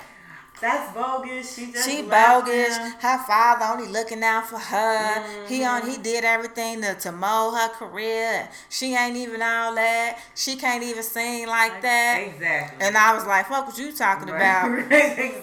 that's 0.60 0.94
bogus. 0.94 1.56
She 1.56 1.72
just 1.72 1.88
She 1.88 2.02
bogus. 2.02 2.76
him." 2.76 2.92
Her 3.00 3.18
father 3.26 3.64
only 3.72 3.88
looking 3.90 4.22
out 4.22 4.46
for 4.46 4.58
her. 4.58 5.46
He 5.48 5.64
on 5.64 5.80
Mm-hmm. 5.82 5.90
he 5.90 5.98
did 5.98 6.24
everything 6.24 6.82
to, 6.82 6.94
to 6.94 7.10
mold 7.10 7.54
her 7.56 7.68
career. 7.70 8.48
She 8.68 8.94
ain't 8.94 9.16
even 9.16 9.42
all 9.42 9.74
that. 9.74 10.18
She 10.36 10.54
can't 10.54 10.84
even 10.84 11.02
sing 11.02 11.48
like 11.48 11.82
that. 11.82 12.18
Exactly. 12.28 12.86
And 12.86 12.96
I 12.96 13.12
was 13.14 13.26
like, 13.26 13.48
"Fuck, 13.48 13.66
what 13.66 13.78
you 13.78 13.90
talking 13.90 14.28
about?" 14.28 14.68
Exactly. 14.92 15.42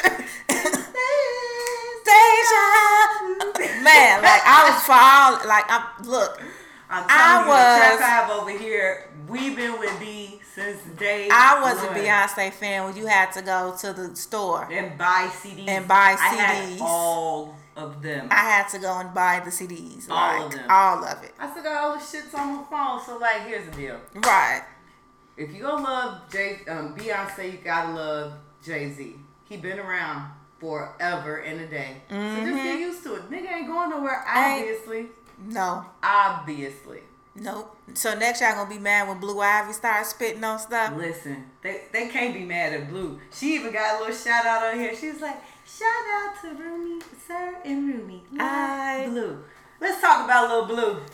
True. 0.00 0.24
Deja. 2.04 3.82
Man, 3.82 4.22
like 4.22 4.42
I 4.44 4.70
was 4.70 4.82
for 4.84 4.92
all 4.92 5.48
like 5.48 5.64
I'm 5.68 6.04
look, 6.06 6.40
I'm 6.90 7.04
I 7.08 7.16
telling 7.16 7.44
you, 7.44 7.50
was- 7.50 7.98
the 7.98 8.04
Five 8.04 8.30
over 8.30 8.58
here. 8.58 9.10
We've 9.28 9.56
been 9.56 9.78
with 9.78 9.98
B 9.98 10.40
since 10.54 10.82
day. 10.98 11.28
I 11.32 11.58
was 11.62 11.82
a. 11.82 11.86
Beyonce 11.88 12.52
fan 12.52 12.84
when 12.84 12.96
you 12.96 13.06
had 13.06 13.32
to 13.32 13.42
go 13.42 13.74
to 13.80 13.92
the 13.94 14.14
store. 14.14 14.68
and 14.70 14.98
buy 14.98 15.30
CDs. 15.32 15.66
And 15.66 15.88
buy 15.88 16.14
I 16.20 16.34
had 16.34 16.68
CDs. 16.68 16.80
all 16.82 17.56
of 17.74 18.02
them. 18.02 18.28
I 18.30 18.34
had 18.34 18.68
to 18.68 18.78
go 18.78 18.98
and 19.00 19.14
buy 19.14 19.40
the 19.42 19.50
CDs. 19.50 20.10
All 20.10 20.16
like, 20.16 20.44
of 20.46 20.52
them. 20.52 20.66
All 20.68 21.02
of 21.04 21.24
it. 21.24 21.32
I 21.38 21.50
still 21.50 21.62
got 21.62 21.76
all 21.82 21.92
the 21.94 22.00
shits 22.00 22.34
on 22.38 22.56
my 22.56 22.64
phone. 22.70 23.00
So 23.04 23.16
like, 23.16 23.46
here's 23.46 23.64
the 23.70 23.72
deal. 23.76 23.98
Right. 24.14 24.62
If 25.38 25.52
you 25.54 25.62
gonna 25.62 25.82
love 25.82 26.30
Jay, 26.30 26.58
um, 26.68 26.94
Beyonce, 26.94 27.50
you 27.52 27.58
gotta 27.64 27.92
love 27.92 28.34
Jay 28.62 28.92
Z. 28.92 29.16
He 29.48 29.56
been 29.56 29.78
around 29.80 30.30
forever 30.64 31.36
and 31.42 31.60
a 31.60 31.66
day. 31.66 31.96
So 32.08 32.16
just 32.16 32.54
get 32.62 32.78
used 32.78 33.02
to 33.04 33.14
it. 33.16 33.30
Nigga 33.30 33.52
ain't 33.52 33.66
going 33.66 33.90
nowhere. 33.90 34.24
Mm-hmm. 34.26 34.38
Obviously, 34.60 35.06
No. 35.46 35.84
obviously. 36.02 37.00
Nope. 37.36 37.76
So 37.94 38.14
next 38.16 38.40
y'all 38.40 38.54
gonna 38.54 38.70
be 38.70 38.78
mad 38.78 39.08
when 39.08 39.18
Blue 39.18 39.40
Ivy 39.40 39.72
starts 39.72 40.10
spitting 40.10 40.42
on 40.44 40.58
stuff. 40.58 40.94
Listen, 40.96 41.44
they 41.62 41.82
they 41.92 42.08
can't 42.08 42.32
be 42.32 42.44
mad 42.44 42.72
at 42.72 42.88
Blue. 42.88 43.20
She 43.32 43.56
even 43.56 43.72
got 43.72 43.96
a 43.96 44.00
little 44.00 44.16
shout 44.16 44.46
out 44.46 44.72
on 44.72 44.78
here. 44.80 44.94
She 44.96 45.10
was 45.10 45.20
like, 45.20 45.36
shout 45.66 45.88
out 46.14 46.40
to 46.42 46.48
Rumi, 46.54 47.02
Sir 47.26 47.56
and 47.64 47.88
Rumi. 47.88 48.22
I- 48.38 49.06
Blue. 49.10 49.38
Let's 49.80 50.00
talk 50.00 50.24
about 50.24 50.48
little 50.48 50.66
Blue. 50.66 51.00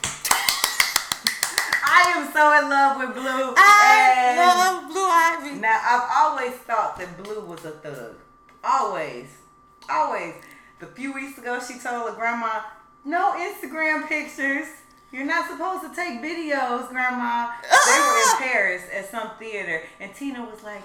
I 1.82 2.12
am 2.16 2.32
so 2.32 2.58
in 2.62 2.68
love 2.70 2.98
with 2.98 3.14
Blue. 3.14 3.54
I 3.56 4.36
love 4.36 4.92
Blue 4.92 5.08
Ivy. 5.08 5.58
now 5.60 5.80
I've 5.82 6.08
always 6.14 6.52
thought 6.60 6.98
that 6.98 7.22
Blue 7.24 7.40
was 7.40 7.64
a 7.64 7.70
thug. 7.72 8.16
Always. 8.62 9.26
Always. 9.90 10.34
The 10.78 10.86
few 10.86 11.12
weeks 11.12 11.38
ago 11.38 11.58
she 11.60 11.78
told 11.78 12.10
her 12.10 12.16
grandma, 12.16 12.60
no 13.04 13.32
Instagram 13.36 14.08
pictures. 14.08 14.66
You're 15.12 15.24
not 15.26 15.50
supposed 15.50 15.82
to 15.82 15.94
take 15.94 16.20
videos, 16.22 16.88
grandma. 16.88 17.50
They 17.62 17.98
were 18.00 18.16
in 18.16 18.38
Paris 18.52 18.82
at 18.94 19.10
some 19.10 19.30
theater 19.38 19.82
and 19.98 20.14
Tina 20.14 20.42
was 20.44 20.62
like, 20.62 20.82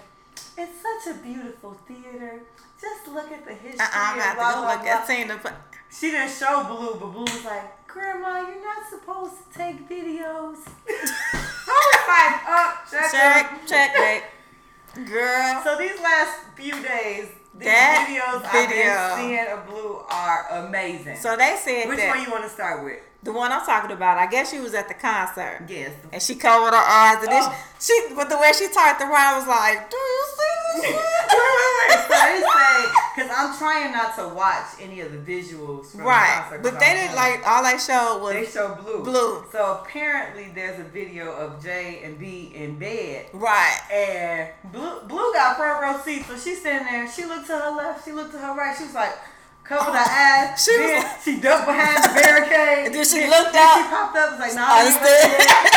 it's 0.58 0.72
such 0.82 1.16
a 1.16 1.20
beautiful 1.20 1.78
theater. 1.88 2.42
Just 2.82 3.08
look 3.08 3.32
at 3.32 3.46
the 3.46 3.54
history. 3.54 3.80
Uh-uh, 3.80 3.90
I'm 3.94 4.16
blah, 4.16 4.30
to 4.32 4.36
go 4.56 4.62
blah, 4.62 4.72
look 4.74 4.82
blah." 4.82 4.90
at 4.92 5.08
Tina. 5.08 5.40
but- 5.42 5.54
She 5.92 6.12
didn't 6.12 6.32
show 6.32 6.64
Blue, 6.66 6.98
but 7.00 7.12
Blue 7.14 7.22
was 7.24 7.46
like, 7.46 7.88
Grandma, 7.88 8.40
you're 8.42 8.62
not 8.64 8.90
supposed 8.90 9.34
to 9.52 9.58
take 9.58 9.88
videos. 9.88 10.58
I 11.68 11.82
was 11.94 12.08
like, 12.08 12.42
oh, 12.48 12.78
check, 12.92 13.66
Check, 13.68 13.94
check. 13.96 15.06
Girl. 15.10 15.62
So 15.64 15.78
these 15.78 16.00
last 16.02 16.40
few 16.56 16.82
days, 16.84 17.28
these 17.58 17.68
That 17.68 18.08
videos 18.08 18.42
video. 18.52 18.92
I've 18.92 19.18
been 19.18 19.30
seeing 19.30 19.48
of 19.48 19.66
Blue 19.68 20.02
are 20.10 20.66
amazing. 20.66 21.18
So 21.18 21.36
they 21.38 21.56
said 21.58 21.88
Which 21.88 21.98
that 22.00 22.16
one 22.16 22.24
you 22.26 22.32
want 22.32 22.44
to 22.44 22.50
start 22.50 22.84
with? 22.84 23.00
the 23.24 23.34
one 23.34 23.52
I'm 23.52 23.66
talking 23.66 23.90
about, 23.92 24.20
I 24.20 24.28
guess 24.28 24.52
she 24.52 24.60
was 24.60 24.76
at 24.76 24.88
the 24.88 24.94
concert. 24.94 25.64
Yes. 25.68 25.92
And 26.14 26.22
she 26.22 26.36
covered 26.36 26.76
her 26.76 26.86
eyes 26.86 27.24
and 27.24 27.32
then 27.32 27.42
Oh. 27.44 27.56
she, 27.80 27.94
she 28.08 28.14
but 28.16 28.30
the 28.30 28.38
way 28.38 28.52
she 28.54 28.68
talked 28.70 29.02
around 29.02 29.38
was 29.40 29.48
like, 29.48 29.90
Do 29.90 29.98
you 29.98 30.24
see 30.38 30.44
because 33.16 33.32
I'm 33.32 33.58
trying 33.58 33.92
not 33.94 34.16
to 34.18 34.28
watch 34.30 34.66
any 34.82 35.00
of 35.02 35.12
the 35.12 35.18
visuals 35.18 35.88
from 35.88 36.02
right. 36.02 36.42
concert. 36.42 36.64
But 36.64 36.80
they 36.80 36.94
didn't 36.94 37.16
like 37.16 37.48
all 37.48 37.64
they 37.64 37.78
showed 37.78 38.20
was 38.22 38.34
They 38.34 38.46
show 38.46 38.76
Blue. 38.76 39.04
Blue. 39.04 39.46
So 39.52 39.82
apparently 39.82 40.52
there's 40.54 40.80
a 40.80 40.84
video 40.84 41.32
of 41.34 41.64
J 41.64 42.02
and 42.04 42.20
B 42.20 42.52
in 42.54 42.78
bed. 42.78 43.28
Right. 43.34 43.80
And 43.92 44.50
Blue, 44.72 45.02
Blue 45.08 45.34
got 45.34 45.58
front 45.58 45.82
row 45.82 46.02
seat, 46.04 46.26
so 46.26 46.38
she's 46.38 46.62
sitting 46.62 46.86
there. 46.86 47.10
She 47.10 47.26
looked 47.26 47.48
to 47.48 47.58
her 47.58 47.72
left, 47.72 48.06
she 48.06 48.12
looked 48.12 48.34
to 48.34 48.40
her 48.40 48.54
right. 48.56 48.76
She 48.78 48.84
was 48.84 48.94
like, 48.94 49.14
covered 49.64 49.94
her 49.94 49.98
eyes. 49.98 50.64
She 50.64 50.72
was 50.72 50.80
then 50.80 51.04
like- 51.04 51.22
she 51.22 51.40
ducked 51.40 51.66
behind 51.66 52.04
the 52.04 52.10
barricade. 52.22 52.86
And 52.88 52.96
then 52.96 53.06
she 53.06 53.28
looked 53.28 53.54
then 53.54 53.64
out. 53.64 53.78
She 53.78 53.90
popped 53.90 54.18
up, 54.18 54.32
was 54.32 54.40
like, 54.40 54.56
nah, 54.56 54.82
you 54.82 54.90
ain't. 54.90 55.02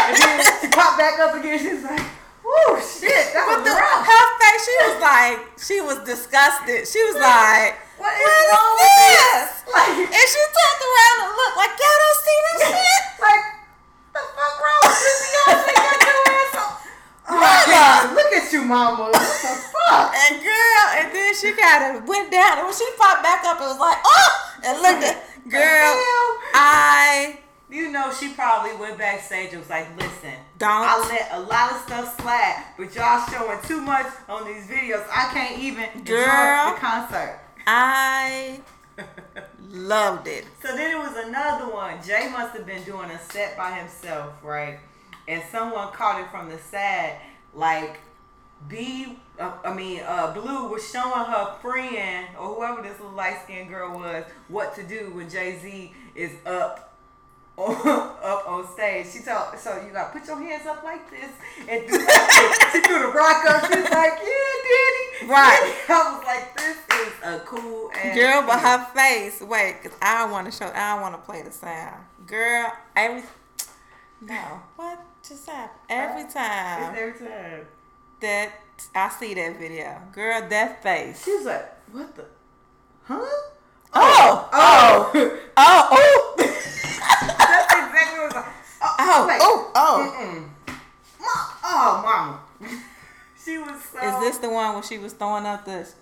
And 0.09 0.17
then 0.17 0.61
she 0.61 0.69
popped 0.69 0.99
back 0.99 1.19
up 1.21 1.35
again. 1.35 1.59
She 1.59 1.75
was 1.75 1.85
like, 1.85 2.03
whoo, 2.49 2.81
shit, 2.81 3.37
that 3.37 3.45
was 3.45 3.61
the, 3.61 3.73
rough. 3.77 4.03
her 4.09 4.25
face, 4.41 4.63
she 4.65 4.75
was 4.89 4.97
like, 5.05 5.39
she 5.61 5.77
was 5.85 5.99
disgusted. 6.09 6.89
She 6.89 7.01
was 7.05 7.17
like, 7.21 7.77
What 8.01 8.17
is 8.17 8.25
what 8.25 8.57
wrong 8.57 8.77
is 8.81 8.97
this? 8.97 9.49
Like, 9.69 9.93
And 10.09 10.27
she 10.33 10.43
turned 10.49 10.83
around 10.89 11.17
and 11.29 11.33
looked 11.37 11.57
like, 11.61 11.73
y'all 11.77 11.99
don't 12.01 12.21
see 12.25 12.39
this 12.49 12.61
shit? 12.73 13.03
like, 13.21 13.45
the 14.17 14.23
fuck 14.33 14.55
wrong 14.65 14.81
with 14.89 14.97
you, 15.05 15.15
Beyonce? 15.21 15.71
Got 15.77 15.99
your 16.09 16.21
ass 16.33 16.55
on. 16.57 16.73
Mama. 17.29 17.69
Oh, 17.69 18.17
look 18.17 18.33
at 18.33 18.47
you, 18.53 18.63
mama. 18.65 19.05
What 19.13 19.13
the 19.13 19.53
fuck? 19.69 20.09
And 20.17 20.41
girl, 20.41 20.85
and 20.97 21.13
then 21.13 21.31
she 21.37 21.53
kind 21.53 21.97
of 21.97 22.09
went 22.09 22.33
down. 22.33 22.57
And 22.59 22.67
when 22.67 22.75
she 22.75 22.89
popped 22.97 23.23
back 23.23 23.45
up, 23.45 23.61
it 23.61 23.69
was 23.69 23.79
like, 23.79 23.99
oh! 24.01 24.31
And 24.65 24.81
looked 24.81 25.05
at, 25.05 25.21
girl, 25.49 25.95
I 26.57 27.39
You 27.71 27.93
know, 27.93 28.11
she 28.13 28.33
probably 28.33 28.75
went 28.77 28.97
backstage 28.97 29.51
and 29.51 29.61
was 29.61 29.69
like, 29.69 29.95
listen, 29.99 30.33
Don't. 30.59 30.71
I 30.71 30.99
let 31.09 31.29
a 31.33 31.41
lot 31.41 31.73
of 31.73 31.79
stuff 31.83 32.19
slide, 32.21 32.65
but 32.79 32.95
y'all 32.95 33.27
showing 33.29 33.59
too 33.67 33.81
much 33.83 34.07
on 34.29 34.47
these 34.47 34.67
videos. 34.67 35.05
I 35.15 35.31
can't 35.35 35.59
even 35.61 35.85
Girl. 36.05 36.19
enjoy 36.19 36.75
the 36.75 36.81
concert. 36.81 37.41
I 37.67 38.61
loved 39.69 40.29
it. 40.29 40.47
So 40.63 40.75
then 40.75 40.93
it 40.93 40.99
was 40.99 41.15
another 41.27 41.71
one. 41.71 42.03
Jay 42.03 42.31
must 42.33 42.57
have 42.57 42.65
been 42.67 42.83
doing 42.85 43.11
a 43.11 43.19
set 43.19 43.57
by 43.57 43.73
himself, 43.73 44.33
right? 44.43 44.79
And 45.27 45.43
someone 45.53 45.93
caught 45.93 46.21
it 46.23 46.31
from 46.31 46.49
the 46.49 46.57
side, 46.59 47.19
like 47.53 48.01
B. 48.67 49.19
Uh, 49.39 49.53
I 49.63 49.75
mean, 49.75 50.01
uh, 50.07 50.33
Blue 50.33 50.69
was 50.69 50.91
showing 50.91 51.27
her 51.27 51.55
friend 51.61 52.29
or 52.41 52.55
whoever 52.55 52.81
this 52.81 52.99
little 52.99 53.15
light 53.15 53.43
skinned 53.45 53.69
girl 53.69 53.99
was 53.99 54.25
what 54.49 54.75
to 54.77 54.83
do 54.83 55.13
when 55.15 55.29
Jay 55.29 55.59
Z 55.59 55.93
is 56.15 56.33
up. 56.47 56.88
On, 57.59 57.75
up 58.23 58.49
on 58.49 58.69
stage, 58.73 59.09
she 59.13 59.19
told 59.19 59.59
so 59.59 59.83
you 59.85 59.93
gotta 59.93 60.17
put 60.17 60.27
your 60.29 60.39
hands 60.41 60.65
up 60.65 60.85
like 60.85 61.11
this 61.11 61.31
and 61.69 61.87
do 61.89 61.93
like 61.99 62.07
this. 62.07 62.59
she 62.73 62.81
threw 62.83 63.01
the 63.01 63.09
rock 63.09 63.45
up. 63.47 63.63
She's 63.67 63.83
like, 63.83 64.15
"Yeah, 64.23 64.53
Daddy." 64.69 65.27
Right. 65.27 65.75
I 65.89 66.15
was 66.15 66.25
like, 66.25 66.57
"This 66.57 66.77
is 66.77 67.13
a 67.25 67.41
cool 67.45 67.91
ass 67.93 68.15
Girl, 68.15 68.43
but 68.47 68.61
her 68.61 68.85
face, 68.95 69.41
wait, 69.41 69.83
cause 69.83 69.93
I 70.01 70.31
want 70.31 70.47
to 70.47 70.57
show, 70.57 70.67
I 70.67 71.01
want 71.01 71.17
to 71.17 71.21
play 71.21 71.43
the 71.43 71.51
sound. 71.51 71.97
Girl, 72.29 72.73
every, 72.95 73.25
no, 74.21 74.61
what 74.77 75.01
just 75.29 75.45
happened? 75.49 75.81
Every 75.91 76.23
It's 76.23 76.35
time 76.35 76.95
every 76.97 77.19
time. 77.29 77.67
that 78.21 78.53
I 78.95 79.09
see 79.09 79.35
that 79.35 79.59
video, 79.59 80.01
girl, 80.13 80.49
that 80.49 80.81
face. 80.83 81.25
She's 81.25 81.45
like, 81.45 81.75
"What 81.91 82.15
the? 82.15 82.25
Huh? 83.03 83.27
Oh, 83.95 84.49
oh, 84.53 85.11
oh, 85.57 85.89
oh, 85.91 86.35
That's 86.37 87.73
exactly 87.73 88.19
what 88.19 88.23
it 88.23 88.27
was 88.27 88.35
like. 88.35 88.45
Oh, 88.83 88.97
oh, 89.01 89.25
like, 89.27 89.41
oh, 89.43 89.73
oh. 89.75 90.49
Ma- 91.21 91.55
oh, 91.65 92.03
mama. 92.05 92.41
she 93.45 93.59
was 93.59 93.83
so. 93.83 93.99
Is 93.99 94.21
this 94.21 94.39
the 94.39 94.51
one 94.51 94.75
where 94.75 94.83
she 94.83 94.99
was 94.99 95.13
throwing 95.15 95.47
up 95.47 95.65
this? 95.65 95.95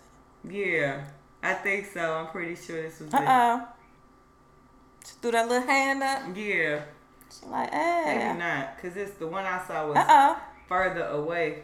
Yeah, 0.48 1.04
I 1.42 1.54
think 1.54 1.86
so. 1.92 2.00
I'm 2.00 2.26
pretty 2.28 2.56
sure 2.56 2.82
this 2.82 3.00
was. 3.00 3.12
Uh 3.14 3.18
it. 3.18 3.24
oh. 3.26 3.68
She 5.06 5.12
threw 5.22 5.30
that 5.32 5.48
little 5.48 5.66
hand 5.66 6.02
up. 6.02 6.22
Yeah, 6.36 6.82
She 7.30 7.46
like, 7.46 7.68
eh. 7.72 8.04
maybe 8.06 8.38
not, 8.40 8.82
cause 8.82 8.96
it's 8.96 9.12
the 9.18 9.26
one 9.28 9.44
I 9.44 9.62
saw 9.66 9.86
was 9.86 9.96
Uh 9.96 10.04
oh. 10.08 10.36
further 10.68 11.04
away. 11.04 11.62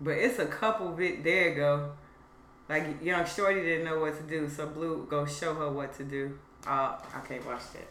But 0.00 0.12
it's 0.12 0.38
a 0.38 0.46
couple 0.46 0.90
bit. 0.90 1.24
There 1.24 1.48
you 1.48 1.54
go. 1.56 1.90
Like 2.68 3.02
young 3.02 3.24
Shorty 3.24 3.62
didn't 3.62 3.84
know 3.84 4.00
what 4.00 4.16
to 4.16 4.22
do, 4.24 4.48
so 4.48 4.66
Blue 4.66 5.06
go 5.08 5.24
show 5.24 5.54
her 5.54 5.70
what 5.70 5.96
to 5.96 6.04
do. 6.04 6.38
Uh, 6.66 6.96
I 7.14 7.20
can't 7.26 7.44
watch 7.46 7.62
that. 7.72 7.88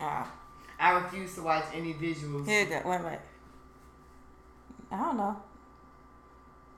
Oh. 0.00 0.32
I 0.80 0.90
refuse 0.92 1.34
to 1.34 1.42
watch 1.42 1.64
any 1.74 1.94
visuals. 1.94 2.46
Here 2.46 2.62
you 2.62 2.68
go. 2.68 2.82
Wait, 2.88 3.04
wait. 3.04 3.18
I 4.90 4.96
don't 4.96 5.16
know. 5.16 5.36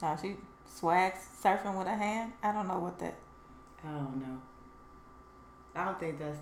No, 0.02 0.18
she 0.20 0.36
swags 0.66 1.20
surfing 1.42 1.76
with 1.76 1.86
her 1.86 1.96
hand. 1.96 2.32
I 2.42 2.52
don't 2.52 2.66
know 2.66 2.78
what 2.78 2.98
that. 2.98 3.14
I 3.84 3.88
don't 3.88 4.20
know. 4.20 4.40
I 5.74 5.84
don't 5.84 6.00
think 6.00 6.18
that's 6.18 6.38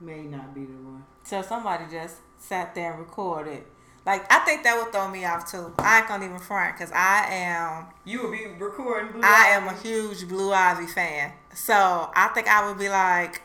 may 0.00 0.22
not 0.22 0.54
be 0.54 0.64
the 0.64 0.72
one. 0.72 1.04
So 1.24 1.42
somebody 1.42 1.84
just 1.90 2.16
sat 2.38 2.74
there 2.74 2.92
and 2.92 3.00
recorded. 3.00 3.62
Like 4.04 4.30
I 4.32 4.40
think 4.40 4.64
that 4.64 4.76
would 4.76 4.92
throw 4.92 5.08
me 5.08 5.24
off 5.24 5.50
too. 5.50 5.72
I 5.78 5.98
ain't 5.98 6.08
gonna 6.08 6.24
even 6.24 6.38
front 6.38 6.76
because 6.76 6.90
I 6.92 7.26
am 7.30 7.86
You 8.04 8.22
would 8.22 8.32
be 8.32 8.46
recording. 8.58 9.12
Blue 9.12 9.20
I 9.22 9.50
am 9.50 9.68
a 9.68 9.74
huge 9.74 10.28
Blue 10.28 10.52
Ivy 10.52 10.86
fan. 10.86 11.32
So 11.54 12.10
I 12.14 12.28
think 12.34 12.48
I 12.48 12.66
would 12.68 12.78
be 12.78 12.88
like, 12.88 13.42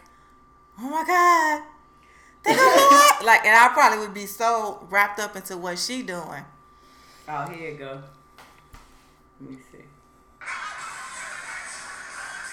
oh 0.79 0.89
my 0.89 1.03
god, 1.05 1.61
they 2.43 2.55
Ivy. 2.55 3.25
like, 3.25 3.45
and 3.45 3.55
I 3.55 3.69
probably 3.73 3.99
would 3.99 4.13
be 4.15 4.25
so 4.25 4.85
wrapped 4.89 5.19
up 5.19 5.35
into 5.35 5.57
what 5.57 5.77
she 5.77 6.01
doing. 6.01 6.43
Oh, 7.29 7.45
here 7.47 7.71
you 7.71 7.77
go. 7.77 8.01
Let 9.41 9.51
me 9.51 9.57
see. 9.71 9.77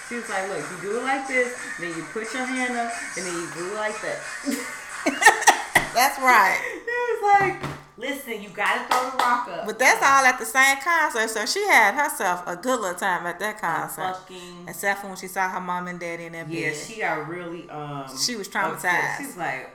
She 0.07 0.15
was 0.15 0.29
like, 0.29 0.47
look, 0.49 0.59
you 0.59 0.89
do 0.89 0.99
it 0.99 1.03
like 1.03 1.27
this, 1.27 1.57
then 1.79 1.89
you 1.97 2.03
put 2.13 2.31
your 2.31 2.45
hand 2.45 2.77
up, 2.77 2.93
and 3.17 3.25
then 3.25 3.33
you 3.33 3.49
do 3.55 3.71
it 3.71 3.75
like 3.75 3.99
that. 4.01 4.19
That's 5.95 6.19
right. 6.19 6.59
it 6.87 7.21
was 7.21 7.39
like, 7.39 7.69
listen, 7.97 8.41
you 8.41 8.49
gotta 8.49 8.85
throw 8.87 9.09
the 9.11 9.17
rock 9.17 9.47
up. 9.49 9.65
But 9.65 9.79
that's 9.79 10.01
all 10.01 10.25
at 10.25 10.37
the 10.39 10.45
same 10.45 10.77
concert. 10.77 11.29
So 11.29 11.45
she 11.45 11.65
had 11.67 11.93
herself 11.95 12.43
a 12.47 12.55
good 12.55 12.79
little 12.79 12.97
time 12.97 13.25
at 13.25 13.39
that 13.39 13.59
concert. 13.59 14.17
fucking 14.17 14.65
Except 14.67 15.01
for 15.01 15.07
when 15.07 15.15
she 15.17 15.27
saw 15.27 15.49
her 15.49 15.59
mom 15.61 15.87
and 15.87 15.99
daddy 15.99 16.25
in 16.25 16.33
that 16.33 16.49
yeah, 16.49 16.69
bed. 16.69 16.77
she 16.77 16.99
got 16.99 17.27
really 17.27 17.69
um. 17.69 18.05
She 18.17 18.35
was 18.35 18.47
traumatized. 18.49 19.17
She's 19.17 19.37
like, 19.37 19.69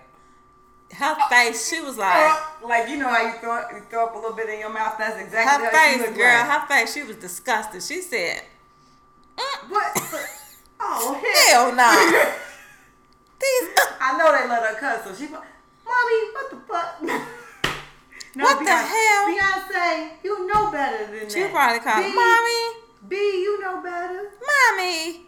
her 0.93 1.15
face, 1.31 1.69
she 1.71 1.81
was 1.81 1.97
like, 1.97 2.37
like 2.65 2.89
you 2.89 2.97
know 2.97 3.09
how 3.09 3.25
you 3.25 3.33
throw 3.41 3.61
you 3.71 3.83
throw 3.89 4.07
up 4.07 4.15
a 4.15 4.19
little 4.19 4.37
bit 4.37 4.49
in 4.49 4.59
your 4.59 4.73
mouth. 4.73 4.97
That's 4.99 5.21
exactly 5.21 5.67
her 5.67 5.71
face, 5.73 6.17
girl, 6.17 6.27
like. 6.49 6.61
her 6.61 6.67
face, 6.67 6.95
she 6.95 7.03
was 7.05 7.17
disgusted. 7.17 7.81
She 7.83 8.01
said, 8.03 8.43
"Mm, 9.39 9.71
What? 9.71 9.93
oh 10.81 11.15
hell! 11.15 11.73
hell 11.73 11.77
no. 11.77 12.33
These, 13.41 13.69
I 14.01 14.19
know 14.19 14.33
they 14.33 14.49
let 14.49 14.63
her 14.69 14.79
cuss, 14.79 15.05
so 15.05 15.15
she, 15.15 15.31
mommy, 15.31 16.33
what 16.35 16.51
the 16.51 16.57
fuck? 16.69 17.01
no, 18.35 18.45
What 18.45 18.59
the 18.59 18.65
Beyonce, 18.65 18.89
hell? 18.89 19.27
Beyonce, 19.29 20.11
you 20.25 20.47
know 20.47 20.71
better 20.71 21.07
than 21.19 21.29
she 21.31 21.41
that. 21.43 21.51
probably 21.53 21.81
called, 21.81 22.05
B, 22.05 22.15
Mommy, 22.15 22.81
B, 23.09 23.17
you 23.17 23.61
know 23.61 23.81
better. 23.83 24.31
Mommy, 24.51 25.27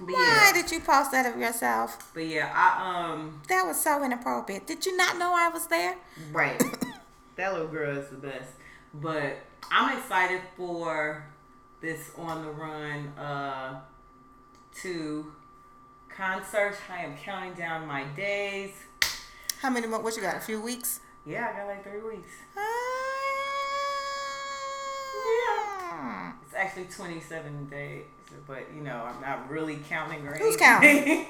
But 0.00 0.08
why 0.14 0.50
yeah, 0.54 0.62
did 0.62 0.70
you 0.70 0.80
post 0.80 1.10
that 1.12 1.26
of 1.32 1.40
yourself? 1.40 2.10
but 2.14 2.26
yeah, 2.26 2.50
I 2.54 3.12
um, 3.12 3.40
That 3.48 3.64
was 3.66 3.80
so 3.82 4.02
inappropriate. 4.04 4.66
Did 4.66 4.84
you 4.86 4.96
not 4.96 5.18
know 5.18 5.32
I 5.34 5.48
was 5.48 5.66
there? 5.68 5.96
right, 6.32 6.58
that 7.36 7.52
little 7.52 7.68
girl 7.68 7.96
is 7.96 8.08
the 8.10 8.16
best. 8.16 8.50
But 8.94 9.38
I'm 9.70 9.96
excited 9.98 10.40
for 10.56 11.24
this 11.80 12.10
on 12.16 12.44
the 12.44 12.50
run 12.50 13.08
uh 13.18 13.80
to 14.82 15.32
concert. 16.08 16.76
I 16.90 17.02
am 17.02 17.16
counting 17.16 17.52
down 17.54 17.86
my 17.86 18.04
days. 18.16 18.72
How 19.60 19.70
many 19.70 19.86
more? 19.86 20.00
What 20.00 20.16
you 20.16 20.22
got? 20.22 20.36
A 20.36 20.40
few 20.40 20.60
weeks? 20.60 21.00
Yeah, 21.26 21.50
I 21.52 21.58
got 21.58 21.66
like 21.66 21.82
three 21.82 22.00
weeks. 22.16 22.30
Yeah. 25.16 26.32
It's 26.44 26.54
actually 26.54 26.84
27 26.84 27.68
days, 27.68 28.04
but 28.46 28.64
you 28.74 28.82
know, 28.82 29.02
I'm 29.04 29.20
not 29.20 29.50
really 29.50 29.78
counting 29.88 30.26
or 30.26 30.34
Who's 30.36 30.56
anything. 30.60 31.26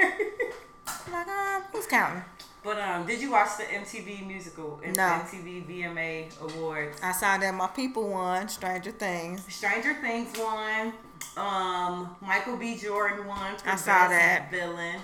Like, 1.11 1.29
um, 1.29 1.63
who's 1.73 1.87
counting? 1.87 2.23
but 2.63 2.79
um, 2.81 3.07
did 3.07 3.21
you 3.23 3.31
watch 3.31 3.57
the 3.59 3.63
MTV 3.63 4.27
musical, 4.27 4.81
No. 4.85 5.03
MTV 5.03 5.67
VMA 5.67 6.41
Awards? 6.41 6.99
I 7.03 7.13
saw 7.13 7.39
that 7.39 7.55
my 7.55 7.69
people 7.69 8.09
won 8.11 8.49
Stranger 8.49 8.91
Things. 8.91 9.45
Stranger 9.53 9.95
Things 9.95 10.37
won. 10.39 10.93
Um, 11.37 12.17
Michael 12.21 12.57
B. 12.57 12.77
Jordan 12.77 13.27
won. 13.27 13.55
I 13.65 13.77
saw 13.77 14.09
that. 14.09 14.51
Villain. 14.51 15.01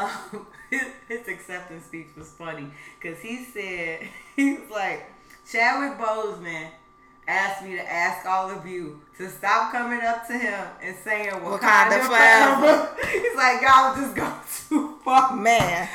Um, 0.00 0.46
his, 0.70 0.82
his 1.08 1.28
acceptance 1.28 1.84
speech 1.86 2.08
was 2.16 2.30
funny 2.32 2.66
because 3.00 3.18
he 3.20 3.44
said 3.44 4.00
he 4.36 4.54
was 4.54 4.70
like 4.70 5.10
Chadwick 5.50 5.98
Boseman 5.98 6.68
asked 7.28 7.64
me 7.64 7.76
to 7.76 7.92
ask 7.92 8.26
all 8.26 8.50
of 8.50 8.66
you 8.66 9.00
to 9.18 9.28
stop 9.28 9.72
coming 9.72 10.00
up 10.02 10.26
to 10.28 10.32
him 10.38 10.66
and 10.82 10.96
saying 11.04 11.30
Wakanda, 11.30 12.00
Wakanda 12.00 12.06
forever. 12.06 12.96
He's 13.10 13.36
like 13.36 13.62
y'all 13.62 13.96
just 13.96 14.14
go 14.14 14.32
too 14.68 14.98
far. 15.04 15.34
Man, 15.36 15.88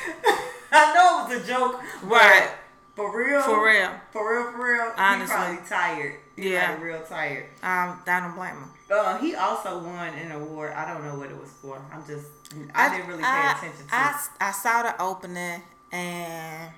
I 0.71 0.93
know 0.93 1.25
it 1.33 1.35
was 1.37 1.43
a 1.43 1.47
joke, 1.47 1.81
Right. 2.03 2.49
for 2.95 3.15
real, 3.17 3.41
for 3.41 3.65
real. 3.65 3.89
for 4.11 4.33
real, 4.43 4.51
for 4.51 4.63
real, 4.73 4.91
Honestly. 4.97 5.35
he 5.35 5.41
probably 5.57 5.69
tired. 5.69 6.15
He 6.35 6.53
Yeah. 6.53 6.71
like 6.71 6.81
real 6.81 7.01
tired. 7.03 7.45
Um, 7.63 8.01
I 8.07 8.19
don't 8.21 8.35
blame 8.35 8.51
him. 8.55 8.69
Uh, 8.89 9.17
he 9.19 9.35
also 9.35 9.79
won 9.79 10.13
an 10.13 10.31
award. 10.33 10.73
I 10.73 10.91
don't 10.91 11.05
know 11.05 11.15
what 11.17 11.29
it 11.29 11.37
was 11.39 11.49
for. 11.61 11.81
I'm 11.93 12.05
just, 12.05 12.27
I, 12.75 12.89
didn't 12.95 13.07
really 13.07 13.23
pay 13.23 13.29
I- 13.29 13.51
attention 13.57 13.87
to. 13.87 13.95
I, 13.95 14.09
it. 14.09 14.15
I 14.43 14.51
saw 14.51 14.83
the 14.83 15.01
opening 15.01 15.61
and 15.91 16.71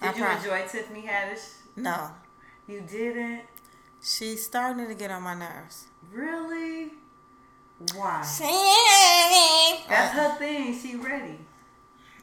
I 0.00 0.06
Did 0.08 0.16
you 0.16 0.24
prob- 0.24 0.38
enjoy 0.38 0.62
Tiffany 0.68 1.02
Haddish? 1.02 1.54
no, 1.76 2.10
You 2.66 2.80
didn't, 2.82 3.42
she's 4.02 4.44
starting 4.44 4.86
to 4.88 4.94
get 4.94 5.10
on 5.10 5.22
my 5.22 5.34
nerves. 5.34 5.86
really? 6.12 6.92
Why? 7.96 8.20
That's 9.88 10.12
her 10.14 10.36
thing. 10.38 10.78
She 10.78 10.94
ready. 10.96 11.38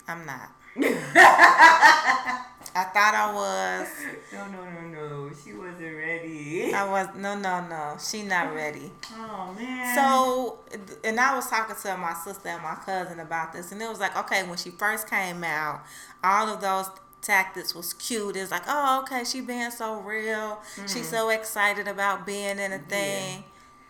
I'm 0.08 0.26
not. 0.26 0.52
I 2.76 2.84
thought 2.86 3.14
I 3.16 3.34
was. 3.34 3.88
No, 4.34 4.46
no, 4.48 4.64
no, 4.64 4.82
no. 5.28 5.30
She 5.44 5.54
wasn't 5.54 5.96
ready. 5.98 6.72
I 6.74 6.88
was. 6.88 7.08
No, 7.16 7.36
no, 7.38 7.66
no. 7.68 7.98
She 8.00 8.24
not 8.24 8.54
ready. 8.56 8.92
Oh 9.14 9.54
man. 9.58 9.96
So, 9.96 10.60
and 11.04 11.20
I 11.20 11.36
was 11.36 11.50
talking 11.50 11.76
to 11.82 11.98
my 11.98 12.14
sister 12.14 12.50
and 12.50 12.62
my 12.62 12.76
cousin 12.76 13.20
about 13.20 13.54
this, 13.54 13.72
and 13.72 13.82
it 13.82 13.90
was 13.90 14.00
like, 14.00 14.16
okay, 14.18 14.44
when 14.48 14.58
she 14.58 14.70
first 14.70 15.10
came 15.10 15.44
out, 15.44 15.82
all 16.24 16.48
of 16.48 16.62
those 16.62 16.90
tactics 17.22 17.74
was 17.76 17.94
cute. 17.94 18.36
It's 18.36 18.52
like, 18.52 18.64
oh, 18.68 19.02
okay, 19.04 19.24
she 19.24 19.42
being 19.42 19.72
so 19.72 20.00
real. 20.00 20.60
She's 20.88 21.10
so 21.10 21.30
excited 21.30 21.88
about 21.88 22.26
being 22.26 22.60
in 22.60 22.72
a 22.72 22.80
thing. 22.80 23.44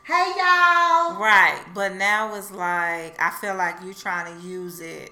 hey 0.03 0.33
y'all. 0.37 1.19
Right. 1.19 1.61
But 1.75 1.95
now 1.95 2.33
it's 2.35 2.49
like, 2.51 3.21
I 3.21 3.29
feel 3.41 3.55
like 3.55 3.83
you 3.83 3.93
trying 3.93 4.39
to 4.39 4.47
use 4.47 4.79
it 4.79 5.11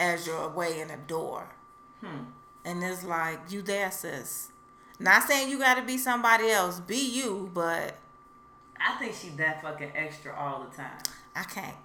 as 0.00 0.26
your 0.26 0.48
way 0.50 0.80
in 0.80 0.88
the 0.88 0.96
door. 1.06 1.48
Hmm. 2.04 2.24
And 2.68 2.84
it's 2.84 3.02
like, 3.02 3.38
you 3.50 3.62
there, 3.62 3.90
sis. 3.90 4.50
Not 5.00 5.22
saying 5.22 5.48
you 5.48 5.58
got 5.58 5.76
to 5.76 5.82
be 5.82 5.96
somebody 5.96 6.50
else. 6.50 6.80
Be 6.80 6.98
you, 6.98 7.50
but 7.54 7.96
I 8.78 8.98
think 8.98 9.14
she 9.14 9.30
that 9.30 9.62
fucking 9.62 9.92
extra 9.94 10.34
all 10.34 10.66
the 10.68 10.76
time. 10.76 10.98
I 11.34 11.44
can't. 11.44 11.76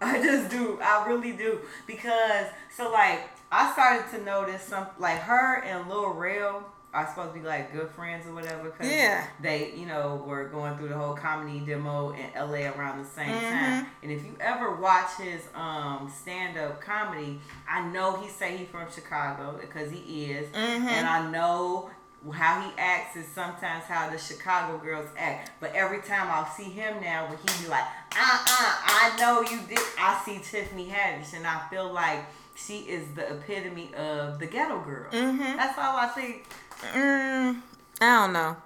I 0.00 0.22
just 0.22 0.48
do. 0.48 0.78
I 0.80 1.04
really 1.08 1.32
do. 1.32 1.58
Because 1.84 2.46
so 2.70 2.92
like 2.92 3.28
I 3.50 3.72
started 3.72 4.16
to 4.16 4.24
notice 4.24 4.62
some 4.62 4.86
like 5.00 5.18
her 5.18 5.64
and 5.64 5.88
Lil 5.88 6.10
Rel 6.10 6.64
are 6.92 7.06
supposed 7.08 7.32
to 7.34 7.40
be 7.40 7.46
like 7.46 7.72
good 7.72 7.88
friends 7.90 8.26
or 8.26 8.34
whatever. 8.34 8.70
Cause 8.70 8.86
Yeah. 8.86 9.24
They 9.40 9.72
you 9.76 9.86
know 9.86 10.22
were 10.26 10.44
going 10.48 10.76
through 10.76 10.88
the 10.88 10.96
whole 10.98 11.14
comedy 11.14 11.60
demo 11.60 12.10
in 12.10 12.26
LA 12.36 12.68
around 12.76 13.02
the 13.02 13.08
same 13.08 13.28
Mm-hmm. 13.28 13.58
time. 13.58 13.86
And 14.02 14.10
if 14.12 14.24
you 14.24 14.34
ever 14.40 14.74
watch 14.76 15.10
his 15.18 15.42
um 15.54 16.10
stand 16.14 16.58
up 16.58 16.80
comedy, 16.80 17.40
I 17.68 17.86
know 17.88 18.16
he 18.16 18.28
say 18.28 18.56
he 18.56 18.64
from 18.64 18.90
Chicago 18.92 19.58
because 19.60 19.90
he 19.90 20.26
is, 20.32 20.46
Mm-hmm. 20.48 20.88
and 20.88 21.06
I 21.06 21.30
know. 21.30 21.90
How 22.34 22.60
he 22.60 22.70
acts 22.76 23.16
is 23.16 23.26
sometimes 23.28 23.84
how 23.84 24.10
the 24.10 24.18
Chicago 24.18 24.76
girls 24.76 25.08
act. 25.16 25.52
But 25.58 25.74
every 25.74 26.02
time 26.02 26.28
I'll 26.30 26.44
see 26.44 26.64
him 26.64 27.00
now, 27.00 27.26
when 27.26 27.38
he 27.38 27.64
be 27.64 27.70
like, 27.70 27.84
uh 28.14 28.18
uh, 28.20 28.74
I 28.84 29.16
know 29.18 29.40
you 29.40 29.58
did. 29.66 29.78
I 29.98 30.20
see 30.22 30.38
Tiffany 30.38 30.90
Haddish, 30.90 31.32
and 31.34 31.46
I 31.46 31.66
feel 31.70 31.90
like 31.90 32.26
she 32.54 32.80
is 32.80 33.08
the 33.14 33.26
epitome 33.36 33.94
of 33.94 34.38
the 34.38 34.44
ghetto 34.44 34.82
girl. 34.82 35.10
Mm-hmm. 35.10 35.56
That's 35.56 35.78
all 35.78 35.96
I 35.96 36.08
think. 36.08 36.44
Mm, 36.82 37.60
I 38.00 38.20
don't 38.24 38.32
know. 38.32 38.56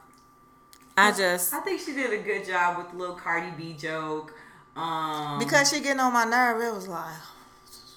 I 0.96 1.10
just 1.10 1.52
I 1.52 1.60
think 1.60 1.80
she 1.80 1.92
did 1.92 2.12
a 2.12 2.22
good 2.22 2.46
job 2.46 2.78
with 2.78 2.90
the 2.92 2.96
little 2.96 3.16
Cardi 3.16 3.50
B 3.56 3.74
joke. 3.74 4.32
Um, 4.76 5.38
because 5.38 5.70
she 5.70 5.80
getting 5.80 6.00
on 6.00 6.12
my 6.12 6.24
nerve, 6.24 6.60
it 6.62 6.74
was 6.74 6.88
like 6.88 7.14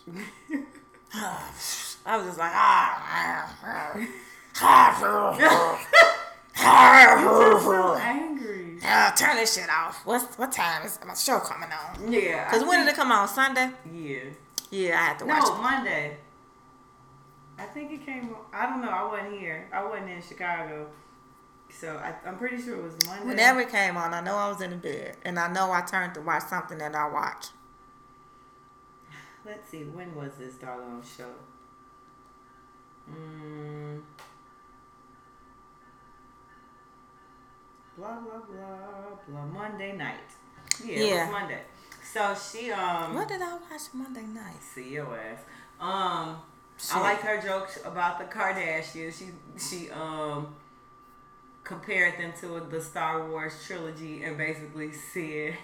I 1.13 2.17
was 2.17 2.25
just 2.25 2.39
like 2.39 2.51
ah. 2.53 3.93
so 7.69 7.95
angry. 7.99 8.79
Ah, 8.83 9.13
turn 9.17 9.35
this 9.35 9.55
shit 9.55 9.69
off. 9.69 10.05
What's 10.05 10.37
what 10.37 10.51
time 10.51 10.85
is 10.85 10.99
my 11.05 11.13
show 11.13 11.39
coming 11.39 11.69
on? 11.69 12.11
Yeah. 12.11 12.49
Cause 12.49 12.63
I 12.63 12.67
when 12.67 12.79
did 12.79 12.89
it 12.89 12.95
come 12.95 13.11
on? 13.11 13.27
Sunday? 13.27 13.69
Yeah. 13.93 14.19
Yeah, 14.69 14.99
I 14.99 15.05
had 15.05 15.19
to 15.19 15.25
watch 15.25 15.43
No, 15.43 15.55
it. 15.55 15.61
Monday. 15.61 16.17
I 17.59 17.65
think 17.65 17.91
it 17.91 18.05
came. 18.05 18.35
I 18.53 18.67
don't 18.67 18.81
know. 18.81 18.89
I 18.89 19.03
wasn't 19.03 19.39
here. 19.39 19.69
I 19.73 19.83
wasn't 19.83 20.09
in 20.09 20.21
Chicago, 20.21 20.87
so 21.69 21.97
I, 21.97 22.13
I'm 22.27 22.37
pretty 22.37 22.61
sure 22.61 22.75
it 22.75 22.83
was 22.83 22.93
Monday. 23.07 23.25
Whenever 23.25 23.61
it 23.61 23.69
came 23.69 23.97
on, 23.97 24.13
I 24.13 24.21
know 24.21 24.35
I 24.35 24.49
was 24.49 24.61
in 24.61 24.71
the 24.71 24.77
bed, 24.77 25.17
and 25.25 25.39
I 25.39 25.51
know 25.51 25.71
I 25.71 25.81
turned 25.81 26.13
to 26.15 26.21
watch 26.21 26.43
something 26.43 26.77
that 26.77 26.93
I 26.93 27.09
watch. 27.09 27.47
Let's 29.45 29.69
see. 29.69 29.83
When 29.83 30.13
was 30.13 30.33
this 30.37 30.55
doggone 30.55 31.01
show? 31.17 31.31
Mm. 33.09 34.01
Blah 37.97 38.19
blah 38.19 38.39
blah 38.39 39.17
blah. 39.27 39.45
Monday 39.45 39.95
night. 39.95 40.15
Yeah, 40.85 40.95
it 40.95 41.21
was 41.21 41.31
Monday. 41.31 41.61
So 42.13 42.35
she 42.35 42.71
um. 42.71 43.15
What 43.15 43.27
did 43.27 43.41
I 43.41 43.53
watch 43.53 43.81
Monday 43.93 44.21
night? 44.21 44.61
See 44.61 44.89
your 44.89 45.17
ass. 45.17 45.39
Um, 45.79 46.37
Shit. 46.79 46.95
I 46.95 47.01
like 47.01 47.19
her 47.21 47.41
jokes 47.41 47.79
about 47.85 48.19
the 48.19 48.25
Kardashians. 48.25 49.17
She 49.17 49.25
she 49.59 49.89
um 49.91 50.55
compared 51.63 52.17
them 52.19 52.31
to 52.39 52.65
the 52.69 52.81
Star 52.81 53.27
Wars 53.29 53.53
trilogy 53.65 54.23
and 54.23 54.37
basically 54.37 54.91
said 54.93 55.55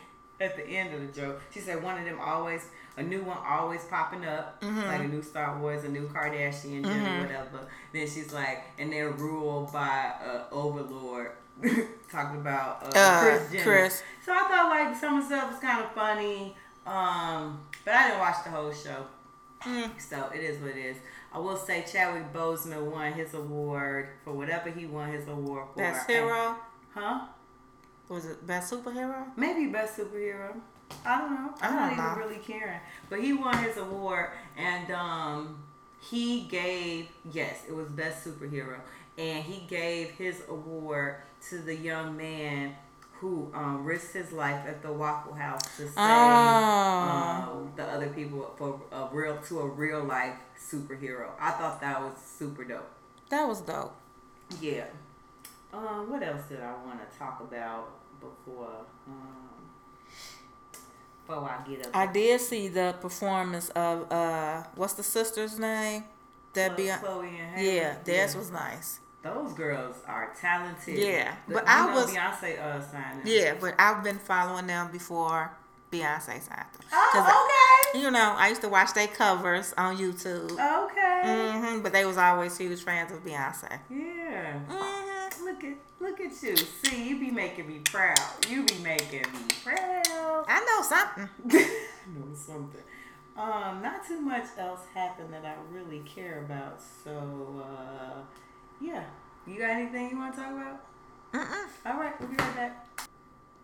at 0.42 0.58
the 0.58 0.66
end 0.68 0.94
of 0.94 1.00
the 1.02 1.22
joke, 1.22 1.42
she 1.54 1.60
said 1.60 1.82
one 1.82 1.98
of 1.98 2.04
them 2.06 2.20
always 2.20 2.66
a 2.98 3.04
new 3.04 3.24
one 3.24 3.38
always 3.48 3.84
popping 3.86 4.26
up, 4.26 4.62
like 4.62 5.02
a 5.02 5.08
new 5.08 5.22
Star 5.22 5.58
Wars, 5.60 5.84
a 5.84 5.90
new 5.90 6.08
Kardashian, 6.10 6.84
Jenner, 6.84 7.22
whatever. 7.22 7.60
Then 7.94 8.08
she's 8.08 8.34
like, 8.34 8.64
and 8.78 8.92
they're 8.92 9.12
ruled 9.12 9.72
by 9.72 10.12
uh, 10.24 10.44
overlord. 10.52 11.32
Talking 12.12 12.42
about 12.42 12.84
uh, 12.84 13.00
Uh, 13.00 13.22
Kris 13.22 13.52
Jenner. 13.52 13.64
Kris. 13.64 14.04
So 14.26 14.34
I 14.34 14.40
thought 14.48 14.70
like 14.70 14.96
some 15.00 15.18
of 15.20 15.30
the 15.30 15.36
stuff 15.36 15.52
was 15.52 15.60
kind 15.62 15.84
of 15.84 15.92
funny, 15.94 16.56
um, 16.86 17.60
but 17.86 17.94
I 17.94 18.08
didn't 18.08 18.20
watch 18.20 18.44
the 18.44 18.50
whole 18.52 18.74
show. 18.74 19.06
Mm. 19.64 19.92
So 20.00 20.30
it 20.34 20.42
is 20.42 20.60
what 20.62 20.72
it 20.72 20.78
is. 20.78 20.98
I 21.32 21.40
will 21.40 21.58
say 21.58 21.84
Chadwick 21.90 22.32
Boseman 22.34 22.92
won 22.92 23.14
his 23.14 23.34
award 23.34 24.10
for 24.24 24.34
whatever 24.34 24.70
he 24.70 24.86
won 24.86 25.12
his 25.12 25.28
award 25.28 25.68
for. 25.74 25.80
Best 25.80 26.10
hero? 26.10 26.56
Huh? 26.94 27.22
Was 28.10 28.26
it 28.26 28.46
best 28.46 28.72
superhero? 28.72 29.26
Maybe 29.36 29.68
best 29.68 29.98
superhero. 29.98 30.56
I 31.06 31.18
don't 31.20 31.32
know. 31.32 31.54
I'm 31.62 31.74
I 31.74 31.76
not 31.76 31.98
don't 31.98 32.18
even 32.18 32.30
really 32.30 32.44
caring. 32.44 32.80
But 33.10 33.22
he 33.22 33.34
won 33.34 33.58
his 33.64 33.78
award 33.78 34.32
and 34.58 34.92
um 34.92 35.64
he 36.00 36.42
gave 36.42 37.08
yes, 37.32 37.64
it 37.68 37.74
was 37.74 37.88
best 37.90 38.26
superhero. 38.26 38.80
And 39.18 39.44
he 39.44 39.66
gave 39.68 40.10
his 40.12 40.42
award 40.50 41.16
to 41.50 41.60
the 41.60 41.76
young 41.76 42.18
man 42.18 42.76
who 43.20 43.50
um, 43.54 43.84
risked 43.86 44.14
his 44.14 44.32
life 44.32 44.66
at 44.68 44.82
the 44.82 44.92
Waffle 44.92 45.34
House 45.34 45.62
to 45.78 45.84
save 45.84 45.94
Oh. 45.98 47.52
um, 47.54 47.72
the 47.76 47.84
other 47.84 48.10
people 48.10 48.54
for 48.58 48.82
a 48.92 49.08
real 49.12 49.38
to 49.48 49.60
a 49.62 49.68
real 49.68 50.04
life 50.04 50.36
superhero. 50.60 51.30
I 51.40 51.52
thought 51.52 51.80
that 51.82 52.02
was 52.02 52.14
super 52.18 52.64
dope. 52.64 52.90
That 53.30 53.48
was 53.48 53.62
dope. 53.62 53.96
Yeah. 54.62 54.86
Um, 55.74 56.10
what 56.10 56.22
else 56.22 56.44
did 56.50 56.60
I 56.62 56.72
want 56.86 57.00
to 57.10 57.18
talk 57.18 57.40
about 57.42 57.90
before 58.20 58.70
um, 59.08 59.50
before 61.26 61.50
I 61.50 61.68
get 61.68 61.88
up? 61.88 61.96
I 61.96 62.12
did 62.12 62.42
see 62.42 62.68
the 62.68 62.96
performance 63.02 63.70
of 63.70 64.12
uh, 64.12 64.64
what's 64.76 64.94
the 64.94 65.04
sister's 65.04 65.58
name? 65.58 66.04
That 66.54 66.78
be 66.78 66.88
Chloe 67.00 67.28
and 67.30 67.56
Halle. 67.58 67.66
yeah, 67.76 67.96
theirs 68.04 68.36
was 68.36 68.52
nice. 68.52 69.00
Those 69.24 69.54
girls 69.54 69.96
are 70.08 70.34
talented. 70.40 70.98
Yeah, 70.98 71.34
The- 71.48 71.54
but 71.56 71.68
I 71.68 71.94
was- 71.94 72.12
Beyonce 72.14 72.60
uh 72.60 72.82
signed 72.82 73.20
them. 73.20 73.26
Yeah, 73.26 73.54
but 73.60 73.74
I've 73.80 74.04
been 74.04 74.20
following 74.20 74.68
them 74.68 74.92
before 74.92 75.52
Beyonce 75.92 76.26
signed 76.42 76.42
them. 76.74 76.88
Oh, 76.92 77.48
okay. 77.94 78.00
You 78.02 78.12
know, 78.12 78.36
I 78.38 78.50
used 78.50 78.62
to 78.62 78.70
watch 78.70 78.94
their 78.94 79.08
covers 79.08 79.74
on 79.78 79.96
YouTube. 79.98 80.52
Okay. 80.52 81.52
hmm 81.60 81.80
but 81.82 81.94
they 81.94 82.06
was 82.06 82.18
always 82.18 82.58
huge 82.58 82.84
fans 82.84 83.12
of 83.12 83.24
Beyonce. 83.24 83.80
Yeah. 83.90 84.60
hmm 84.68 85.46
Look 85.46 85.64
at 85.64 85.74
look 86.00 86.20
at 86.20 86.44
you. 86.44 86.56
See, 86.58 87.08
you 87.10 87.20
be 87.20 87.32
making 87.32 87.68
me 87.68 87.80
proud. 87.80 88.20
You 88.50 88.64
be 88.66 88.78
making 88.80 89.22
me 89.32 89.46
proud. 89.64 90.46
I 90.48 90.60
know 90.68 90.82
something. 90.84 91.30
I 91.52 92.20
know 92.20 92.34
something. 92.36 92.82
Um, 93.36 93.82
not 93.82 94.06
too 94.08 94.20
much 94.22 94.46
else 94.60 94.82
happened 94.94 95.34
that 95.34 95.44
I 95.46 95.56
really 95.72 96.00
care 96.02 96.40
about. 96.46 96.80
So, 97.04 97.64
uh, 97.66 98.22
yeah. 98.84 99.04
You 99.48 99.60
got 99.60 99.72
anything 99.72 100.10
you 100.12 100.18
want 100.18 100.36
to 100.36 100.42
talk 100.42 100.52
about? 100.52 100.86
Mm-mm. 101.34 101.68
All 101.86 102.00
right, 102.00 102.20
we'll 102.20 102.30
be 102.30 102.36
right 102.36 102.56
back. 102.56 102.88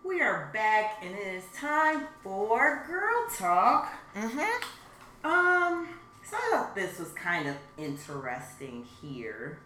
We 0.03 0.21
are 0.21 0.49
back, 0.53 1.03
and 1.03 1.13
it 1.15 1.27
is 1.35 1.43
time 1.55 2.07
for 2.23 2.83
girl 2.87 3.27
talk. 3.37 3.91
Mm-hmm. 4.15 5.27
Um, 5.29 5.87
so 6.23 6.37
I 6.37 6.49
thought 6.51 6.75
this 6.75 6.99
was 6.99 7.09
kind 7.11 7.47
of 7.47 7.55
interesting 7.77 8.85
here. 9.01 9.59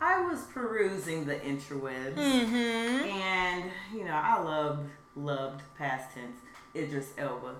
I 0.00 0.20
was 0.26 0.42
perusing 0.52 1.24
the 1.24 1.36
interwebs, 1.36 2.14
Mm-hmm. 2.14 3.08
and 3.08 3.70
you 3.92 4.04
know, 4.04 4.14
I 4.14 4.40
loved 4.42 4.88
loved 5.16 5.62
past 5.78 6.14
tense 6.14 6.38
Idris 6.74 7.12
Elba. 7.18 7.54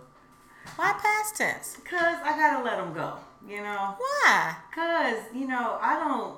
Why 0.77 0.93
past 1.01 1.37
tense? 1.37 1.79
Cause 1.85 2.17
I 2.25 2.37
gotta 2.37 2.65
let 2.65 2.79
him 2.79 2.93
go, 2.95 3.15
you 3.47 3.59
know. 3.63 3.95
Why? 3.99 4.57
Cause 4.75 5.23
you 5.35 5.47
know 5.47 5.79
I 5.81 5.99
don't, 5.99 6.37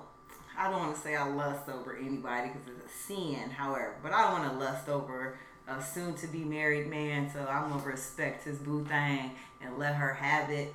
I 0.59 0.70
don't 0.70 0.80
want 0.80 0.94
to 0.94 1.00
say 1.00 1.16
I 1.16 1.28
lust 1.28 1.68
over 1.68 1.96
anybody 1.96 2.48
because 2.48 2.68
it's 2.68 2.92
a 2.92 3.07
sin. 3.07 3.50
However, 3.50 3.96
but 4.02 4.12
I 4.12 4.22
don't 4.22 4.40
want 4.40 4.52
to 4.52 4.59
lust 4.59 4.88
over 4.88 5.38
a 5.68 5.82
soon-to-be 5.82 6.44
married 6.44 6.88
man. 6.88 7.30
So 7.32 7.40
I'm 7.40 7.70
gonna 7.70 7.82
respect 7.82 8.44
his 8.44 8.59
boo 8.59 8.84
thing 8.84 9.32
and 9.61 9.78
let 9.78 9.94
her 9.94 10.14
have 10.14 10.50
it. 10.50 10.74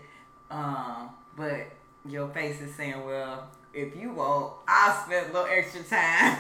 Um, 0.50 1.12
but 1.36 1.68
your 2.06 2.28
face 2.30 2.62
is 2.62 2.76
saying, 2.76 3.06
well, 3.06 3.48
if 3.74 3.96
you 3.96 4.12
won't, 4.12 4.54
I'll 4.68 5.06
spend 5.06 5.30
a 5.30 5.34
little 5.34 5.48
extra 5.50 5.84
time. 5.84 6.38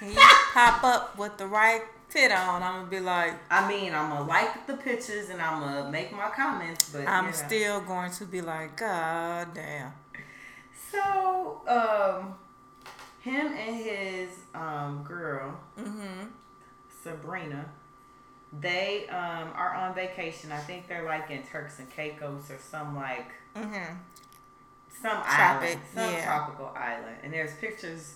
He 0.00 0.14
pop 0.52 0.84
up 0.84 1.18
with 1.18 1.36
the 1.36 1.46
right 1.46 1.82
fit 2.08 2.32
on. 2.32 2.62
I'm 2.62 2.80
gonna 2.80 2.90
be 2.90 3.00
like, 3.00 3.34
I 3.50 3.68
mean, 3.68 3.94
I'm 3.94 4.10
gonna 4.10 4.28
like 4.28 4.66
the 4.66 4.74
pictures 4.74 5.30
and 5.30 5.40
I'm 5.40 5.60
gonna 5.60 5.90
make 5.90 6.12
my 6.12 6.28
comments, 6.30 6.90
but 6.90 7.06
I'm 7.06 7.26
know. 7.26 7.32
still 7.32 7.80
going 7.80 8.12
to 8.12 8.24
be 8.24 8.40
like, 8.40 8.76
God 8.76 9.48
damn. 9.54 9.92
So, 10.90 11.60
um, 11.66 12.34
him 13.20 13.46
and 13.52 13.76
his 13.76 14.30
um 14.54 15.04
girl 15.06 15.58
Mm-hmm. 15.78 16.26
Sabrina, 17.02 17.64
they 18.60 19.06
um 19.08 19.48
are 19.54 19.74
on 19.74 19.94
vacation. 19.94 20.52
I 20.52 20.58
think 20.58 20.88
they're 20.88 21.04
like 21.06 21.30
in 21.30 21.42
Turks 21.44 21.78
and 21.78 21.90
Caicos 21.90 22.50
or 22.50 22.58
some 22.58 22.96
like 22.96 23.30
Mm-hmm. 23.56 23.94
some 25.02 25.22
Tropic, 25.22 25.26
island, 25.68 25.80
some 25.94 26.12
yeah. 26.12 26.24
tropical 26.24 26.72
island. 26.76 27.16
And 27.22 27.32
there's 27.32 27.54
pictures 27.56 28.14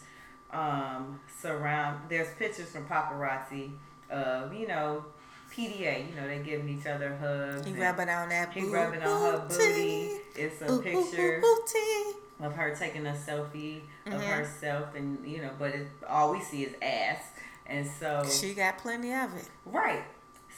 um 0.52 1.20
surround. 1.40 2.00
There's 2.08 2.28
pictures 2.38 2.70
from 2.70 2.86
paparazzi 2.86 3.70
of 4.10 4.52
you 4.54 4.66
know 4.68 5.04
PDA. 5.52 6.08
You 6.10 6.14
know 6.16 6.26
they 6.26 6.38
giving 6.44 6.68
each 6.68 6.86
other 6.86 7.16
hugs. 7.16 7.66
He 7.66 7.72
rubbing 7.72 8.08
on 8.08 8.28
that 8.28 8.52
he 8.52 8.64
rubbing 8.64 9.02
on 9.02 9.20
her 9.32 9.46
booty. 9.48 10.18
It's 10.36 10.60
a 10.62 10.78
picture. 10.78 11.40
booty. 11.40 12.18
Of 12.40 12.54
her 12.54 12.74
taking 12.74 13.06
a 13.06 13.12
selfie 13.12 13.80
of 14.06 14.12
Mhm. 14.14 14.20
herself 14.28 14.94
and 14.94 15.24
you 15.26 15.40
know 15.42 15.50
but 15.58 15.70
it, 15.70 15.86
all 16.08 16.32
we 16.32 16.40
see 16.40 16.64
is 16.64 16.74
ass 16.82 17.22
and 17.66 17.86
so 17.86 18.24
She 18.28 18.54
got 18.54 18.78
plenty 18.78 19.12
of 19.14 19.34
it. 19.36 19.48
right 19.64 20.04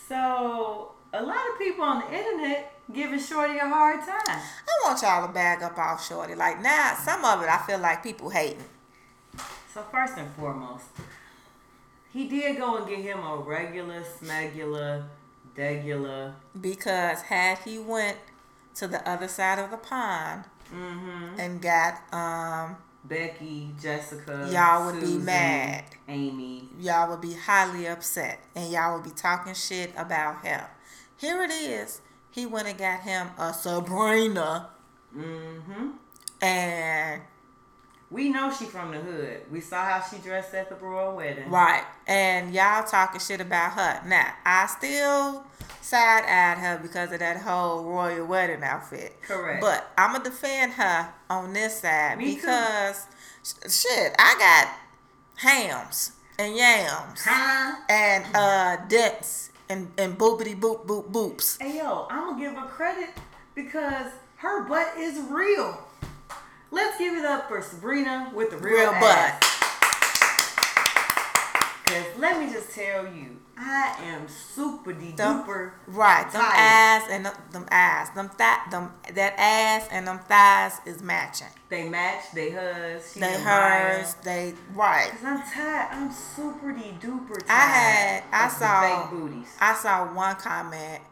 so 0.08 0.92
a 1.12 1.22
lot 1.22 1.36
of 1.52 1.58
people 1.58 1.84
on 1.84 2.00
the 2.00 2.12
internet 2.16 2.72
giving 2.92 3.18
shorty 3.20 3.58
a 3.58 3.68
hard 3.68 4.00
time 4.00 4.20
I 4.28 4.80
want 4.84 5.02
y'all 5.02 5.26
to 5.26 5.32
bag 5.32 5.62
up 5.62 5.76
off 5.78 6.06
Shorty. 6.06 6.34
Like 6.34 6.60
now, 6.60 6.94
some 7.02 7.24
of 7.24 7.42
it 7.42 7.48
I 7.48 7.58
feel 7.66 7.78
like 7.78 8.02
people 8.02 8.30
hating. 8.30 8.64
so 9.72 9.82
first 9.90 10.16
and 10.16 10.30
foremost 10.34 10.84
he 12.12 12.28
did 12.28 12.56
go 12.56 12.76
and 12.78 12.86
get 12.88 13.00
him 13.00 13.18
a 13.24 13.36
regular 13.36 14.02
smegular 14.02 15.04
degula. 15.54 16.34
Because 16.58 17.22
had 17.22 17.58
he 17.58 17.78
went 17.78 18.16
to 18.76 18.86
the 18.88 19.06
other 19.08 19.28
side 19.28 19.58
of 19.58 19.70
the 19.70 19.76
pond 19.76 20.44
mm-hmm. 20.74 21.38
and 21.40 21.60
got 21.60 22.02
um 22.12 22.76
becky 23.04 23.70
jessica 23.80 24.48
Y'all 24.52 24.86
would 24.86 25.00
be 25.00 25.16
mad. 25.16 25.84
amy 26.08 26.68
y'all 26.80 27.08
would 27.10 27.20
be 27.20 27.34
highly 27.34 27.86
upset 27.86 28.40
and 28.54 28.70
y'all 28.70 28.94
would 28.94 29.04
be 29.04 29.10
talking 29.14 29.54
shit 29.54 29.92
about 29.96 30.44
him. 30.44 30.60
Here 31.16 31.42
it 31.42 31.50
is. 31.50 32.00
He 32.30 32.44
went 32.46 32.68
and 32.68 32.76
got 32.78 33.00
him 33.00 33.28
a 33.38 33.52
Sabrina 33.54 34.68
mm-hmm 35.16 35.90
and 36.40 37.22
we 38.10 38.28
know 38.28 38.52
she 38.52 38.64
from 38.66 38.92
the 38.92 38.98
hood 38.98 39.40
we 39.50 39.60
saw 39.60 39.84
how 39.84 40.00
she 40.00 40.16
dressed 40.22 40.54
at 40.54 40.68
the 40.68 40.74
royal 40.76 41.16
wedding 41.16 41.48
right. 41.50 41.84
And 42.06 42.54
y'all 42.54 42.84
talking 42.84 43.20
shit 43.20 43.40
about 43.40 43.72
her. 43.72 44.00
Now, 44.06 44.32
I 44.44 44.66
still 44.66 45.44
side 45.80 46.24
eyed 46.24 46.58
her 46.58 46.78
because 46.80 47.10
of 47.12 47.18
that 47.18 47.38
whole 47.38 47.84
royal 47.84 48.26
wedding 48.26 48.62
outfit. 48.62 49.20
Correct. 49.22 49.60
But 49.60 49.90
I'ma 49.98 50.18
defend 50.20 50.72
her 50.74 51.12
on 51.30 51.52
this 51.52 51.80
side 51.80 52.18
Me 52.18 52.36
because 52.36 53.06
sh- 53.42 53.70
shit, 53.72 54.14
I 54.18 54.34
got 54.38 54.68
hams 55.36 56.12
and 56.38 56.56
yams 56.56 57.22
Huh? 57.24 57.76
and 57.88 58.24
uh 58.34 58.76
dents 58.88 59.50
and, 59.68 59.90
and 59.98 60.16
boopity 60.18 60.58
boop 60.58 60.86
boop 60.86 61.10
boops. 61.10 61.60
Hey 61.60 61.78
yo, 61.78 62.06
I'm 62.10 62.30
gonna 62.32 62.40
give 62.40 62.54
her 62.54 62.66
credit 62.68 63.10
because 63.54 64.12
her 64.36 64.64
butt 64.68 64.92
is 64.98 65.18
real. 65.28 65.82
Let's 66.70 66.98
give 66.98 67.16
it 67.16 67.24
up 67.24 67.48
for 67.48 67.62
Sabrina 67.62 68.30
with 68.34 68.50
the 68.50 68.56
real, 68.58 68.90
Real 68.90 68.92
butt. 69.00 69.42
Cause 71.86 72.04
let 72.18 72.40
me 72.40 72.52
just 72.52 72.72
tell 72.72 73.04
you, 73.06 73.36
I 73.56 73.94
am 74.02 74.26
super 74.28 74.92
de 74.92 75.12
duper. 75.12 75.70
Right, 75.86 76.30
them 76.32 76.42
tired. 76.42 76.54
ass 76.56 77.08
and 77.10 77.26
them, 77.26 77.34
them 77.52 77.66
ass, 77.70 78.10
them 78.10 78.30
that 78.38 78.66
them 78.72 78.90
that 79.14 79.34
ass 79.38 79.88
and 79.92 80.06
them 80.08 80.18
thighs 80.18 80.80
is 80.84 81.00
matching. 81.00 81.46
They 81.68 81.88
match. 81.88 82.24
They 82.34 82.50
hers. 82.50 83.14
They 83.14 83.32
hers, 83.40 84.14
they 84.24 84.54
right. 84.74 85.10
Cause 85.10 85.24
I'm 85.24 85.42
tired. 85.42 85.88
I'm 85.92 86.12
super 86.12 86.72
de 86.72 86.92
duper 87.00 87.38
tired. 87.46 87.50
I 87.50 87.66
had, 87.66 88.24
I 88.32 88.48
saw, 88.48 89.08
booties. 89.10 89.54
I 89.60 89.74
saw 89.74 90.12
one 90.12 90.34
comment 90.36 91.02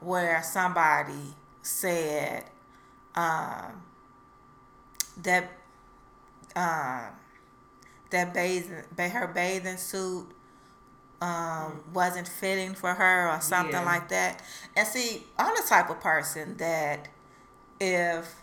where 0.00 0.42
somebody 0.42 1.34
said 1.60 2.44
um, 3.14 3.82
that 5.22 5.50
um, 6.54 7.06
that 8.10 8.34
bathing, 8.34 8.84
her 8.98 9.26
bathing 9.26 9.76
suit 9.78 10.26
um, 11.20 11.80
wasn't 11.94 12.28
fitting 12.28 12.74
for 12.74 12.92
her 12.94 13.30
or 13.30 13.40
something 13.40 13.72
Yeah. 13.74 13.84
like 13.84 14.08
that. 14.08 14.42
And 14.76 14.86
see, 14.86 15.24
I'm 15.38 15.54
the 15.54 15.62
type 15.66 15.88
of 15.88 16.00
person 16.00 16.56
that 16.58 17.08
if 17.80 18.34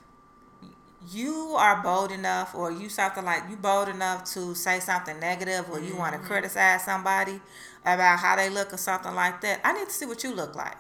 you 1.12 1.56
are 1.58 1.82
bold 1.82 2.12
enough 2.12 2.54
or 2.56 2.72
you 2.72 2.90
something 2.90 3.24
like 3.24 3.44
you 3.50 3.56
bold 3.56 3.88
enough 3.90 4.26
to 4.34 4.54
say 4.56 4.80
something 4.80 5.20
negative 5.20 5.70
or 5.70 5.80
you 5.80 5.96
want 5.96 6.14
to 6.14 6.20
criticize 6.20 6.84
somebody 6.84 7.40
about 7.86 8.20
how 8.20 8.36
they 8.36 8.50
look 8.50 8.74
or 8.74 8.78
something 8.78 9.14
like 9.16 9.40
that, 9.42 9.62
I 9.64 9.74
need 9.74 9.86
to 9.88 9.94
see 9.94 10.06
what 10.06 10.24
you 10.24 10.34
look 10.34 10.56
like. 10.56 10.78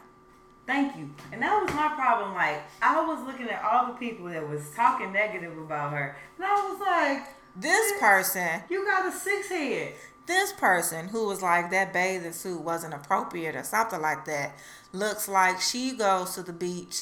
Thank 0.69 0.95
you. 0.97 1.09
And 1.31 1.41
that 1.41 1.63
was 1.63 1.73
my 1.73 1.87
problem. 1.95 2.35
Like 2.35 2.61
I 2.79 3.03
was 3.03 3.25
looking 3.25 3.49
at 3.49 3.63
all 3.63 3.87
the 3.87 3.93
people 3.93 4.27
that 4.27 4.47
was 4.47 4.69
talking 4.75 5.11
negative 5.11 5.57
about 5.57 5.93
her, 5.93 6.15
and 6.37 6.45
I 6.45 6.53
was 6.53 6.79
like, 6.79 7.27
This 7.55 7.99
person, 7.99 8.61
"You 8.69 8.85
got 8.85 9.07
a 9.07 9.11
six 9.11 9.49
head." 9.49 9.93
this 10.27 10.53
person 10.53 11.07
who 11.07 11.25
was 11.25 11.41
like 11.41 11.71
that 11.71 11.91
bathing 11.91 12.31
suit 12.33 12.61
wasn't 12.61 12.93
appropriate 12.93 13.55
or 13.55 13.63
something 13.63 13.99
like 13.99 14.25
that, 14.25 14.51
looks 14.93 15.27
like 15.27 15.59
she 15.59 15.93
goes 15.93 16.35
to 16.35 16.43
the 16.43 16.53
beach 16.53 17.01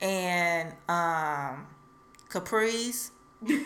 and 0.00 0.72
um 0.88 1.68
capris, 2.28 3.10
um, 3.48 3.64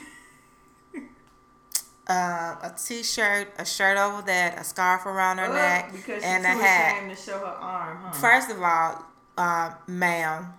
a 2.08 2.74
t-shirt, 2.76 3.48
a 3.58 3.64
shirt 3.64 3.96
over 3.96 4.20
that, 4.26 4.58
a 4.60 4.64
scarf 4.64 5.06
around 5.06 5.38
her 5.38 5.46
Ugh, 5.46 5.54
neck, 5.54 5.92
because 5.92 6.22
and 6.22 6.44
a 6.44 6.48
hat. 6.48 7.08
to 7.08 7.16
show 7.16 7.38
her 7.38 7.46
arm, 7.46 7.98
huh? 8.02 8.12
First 8.12 8.50
of 8.50 8.60
all, 8.62 9.06
uh, 9.38 9.72
ma'am, 9.86 10.52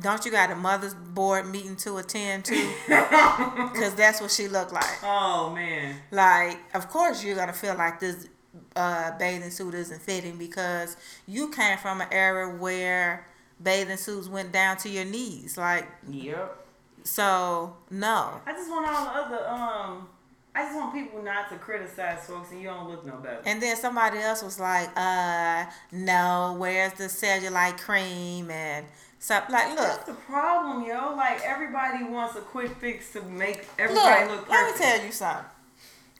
don't 0.00 0.24
you 0.24 0.30
got 0.30 0.50
a 0.50 0.54
mother's 0.56 0.94
board 0.94 1.46
meeting 1.48 1.76
to 1.76 1.96
attend 1.98 2.44
to? 2.46 2.54
Because 3.72 3.94
that's 3.94 4.20
what 4.20 4.30
she 4.30 4.46
looked 4.48 4.72
like. 4.72 4.98
oh 5.02 5.50
man. 5.54 5.96
Like, 6.10 6.58
of 6.74 6.88
course, 6.88 7.24
you're 7.24 7.36
gonna 7.36 7.52
feel 7.52 7.74
like 7.76 7.98
this 8.00 8.28
uh, 8.76 9.16
bathing 9.18 9.50
suit 9.50 9.74
isn't 9.74 10.00
fitting 10.02 10.36
because 10.36 10.96
you 11.26 11.50
came 11.50 11.78
from 11.78 12.00
an 12.00 12.08
era 12.12 12.54
where 12.56 13.26
bathing 13.62 13.96
suits 13.96 14.28
went 14.28 14.52
down 14.52 14.76
to 14.78 14.88
your 14.88 15.04
knees. 15.06 15.56
Like, 15.56 15.88
Yep. 16.08 16.66
so 17.04 17.76
no. 17.90 18.40
I 18.46 18.52
just 18.52 18.68
want 18.70 18.86
all 18.88 19.04
the 19.04 19.10
other 19.36 19.48
um. 19.48 20.08
I 20.54 20.64
just 20.64 20.76
want 20.76 20.92
people 20.92 21.22
not 21.22 21.48
to 21.48 21.56
criticize 21.56 22.26
folks, 22.26 22.50
and 22.50 22.60
you 22.60 22.68
don't 22.68 22.88
look 22.88 23.06
no 23.06 23.16
better. 23.16 23.40
And 23.46 23.62
then 23.62 23.74
somebody 23.76 24.18
else 24.18 24.42
was 24.42 24.60
like, 24.60 24.90
uh, 24.96 25.64
no, 25.90 26.56
where's 26.58 26.92
the 26.94 27.04
cellulite 27.04 27.78
cream 27.78 28.50
and 28.50 28.84
stuff? 29.18 29.48
Like, 29.48 29.70
look, 29.70 29.78
That's 29.78 30.04
the 30.04 30.12
problem, 30.12 30.84
yo. 30.84 31.14
Like 31.16 31.40
everybody 31.42 32.04
wants 32.04 32.36
a 32.36 32.40
quick 32.40 32.76
fix 32.76 33.12
to 33.12 33.22
make 33.22 33.66
everybody 33.78 34.28
look, 34.28 34.40
look 34.40 34.50
let 34.50 34.72
me 34.72 34.78
tell 34.78 35.04
you 35.04 35.12
something. 35.12 35.46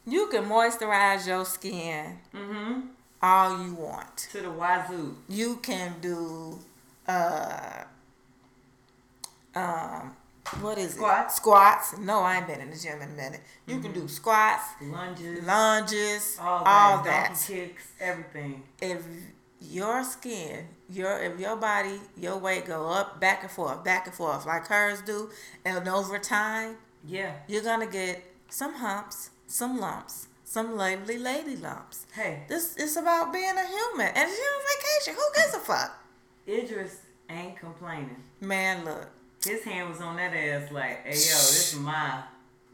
You 0.05 0.27
can 0.27 0.45
moisturize 0.45 1.27
your 1.27 1.45
skin 1.45 2.17
mm-hmm. 2.33 2.81
all 3.21 3.63
you 3.63 3.75
want. 3.75 4.17
To 4.31 4.41
the 4.41 4.51
wazoo. 4.51 5.15
you 5.29 5.57
can 5.57 5.95
do 6.01 6.59
uh 7.07 7.83
um 9.55 10.15
what 10.61 10.77
is 10.77 10.93
Squats? 10.93 11.33
it? 11.33 11.37
Squats. 11.37 11.97
No, 11.99 12.19
I 12.21 12.37
ain't 12.37 12.47
been 12.47 12.59
in 12.61 12.69
the 12.69 12.77
gym 12.77 13.01
in 13.01 13.09
a 13.09 13.13
minute. 13.13 13.41
You 13.67 13.79
can 13.79 13.91
do 13.93 14.01
mm-hmm. 14.01 14.07
squats, 14.07 14.63
Lunges. 14.81 15.43
lunges, 15.45 16.37
all 16.41 16.63
all, 16.65 17.03
that. 17.03 17.29
that. 17.35 17.45
Kicks. 17.47 17.87
Everything. 17.99 18.63
If 18.81 19.03
your 19.61 20.03
skin, 20.03 20.67
your 20.89 21.17
if 21.23 21.39
your 21.39 21.55
body, 21.55 21.99
your 22.17 22.37
weight 22.37 22.65
go 22.65 22.87
up, 22.89 23.19
back 23.21 23.43
and 23.43 23.51
forth, 23.51 23.83
back 23.83 24.05
and 24.07 24.15
forth, 24.15 24.45
like 24.45 24.67
hers 24.67 25.01
do, 25.01 25.29
and 25.63 25.87
over 25.87 26.19
time, 26.19 26.77
Yeah. 27.05 27.33
you're 27.47 27.63
gonna 27.63 27.87
get 27.87 28.21
some 28.49 28.75
humps, 28.75 29.29
some 29.47 29.79
lumps, 29.79 30.27
some 30.43 30.75
lovely 30.75 31.17
lady 31.17 31.55
lumps. 31.55 32.05
Hey, 32.13 32.43
This 32.49 32.75
is 32.77 32.97
about 32.97 33.31
being 33.31 33.55
a 33.57 33.65
human, 33.65 34.07
and 34.07 34.29
you're 34.29 34.53
on 34.55 34.61
vacation. 34.75 35.15
Who 35.15 35.41
gives 35.41 35.53
a 35.55 35.59
fuck? 35.59 35.91
Idris 36.47 36.97
ain't 37.29 37.57
complaining. 37.57 38.21
Man, 38.41 38.83
look. 38.83 39.07
His 39.45 39.63
hand 39.63 39.89
was 39.89 40.01
on 40.01 40.15
that 40.17 40.33
ass 40.33 40.71
like, 40.71 41.03
hey 41.03 41.09
yo, 41.09 41.13
this 41.13 41.73
is 41.73 41.79
mine. 41.79 42.23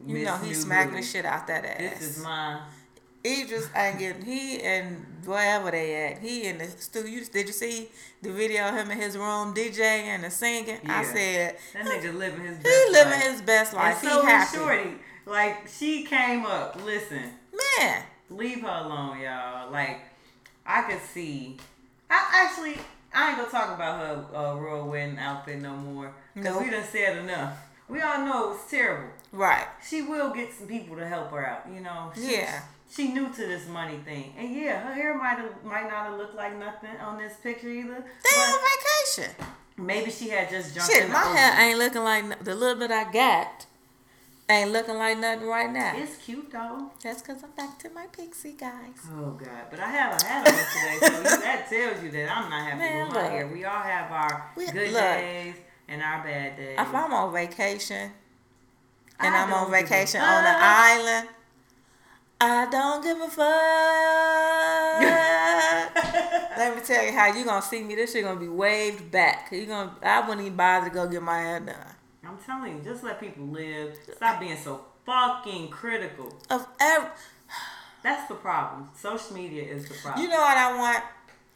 You 0.06 0.14
Miss 0.16 0.26
know 0.26 0.38
he 0.38 0.54
smacking 0.54 0.96
the 0.96 1.02
shit 1.04 1.26
out 1.26 1.48
that 1.48 1.66
ass. 1.66 2.00
This 2.00 2.18
is 2.18 2.24
my. 2.24 2.62
He 3.24 3.46
just 3.46 3.70
ain't 3.76 4.00
getting 4.00 4.24
he 4.24 4.62
and 4.62 5.06
wherever 5.26 5.72
they 5.72 5.94
at. 6.06 6.20
He 6.20 6.46
in 6.46 6.58
the 6.58 6.68
studio. 6.70 7.22
Did 7.32 7.48
you 7.48 7.54
see 7.54 7.90
the 8.22 8.32
video 8.32 8.70
of 8.70 8.76
him 8.76 8.92
in 8.92 8.98
his 8.98 9.18
room 9.18 9.54
DJing 9.54 9.82
and 10.06 10.24
the 10.24 10.30
singing? 10.32 10.80
I 10.88 11.04
said 11.04 11.58
That 11.74 11.86
nigga 11.86 12.18
living 12.18 12.46
his 12.46 12.58
best 12.58 12.68
he 12.68 12.92
living 12.92 13.12
life. 13.12 13.24
his 13.24 13.42
best 13.42 13.74
life. 13.74 14.04
And 14.04 14.12
so 14.12 14.20
is 14.20 14.26
happy. 14.26 14.58
Shorty. 14.58 14.90
Like 15.26 15.68
she 15.68 16.06
came 16.06 16.46
up. 16.46 16.80
Listen, 16.86 17.24
Man, 17.80 18.04
leave 18.30 18.62
her 18.62 18.68
alone, 18.86 19.20
y'all. 19.20 19.70
Like 19.70 20.00
I 20.66 20.84
could 20.84 21.02
see. 21.02 21.58
I 22.10 22.46
actually 22.48 22.78
I 23.14 23.30
ain't 23.30 23.38
gonna 23.38 23.50
talk 23.50 23.74
about 23.76 24.00
her 24.00 24.36
uh, 24.38 24.56
royal 24.56 24.88
wedding 24.88 25.18
outfit 25.18 25.62
no 25.62 25.76
more 25.76 26.14
because 26.36 26.54
Nope. 26.56 26.64
we 26.64 26.70
done 26.70 26.84
said 26.92 27.18
enough. 27.18 27.58
We 27.88 28.02
all 28.02 28.20
know 28.26 28.46
it 28.46 28.50
was 28.52 28.66
terrible. 28.70 29.10
right. 29.32 29.66
She 29.88 30.02
will 30.04 30.32
get 30.32 30.54
some 30.54 30.68
people 30.68 30.96
to 30.98 31.08
help 31.08 31.32
her 31.32 31.46
out. 31.46 31.66
You 31.74 31.82
know. 31.82 32.12
She, 32.16 32.34
Yeah. 32.38 32.62
She 32.92 33.10
new 33.10 33.30
to 33.30 33.42
this 33.46 33.68
money 33.68 33.98
thing, 34.04 34.34
and 34.36 34.50
yeah, 34.56 34.80
her 34.82 34.94
hair 34.96 35.16
might 35.16 35.38
have 35.38 35.64
might 35.64 35.84
not 35.84 36.08
have 36.08 36.18
looked 36.18 36.34
like 36.36 36.58
nothing 36.58 36.90
on 37.00 37.20
this 37.20 37.36
picture 37.36 37.70
either. 37.70 38.04
They 38.24 38.36
on 38.42 38.60
vacation. 39.16 39.36
maybe 39.78 40.10
she 40.10 40.30
had 40.30 40.50
just 40.50 40.74
jumped 40.74 40.92
Shit, 40.92 41.06
in 41.06 41.12
my 41.12 41.20
hair 41.24 41.62
ain't 41.70 41.78
looking 41.78 42.04
like 42.04 42.44
the 42.44 42.56
little 42.56 42.80
bit 42.80 42.90
I 42.90 43.12
got. 43.12 43.68
Ain't 44.52 44.72
looking 44.72 44.96
like 44.96 45.18
nothing 45.20 45.48
right 45.48 45.72
now. 45.72 45.94
It's 45.96 46.18
cute 46.18 46.52
though. 46.52 46.90
That's 47.04 47.22
because 47.22 47.44
I'm 47.44 47.52
back 47.52 47.78
to 47.80 47.90
my 47.92 48.08
pixie 48.08 48.54
guys. 48.54 48.98
Oh 49.12 49.32
God! 49.32 49.66
But 49.70 49.80
I 49.80 49.90
have 49.92 50.20
a 50.20 50.26
hat 50.26 50.48
on 50.48 50.54
today, 50.54 50.98
so 51.30 51.38
that 51.42 51.68
tells 51.70 52.04
you 52.04 52.10
that 52.10 52.36
I'm 52.36 52.50
not 52.50 52.64
happy 52.66 52.80
Man, 52.80 53.06
with 53.06 53.14
my 53.16 53.22
look. 53.22 53.32
hair. 53.32 53.48
We 53.48 53.64
all 53.66 53.80
have 53.82 54.12
our 54.12 54.52
We- 54.58 54.66
good 54.66 54.92
look. 54.92 55.02
days 55.04 55.56
and 55.88 56.02
our 56.02 56.24
bad 56.24 56.58
days. 56.58 56.78
If 56.80 56.96
I'm 56.96 57.14
on 57.14 57.32
vacation 57.32 58.12
and 59.20 59.36
I 59.36 59.44
I'm 59.44 59.54
on 59.54 59.70
vacation 59.70 60.20
on 60.20 60.44
an 60.44 60.56
island, 60.58 61.28
I 62.42 62.66
don't 62.72 63.04
give 63.04 63.22
a 63.22 63.28
fuck. 63.30 63.38
Let 66.58 66.76
me 66.76 66.82
tell 66.84 67.06
you 67.06 67.12
how 67.12 67.28
you 67.34 67.46
gonna 67.46 67.62
see 67.62 67.84
me. 67.84 67.94
This 67.94 68.14
shit 68.14 68.24
gonna 68.24 68.40
be 68.40 68.48
waved 68.48 69.12
back. 69.12 69.50
You 69.52 69.68
gonna? 69.68 69.96
I 70.02 70.22
wouldn't 70.22 70.42
even 70.42 70.58
bother 70.58 70.90
to 70.90 70.94
go 70.96 71.08
get 71.08 71.22
my 71.22 71.38
hair 71.40 71.60
done. 71.60 71.76
I'm 72.30 72.38
telling 72.46 72.78
you, 72.78 72.84
just 72.84 73.04
let 73.04 73.20
people 73.20 73.46
live. 73.48 73.96
Stop 74.16 74.40
being 74.40 74.58
so 74.58 74.86
fucking 75.06 75.70
critical. 75.70 76.34
Of 76.50 76.68
every, 76.80 77.10
That's 78.04 78.28
the 78.30 78.36
problem. 78.36 78.90
Social 78.98 79.36
media 79.36 79.64
is 79.64 79.88
the 79.90 79.96
problem. 79.96 80.24
you 80.24 80.30
know 80.30 80.38
what 80.40 80.58
I 80.58 80.78
want? 80.78 81.04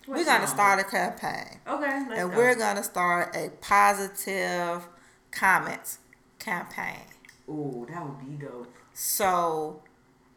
What 0.05 0.17
we're 0.17 0.25
gonna 0.25 0.47
start 0.47 0.79
a 0.81 0.83
campaign, 0.83 1.59
Okay, 1.65 2.05
let's 2.09 2.19
and 2.19 2.31
go. 2.31 2.37
we're 2.37 2.55
gonna 2.55 2.83
start 2.83 3.33
a 3.37 3.49
positive 3.61 4.85
comments 5.31 5.99
campaign. 6.39 6.99
Ooh, 7.47 7.87
that 7.89 8.03
would 8.05 8.19
be 8.19 8.45
dope. 8.45 8.67
So, 8.93 9.81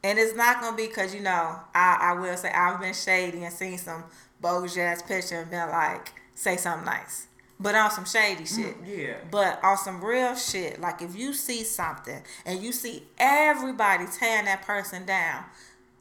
and 0.05 0.19
it's 0.21 0.37
not 0.37 0.61
gonna 0.61 0.77
be 0.77 0.87
because 0.87 1.13
you 1.15 1.21
know 1.21 1.59
I 1.75 1.99
I 2.01 2.13
will 2.13 2.37
say 2.37 2.51
I've 2.51 2.81
been 2.81 2.95
shady 2.95 3.43
and 3.43 3.53
seen 3.53 3.77
some 3.77 4.05
bogus 4.41 4.77
ass 4.79 5.03
picture 5.03 5.41
and 5.41 5.51
been 5.51 5.69
like 5.69 6.13
say 6.37 6.57
something 6.57 6.85
nice, 6.85 7.26
but 7.59 7.75
on 7.75 7.91
some 7.91 8.05
shady 8.05 8.45
mm, 8.45 8.57
shit. 8.57 8.77
Yeah. 8.85 9.15
But 9.31 9.63
on 9.63 9.77
some 9.79 10.05
real 10.05 10.35
shit, 10.35 10.81
like 10.81 11.03
if 11.03 11.17
you 11.17 11.33
see 11.33 11.65
something 11.65 12.23
and 12.45 12.63
you 12.63 12.73
see 12.73 13.05
everybody 13.19 14.05
tearing 14.19 14.45
that 14.47 14.63
person 14.63 15.07
down, 15.07 15.45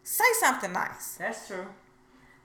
say 0.04 0.26
something 0.40 0.74
nice. 0.74 1.16
That's 1.16 1.48
true. 1.48 1.66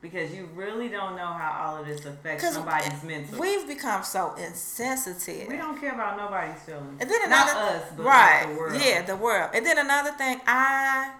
Because 0.00 0.34
you 0.34 0.48
really 0.54 0.88
don't 0.88 1.14
know 1.14 1.26
how 1.26 1.62
all 1.62 1.76
of 1.76 1.86
this 1.86 2.06
affects 2.06 2.54
somebody's 2.54 3.02
mental. 3.02 3.38
we've 3.38 3.66
become 3.68 4.02
so 4.02 4.34
insensitive. 4.34 5.46
We 5.46 5.58
don't 5.58 5.78
care 5.78 5.92
about 5.92 6.16
nobody's 6.16 6.62
feelings. 6.62 6.96
And 7.00 7.10
then 7.10 7.28
Not 7.28 7.50
another, 7.50 7.76
us, 7.76 7.84
but 7.94 8.06
right? 8.06 8.44
like 8.44 8.54
the 8.54 8.58
world. 8.58 8.80
Yeah, 8.82 9.02
the 9.02 9.16
world. 9.16 9.50
And 9.52 9.66
then 9.66 9.76
another 9.76 10.12
thing, 10.12 10.40
I 10.46 11.12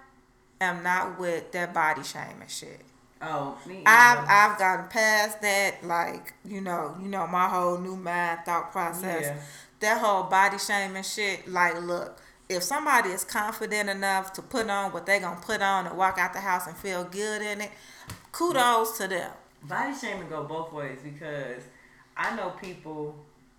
am 0.63 0.83
not 0.83 1.21
with 1.21 1.53
that 1.53 1.75
body 1.75 2.03
shaming 2.03 2.49
shit. 2.49 2.81
Oh, 3.23 3.59
me 3.67 3.83
I've. 3.85 4.27
I've 4.27 4.59
gotten 4.59 4.89
past 4.89 5.43
that, 5.43 5.85
like 5.85 6.33
you 6.45 6.61
know, 6.61 6.97
you 7.01 7.09
know, 7.09 7.27
my 7.27 7.49
whole 7.49 7.79
new 7.79 7.97
mind 7.97 8.41
thought 8.45 8.73
process. 8.73 9.23
Yeah. 9.23 9.37
That 9.81 10.01
whole 10.01 10.25
body 10.25 10.59
shaming 10.59 11.03
shit. 11.03 11.49
Like, 11.49 11.81
look, 11.83 12.21
if 12.49 12.63
somebody 12.63 13.11
is 13.11 13.25
confident 13.25 13.89
enough 13.89 14.33
to 14.35 14.43
put 14.43 14.69
on 14.69 14.93
what 14.93 15.07
they're 15.07 15.21
gonna 15.21 15.41
put 15.41 15.63
on 15.63 15.87
and 15.87 15.97
walk 15.97 16.19
out 16.19 16.33
the 16.33 16.41
house 16.41 16.67
and 16.67 16.77
feel 16.77 17.05
good 17.05 17.43
in 17.43 17.61
it, 17.63 17.71
kudos 18.33 18.99
to 18.99 19.09
them. 19.09 19.33
Body 19.63 19.95
shaming 19.99 20.29
go 20.29 20.45
both 20.45 20.73
ways 20.73 20.99
because 21.03 21.63
I 22.17 22.35
know 22.37 22.51
people 22.51 23.17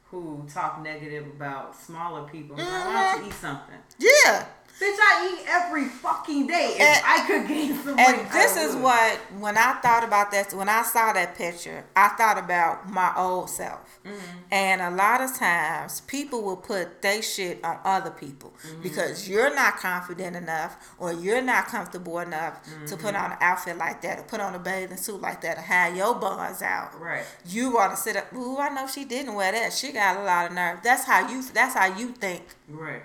who 0.09 0.45
talk 0.53 0.82
negative 0.84 1.26
about 1.28 1.76
smaller 1.76 2.28
people. 2.28 2.57
Like, 2.57 2.68
why 2.68 3.14
don't 3.14 3.24
you 3.24 3.30
eat 3.30 3.34
something? 3.36 3.78
Yeah. 3.97 4.45
Bitch, 4.82 4.97
I 4.99 5.29
eat 5.39 5.45
every 5.47 5.86
fucking 5.86 6.47
day. 6.47 6.75
If 6.75 6.82
And- 6.82 7.03
I 7.05 7.25
could 7.27 7.47
gain 7.47 7.75
some 7.84 7.95
weight, 7.95 8.07
And 8.07 8.32
this 8.32 8.57
is 8.57 8.75
what 8.75 9.17
when 9.39 9.55
I 9.57 9.73
thought 9.73 10.03
about 10.03 10.32
that 10.32 10.51
when 10.53 10.69
I 10.69 10.82
saw 10.82 11.13
that 11.13 11.36
picture, 11.36 11.84
I 11.95 12.07
thought 12.09 12.38
about 12.39 12.89
my 12.89 13.13
old 13.15 13.49
self. 13.49 13.79
Mm-hmm. 14.03 14.15
And 14.51 14.82
a 14.82 14.89
lot 14.89 15.21
of 15.21 15.36
times 15.36 16.01
people 16.01 16.41
will 16.41 16.57
put 16.57 17.03
they 17.03 17.21
shit 17.21 17.63
on 17.63 17.77
other 17.86 18.09
people 18.09 18.53
Mm-hmm. 18.65 18.82
because 18.82 19.29
you're 19.29 19.53
not 19.53 19.77
confident 19.77 20.36
enough 20.36 20.75
or 20.97 21.13
you're 21.13 21.41
not 21.41 21.67
comfortable 21.67 22.17
enough 22.19 22.63
to 22.88 22.97
put 22.97 23.13
Mm-hmm. 23.13 23.23
on 23.23 23.32
an 23.34 23.38
outfit 23.41 23.77
like 23.77 24.01
that 24.01 24.19
or 24.19 24.23
put 24.23 24.39
on 24.39 24.55
a 24.55 24.59
bathing 24.59 24.97
suit 24.97 25.21
like 25.21 25.41
that 25.41 25.57
or 25.59 25.61
have 25.61 25.95
your 25.95 26.15
buns 26.15 26.61
out. 26.63 26.99
Right. 26.99 27.23
You 27.45 27.71
want 27.75 27.91
to 27.91 27.97
sit 27.97 28.15
up, 28.17 28.34
ooh, 28.34 28.57
I 28.57 28.69
know 28.69 28.88
she 28.88 29.05
didn't 29.05 29.36
wear 29.36 29.51
that. 29.51 29.73
She 29.73 29.91
got 29.91 30.17
a 30.17 30.23
lot 30.23 30.47
of 30.47 30.53
nerve. 30.53 30.79
That's 30.84 31.03
how 31.05 31.29
you 31.29 31.43
that's 31.53 31.75
how 31.75 31.86
you 31.95 32.09
think 32.13 32.43
Right. 32.67 33.03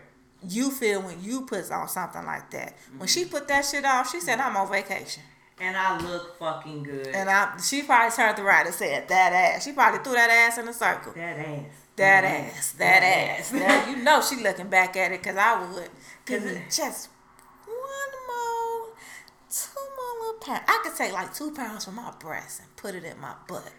You 0.48 0.70
feel 0.70 1.02
when 1.02 1.22
you 1.22 1.42
put 1.46 1.70
on 1.70 1.88
something 1.88 2.24
like 2.24 2.50
that. 2.50 2.74
When 2.96 3.08
she 3.08 3.22
Mm-hmm. 3.24 3.30
put 3.30 3.48
that 3.48 3.64
shit 3.64 3.84
on, 3.84 4.04
she 4.06 4.20
said, 4.20 4.38
I'm 4.40 4.56
on 4.56 4.70
vacation. 4.70 5.22
And 5.58 5.74
I 5.76 5.98
look 6.00 6.38
fucking 6.38 6.82
good. 6.82 7.08
And 7.08 7.30
I, 7.30 7.56
she 7.58 7.82
probably 7.82 8.14
turned 8.14 8.38
around 8.38 8.66
and 8.66 8.74
said, 8.74 9.08
that 9.08 9.32
ass. 9.32 9.64
She 9.64 9.72
probably 9.72 10.00
threw 10.00 10.12
that 10.12 10.28
ass 10.30 10.58
in 10.58 10.68
a 10.68 10.72
circle. 10.72 11.12
that 11.14 11.38
ass. 11.38 11.64
That 11.96 12.24
ass, 12.24 12.72
that 12.72 13.02
ass. 13.02 13.50
That, 13.50 13.88
you 13.88 14.02
know 14.02 14.20
she 14.20 14.36
looking 14.42 14.68
back 14.68 14.96
at 14.98 15.12
it 15.12 15.22
because 15.22 15.38
I 15.38 15.58
would. 15.72 15.88
Because 16.26 16.42
just 16.76 17.08
one 17.64 17.76
more, 18.28 18.88
two 19.48 19.80
more 19.96 20.26
little 20.26 20.40
pounds. 20.40 20.64
I 20.68 20.80
could 20.84 20.94
take 20.94 21.12
like 21.14 21.32
two 21.34 21.52
pounds 21.52 21.86
from 21.86 21.94
my 21.94 22.12
breast 22.20 22.60
and 22.60 22.76
put 22.76 22.94
it 22.94 23.04
in 23.04 23.18
my 23.18 23.32
butt. 23.48 23.72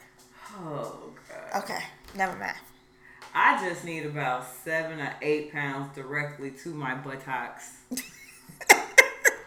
Oh 0.60 1.12
god. 1.30 1.64
Okay, 1.64 1.80
never 2.16 2.36
mind. 2.38 2.58
I 3.40 3.64
just 3.64 3.86
need 3.86 4.04
about 4.04 4.48
seven 4.64 5.00
or 5.00 5.14
eight 5.22 5.52
pounds 5.54 5.94
directly 5.96 6.50
to 6.64 6.70
my 6.70 6.96
buttocks. 6.96 7.70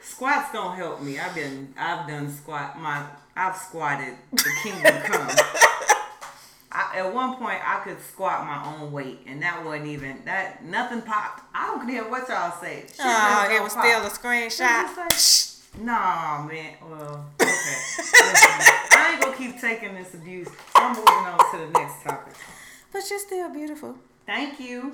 Squats 0.01 0.53
don't 0.53 0.76
help 0.76 1.03
me. 1.03 1.18
I've 1.18 1.34
been 1.34 1.74
I've 1.76 2.07
done 2.07 2.30
squat 2.30 2.78
my 2.80 3.05
I've 3.34 3.57
squatted 3.57 4.14
the 4.32 4.51
kingdom 4.62 4.95
come. 5.03 5.28
I, 6.72 6.99
at 6.99 7.12
one 7.12 7.34
point 7.34 7.59
I 7.66 7.80
could 7.82 8.01
squat 8.01 8.45
my 8.47 8.64
own 8.76 8.93
weight 8.93 9.20
and 9.26 9.43
that 9.43 9.64
wasn't 9.64 9.86
even 9.88 10.18
that 10.24 10.64
nothing 10.64 11.03
popped. 11.03 11.43
I 11.53 11.66
don't 11.66 11.88
care 11.88 12.09
what 12.09 12.28
y'all 12.28 12.53
say. 12.61 12.82
Shit 12.86 13.01
Oh, 13.01 13.49
it 13.51 13.61
was 13.61 13.74
pop. 13.74 13.84
still 13.84 14.03
a 14.07 14.11
screenshot. 14.11 14.97
like, 14.97 15.84
Nah, 15.84 16.45
man. 16.47 16.74
Well, 16.88 17.26
okay. 17.41 17.49
Listen, 17.99 18.14
I 18.93 19.11
ain't 19.14 19.20
gonna 19.22 19.36
keep 19.36 19.61
taking 19.61 19.95
this 19.95 20.14
abuse. 20.14 20.49
I'm 20.76 20.95
moving 20.95 21.09
on 21.09 21.38
to 21.53 21.59
the 21.59 21.70
next 21.80 22.03
topic. 22.05 22.34
But 22.93 23.09
you're 23.09 23.18
still 23.18 23.51
beautiful. 23.51 23.97
Thank 24.26 24.61
you. 24.61 24.93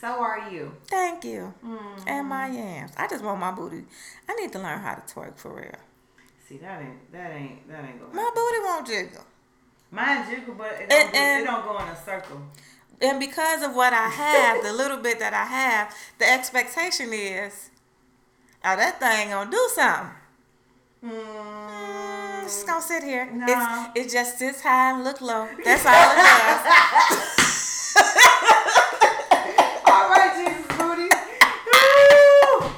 So 0.00 0.08
are 0.08 0.50
you. 0.50 0.74
Thank 0.86 1.24
you. 1.24 1.52
Mm-hmm. 1.64 2.08
And 2.08 2.28
my 2.28 2.48
yams. 2.48 2.92
I 2.96 3.06
just 3.06 3.22
want 3.22 3.40
my 3.40 3.50
booty. 3.50 3.84
I 4.28 4.34
need 4.34 4.52
to 4.52 4.58
learn 4.58 4.80
how 4.80 4.94
to 4.94 5.02
twerk 5.14 5.36
for 5.36 5.54
real. 5.54 5.74
See, 6.48 6.56
that 6.58 6.80
ain't 6.80 7.12
that 7.12 7.30
ain't 7.32 7.68
that 7.68 7.84
ain't 7.84 8.00
going. 8.00 8.14
My 8.14 8.30
booty 8.34 8.58
won't 8.64 8.86
jiggle. 8.86 9.24
Mine 9.90 10.26
jiggle, 10.28 10.54
but 10.54 10.72
it 10.80 10.88
don't, 10.88 11.12
do, 11.12 11.18
and- 11.18 11.42
it 11.42 11.46
don't 11.46 11.64
go 11.64 11.78
in 11.78 11.88
a 11.88 11.96
circle. 12.04 12.40
And 13.02 13.18
because 13.18 13.62
of 13.62 13.74
what 13.74 13.92
I 13.94 14.08
have, 14.08 14.62
the 14.62 14.72
little 14.74 14.98
bit 14.98 15.18
that 15.20 15.32
I 15.32 15.44
have, 15.44 15.94
the 16.18 16.30
expectation 16.30 17.10
is, 17.14 17.70
oh, 18.62 18.76
that 18.76 19.00
thing 19.00 19.30
gonna 19.30 19.50
do 19.50 19.68
something. 19.74 20.10
Mm, 21.02 21.10
it's 21.10 22.19
just 22.50 22.66
gonna 22.66 22.82
sit 22.82 23.02
here. 23.04 23.30
Nah. 23.30 23.92
It's, 23.94 24.06
it 24.06 24.12
just 24.12 24.38
sits 24.38 24.60
high 24.60 24.90
and 24.92 25.04
look 25.04 25.20
low. 25.20 25.46
That's 25.64 25.86
all 25.86 25.92
it 25.92 26.16
does. 26.16 26.66
All 29.86 30.08
right, 30.10 30.32
Jesus 30.36 30.66
booty. 30.76 31.08
Woo! 31.66 32.70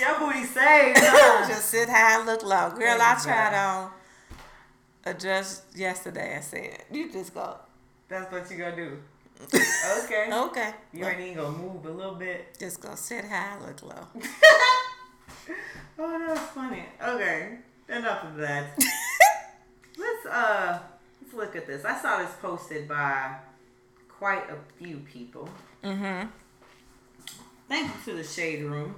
Your 0.00 0.14
booty 0.20 0.44
saved. 0.44 0.98
huh? 1.00 1.48
just 1.48 1.70
sit 1.70 1.88
high 1.88 2.18
and 2.18 2.26
look 2.26 2.42
low. 2.44 2.70
Girl, 2.70 2.98
I 3.00 3.18
tried 3.20 3.54
on 3.54 3.90
adjust 5.06 5.64
yesterday 5.76 6.34
and 6.36 6.44
said, 6.44 6.84
you 6.90 7.10
just 7.12 7.34
go. 7.34 7.56
That's 8.08 8.30
what 8.30 8.48
you 8.50 8.56
gonna 8.58 8.76
do. 8.76 8.98
Okay. 10.04 10.30
Okay. 10.32 10.70
You 10.92 11.04
ain't 11.06 11.20
even 11.20 11.34
gonna 11.36 11.58
move 11.58 11.84
a 11.86 11.90
little 11.90 12.14
bit. 12.14 12.56
Just 12.58 12.80
go 12.80 12.94
sit 12.94 13.24
high, 13.24 13.58
look 13.66 13.82
low. 13.82 14.06
Oh, 15.98 16.18
that's 16.26 16.40
funny. 16.52 16.84
Okay. 17.02 17.58
Enough 17.88 18.24
of 18.24 18.36
that. 18.36 18.78
let's 19.98 20.26
uh 20.26 20.78
let's 21.20 21.34
look 21.34 21.56
at 21.56 21.66
this. 21.66 21.84
I 21.84 22.00
saw 22.00 22.18
this 22.18 22.32
posted 22.40 22.88
by 22.88 23.36
quite 24.08 24.48
a 24.50 24.56
few 24.78 24.98
people. 24.98 25.48
Mm-hmm. 25.82 26.28
Thank 27.68 27.88
you 27.88 28.12
to 28.12 28.18
the 28.18 28.24
Shade 28.24 28.62
Room, 28.64 28.94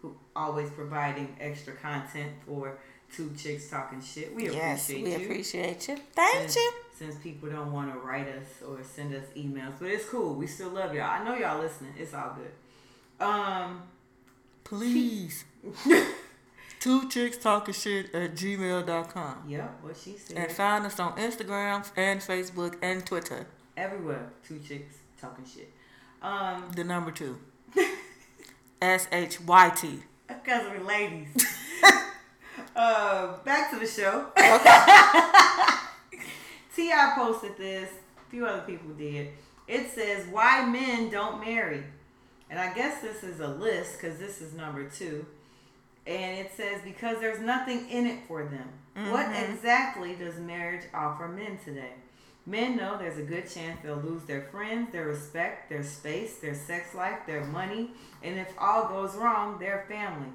who 0.00 0.14
always 0.34 0.70
providing 0.70 1.36
extra 1.40 1.74
content 1.74 2.32
for 2.46 2.78
two 3.14 3.32
chicks 3.36 3.68
talking 3.68 4.00
shit. 4.00 4.34
We 4.34 4.50
Yes, 4.50 4.88
appreciate 4.88 5.04
we 5.04 5.12
you. 5.12 5.18
We 5.18 5.24
appreciate 5.24 5.88
you. 5.88 5.96
Thank 6.14 6.36
since, 6.50 6.56
you. 6.56 6.72
Since 6.96 7.16
people 7.16 7.50
don't 7.50 7.72
want 7.72 7.92
to 7.92 7.98
write 7.98 8.28
us 8.28 8.62
or 8.66 8.78
send 8.84 9.14
us 9.14 9.24
emails, 9.36 9.74
but 9.78 9.88
it's 9.88 10.06
cool. 10.06 10.34
We 10.34 10.46
still 10.46 10.70
love 10.70 10.94
y'all. 10.94 11.10
I 11.10 11.24
know 11.24 11.34
y'all 11.34 11.60
listening. 11.60 11.92
It's 11.98 12.14
all 12.14 12.36
good. 12.36 13.26
Um, 13.26 13.82
Please. 14.64 15.44
Two 16.80 17.08
chicks 17.10 17.36
talking 17.36 17.74
shit 17.74 18.14
at 18.14 18.34
gmail.com. 18.34 19.44
yep. 19.46 19.78
What 19.82 19.96
she 19.96 20.16
said. 20.16 20.36
And 20.38 20.50
find 20.52 20.86
us 20.86 20.98
on 20.98 21.12
Instagram 21.18 21.84
and 21.96 22.20
Facebook 22.20 22.76
and 22.82 23.04
Twitter. 23.04 23.46
Everywhere, 23.76 24.30
two 24.46 24.58
chicks 24.60 24.96
talking 25.20 25.44
shit. 25.44 25.70
Um, 26.22 26.70
The 26.74 26.82
number 26.84 27.10
two. 27.12 27.38
S 28.82 29.06
H 29.12 29.40
Y 29.42 29.70
T. 29.76 29.98
because 30.26 30.62
we're 30.70 30.82
ladies. 30.84 31.28
uh, 32.74 33.36
back 33.44 33.70
to 33.70 33.78
the 33.78 33.86
show. 33.86 34.26
T.I. 36.76 37.12
posted 37.14 37.56
this. 37.58 37.90
A 38.26 38.30
few 38.30 38.46
other 38.46 38.62
people 38.62 38.90
did. 38.94 39.28
It 39.68 39.90
says 39.90 40.26
why 40.30 40.64
men 40.64 41.10
don't 41.10 41.40
marry, 41.44 41.84
and 42.48 42.58
I 42.58 42.72
guess 42.74 43.00
this 43.02 43.22
is 43.22 43.40
a 43.40 43.48
list 43.48 44.00
because 44.00 44.18
this 44.18 44.40
is 44.40 44.54
number 44.54 44.88
two. 44.88 45.26
And 46.10 46.38
it 46.38 46.52
says 46.56 46.82
because 46.82 47.20
there's 47.20 47.40
nothing 47.40 47.88
in 47.88 48.04
it 48.04 48.18
for 48.26 48.42
them. 48.44 48.68
What 49.12 49.26
mm-hmm. 49.26 49.52
exactly 49.52 50.14
does 50.16 50.38
marriage 50.38 50.84
offer 50.92 51.28
men 51.28 51.58
today? 51.64 51.92
Men 52.46 52.76
know 52.76 52.98
there's 52.98 53.18
a 53.18 53.22
good 53.22 53.48
chance 53.48 53.78
they'll 53.80 53.96
lose 53.96 54.24
their 54.24 54.42
friends, 54.50 54.90
their 54.90 55.06
respect, 55.06 55.68
their 55.68 55.84
space, 55.84 56.38
their 56.38 56.54
sex 56.54 56.94
life, 56.96 57.20
their 57.26 57.44
money, 57.44 57.92
and 58.24 58.40
if 58.40 58.48
all 58.58 58.88
goes 58.88 59.14
wrong, 59.14 59.60
their 59.60 59.84
family, 59.88 60.30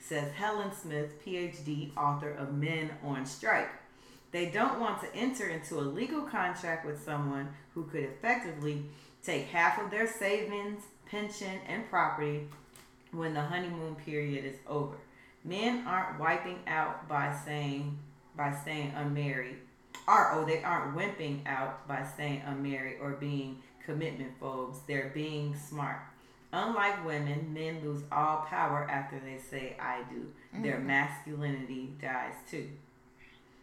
says 0.00 0.32
Helen 0.32 0.72
Smith, 0.72 1.24
PhD, 1.24 1.96
author 1.96 2.32
of 2.32 2.54
Men 2.54 2.90
on 3.04 3.24
Strike. 3.24 3.70
They 4.32 4.46
don't 4.46 4.80
want 4.80 5.00
to 5.02 5.14
enter 5.14 5.48
into 5.48 5.78
a 5.78 5.82
legal 5.82 6.22
contract 6.22 6.84
with 6.84 7.04
someone 7.04 7.50
who 7.74 7.84
could 7.84 8.04
effectively 8.04 8.82
take 9.22 9.46
half 9.46 9.80
of 9.80 9.92
their 9.92 10.10
savings, 10.10 10.82
pension, 11.08 11.60
and 11.68 11.88
property 11.88 12.48
when 13.12 13.34
the 13.34 13.42
honeymoon 13.42 13.94
period 13.94 14.44
is 14.44 14.56
over. 14.66 14.96
Men 15.44 15.86
aren't 15.86 16.20
wiping 16.20 16.58
out 16.66 17.08
by 17.08 17.34
saying 17.44 17.98
by 18.36 18.54
staying 18.54 18.92
unmarried. 18.94 19.56
Or 20.06 20.32
oh, 20.34 20.44
they 20.44 20.62
aren't 20.62 20.96
wimping 20.96 21.46
out 21.46 21.86
by 21.86 22.04
staying 22.04 22.42
unmarried 22.46 22.98
or 23.00 23.12
being 23.12 23.62
commitment 23.84 24.32
phobes. 24.40 24.78
They're 24.86 25.12
being 25.14 25.54
smart. 25.56 26.00
Unlike 26.52 27.06
women, 27.06 27.54
men 27.54 27.80
lose 27.84 28.02
all 28.10 28.44
power 28.48 28.88
after 28.90 29.20
they 29.20 29.38
say 29.38 29.76
I 29.80 30.02
do. 30.10 30.26
Mm-hmm. 30.52 30.62
Their 30.62 30.80
masculinity 30.80 31.90
dies 32.00 32.34
too. 32.50 32.68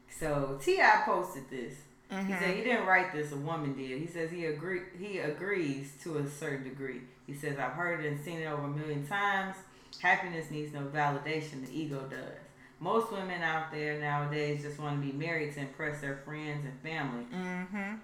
So 0.09 0.57
T.I. 0.61 1.01
posted 1.05 1.49
this. 1.49 1.73
He 2.09 2.15
said 2.15 2.25
mm-hmm. 2.25 2.53
he 2.53 2.63
didn't 2.63 2.85
write 2.85 3.11
this; 3.11 3.33
a 3.33 3.35
woman 3.35 3.75
did. 3.75 3.99
He 3.99 4.07
says 4.07 4.31
he 4.31 4.45
agree 4.45 4.81
he 4.97 5.17
agrees 5.17 5.91
to 6.03 6.19
a 6.19 6.29
certain 6.29 6.63
degree. 6.63 7.01
He 7.25 7.33
says 7.33 7.59
I've 7.59 7.73
heard 7.73 8.05
it 8.05 8.07
and 8.07 8.23
seen 8.23 8.39
it 8.39 8.45
over 8.45 8.63
a 8.63 8.69
million 8.69 9.05
times. 9.05 9.57
Happiness 10.01 10.49
needs 10.51 10.73
no 10.73 10.81
validation; 10.93 11.65
the 11.65 11.71
ego 11.77 12.01
does. 12.09 12.39
Most 12.79 13.11
women 13.11 13.41
out 13.41 13.71
there 13.71 13.99
nowadays 13.99 14.61
just 14.61 14.79
want 14.79 15.01
to 15.01 15.05
be 15.05 15.11
married 15.17 15.53
to 15.55 15.61
impress 15.61 15.99
their 16.01 16.17
friends 16.23 16.63
and 16.65 16.79
family 16.81 17.25
Mm-hmm. 17.33 17.95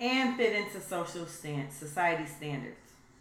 and 0.00 0.36
fit 0.36 0.52
into 0.54 0.80
social 0.80 1.26
stand 1.26 1.72
society 1.72 2.26
standards. 2.26 2.76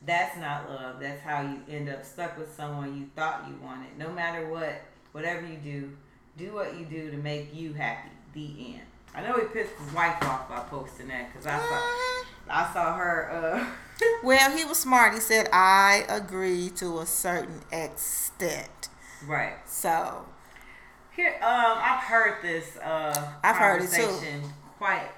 That's 0.05 0.37
not 0.37 0.69
love. 0.69 0.99
That's 0.99 1.21
how 1.21 1.41
you 1.41 1.61
end 1.73 1.89
up 1.89 2.03
stuck 2.05 2.37
with 2.37 2.53
someone 2.53 2.97
you 2.97 3.07
thought 3.15 3.45
you 3.47 3.55
wanted. 3.63 3.97
No 3.97 4.11
matter 4.11 4.47
what, 4.49 4.81
whatever 5.13 5.47
you 5.47 5.57
do, 5.57 5.91
do 6.37 6.53
what 6.53 6.77
you 6.77 6.85
do 6.85 7.09
to 7.11 7.17
make 7.17 7.55
you 7.55 7.73
happy. 7.73 8.09
The 8.33 8.73
end. 8.75 8.81
I 9.15 9.21
know 9.21 9.35
he 9.35 9.45
pissed 9.45 9.73
his 9.81 9.93
wife 9.93 10.21
off 10.23 10.49
by 10.49 10.59
posting 10.69 11.07
that 11.07 11.31
because 11.31 11.47
I 11.47 11.57
saw 11.57 12.23
I 12.49 12.73
saw 12.73 12.95
her. 12.97 13.31
Uh, 13.31 13.65
Well, 14.23 14.51
he 14.57 14.65
was 14.65 14.79
smart. 14.79 15.13
He 15.13 15.19
said, 15.19 15.49
"I 15.53 16.05
agree 16.09 16.69
to 16.77 16.99
a 16.99 17.05
certain 17.05 17.61
extent." 17.71 18.89
right. 19.27 19.55
So 19.67 20.25
Here, 21.15 21.35
um, 21.41 21.77
I've 21.77 22.03
heard 22.03 22.41
this 22.41 22.77
uh, 22.77 23.31
I've 23.43 23.55
heard 23.55 23.81
it 23.83 23.89
too. 23.91 24.01
conversation 24.03 24.41
quite 24.77 25.09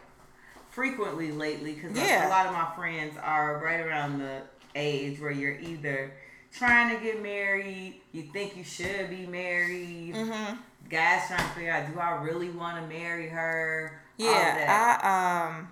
frequently 0.70 1.32
lately 1.32 1.74
because 1.74 1.98
Yeah. 1.98 2.28
a 2.28 2.30
lot 2.30 2.46
of 2.46 2.54
my 2.54 2.68
friends 2.76 3.18
are 3.22 3.58
right 3.64 3.80
around 3.80 4.20
the 4.20 4.42
age 4.76 5.20
where 5.20 5.32
you're 5.32 5.58
either 5.60 6.12
trying 6.52 6.96
to 6.96 7.04
get 7.04 7.22
married, 7.22 8.02
you 8.12 8.24
think 8.34 8.56
you 8.56 8.64
should 8.64 9.10
be 9.10 9.26
married, 9.26 10.14
Mm-hmm. 10.16 10.56
guys 10.90 11.28
trying 11.28 11.40
to 11.40 11.54
figure 11.56 11.72
out, 11.72 11.92
do 11.92 12.00
I 12.00 12.22
really 12.22 12.50
want 12.50 12.82
to 12.82 12.88
marry 12.88 13.28
her? 13.30 14.00
Yeah. 14.18 15.00
I 15.04 15.48
um, 15.58 15.70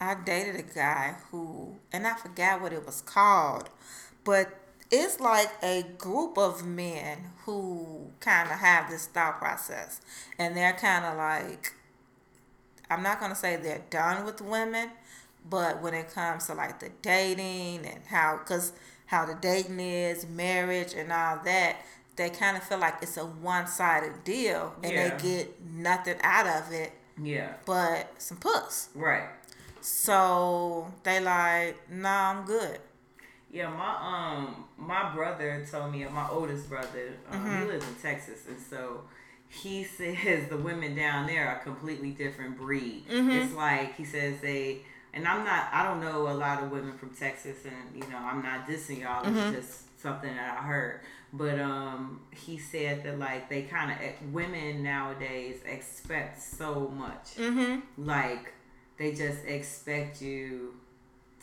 I 0.00 0.14
dated 0.14 0.56
a 0.56 0.62
guy 0.62 1.16
who, 1.30 1.76
and 1.92 2.06
I 2.06 2.14
forgot 2.14 2.60
what 2.62 2.72
it 2.72 2.86
was 2.86 3.00
called, 3.02 3.68
but 4.24 4.48
it's 4.90 5.20
like 5.20 5.50
a 5.62 5.84
group 5.98 6.38
of 6.38 6.64
men 6.64 7.18
who 7.44 8.10
kind 8.20 8.50
of 8.50 8.56
have 8.58 8.90
this 8.90 9.06
thought 9.06 9.38
process, 9.38 10.00
and 10.38 10.56
they're 10.56 10.72
kind 10.72 11.04
of 11.04 11.16
like, 11.16 11.74
I'm 12.90 13.02
not 13.02 13.20
gonna 13.20 13.34
say 13.36 13.56
they're 13.56 13.82
done 13.90 14.24
with 14.24 14.40
women, 14.40 14.90
but 15.48 15.80
when 15.82 15.94
it 15.94 16.10
comes 16.12 16.46
to 16.46 16.54
like 16.54 16.80
the 16.80 16.90
dating 17.02 17.86
and 17.86 18.00
how, 18.06 18.38
cause 18.44 18.72
how 19.06 19.26
the 19.26 19.34
dating 19.34 19.80
is, 19.80 20.26
marriage 20.26 20.94
and 20.94 21.12
all 21.12 21.38
that, 21.44 21.76
they 22.16 22.30
kind 22.30 22.56
of 22.56 22.62
feel 22.62 22.78
like 22.78 22.94
it's 23.02 23.16
a 23.16 23.24
one-sided 23.24 24.24
deal, 24.24 24.74
and 24.82 24.92
Yeah. 24.92 25.16
they 25.16 25.22
get 25.22 25.60
nothing 25.64 26.16
out 26.22 26.46
of 26.46 26.72
it 26.72 26.92
yeah, 27.22 27.52
but 27.66 28.14
some 28.18 28.38
puss. 28.38 28.88
right. 28.94 29.28
So 29.84 30.92
they 31.02 31.20
like, 31.20 31.90
nah, 31.90 32.30
I'm 32.32 32.44
good. 32.44 32.78
Yeah, 33.52 33.68
my 33.68 33.96
um 34.36 34.64
my 34.78 35.12
brother 35.12 35.66
told 35.70 35.90
me 35.92 36.04
my 36.04 36.28
oldest 36.28 36.68
brother 36.68 37.14
um, 37.30 37.40
Mm-hmm. 37.40 37.60
he 37.62 37.66
lives 37.72 37.84
in 37.88 37.94
Texas 37.96 38.46
and 38.48 38.58
so 38.60 39.02
he 39.48 39.82
says 39.98 40.48
the 40.48 40.56
women 40.56 40.94
down 40.94 41.26
there 41.26 41.48
are 41.48 41.56
a 41.56 41.58
completely 41.64 42.10
different 42.12 42.56
breed. 42.56 43.04
Mm-hmm. 43.10 43.30
It's 43.30 43.54
like 43.54 43.96
he 43.96 44.04
says 44.04 44.40
they 44.40 44.82
and 45.12 45.26
I'm 45.26 45.44
not 45.44 45.66
I 45.72 45.82
don't 45.82 46.00
know 46.00 46.28
a 46.28 46.34
lot 46.34 46.62
of 46.62 46.70
women 46.70 46.96
from 46.96 47.10
Texas 47.10 47.56
and 47.64 48.00
you 48.00 48.08
know 48.08 48.18
I'm 48.18 48.42
not 48.42 48.68
dissing 48.68 49.00
y'all 49.00 49.24
Mm-hmm. 49.24 49.36
it's 49.54 49.56
just 49.68 50.00
something 50.00 50.34
that 50.34 50.58
I 50.58 50.62
heard. 50.62 51.00
But 51.32 51.58
um 51.58 52.20
he 52.32 52.56
said 52.56 53.02
that 53.02 53.18
like 53.18 53.48
they 53.48 53.62
kind 53.62 53.90
of 53.90 54.32
women 54.32 54.84
nowadays 54.84 55.58
expect 55.66 56.40
so 56.40 56.86
much. 56.96 57.34
Mm-hmm. 57.36 57.80
Like 58.06 58.52
they 59.00 59.12
just 59.12 59.44
expect 59.46 60.20
you 60.20 60.74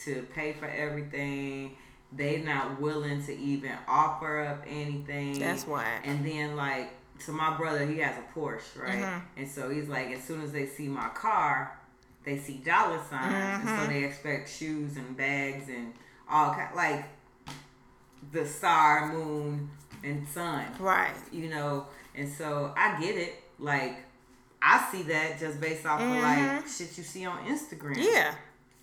to 0.05 0.21
pay 0.35 0.53
for 0.53 0.67
everything. 0.67 1.75
They 2.15 2.37
not 2.43 2.79
willing 2.79 3.23
to 3.25 3.35
even 3.35 3.71
offer 3.87 4.41
up 4.41 4.63
anything. 4.67 5.39
That's 5.39 5.65
why. 5.65 5.99
And 6.03 6.23
then 6.23 6.55
like 6.55 6.91
to 7.25 7.31
my 7.31 7.57
brother 7.57 7.83
he 7.85 7.97
has 7.97 8.15
a 8.15 8.39
Porsche, 8.39 8.79
right? 8.79 9.03
Mhm. 9.03 9.21
And 9.37 9.47
so 9.49 9.71
he's 9.71 9.89
like 9.89 10.11
as 10.11 10.23
soon 10.23 10.41
as 10.43 10.51
they 10.51 10.67
see 10.67 10.87
my 10.87 11.09
car, 11.09 11.77
they 12.23 12.37
see 12.37 12.57
dollar 12.57 12.99
signs, 13.09 13.33
and 13.33 13.63
Mm-hmm. 13.67 13.75
so 13.81 13.87
they 13.87 14.03
expect 14.03 14.49
shoes 14.49 14.95
and 14.97 15.17
bags 15.17 15.67
and 15.67 15.93
all 16.29 16.53
kind 16.53 16.75
like 16.75 17.05
the 18.31 18.45
star, 18.45 19.11
moon, 19.11 19.69
and 20.03 20.27
sun 20.27 20.65
Right. 20.79 21.15
you 21.31 21.49
know, 21.49 21.87
and 22.15 22.29
so 22.31 22.71
I 22.77 22.99
get 23.01 23.15
it. 23.15 23.33
Like, 23.59 23.97
I 24.61 24.87
see 24.91 25.03
that 25.03 25.39
just 25.39 25.61
based 25.61 25.85
off 25.85 26.01
of 26.01 26.09
like 26.09 26.67
shit 26.67 26.97
you 26.97 27.03
see 27.03 27.25
on 27.25 27.37
Instagram. 27.45 27.95
Mm-hmm. 27.95 28.01
Yeah. 28.13 28.35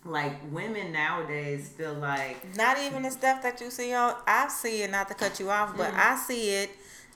Like 0.05 0.33
women 0.51 0.91
nowadays 0.91 1.67
feel 1.69 1.95
like 1.95 2.55
Not 2.55 2.77
even 2.77 3.01
the 3.03 3.09
stuff 3.11 3.41
that 3.41 3.59
you 3.59 3.71
see 3.71 3.93
on. 3.93 4.15
I 4.27 4.47
see 4.49 4.83
it. 4.83 4.91
Not 4.91 5.07
to 5.09 5.13
cut 5.15 5.39
you 5.39 5.49
off, 5.49 5.75
but 5.75 5.93
I 5.93 6.15
see 6.15 6.51
it 6.51 6.69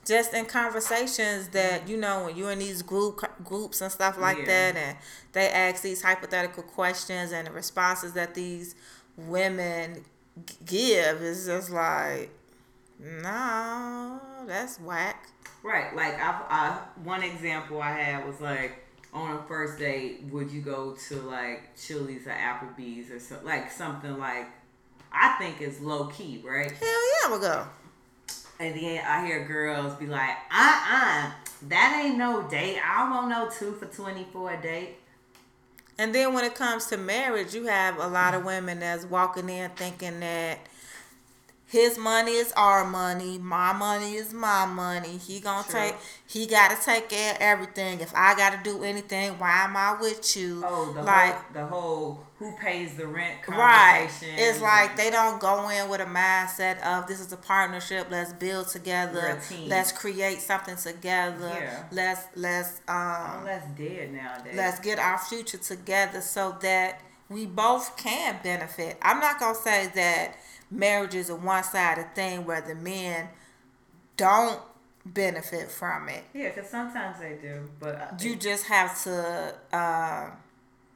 just 0.06 0.34
in 0.34 0.46
conversations 0.46 1.50
that 1.50 1.88
you 1.88 1.98
know 1.98 2.26
when 2.26 2.36
you're 2.36 2.52
in 2.52 2.60
these 2.60 2.82
group 2.82 3.22
groups 3.44 3.82
and 3.82 3.92
stuff 3.92 4.18
like 4.18 4.40
Yeah. 4.40 4.46
that, 4.46 4.76
and 4.76 4.98
they 5.34 5.50
ask 5.50 5.84
these 5.84 6.02
hypothetical 6.02 6.64
questions 6.64 7.32
and 7.32 7.46
the 7.48 7.52
responses 7.52 8.14
that 8.14 8.34
these 8.34 8.74
women 9.18 10.04
give 10.66 11.22
is 11.22 11.46
just 11.46 11.70
like, 11.70 12.32
no, 13.00 14.20
that's 14.48 14.80
whack. 14.80 15.28
Right. 15.64 15.96
Like 15.96 16.20
I, 16.20 16.42
I 16.50 16.80
one 17.04 17.24
example 17.24 17.82
I 17.82 17.92
had 17.92 18.28
was 18.28 18.40
like 18.42 18.86
on 19.14 19.38
a 19.38 19.44
first 19.44 19.80
date, 19.80 20.24
would 20.32 20.52
you 20.52 20.62
go 20.62 20.96
to 21.08 21.16
like 21.22 21.76
Chili's 21.76 22.28
or 22.28 22.32
Applebee's 22.32 23.12
or 23.12 23.20
so, 23.20 23.38
like 23.44 23.72
something 23.72 24.18
like 24.18 24.48
I 25.12 25.36
think 25.40 25.62
is 25.62 25.80
low 25.82 26.06
key, 26.06 26.44
right? 26.46 26.72
Hell 26.72 26.90
yeah, 26.90 27.30
we'll 27.30 27.40
go. 27.40 27.66
And 28.60 28.76
then 28.76 29.04
I 29.06 29.26
hear 29.26 29.46
girls 29.46 29.96
be 29.96 30.06
like, 30.06 30.36
uh 30.52 30.86
uh 30.92 31.32
that 31.68 32.04
ain't 32.04 32.18
no 32.18 32.48
date. 32.48 32.80
I 32.86 33.00
don't 33.00 33.10
want 33.12 33.30
no 33.30 33.50
two 33.50 33.74
for 33.74 33.86
24 33.86 34.58
date. 34.58 34.96
And 35.98 36.16
then 36.16 36.34
when 36.34 36.46
it 36.46 36.56
comes 36.56 36.86
to 36.88 36.98
marriage, 36.98 37.54
you 37.54 37.66
have 37.66 37.98
a 37.98 38.08
lot 38.08 38.34
of 38.34 38.46
women 38.46 38.80
that's 38.80 39.04
walking 39.04 39.50
in 39.50 39.70
thinking 39.72 40.22
that 40.22 40.60
his 41.70 42.00
money 42.00 42.32
is 42.32 42.52
our 42.54 42.84
money, 42.84 43.38
my 43.38 43.74
money 43.74 44.16
is 44.16 44.34
my 44.34 44.66
money. 44.66 45.18
He 45.18 45.40
gonna 45.40 45.64
True. 45.70 45.80
take, 45.80 45.96
he 46.26 46.48
gotta 46.48 46.76
take 46.84 47.10
care 47.10 47.36
of 47.36 47.38
everything. 47.40 48.00
If 48.00 48.12
I 48.16 48.36
gotta 48.36 48.60
do 48.64 48.84
anything, 48.84 49.38
why 49.38 49.66
am 49.66 49.78
I 49.78 49.96
with 50.02 50.36
you? 50.36 50.64
Oh, 50.66 50.92
the 50.94 51.04
like 51.04 51.36
whole, 51.36 51.54
the 51.54 51.66
whole 51.68 52.24
who 52.40 52.56
pays 52.58 52.96
the 52.96 53.06
rent 53.06 53.48
right. 53.48 54.10
It's 54.20 54.60
like 54.62 54.98
they 54.98 55.12
don't 55.12 55.40
go 55.40 55.70
in 55.70 55.88
with 55.90 56.02
a 56.02 56.06
mindset 56.06 56.82
of 56.82 57.06
this 57.06 57.20
is 57.20 57.32
a 57.34 57.38
partnership. 57.38 58.08
Let's 58.10 58.34
build 58.34 58.70
together. 58.70 59.40
Let's 59.68 59.92
create 59.92 60.40
something 60.40 60.76
together. 60.76 61.52
Yeah. 61.54 61.84
Let's 61.92 62.22
let's 62.36 62.82
um 62.88 63.42
oh, 63.42 63.44
that's 63.46 63.68
dead 63.78 64.12
nowadays. 64.12 64.56
let's 64.56 64.80
get 64.80 64.98
our 64.98 65.20
future 65.20 65.60
together 65.60 66.22
so 66.22 66.58
that 66.64 67.02
we 67.30 67.46
both 67.46 67.96
can 67.96 68.40
benefit. 68.42 68.98
I'm 69.04 69.20
not 69.20 69.40
gonna 69.40 69.54
say 69.54 69.92
that 69.94 70.36
marriage 70.72 71.16
is 71.16 71.30
a 71.30 71.36
one-sided 71.36 72.16
thing 72.16 72.46
where 72.46 72.62
the 72.62 72.76
men 72.76 73.30
don't 74.18 74.62
benefit 75.06 75.72
from 75.72 76.10
it. 76.10 76.24
yeah, 76.34 76.50
because 76.50 76.70
sometimes 76.70 77.20
they 77.20 77.38
do, 77.42 77.70
but 77.80 77.96
I 77.96 78.16
You 78.20 78.36
just 78.36 78.66
have 78.68 79.02
to 79.04 79.56
uh, 79.74 80.30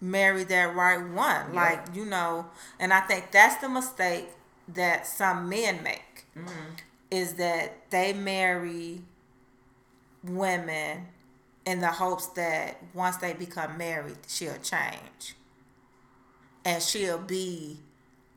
marry 0.02 0.44
that 0.44 0.76
right 0.76 1.02
one, 1.02 1.46
Yep. 1.48 1.56
like 1.56 1.96
you 1.96 2.06
know. 2.06 2.48
And 2.80 2.94
I 2.94 3.00
think 3.02 3.32
that's 3.32 3.56
the 3.62 3.70
mistake 3.70 4.28
that 4.68 5.08
some 5.08 5.50
men 5.50 5.82
make 5.84 6.26
Mm-hmm. 6.38 6.74
is 7.12 7.36
that 7.36 7.90
they 7.92 8.12
marry 8.14 9.02
women 10.24 11.08
in 11.66 11.80
the 11.80 11.88
hopes 11.88 12.28
that 12.28 12.78
once 12.94 13.18
they 13.18 13.34
become 13.34 13.78
married, 13.78 14.18
she'll 14.28 14.58
change. 14.58 15.36
And 16.66 16.82
she'll 16.82 17.18
be 17.20 17.78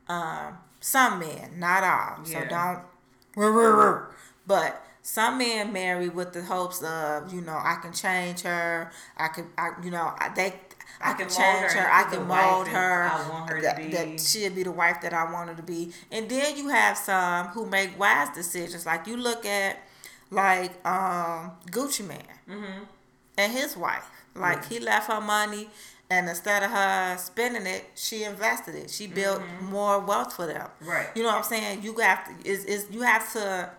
um, 0.07 0.57
some 0.79 1.19
men, 1.19 1.59
not 1.59 1.83
all. 1.83 2.25
So 2.25 2.43
don't. 2.49 2.81
But 4.45 4.83
some 5.01 5.37
men 5.37 5.71
marry 5.73 6.09
with 6.09 6.33
the 6.33 6.43
hopes 6.43 6.81
of, 6.83 7.33
you 7.33 7.41
know, 7.41 7.57
I 7.61 7.77
can 7.81 7.93
change 7.93 8.41
her. 8.41 8.91
I 9.17 9.27
can, 9.29 9.47
I, 9.57 9.71
you 9.83 9.91
know, 9.91 10.13
I, 10.17 10.29
they, 10.35 10.53
I, 11.01 11.11
I 11.11 11.13
can, 11.13 11.27
can 11.27 11.29
change 11.29 11.73
her 11.73 11.81
her. 11.81 11.91
I 11.91 12.03
can 12.03 12.27
mold 12.27 12.67
her. 12.67 13.03
I 13.03 13.29
want 13.29 13.49
her 13.49 13.57
to 13.57 13.61
that, 13.63 13.77
be. 13.77 13.87
that 13.89 14.19
she'll 14.19 14.53
be 14.53 14.63
the 14.63 14.71
wife 14.71 15.01
that 15.01 15.13
I 15.13 15.31
want 15.31 15.49
her 15.49 15.55
to 15.55 15.63
be. 15.63 15.91
And 16.11 16.29
then 16.29 16.57
you 16.57 16.69
have 16.69 16.97
some 16.97 17.47
who 17.47 17.65
make 17.65 17.97
wise 17.99 18.29
decisions. 18.29 18.85
Like 18.85 19.07
you 19.07 19.17
look 19.17 19.45
at, 19.45 19.77
like 20.29 20.71
um, 20.85 21.51
Gucci 21.71 22.05
Mane 22.05 22.21
Mm-hmm. 22.49 22.83
and 23.37 23.51
his 23.53 23.75
wife. 23.77 24.09
Like 24.35 24.65
he 24.69 24.79
left 24.79 25.11
her 25.11 25.19
money, 25.19 25.69
and 26.09 26.29
instead 26.29 26.63
of 26.63 26.71
her 26.71 27.17
spending 27.17 27.65
it, 27.65 27.85
she 27.95 28.23
invested 28.23 28.75
it. 28.75 28.89
She 28.89 29.07
built 29.07 29.41
more 29.61 29.99
wealth 29.99 30.33
for 30.33 30.47
them. 30.47 30.67
Mm-hmm. 30.81 30.89
Right. 30.89 31.07
You 31.15 31.23
know 31.23 31.29
what 31.29 31.37
I'm 31.39 31.43
saying? 31.43 31.83
You 31.83 31.95
have 31.97 32.25
to 32.25 32.47
is 32.49 32.63
is 32.65 32.87
you 32.91 33.01
have 33.01 33.31
to 33.33 33.71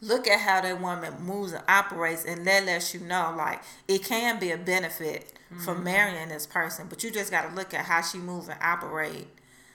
look 0.00 0.28
at 0.28 0.40
how 0.40 0.60
that 0.60 0.80
woman 0.80 1.12
moves 1.24 1.52
and 1.52 1.62
operates, 1.68 2.24
and 2.24 2.46
that 2.46 2.64
lets 2.64 2.94
you 2.94 3.00
know 3.00 3.34
like 3.36 3.60
it 3.88 4.04
can 4.04 4.38
be 4.38 4.50
a 4.50 4.58
benefit 4.58 5.32
for 5.64 5.72
Mm-hmm. 5.74 5.84
marrying 5.84 6.28
this 6.28 6.46
person, 6.46 6.86
but 6.90 7.02
you 7.02 7.10
just 7.10 7.30
got 7.30 7.48
to 7.48 7.54
look 7.54 7.72
at 7.72 7.86
how 7.86 8.02
she 8.02 8.18
move 8.18 8.50
and 8.50 8.58
operate 8.62 9.26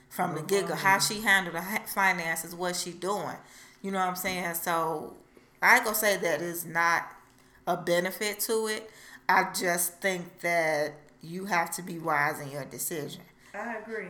from 0.08 0.36
the 0.36 0.42
giggle 0.44 0.76
how 0.76 1.00
she 1.00 1.22
handle 1.22 1.52
the 1.52 1.62
finances, 1.88 2.54
what 2.54 2.76
she 2.76 2.92
doing. 2.92 3.36
You 3.82 3.90
know 3.90 3.98
what 3.98 4.10
I'm 4.10 4.16
saying? 4.16 4.54
So 4.54 5.16
I 5.64 5.78
ain't 5.78 5.84
gonna 5.84 5.96
say 5.96 6.18
that 6.18 6.42
is 6.42 6.64
not 6.64 7.08
a 7.66 7.76
benefit 7.76 8.40
to 8.42 8.68
it. 8.68 8.92
I 9.30 9.52
just 9.54 10.02
think 10.02 10.40
that 10.42 10.94
you 11.22 11.46
have 11.46 11.72
to 11.76 11.82
be 11.82 11.98
wise 12.00 12.40
in 12.42 12.50
your 12.50 12.66
decision. 12.66 13.22
I 13.54 13.78
agree. 13.78 14.08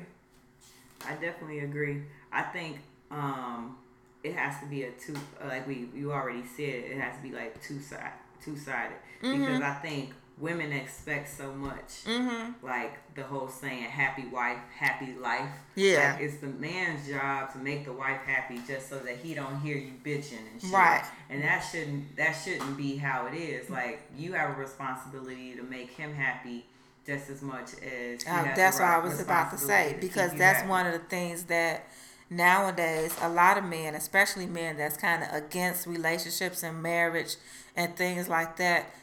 I 1.06 1.14
definitely 1.16 1.60
agree. 1.60 2.04
I 2.32 2.42
think 2.44 2.78
um, 3.12 3.78
it 4.24 4.34
has 4.36 4.60
to 4.62 4.66
be 4.66 4.84
a 4.84 4.92
two. 4.92 5.16
Like 5.46 5.68
we 5.68 5.90
you 5.94 6.12
already 6.12 6.44
said, 6.56 6.64
it 6.66 6.98
has 7.00 7.16
to 7.18 7.22
be 7.22 7.32
like 7.32 7.62
two 7.62 7.80
side 7.82 8.12
two 8.44 8.58
sided 8.58 8.96
Mm-hmm. 9.22 9.40
because 9.40 9.62
I 9.62 9.74
think 9.76 10.10
women 10.40 10.72
expect 10.72 11.30
so 11.30 11.54
much. 11.54 12.04
Mm-hmm. 12.06 12.66
Like 12.66 12.98
the 13.16 13.24
whole 13.24 13.48
saying, 13.48 13.84
happy 13.84 14.26
wife, 14.26 14.58
happy 14.76 15.14
life. 15.22 15.50
Yeah. 15.76 16.14
Like, 16.14 16.24
it's 16.24 16.38
the 16.38 16.48
man's 16.48 17.08
job 17.08 17.52
to 17.54 17.60
make 17.60 17.86
the 17.86 17.94
wife 17.94 18.22
happy 18.26 18.60
just 18.68 18.90
so 18.90 19.00
that 19.00 19.18
he 19.18 19.34
don't 19.34 19.62
hear 19.62 19.78
you 19.78 19.94
bitching 20.04 20.40
and 20.52 20.62
shit. 20.62 20.72
Right. 20.72 21.04
And 21.30 21.44
that 21.44 21.60
shouldn't 21.60 22.16
that 22.18 22.34
shouldn't 22.34 22.78
be 22.78 22.98
how 22.98 23.28
it 23.28 23.36
is. 23.36 23.70
Like 23.70 24.02
you 24.18 24.34
have 24.34 24.58
a 24.58 24.60
responsibility 24.60 25.56
to 25.56 25.64
make 25.64 25.92
him 25.92 26.14
happy 26.14 26.66
just 27.06 27.30
as 27.30 27.42
much 27.42 27.74
as 27.84 28.26
Uh, 28.28 28.54
that's 28.56 28.80
what 28.80 28.88
I 28.88 28.98
was 29.00 29.20
about 29.20 29.52
to 29.52 29.58
say 29.58 29.94
to 29.94 30.00
because 30.00 30.32
that's 30.34 30.60
happy. 30.60 30.70
one 30.70 30.88
of 30.88 30.94
the 30.94 31.00
things 31.00 31.44
that 31.46 31.88
nowadays 32.30 33.16
a 33.22 33.30
lot 33.30 33.58
of 33.58 33.64
men, 33.64 33.94
especially 33.96 34.48
men 34.48 34.78
that's 34.78 34.98
kind 34.98 35.24
of 35.24 35.30
against 35.34 35.86
relationships 35.86 36.64
and 36.64 36.82
marriage 36.82 37.36
and 37.76 37.96
things 37.96 38.28
like 38.30 38.58
that, 38.58 38.94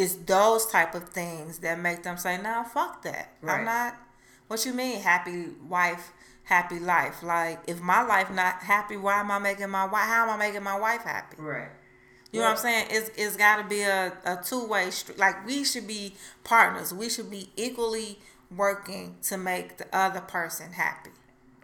it's 0.00 0.14
those 0.14 0.66
type 0.66 0.94
of 0.94 1.04
things 1.10 1.58
that 1.58 1.78
make 1.78 2.02
them 2.02 2.16
say, 2.16 2.40
"No, 2.40 2.64
fuck 2.64 3.02
that. 3.02 3.34
Right. 3.42 3.58
I'm 3.58 3.64
not." 3.64 3.96
What 4.48 4.64
you 4.66 4.72
mean, 4.72 5.00
happy 5.00 5.48
wife, 5.68 6.12
happy 6.44 6.78
life? 6.80 7.22
Like, 7.22 7.60
if 7.68 7.80
my 7.80 8.02
life 8.02 8.30
not 8.30 8.54
happy, 8.62 8.96
why 8.96 9.20
am 9.20 9.30
I 9.30 9.38
making 9.38 9.70
my 9.70 9.84
wife? 9.84 10.08
How 10.08 10.24
am 10.24 10.30
I 10.30 10.36
making 10.36 10.64
my 10.64 10.78
wife 10.78 11.02
happy? 11.02 11.36
Right. 11.38 11.68
You 12.32 12.40
know 12.40 12.46
what 12.46 12.52
I'm 12.52 12.56
saying? 12.58 12.86
It's 12.90 13.10
it's 13.16 13.36
got 13.36 13.56
to 13.62 13.64
be 13.68 13.82
a, 13.82 14.12
a 14.24 14.38
two 14.42 14.64
way 14.66 14.90
street. 14.90 15.18
Like 15.18 15.46
we 15.46 15.64
should 15.64 15.86
be 15.86 16.14
partners. 16.44 16.92
We 16.94 17.08
should 17.08 17.30
be 17.30 17.50
equally 17.56 18.18
working 18.56 19.16
to 19.22 19.36
make 19.36 19.76
the 19.78 19.86
other 19.96 20.20
person 20.20 20.72
happy. 20.72 21.10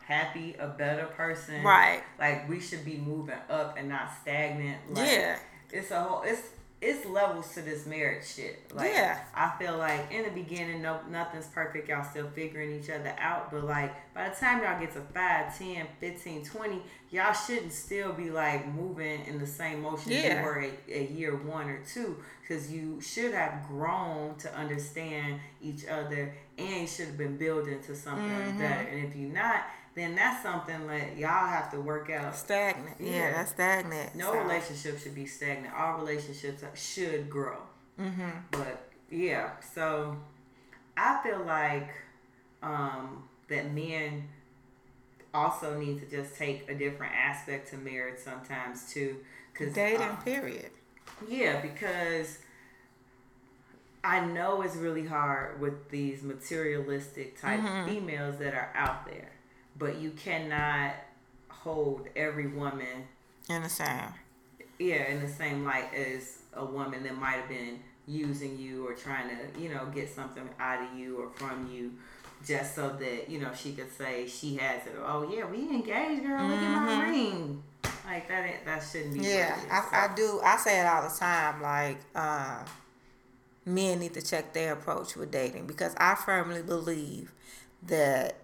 happy, 0.05 0.55
a 0.59 0.69
better 0.69 1.07
person. 1.07 1.63
Right. 1.65 2.03
Like 2.19 2.49
we 2.49 2.61
should 2.61 2.85
be 2.85 2.97
moving 2.97 3.35
up 3.51 3.77
and 3.77 3.89
not 3.89 4.11
stagnant. 4.23 4.79
Like, 4.95 5.09
Yeah. 5.09 5.39
It's 5.73 5.91
a 5.91 6.01
whole 6.01 6.23
it's 6.23 6.43
it's 6.83 7.07
levels 7.07 7.53
to 7.55 7.63
this 7.63 7.87
marriage 7.87 8.27
shit. 8.27 8.71
Like 8.75 8.91
Yeah. 8.93 9.19
I 9.35 9.53
feel 9.59 9.79
like 9.79 10.13
in 10.13 10.25
the 10.25 10.31
beginning 10.31 10.83
no 10.83 11.01
nothing's 11.11 11.47
perfect. 11.47 11.89
Y'all 11.89 12.05
still 12.05 12.29
figuring 12.35 12.79
each 12.79 12.91
other 12.91 13.15
out. 13.19 13.51
But 13.51 13.65
like 13.65 14.13
by 14.15 14.29
the 14.29 14.35
time 14.37 14.63
y'all 14.63 14.79
get 14.79 14.93
to 14.93 15.01
5, 15.01 15.59
10, 15.59 15.87
15, 16.01 16.45
20, 16.45 16.83
y'all 17.11 17.33
shouldn't 17.33 17.73
still 17.73 18.13
be 18.13 18.31
like 18.31 18.67
moving 18.75 19.25
in 19.27 19.39
the 19.39 19.47
same 19.47 19.81
motion 19.83 20.13
Yeah. 20.13 20.41
you 20.41 20.45
were 20.45 20.61
a, 20.61 20.99
a 21.01 21.07
year 21.07 21.35
one 21.37 21.69
or 21.71 21.81
two. 21.93 22.17
Cause 22.47 22.71
you 22.71 23.01
should 23.01 23.33
have 23.35 23.67
grown 23.67 24.37
to 24.37 24.55
understand 24.55 25.41
each 25.61 25.85
other 25.87 26.33
and 26.59 26.89
should 26.89 27.07
have 27.07 27.19
been 27.19 27.37
building 27.37 27.81
to 27.87 27.97
something 27.97 28.25
Mm-hmm. 28.29 28.59
better. 28.59 28.89
And 28.89 29.05
if 29.09 29.17
you're 29.17 29.33
not, 29.33 29.65
then 29.97 30.15
that's 30.15 30.43
something 30.43 30.87
that 30.87 31.17
y'all 31.17 31.49
have 31.49 31.71
to 31.73 31.81
work 31.81 32.09
out. 32.11 32.37
Stagnant. 32.37 32.97
Yeah, 33.01 33.11
Yeah. 33.11 33.33
that's 33.33 33.51
stagnant. 33.51 34.15
No 34.15 34.31
So, 34.33 34.39
relationship 34.39 35.01
should 35.01 35.15
be 35.17 35.27
stagnant. 35.27 35.75
All 35.75 35.99
relationships 35.99 36.63
should 36.81 37.29
grow. 37.29 37.59
Mm-hmm. 37.99 38.31
But 38.53 38.89
yeah, 39.11 39.53
so 39.75 40.17
I 40.97 41.21
feel 41.25 41.43
like 41.45 41.89
um, 42.63 43.25
that 43.49 43.73
men 43.73 44.29
also 45.35 45.79
need 45.79 45.99
to 46.01 46.07
just 46.07 46.37
take 46.37 46.69
a 46.71 46.75
different 46.75 47.15
aspect 47.15 47.71
to 47.71 47.77
marriage 47.77 48.19
sometimes 48.19 48.93
too. 48.93 49.17
Cause 49.55 49.73
Dating, 49.73 50.03
uh, 50.03 50.17
period. 50.17 50.71
yeah, 51.27 51.61
because 51.63 52.39
I 54.05 54.25
know 54.25 54.63
it's 54.63 54.77
really 54.77 55.07
hard 55.07 55.61
with 55.61 55.89
these 55.91 56.23
materialistic 56.23 57.41
type 57.41 57.61
Mm-hmm. 57.61 57.89
females 57.89 58.37
that 58.39 58.55
are 58.55 58.71
out 58.75 59.07
there, 59.07 59.31
but 59.79 59.97
you 59.97 60.11
cannot 60.13 60.95
hold 61.49 62.07
every 62.17 62.47
woman, 62.49 63.07
In 63.49 63.63
the 63.63 63.69
same. 63.69 64.13
yeah, 64.79 65.11
in 65.11 65.21
the 65.21 65.29
same 65.29 65.65
light 65.65 65.93
as 65.95 66.39
a 66.55 66.65
woman 66.65 67.03
that 67.03 67.17
might 67.19 67.33
have 67.37 67.49
been 67.49 67.81
using 68.07 68.57
you 68.59 68.87
or 68.87 68.95
trying 68.95 69.29
to, 69.29 69.61
you 69.61 69.69
know, 69.69 69.87
get 69.95 70.09
something 70.09 70.49
out 70.61 70.83
of 70.83 70.99
you 70.99 71.19
or 71.21 71.29
from 71.31 71.71
you. 71.73 71.93
Just 72.47 72.75
so 72.75 72.91
that 73.01 73.31
you 73.31 73.41
know 73.41 73.51
she 73.55 73.73
could 73.73 73.91
say 73.91 74.27
she 74.29 74.57
has 74.57 74.87
it. 74.87 74.95
Oh 75.05 75.29
yeah, 75.35 75.47
we 75.51 75.59
engaged, 75.71 76.23
girl. 76.23 76.47
Look 76.47 76.59
at 76.59 76.83
my 76.85 77.09
ring. 77.09 77.63
Like 78.07 78.29
that. 78.29 78.65
That 78.67 78.81
shouldn't 78.81 79.15
be. 79.15 79.21
Mm-hmm. 79.21 79.29
Yeah, 79.29 79.51
what 79.57 79.59
it 79.59 79.67
is. 79.67 79.73
I, 79.73 80.05
I 80.05 80.15
do. 80.15 80.41
I 80.45 80.57
say 80.59 80.81
it 80.81 80.87
all 80.87 81.09
the 81.09 81.15
time. 81.19 81.63
Like, 81.63 81.99
uh, 82.15 82.63
men 83.65 84.01
need 84.01 84.13
to 84.15 84.23
check 84.23 84.53
their 84.53 84.75
approach 84.75 85.17
with 85.17 85.31
dating 85.31 85.67
because 85.67 85.95
I 85.97 86.15
firmly 86.15 86.63
believe 86.63 87.33
that 87.87 88.37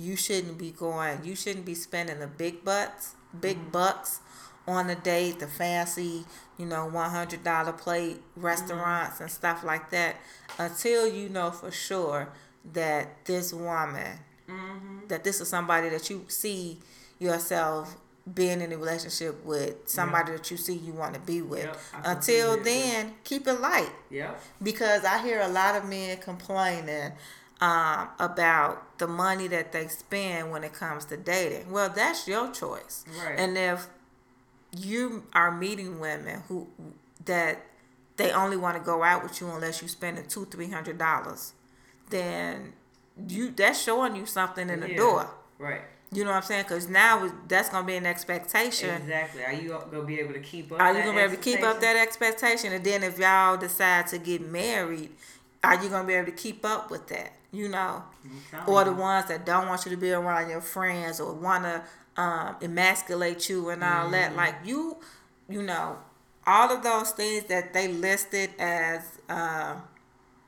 you 0.00 0.16
shouldn't 0.16 0.58
be 0.58 0.70
going. 0.70 1.24
You 1.24 1.36
shouldn't 1.36 1.66
be 1.66 1.74
spending 1.74 2.18
the 2.20 2.26
big 2.26 2.64
butts, 2.64 3.14
big 3.38 3.70
bucks 3.70 4.20
on 4.66 4.88
a 4.90 4.94
date, 4.94 5.40
the 5.40 5.46
fancy, 5.46 6.24
you 6.58 6.66
know, 6.66 6.86
one 6.86 7.10
hundred 7.10 7.44
dollar 7.44 7.72
plate 7.72 8.20
restaurants 8.36 9.20
and 9.20 9.30
stuff 9.30 9.64
like 9.64 9.90
that, 9.90 10.16
until 10.58 11.06
you 11.06 11.28
know 11.28 11.50
for 11.50 11.70
sure 11.70 12.28
that 12.72 13.24
this 13.24 13.52
woman 13.52 14.18
that 15.08 15.22
this 15.24 15.40
is 15.40 15.48
somebody 15.48 15.88
that 15.88 16.10
you 16.10 16.24
see 16.28 16.78
yourself 17.18 17.96
being 18.34 18.60
in 18.60 18.72
a 18.72 18.76
relationship 18.76 19.44
with 19.44 19.88
somebody 19.88 20.32
that 20.32 20.50
you 20.50 20.56
see 20.56 20.74
you 20.74 20.92
want 20.92 21.14
to 21.14 21.20
be 21.20 21.40
with. 21.42 21.64
Yep, 21.64 21.78
until 22.04 22.62
then 22.62 23.14
keep 23.24 23.46
it 23.46 23.60
light. 23.60 23.90
Yep. 24.10 24.40
because 24.62 25.04
i 25.04 25.22
hear 25.22 25.40
a 25.40 25.48
lot 25.48 25.76
of 25.76 25.88
men 25.88 26.18
complaining 26.18 27.12
um, 27.60 28.08
about 28.18 28.98
the 28.98 29.06
money 29.06 29.46
that 29.48 29.72
they 29.72 29.86
spend 29.88 30.50
when 30.50 30.64
it 30.64 30.72
comes 30.72 31.04
to 31.06 31.16
dating 31.16 31.70
well 31.70 31.88
that's 31.90 32.26
your 32.26 32.50
choice 32.52 33.04
Right. 33.24 33.38
and 33.38 33.56
if 33.58 33.86
you 34.76 35.24
are 35.32 35.50
meeting 35.50 35.98
women 36.00 36.42
who 36.48 36.68
that 37.24 37.58
they 38.16 38.30
only 38.32 38.56
want 38.56 38.76
to 38.76 38.82
go 38.82 39.02
out 39.02 39.22
with 39.22 39.40
you 39.40 39.48
unless 39.50 39.82
you 39.82 39.88
spending 39.88 40.26
two 40.26 40.44
three 40.46 40.70
hundred 40.70 40.96
dollars 40.98 41.52
then 42.10 42.72
you 43.28 43.50
that's 43.50 43.82
showing 43.82 44.16
you 44.16 44.26
something 44.26 44.68
in 44.70 44.80
the 44.80 44.90
Yeah. 44.90 44.96
door 44.96 45.30
Right. 45.58 45.82
you 46.12 46.24
know 46.24 46.30
what 46.30 46.36
i'm 46.36 46.42
saying 46.42 46.62
because 46.62 46.88
now 46.88 47.30
that's 47.48 47.68
gonna 47.68 47.86
be 47.86 47.96
an 47.96 48.06
expectation 48.06 48.90
Exactly. 49.02 49.44
Are 49.44 49.52
you 49.52 49.68
gonna 49.90 50.04
be 50.04 50.18
able 50.20 50.32
to 50.34 50.40
keep 50.40 50.72
up? 50.72 50.80
are 50.80 50.92
you 50.94 51.00
gonna 51.02 51.12
be 51.14 51.18
able 51.20 51.34
to 51.34 51.40
keep 51.40 51.62
up 51.62 51.80
that 51.80 51.96
expectation 51.96 52.72
and 52.72 52.84
then 52.84 53.02
if 53.02 53.18
y'all 53.18 53.56
decide 53.56 54.06
to 54.08 54.18
get 54.18 54.40
married 54.40 55.10
are 55.62 55.82
you 55.82 55.90
gonna 55.90 56.06
be 56.06 56.14
able 56.14 56.26
to 56.30 56.32
keep 56.36 56.64
up 56.64 56.90
with 56.90 57.08
that 57.08 57.32
you 57.52 57.68
know 57.68 58.02
telling 58.50 58.66
or 58.66 58.84
the 58.84 58.92
ones 58.92 59.26
that 59.28 59.44
don't 59.46 59.66
want 59.68 59.84
you 59.84 59.90
to 59.90 59.96
be 59.96 60.12
around 60.12 60.48
your 60.50 60.60
friends 60.60 61.20
or 61.20 61.32
want 61.34 61.64
to 61.64 61.82
um, 62.20 62.56
emasculate 62.62 63.48
you 63.48 63.68
and 63.70 63.82
all 63.84 64.10
Mm-hmm. 64.10 64.12
that 64.12 64.36
like 64.36 64.54
you 64.64 64.96
you 65.48 65.62
know 65.62 65.96
all 66.46 66.70
of 66.72 66.82
those 66.82 67.10
things 67.12 67.44
that 67.44 67.72
they 67.72 67.88
listed 67.88 68.50
as 68.58 69.02
uh, 69.28 69.76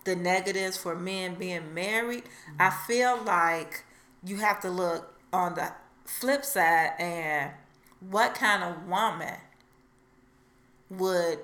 the 0.05 0.17
negatives 0.17 0.77
for 0.77 0.95
men 0.97 1.35
being 1.35 1.75
married 1.75 2.25
i 2.59 2.69
Mm-hmm. 2.69 2.87
feel 2.87 3.23
like 3.25 3.85
you 4.25 4.37
have 4.37 4.61
to 4.61 4.71
look 4.71 5.15
on 5.33 5.55
the 5.55 5.73
flip 6.05 6.45
side 6.45 6.93
and 6.99 7.53
what 8.11 8.35
kind 8.35 8.63
of 8.63 8.87
woman 8.89 9.35
would 10.91 11.39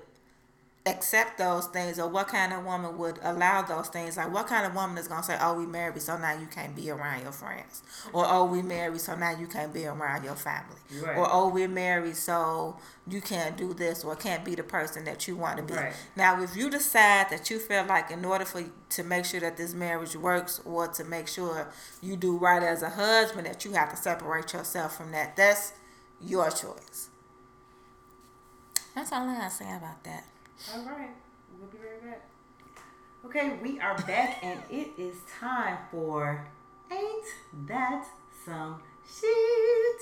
accept 0.89 1.39
those 1.39 1.67
things 1.67 1.99
or 1.99 2.09
what 2.09 2.29
kind 2.29 2.53
of 2.53 2.65
woman 2.65 2.97
would 2.99 3.19
allow 3.23 3.63
those 3.63 3.89
things 3.89 4.17
like 4.17 4.33
what 4.33 4.47
kind 4.47 4.65
of 4.67 4.75
woman 4.75 4.97
is 4.99 5.07
going 5.09 5.21
to 5.21 5.27
say 5.27 5.37
oh 5.41 5.55
we 5.55 5.67
married 5.67 6.01
so 6.01 6.17
now 6.19 6.33
you 6.39 6.47
can't 6.47 6.75
be 6.75 6.91
around 6.91 7.23
your 7.23 7.33
friends 7.33 7.83
or 8.13 8.25
oh 8.27 8.45
we 8.45 8.63
married 8.63 9.01
so 9.01 9.15
now 9.15 9.31
you 9.39 9.47
can't 9.47 9.73
be 9.75 9.85
around 9.87 10.25
your 10.25 10.35
family 10.35 10.77
Right. 11.03 11.17
or 11.19 11.29
oh 11.31 11.49
we're 11.49 11.69
married 11.69 12.17
so 12.17 12.77
you 13.07 13.21
can't 13.21 13.57
do 13.57 13.75
this 13.75 14.05
or 14.05 14.17
can't 14.17 14.45
be 14.45 14.55
the 14.55 14.63
person 14.63 15.05
that 15.05 15.29
you 15.29 15.37
want 15.37 15.59
to 15.59 15.63
be 15.63 15.75
Right. 15.75 15.93
now 16.17 16.43
if 16.43 16.57
you 16.57 16.71
decide 16.71 17.27
that 17.31 17.51
you 17.51 17.59
feel 17.59 17.85
like 17.85 18.11
in 18.11 18.25
order 18.25 18.45
for 18.45 18.65
to 18.91 19.03
make 19.05 19.25
sure 19.27 19.41
that 19.41 19.57
this 19.57 19.75
marriage 19.75 20.17
works 20.17 20.61
or 20.65 20.89
to 20.89 21.05
make 21.05 21.29
sure 21.29 21.69
you 22.01 22.17
do 22.17 22.37
right 22.39 22.63
as 22.63 22.83
a 22.83 22.91
husband 22.91 23.47
that 23.47 23.65
you 23.65 23.73
have 23.73 23.91
to 23.91 23.97
separate 23.97 24.53
yourself 24.53 24.97
from 24.97 25.13
that 25.13 25.37
that's 25.37 25.73
your 26.21 26.51
choice 26.51 27.09
that's 28.95 29.13
all 29.13 29.29
i 29.29 29.35
gotta 29.35 29.51
say 29.51 29.65
about 29.77 30.03
that 30.05 30.25
All 30.75 30.83
right. 30.85 31.11
We'll 31.59 31.69
be 31.71 31.79
right 31.79 32.03
back. 32.03 32.29
Okay, 33.25 33.59
we 33.63 33.81
are 33.81 33.97
back, 33.99 34.39
and 34.43 34.61
it 34.71 34.91
is 34.99 35.17
time 35.41 35.79
for 35.91 36.47
Ain't 36.91 37.25
That 37.67 38.05
Some 38.45 38.81
Shit? 39.09 40.01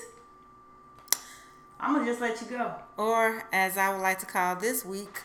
I'm 1.79 1.93
gonna 1.93 2.05
just 2.05 2.21
let 2.21 2.41
you 2.41 2.47
go. 2.47 2.73
or 2.97 3.43
as 3.51 3.77
I 3.77 3.93
would 3.93 4.01
like 4.01 4.19
to 4.19 4.25
call 4.25 4.55
this 4.55 4.83
week, 4.83 5.21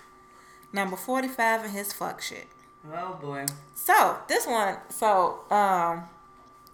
number 0.72 0.96
45 0.96 1.64
in 1.64 1.70
his 1.70 1.92
fuck 1.92 2.20
shit. 2.20 2.46
Oh 2.92 3.18
boy. 3.20 3.46
So, 3.74 4.18
this 4.28 4.46
one, 4.46 4.76
so, 4.90 5.40
um, 5.50 6.04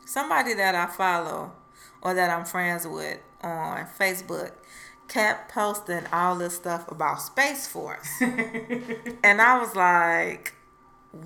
somebody 0.04 0.54
that 0.54 0.74
I 0.74 0.86
follow 0.86 1.52
or 2.02 2.14
that 2.14 2.30
I'm 2.30 2.44
friends 2.44 2.86
with 2.86 3.18
on 3.42 3.86
Facebook 3.98 4.52
kept 5.08 5.52
posting 5.52 6.06
all 6.12 6.36
this 6.36 6.56
stuff 6.56 6.90
about 6.90 7.20
Space 7.20 7.66
Force. 7.66 8.08
and 8.20 9.40
I 9.40 9.58
was 9.58 9.74
like, 9.74 10.54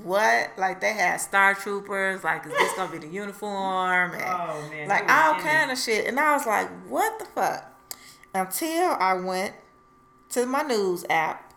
what? 0.02 0.50
Like 0.56 0.80
they 0.80 0.92
had 0.92 1.16
Star 1.18 1.54
Troopers, 1.54 2.24
like 2.24 2.46
is 2.46 2.52
this 2.52 2.74
gonna 2.74 2.92
be 2.92 2.98
the 2.98 3.08
uniform 3.08 4.12
and 4.12 4.22
Oh, 4.24 4.68
man, 4.70 4.88
like 4.88 5.10
all 5.10 5.34
in 5.34 5.40
kind 5.40 5.70
of 5.70 5.78
shit. 5.78 6.06
And 6.06 6.18
I 6.18 6.34
was 6.34 6.46
like, 6.46 6.68
what 6.88 7.18
the 7.18 7.24
fuck? 7.26 7.64
Until 8.34 8.96
I 8.98 9.14
went 9.14 9.54
to 10.30 10.46
my 10.46 10.62
news 10.62 11.04
app 11.10 11.52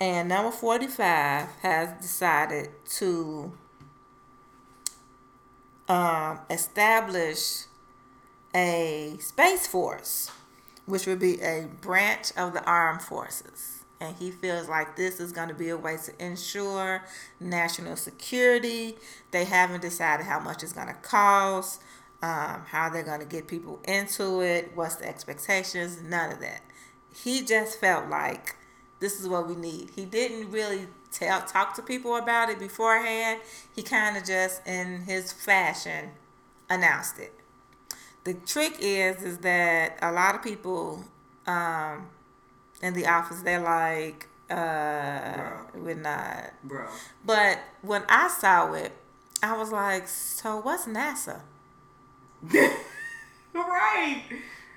And 0.00 0.28
number 0.30 0.50
45 0.50 1.46
has 1.62 2.00
decided 2.00 2.70
to 2.96 3.52
um, 5.88 6.40
establish 6.48 7.64
a 8.54 9.16
space 9.20 9.66
force, 9.66 10.30
which 10.90 11.06
would 11.06 11.18
be 11.18 11.40
a 11.40 11.66
branch 11.80 12.32
of 12.36 12.52
the 12.52 12.64
armed 12.64 13.02
forces. 13.02 13.84
And 14.00 14.16
he 14.16 14.30
feels 14.30 14.68
like 14.68 14.96
this 14.96 15.20
is 15.20 15.30
going 15.30 15.48
to 15.48 15.54
be 15.54 15.68
a 15.68 15.76
way 15.76 15.96
to 16.04 16.24
ensure 16.24 17.04
national 17.38 17.96
security. 17.96 18.96
They 19.30 19.44
haven't 19.44 19.82
decided 19.82 20.24
how 20.24 20.40
much 20.40 20.62
it's 20.62 20.72
going 20.72 20.88
to 20.88 20.94
cost, 20.94 21.82
um, 22.22 22.64
how 22.66 22.88
they're 22.90 23.02
going 23.02 23.20
to 23.20 23.26
get 23.26 23.46
people 23.46 23.78
into 23.84 24.40
it, 24.40 24.72
what's 24.74 24.96
the 24.96 25.08
expectations, 25.08 26.00
none 26.02 26.32
of 26.32 26.40
that. 26.40 26.62
He 27.14 27.44
just 27.44 27.78
felt 27.78 28.08
like 28.08 28.56
this 29.00 29.20
is 29.20 29.28
what 29.28 29.48
we 29.48 29.54
need. 29.54 29.90
He 29.94 30.04
didn't 30.04 30.50
really 30.50 30.86
tell 31.10 31.42
talk 31.42 31.74
to 31.74 31.82
people 31.82 32.16
about 32.16 32.48
it 32.50 32.58
beforehand. 32.58 33.40
He 33.74 33.82
kind 33.82 34.16
of 34.16 34.24
just 34.24 34.66
in 34.66 35.02
his 35.02 35.32
fashion 35.32 36.10
announced 36.68 37.18
it. 37.18 37.39
The 38.24 38.34
trick 38.34 38.76
is 38.80 39.22
is 39.22 39.38
that 39.38 39.98
a 40.02 40.12
lot 40.12 40.34
of 40.34 40.42
people 40.42 41.04
um, 41.46 42.08
in 42.82 42.92
the 42.94 43.06
office 43.06 43.40
they're 43.42 43.60
like 43.60 44.28
uh 44.50 45.52
we're 45.74 45.94
not 45.94 46.52
bro. 46.64 46.86
but 47.24 47.58
when 47.82 48.02
I 48.08 48.28
saw 48.28 48.72
it, 48.74 48.92
I 49.42 49.56
was 49.56 49.70
like, 49.72 50.08
so 50.08 50.60
what's 50.60 50.86
NASA? 50.86 51.40
right. 53.54 54.22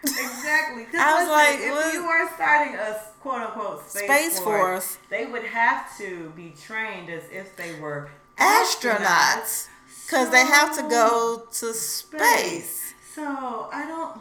Exactly. 0.04 0.86
I 1.00 1.14
was 1.16 1.28
listen, 1.28 1.32
like, 1.32 1.60
if 1.60 1.72
what- 1.72 1.94
you 1.94 2.06
were 2.06 2.30
starting 2.36 2.76
a 2.76 3.00
quote 3.22 3.42
unquote 3.42 3.90
space, 3.90 4.04
Space 4.04 4.40
force, 4.40 4.60
force. 4.62 4.98
they 5.10 5.26
would 5.26 5.46
have 5.46 5.98
to 5.98 6.32
be 6.36 6.54
trained 6.62 7.10
as 7.10 7.24
if 7.32 7.56
they 7.56 7.80
were 7.80 8.10
Astronauts. 8.38 9.68
Because 10.06 10.30
they 10.32 10.46
have 10.46 10.76
to 10.76 10.82
go 10.90 11.44
to 11.52 11.74
space. 11.74 12.83
So 13.14 13.70
I 13.72 13.86
don't, 13.86 14.18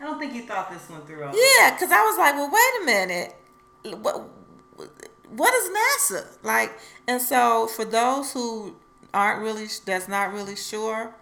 I 0.00 0.04
don't 0.04 0.18
think 0.18 0.34
you 0.34 0.42
thought 0.42 0.70
this 0.70 0.88
one 0.88 1.02
through. 1.02 1.20
Yeah, 1.20 1.70
because 1.72 1.90
I 1.90 2.02
was 2.02 2.18
like, 2.18 2.34
well, 2.34 2.50
wait 2.50 2.82
a 2.82 2.84
minute. 2.84 3.36
What, 4.00 4.28
what 5.28 5.54
is 5.54 5.70
NASA? 5.70 6.26
Like, 6.42 6.72
and 7.06 7.20
so 7.20 7.66
for 7.66 7.84
those 7.84 8.32
who 8.32 8.76
aren't 9.12 9.42
really, 9.42 9.66
that's 9.84 10.08
not 10.08 10.32
really 10.32 10.56
sure 10.56 11.14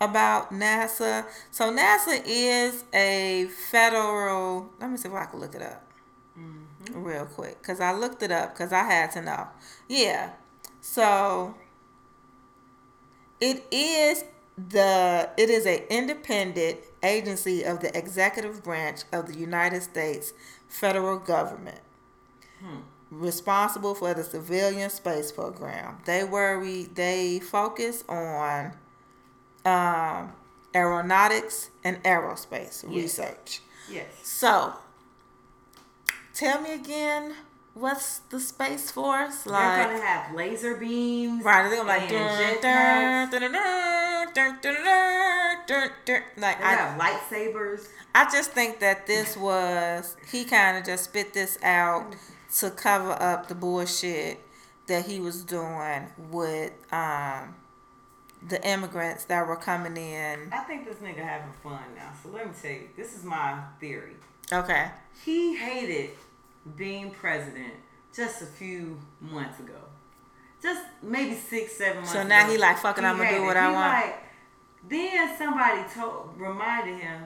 about 0.00 0.52
NASA, 0.52 1.24
so 1.50 1.72
NASA 1.72 2.22
is 2.26 2.84
a 2.92 3.48
federal, 3.70 4.68
let 4.80 4.90
me 4.90 4.96
see 4.96 5.08
if 5.08 5.14
I 5.14 5.26
can 5.26 5.38
look 5.38 5.54
it 5.54 5.62
up 5.62 5.84
mm-hmm. 6.36 7.02
real 7.02 7.26
quick 7.26 7.60
because 7.62 7.80
I 7.80 7.92
looked 7.92 8.22
it 8.22 8.32
up 8.32 8.52
because 8.52 8.72
I 8.72 8.82
had 8.82 9.12
to 9.12 9.22
know. 9.22 9.46
Yeah, 9.88 10.30
so 10.80 11.54
it 13.40 13.64
is 13.70 14.24
the 14.56 15.30
it 15.36 15.50
is 15.50 15.66
an 15.66 15.80
independent 15.88 16.78
agency 17.02 17.62
of 17.64 17.80
the 17.80 17.96
executive 17.96 18.62
branch 18.62 19.02
of 19.12 19.26
the 19.26 19.34
United 19.34 19.82
States 19.82 20.32
federal 20.68 21.18
government 21.18 21.80
responsible 23.10 23.94
for 23.94 24.14
the 24.14 24.24
civilian 24.24 24.90
space 24.90 25.30
program. 25.30 25.98
They 26.06 26.24
worry 26.24 26.84
they 26.84 27.40
focus 27.40 28.04
on 28.08 28.72
um, 29.64 30.32
aeronautics 30.74 31.70
and 31.84 32.02
aerospace 32.02 32.88
research. 32.88 33.60
Yes. 33.90 34.06
So, 34.22 34.74
tell 36.34 36.60
me 36.62 36.72
again, 36.72 37.34
what's 37.74 38.18
the 38.30 38.40
space 38.40 38.90
force 38.90 39.46
like? 39.46 39.76
They're 39.76 39.94
gonna 39.94 40.06
have 40.06 40.34
laser 40.34 40.76
beams. 40.76 41.44
Right, 41.44 41.68
they're 41.68 41.84
like 41.84 42.08
dun, 42.08 42.60
dun, 42.60 43.30
dun, 43.30 43.30
dun, 43.30 43.52
dun, 43.52 44.32
dun, 44.34 44.58
dun, 44.60 44.60
dun, 44.62 45.50
dun, 45.66 45.90
dun. 46.04 46.22
like 46.38 46.58
They 46.58 46.64
I, 46.64 46.74
have 46.74 47.00
lightsabers. 47.00 47.88
I 48.14 48.24
just 48.30 48.52
think 48.52 48.80
that 48.80 49.06
this 49.06 49.36
was 49.36 50.16
he 50.30 50.44
kind 50.44 50.78
of 50.78 50.84
just 50.84 51.04
spit 51.04 51.32
this 51.32 51.58
out 51.62 52.14
to 52.58 52.70
cover 52.70 53.12
up 53.12 53.48
the 53.48 53.54
bullshit 53.54 54.40
that 54.86 55.06
he 55.06 55.20
was 55.20 55.42
doing 55.44 56.06
with 56.30 56.72
um 56.92 57.54
the 58.48 58.60
immigrants 58.68 59.24
that 59.26 59.46
were 59.46 59.56
coming 59.56 59.96
in. 59.96 60.52
I 60.52 60.58
think 60.66 60.84
this 60.84 60.96
nigga 60.96 61.24
having 61.24 61.52
fun 61.62 61.78
now. 61.94 62.10
So 62.22 62.30
let 62.30 62.46
me 62.46 62.52
tell 62.60 62.72
you, 62.72 62.88
this 62.96 63.16
is 63.16 63.24
my 63.24 63.60
theory. 63.80 64.14
Okay. 64.52 64.90
He 65.24 65.56
hated 65.56 66.10
being 66.76 67.10
president 67.10 67.72
just 68.14 68.42
a 68.42 68.46
few 68.46 68.98
months 69.20 69.58
ago. 69.60 69.74
Just 70.62 70.82
maybe 71.02 71.34
six, 71.34 71.72
seven 71.76 71.96
months 71.96 72.12
So 72.12 72.20
ago. 72.20 72.28
now 72.28 72.48
he 72.48 72.56
like, 72.58 72.78
fucking. 72.78 73.04
I'ma 73.04 73.18
do 73.18 73.24
hated- 73.24 73.42
what 73.46 73.56
I 73.56 73.68
he 73.68 73.72
want." 73.74 73.92
Like, 73.92 74.18
then 74.88 75.36
somebody 75.38 75.82
told 75.94 76.34
reminded 76.36 76.98
him, 77.00 77.22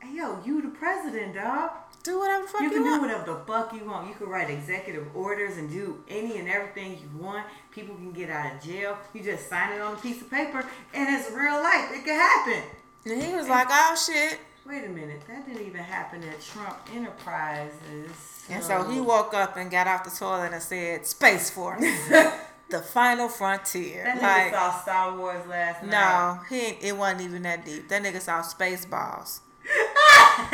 Hey 0.00 0.16
yo, 0.16 0.40
you 0.44 0.60
the 0.62 0.68
president, 0.68 1.34
dog. 1.34 1.70
Do 2.02 2.18
whatever 2.18 2.42
the 2.42 2.48
fuck 2.48 2.60
You 2.62 2.66
you, 2.70 2.74
can 2.74 2.82
do 2.82 3.00
whatever 3.02 3.24
the 3.24 3.38
fuck 3.46 3.72
you 3.72 3.84
want. 3.84 4.08
You 4.08 4.14
can 4.14 4.26
write 4.26 4.50
executive 4.50 5.06
orders 5.14 5.56
and 5.58 5.70
do 5.70 6.02
any 6.08 6.38
and 6.38 6.48
everything 6.48 6.98
you 6.98 7.08
want. 7.22 7.46
People 7.70 7.94
can 7.94 8.10
get 8.10 8.28
out 8.28 8.54
of 8.56 8.60
jail. 8.60 8.98
You 9.14 9.22
just 9.22 9.48
sign 9.48 9.72
it 9.74 9.80
on 9.80 9.94
a 9.94 9.96
piece 9.98 10.20
of 10.20 10.28
paper, 10.28 10.66
and 10.92 11.08
it's 11.14 11.30
real 11.30 11.62
life. 11.62 11.90
It 11.92 12.04
can 12.04 12.18
happen. 12.18 12.62
And 13.06 13.22
he 13.22 13.32
was 13.32 13.46
like, 13.48 13.68
"Oh 13.70 13.94
shit." 13.94 14.40
Wait 14.64 14.84
a 14.84 14.88
minute, 14.88 15.20
that 15.26 15.44
didn't 15.46 15.66
even 15.66 15.82
happen 15.82 16.22
at 16.22 16.40
Trump 16.40 16.78
Enterprises. 16.94 18.44
And 18.48 18.62
so 18.62 18.84
he 18.84 19.00
woke 19.00 19.34
up 19.34 19.56
and 19.56 19.70
got 19.70 19.86
off 19.88 20.04
the 20.04 20.10
toilet 20.10 20.52
and 20.52 20.62
said, 20.62 21.04
"Space 21.06 21.50
Force, 21.50 21.80
the 22.70 22.80
final 22.80 23.28
frontier." 23.28 24.04
That 24.04 24.18
nigga 24.18 24.22
like, 24.22 24.52
saw 24.54 24.80
Star 24.82 25.16
Wars 25.16 25.46
last 25.46 25.82
night. 25.82 25.90
no, 25.90 26.40
he 26.48 26.76
it 26.86 26.96
wasn't 26.96 27.22
even 27.22 27.42
that 27.42 27.64
deep. 27.64 27.88
That 27.88 28.02
nigga 28.02 28.20
saw 28.20 28.40
Spaceballs 28.42 29.40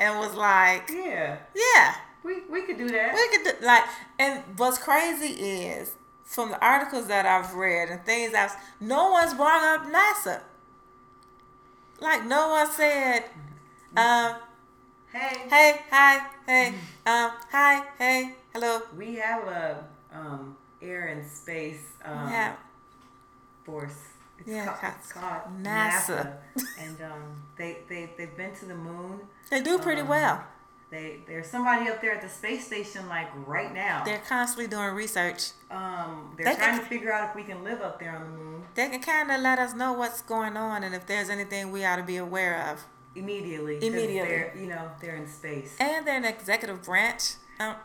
and 0.00 0.18
was 0.18 0.34
like, 0.34 0.90
Yeah, 0.90 1.36
"Yeah, 1.54 1.94
we 2.24 2.40
we 2.50 2.62
could 2.62 2.78
do 2.78 2.88
that. 2.88 3.14
we 3.14 3.28
could 3.36 3.44
do, 3.60 3.66
like." 3.66 3.84
And 4.18 4.42
what's 4.56 4.78
crazy 4.78 5.34
is 5.68 5.94
from 6.24 6.50
the 6.50 6.64
articles 6.64 7.06
that 7.08 7.26
I've 7.26 7.54
read 7.54 7.88
and 7.88 8.04
things 8.04 8.34
I've, 8.34 8.54
no 8.80 9.10
one's 9.10 9.34
brought 9.34 9.62
up 9.62 9.86
NASA. 9.86 10.40
Like 12.00 12.24
no 12.24 12.48
one 12.48 12.70
said, 12.72 13.24
um, 13.96 14.36
Hey, 15.12 15.46
"Hey, 15.50 15.80
hi, 15.90 16.26
hey, 16.46 16.68
um, 17.04 17.30
hi, 17.50 17.84
hey, 17.98 18.34
hello." 18.52 18.80
we 18.96 19.16
have 19.16 19.44
a 19.46 19.84
um, 20.12 20.56
air 20.80 21.06
and 21.08 21.26
space 21.28 21.82
um, 22.04 22.30
Yeah. 22.30 22.54
force. 23.64 23.98
It's, 24.38 24.48
Yeah, 24.48 24.64
called, 24.66 24.94
it's 24.98 25.12
called 25.12 25.42
NASA. 25.62 26.24
NASA, 26.24 26.36
and 26.78 26.96
um, 27.02 27.42
they 27.58 27.78
they 27.88 28.10
they've 28.16 28.36
been 28.36 28.54
to 28.56 28.64
the 28.66 28.74
moon. 28.74 29.20
They 29.50 29.60
do 29.62 29.78
pretty 29.78 30.00
Um, 30.02 30.08
well. 30.08 30.44
They 30.90 31.20
there's 31.26 31.46
somebody 31.48 31.88
up 31.88 32.00
there 32.00 32.14
at 32.16 32.20
the 32.22 32.28
space 32.28 32.66
station 32.66 33.08
like 33.08 33.28
right 33.46 33.72
now. 33.72 34.02
They're 34.04 34.18
constantly 34.28 34.66
doing 34.66 34.92
research. 34.94 35.50
um, 35.70 36.34
they're 36.36 36.46
they 36.46 36.54
trying 36.56 36.70
can- 36.74 36.80
to 36.80 36.86
figure 36.86 37.12
out 37.12 37.28
if 37.30 37.36
we 37.36 37.44
can 37.44 37.62
live 37.62 37.80
up 37.80 38.00
there 38.00 38.16
on 38.16 38.22
the 38.22 38.28
moon 38.36 38.64
They 38.74 38.88
can 38.88 39.00
kind 39.00 39.30
of 39.30 39.40
let 39.40 39.58
us 39.60 39.72
know 39.74 39.92
what's 39.92 40.20
going 40.22 40.56
on 40.56 40.82
and 40.82 40.92
if 40.94 41.06
there's 41.06 41.30
anything 41.30 41.70
we 41.70 41.84
ought 41.84 41.96
to 41.96 42.02
be 42.02 42.16
aware 42.16 42.56
of. 42.70 42.84
immediately. 43.14 43.76
Immediately. 43.86 44.60
you 44.62 44.66
know 44.68 44.90
they're 45.00 45.14
in 45.16 45.28
space. 45.28 45.76
And 45.78 46.04
they're 46.06 46.16
an 46.16 46.24
executive 46.24 46.82
branch. 46.82 47.34
Um, 47.60 47.76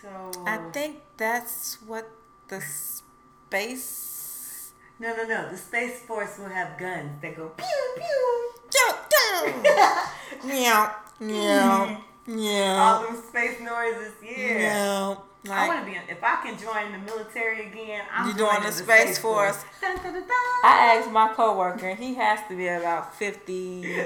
So 0.00 0.08
I 0.46 0.56
think 0.72 1.02
that's 1.18 1.76
what 1.86 2.08
the 2.48 2.60
space. 2.62 4.72
no 4.98 5.14
no 5.14 5.24
no 5.24 5.50
the 5.50 5.58
space 5.58 6.00
force 6.08 6.38
will 6.38 6.48
have 6.60 6.78
guns 6.78 7.20
that 7.20 7.36
go 7.36 7.48
pew 7.50 7.94
pew. 7.96 8.52
Meow, 10.44 10.94
meow, 11.18 11.98
meow, 12.36 12.76
All 12.76 13.02
them 13.02 13.22
space 13.28 13.60
noises, 13.60 14.12
yeah. 14.22 14.58
meow. 14.58 15.22
I 15.48 15.68
want 15.68 15.80
to 15.80 15.90
be. 15.90 15.96
In, 15.96 16.02
if 16.08 16.22
I 16.22 16.36
can 16.42 16.58
join 16.58 16.92
the 16.92 16.98
military 16.98 17.66
again, 17.68 18.02
I'm 18.12 18.28
You 18.28 18.34
join 18.34 18.54
joining 18.56 18.66
the 18.66 18.72
Space 18.72 19.18
Force. 19.18 19.64
Dun, 19.80 19.96
dun, 19.96 20.12
dun. 20.12 20.24
I 20.64 20.96
asked 20.98 21.10
my 21.10 21.32
coworker, 21.32 21.94
he 21.94 22.14
has 22.14 22.40
to 22.48 22.56
be 22.56 22.68
about 22.68 23.14
50. 23.14 24.04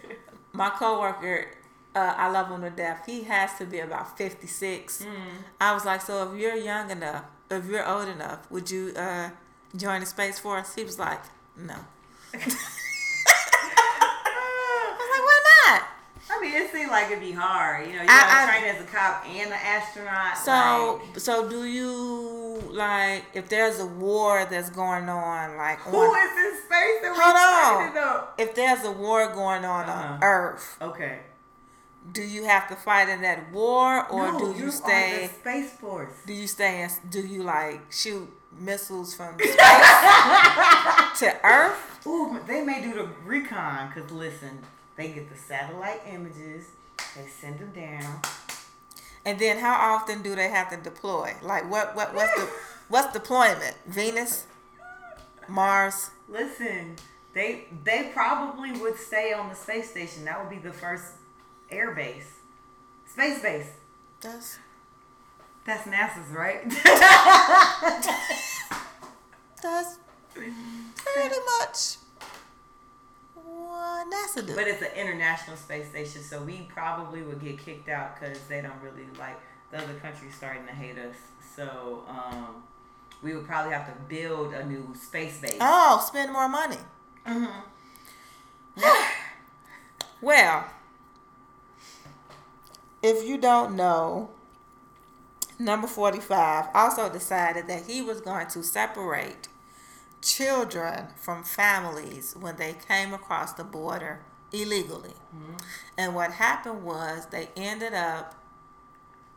my 0.52 0.68
coworker, 0.70 1.46
uh, 1.94 2.14
I 2.16 2.30
love 2.30 2.48
him 2.50 2.60
to 2.62 2.70
death. 2.70 3.04
He 3.06 3.22
has 3.22 3.54
to 3.58 3.64
be 3.64 3.78
about 3.78 4.18
56. 4.18 5.02
Mm. 5.02 5.08
I 5.60 5.72
was 5.72 5.86
like, 5.86 6.02
so 6.02 6.30
if 6.30 6.38
you're 6.38 6.54
young 6.56 6.90
enough, 6.90 7.24
if 7.50 7.64
you're 7.66 7.88
old 7.88 8.08
enough, 8.08 8.50
would 8.50 8.70
you 8.70 8.92
uh, 8.96 9.30
join 9.74 10.00
the 10.00 10.06
Space 10.06 10.38
Force? 10.38 10.74
He 10.74 10.84
was 10.84 10.98
like, 10.98 11.22
no. 11.56 11.74
I 12.34 12.38
was 14.98 15.10
like, 15.12 15.24
why 15.24 15.40
not? 15.66 15.82
I 16.30 16.33
mean, 16.44 16.54
it 16.62 16.70
seemed 16.72 16.90
like 16.90 17.06
it'd 17.06 17.20
be 17.20 17.32
hard. 17.32 17.86
You 17.86 17.94
know, 17.94 18.02
you 18.02 18.06
gotta 18.08 18.52
I- 18.52 18.58
train 18.58 18.74
as 18.74 18.80
a 18.82 18.84
cop 18.86 19.24
and 19.26 19.46
an 19.52 19.52
astronaut. 19.52 20.38
So, 20.38 21.00
like, 21.10 21.18
so 21.20 21.48
do 21.48 21.64
you 21.64 22.62
like 22.70 23.24
if 23.34 23.48
there's 23.48 23.80
a 23.80 23.86
war 23.86 24.46
that's 24.50 24.70
going 24.70 25.08
on, 25.08 25.56
like 25.56 25.78
who 25.80 25.96
on, 25.96 26.16
is 26.16 26.32
in 26.44 26.52
space? 26.66 27.00
And 27.04 27.12
we 27.12 27.20
Hold 27.20 27.96
on. 27.96 28.24
if 28.38 28.54
there's 28.54 28.84
a 28.84 28.92
war 28.92 29.26
going 29.32 29.64
on 29.64 29.84
Uh-huh. 29.88 30.12
on 30.14 30.18
Earth, 30.22 30.76
Okay. 30.80 31.18
do 32.12 32.22
you 32.22 32.44
have 32.44 32.68
to 32.68 32.76
fight 32.76 33.08
in 33.08 33.22
that 33.22 33.50
war 33.52 34.06
or 34.10 34.32
no, 34.32 34.38
do 34.38 34.46
you 34.58 34.66
you 34.66 34.70
stay 34.70 35.26
the 35.32 35.34
space 35.40 35.70
force. 35.72 36.12
do 36.26 36.32
you 36.34 36.46
stay 36.46 36.82
in, 36.82 36.90
do 37.10 37.20
you 37.26 37.42
like 37.42 37.80
shoot 37.90 38.28
missiles 38.60 39.14
from 39.14 39.34
space 39.38 39.56
to 41.18 41.26
earth 41.44 42.06
Ooh, 42.06 42.38
they 42.46 42.60
may 42.62 42.82
do 42.82 42.92
the 42.94 43.08
recon 43.24 43.90
because 43.92 44.10
listen, 44.12 44.58
they 44.96 45.08
get 45.08 45.28
the 45.30 45.36
satellite 45.36 46.00
images, 46.08 46.66
they 47.16 47.26
send 47.26 47.58
them 47.58 47.72
down. 47.72 48.20
and 49.24 49.38
then 49.38 49.58
how 49.58 49.94
often 49.94 50.22
do 50.22 50.34
they 50.36 50.48
have 50.48 50.68
to 50.70 50.76
deploy 50.76 51.34
like 51.42 51.68
what 51.70 51.94
what 51.96 52.14
what's 52.14 52.32
the 52.34 52.48
what's 52.88 53.12
deployment 53.12 53.74
venus 53.86 54.46
mars 55.48 56.10
Listen, 56.28 56.96
they 57.34 57.66
they 57.84 58.10
probably 58.14 58.72
would 58.72 58.98
stay 58.98 59.32
on 59.34 59.48
the 59.50 59.54
space 59.54 59.90
station. 59.90 60.24
That 60.24 60.40
would 60.40 60.48
be 60.50 60.56
the 60.58 60.72
first 60.72 61.12
air 61.70 61.94
base, 61.94 62.32
space 63.06 63.42
base. 63.42 63.68
that's 64.22 64.58
That's 65.66 65.86
NASA's, 65.86 66.30
right? 66.32 66.62
that's 69.62 69.98
pretty 70.32 70.50
much 71.60 71.96
what 73.74 74.06
nasa 74.10 74.46
do 74.46 74.54
but 74.54 74.66
it's 74.66 74.82
an 74.82 74.92
international 74.96 75.56
space 75.56 75.88
station, 75.90 76.22
so 76.22 76.42
we 76.42 76.68
probably 76.72 77.22
would 77.22 77.42
get 77.42 77.58
kicked 77.58 77.88
out 77.88 78.18
because 78.18 78.38
they 78.48 78.60
don't 78.60 78.80
really 78.82 79.06
like 79.18 79.38
the 79.70 79.78
other 79.78 79.94
countries 79.94 80.34
starting 80.34 80.66
to 80.66 80.72
hate 80.72 80.98
us. 80.98 81.16
So 81.56 82.04
um, 82.08 82.62
we 83.22 83.34
would 83.34 83.46
probably 83.46 83.72
have 83.72 83.86
to 83.86 83.94
build 84.08 84.52
a 84.54 84.64
new 84.66 84.94
space 84.94 85.40
base. 85.40 85.58
oh 85.60 86.02
spend 86.06 86.32
more 86.32 86.48
money 86.48 86.76
Mm-hmm. 87.26 88.80
Well, 90.20 90.64
if 93.02 93.28
you 93.28 93.36
don't 93.36 93.76
know, 93.76 94.30
number 95.58 95.86
45 95.86 96.66
also 96.74 97.10
decided 97.12 97.66
that 97.66 97.84
he 97.86 98.00
was 98.00 98.22
going 98.22 98.46
to 98.48 98.62
separate 98.62 99.48
children 100.24 101.08
from 101.16 101.44
families 101.44 102.34
when 102.40 102.56
they 102.56 102.74
came 102.88 103.12
across 103.12 103.52
the 103.52 103.64
border 103.64 104.20
illegally. 104.52 105.14
And 105.98 106.14
what 106.14 106.32
happened 106.32 106.82
was 106.82 107.26
they 107.26 107.48
ended 107.56 107.92
up 107.94 108.34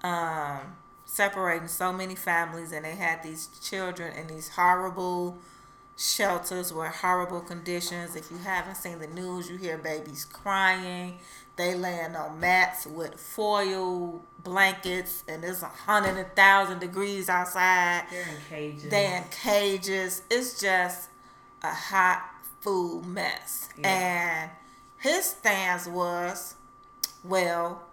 um, 0.03 0.59
separating 1.05 1.67
so 1.67 1.91
many 1.91 2.15
families, 2.15 2.71
and 2.71 2.85
they 2.85 2.95
had 2.95 3.23
these 3.23 3.47
children 3.61 4.15
in 4.15 4.27
these 4.27 4.49
horrible 4.49 5.37
shelters 5.97 6.71
with 6.71 6.93
horrible 6.95 7.41
conditions. 7.41 8.15
If 8.15 8.31
you 8.31 8.37
haven't 8.37 8.75
seen 8.75 8.99
the 8.99 9.07
news, 9.07 9.49
you 9.49 9.57
hear 9.57 9.77
babies 9.77 10.25
crying. 10.25 11.19
They 11.55 11.73
laying 11.73 12.15
on 12.15 12.39
mats 12.39 12.85
with 12.85 13.19
foil 13.19 14.21
blankets, 14.47 15.23
and 15.27 15.43
it's 15.43 15.61
a 15.61 15.67
hundred 15.67 16.17
and 16.17 16.35
thousand 16.35 16.79
degrees 16.79 17.29
outside. 17.29 18.05
They're 18.09 18.21
in 18.21 18.27
cages. 18.49 18.89
They're 18.89 19.17
in 19.17 19.23
cages. 19.29 20.21
It's 20.29 20.59
just 20.59 21.09
a 21.61 21.73
hot 21.73 22.23
food 22.61 23.05
mess. 23.05 23.69
Yeah. 23.77 23.87
And 23.87 24.51
his 24.99 25.25
stance 25.25 25.87
was, 25.87 26.55
well, 27.23 27.83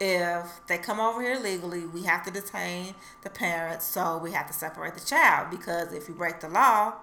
if 0.00 0.66
they 0.66 0.78
come 0.78 0.98
over 0.98 1.20
here 1.22 1.38
legally, 1.38 1.86
we 1.86 2.02
have 2.04 2.24
to 2.24 2.30
detain 2.30 2.94
the 3.22 3.30
parents, 3.30 3.84
so 3.84 4.18
we 4.18 4.32
have 4.32 4.46
to 4.46 4.52
separate 4.52 4.94
the 4.94 5.04
child 5.04 5.50
because 5.50 5.92
if 5.92 6.08
you 6.08 6.14
break 6.14 6.40
the 6.40 6.48
law, 6.48 6.94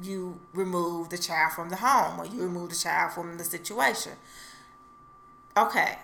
you 0.00 0.40
remove 0.52 1.08
the 1.10 1.18
child 1.18 1.52
from 1.52 1.70
the 1.70 1.76
home 1.76 2.20
or 2.20 2.26
you 2.26 2.42
remove 2.42 2.70
the 2.70 2.76
child 2.76 3.12
from 3.12 3.38
the 3.38 3.44
situation. 3.44 4.12
Okay. 5.56 5.98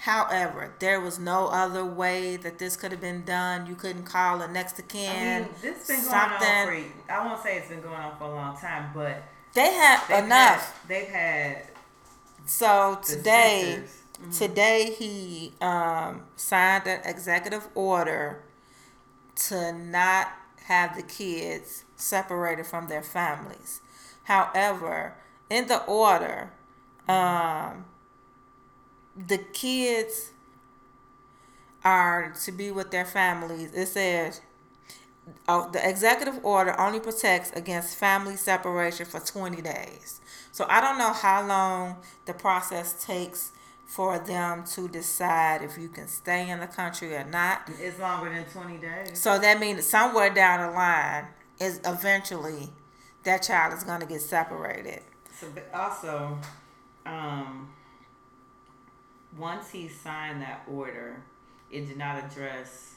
However, 0.00 0.72
there 0.78 1.00
was 1.00 1.18
no 1.18 1.48
other 1.48 1.84
way 1.84 2.36
that 2.36 2.58
this 2.58 2.76
could 2.76 2.90
have 2.90 3.00
been 3.02 3.24
done. 3.24 3.66
You 3.66 3.74
couldn't 3.74 4.04
call 4.04 4.40
a 4.40 4.48
next 4.48 4.78
of 4.78 4.86
I 4.86 4.88
kin. 4.88 5.42
mean, 5.42 5.48
this 5.60 5.86
been 5.88 6.04
going 6.04 6.14
on 6.16 6.38
for. 6.40 7.12
I 7.12 7.26
won't 7.26 7.42
say 7.42 7.58
it's 7.58 7.68
been 7.68 7.82
going 7.82 7.94
on 7.94 8.16
for 8.16 8.24
a 8.24 8.34
long 8.34 8.56
time, 8.56 8.90
but 8.94 9.22
they 9.54 9.72
had 9.72 10.00
they've 10.08 10.24
enough. 10.24 10.80
Had, 10.82 10.88
they've 10.88 11.08
had 11.08 11.62
So 12.46 12.98
today, 13.02 13.82
sisters. 13.84 14.38
today 14.38 14.94
he 14.98 15.52
um, 15.60 16.22
signed 16.36 16.86
an 16.86 17.00
executive 17.04 17.68
order 17.74 18.42
to 19.36 19.72
not 19.72 20.28
have 20.64 20.96
the 20.96 21.02
kids 21.02 21.84
separated 21.96 22.66
from 22.66 22.88
their 22.88 23.02
families. 23.02 23.80
However, 24.24 25.14
in 25.50 25.66
the 25.68 25.82
order, 25.84 26.52
um, 27.08 27.84
the 29.26 29.38
kids 29.38 30.30
are 31.84 32.34
to 32.44 32.52
be 32.52 32.70
with 32.70 32.90
their 32.90 33.04
families. 33.04 33.72
It 33.72 33.86
says 33.86 34.40
uh, 35.48 35.68
the 35.70 35.86
executive 35.88 36.44
order 36.44 36.78
only 36.78 37.00
protects 37.00 37.50
against 37.52 37.96
family 37.96 38.36
separation 38.36 39.06
for 39.06 39.20
20 39.20 39.62
days. 39.62 40.20
So 40.52 40.66
I 40.68 40.80
don't 40.80 40.98
know 40.98 41.12
how 41.12 41.46
long 41.46 41.96
the 42.26 42.34
process 42.34 43.04
takes 43.04 43.52
for 43.86 44.20
them 44.20 44.62
to 44.64 44.88
decide 44.88 45.62
if 45.62 45.76
you 45.76 45.88
can 45.88 46.06
stay 46.06 46.48
in 46.48 46.60
the 46.60 46.66
country 46.68 47.14
or 47.14 47.24
not. 47.24 47.68
It's 47.80 47.98
longer 47.98 48.32
than 48.32 48.44
twenty 48.44 48.78
days. 48.78 49.20
So 49.20 49.36
that 49.38 49.58
means 49.58 49.84
somewhere 49.84 50.32
down 50.32 50.68
the 50.68 50.76
line 50.76 51.26
is 51.60 51.80
eventually 51.84 52.70
that 53.24 53.42
child 53.42 53.74
is 53.74 53.82
going 53.82 54.00
to 54.00 54.06
get 54.06 54.20
separated. 54.20 55.02
So 55.40 55.48
but 55.52 55.68
also, 55.74 56.38
um, 57.04 57.70
once 59.38 59.70
he 59.70 59.88
signed 59.88 60.42
that 60.42 60.62
order, 60.70 61.22
it 61.70 61.86
did 61.86 61.96
not 61.96 62.24
address 62.24 62.94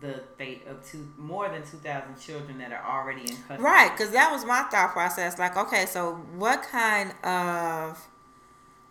the 0.00 0.22
fate 0.36 0.66
of 0.66 0.84
two 0.84 1.06
more 1.16 1.48
than 1.48 1.62
two 1.62 1.76
thousand 1.78 2.18
children 2.18 2.58
that 2.58 2.72
are 2.72 2.84
already 2.84 3.22
in 3.22 3.36
custody. 3.36 3.62
Right, 3.62 3.90
because 3.90 4.10
that 4.12 4.30
was 4.32 4.44
my 4.44 4.62
thought 4.64 4.92
process. 4.92 5.38
Like, 5.38 5.56
okay, 5.56 5.86
so 5.86 6.14
what 6.36 6.62
kind 6.62 7.12
of 7.24 8.06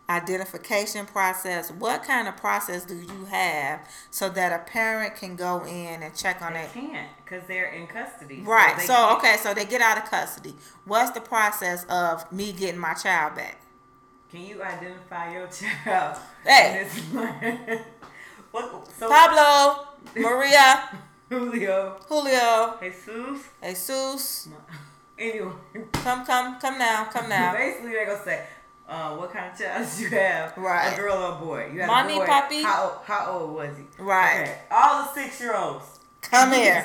identification 0.09 1.05
process, 1.05 1.71
what 1.71 2.03
kind 2.03 2.27
of 2.27 2.35
process 2.37 2.85
do 2.85 2.95
you 2.95 3.25
have 3.29 3.81
so 4.11 4.29
that 4.29 4.51
a 4.51 4.69
parent 4.69 5.15
can 5.15 5.35
go 5.35 5.63
in 5.65 6.03
and 6.03 6.15
check 6.15 6.41
on 6.41 6.53
They 6.53 6.63
it? 6.63 6.73
can't 6.73 7.09
because 7.23 7.47
they're 7.47 7.71
in 7.71 7.87
custody. 7.87 8.41
Right, 8.41 8.77
they 8.77 8.85
so 8.85 9.15
okay, 9.17 9.37
so 9.41 9.53
they 9.53 9.65
get 9.65 9.81
out 9.81 9.97
of 9.97 10.05
custody. 10.05 10.55
What's 10.85 11.11
the 11.11 11.21
process 11.21 11.85
of 11.89 12.29
me 12.31 12.51
getting 12.51 12.79
my 12.79 12.93
child 12.93 13.35
back? 13.35 13.59
Can 14.33 14.47
you 14.47 14.63
identify 14.63 15.31
your 15.31 15.47
child? 15.47 16.17
Hey. 16.43 16.87
what? 18.51 18.87
So 18.97 19.07
Pablo, 19.07 19.89
Maria, 20.15 20.89
Julio, 21.29 21.99
Julio, 22.09 22.73
Jesus. 22.81 23.43
Jesus, 23.61 24.49
Anyway, 25.19 25.51
come, 26.03 26.25
come, 26.25 26.59
come 26.59 26.79
now, 26.79 27.05
come 27.13 27.29
now. 27.29 27.53
basically 27.53 27.91
they're 27.91 28.07
gonna 28.07 28.23
say, 28.23 28.43
uh, 28.89 29.15
"What 29.17 29.31
kind 29.31 29.53
of 29.53 29.59
child 29.59 29.87
you 29.99 30.09
have? 30.09 30.57
Right. 30.57 30.93
A 30.93 30.95
girl 30.97 31.15
or 31.15 31.37
a 31.37 31.45
boy? 31.45 31.69
You 31.71 31.81
had 31.81 31.87
Mommy, 31.87 32.15
a 32.15 32.17
boy. 32.17 32.25
papi? 32.25 32.63
How 32.63 32.83
old, 32.89 33.05
how 33.05 33.31
old 33.37 33.53
was 33.53 33.77
he? 33.77 33.83
Right. 34.03 34.41
Okay. 34.41 34.57
All 34.71 35.03
the 35.03 35.13
six 35.13 35.39
year 35.39 35.55
olds. 35.55 35.99
Come 36.21 36.53
here. 36.53 36.83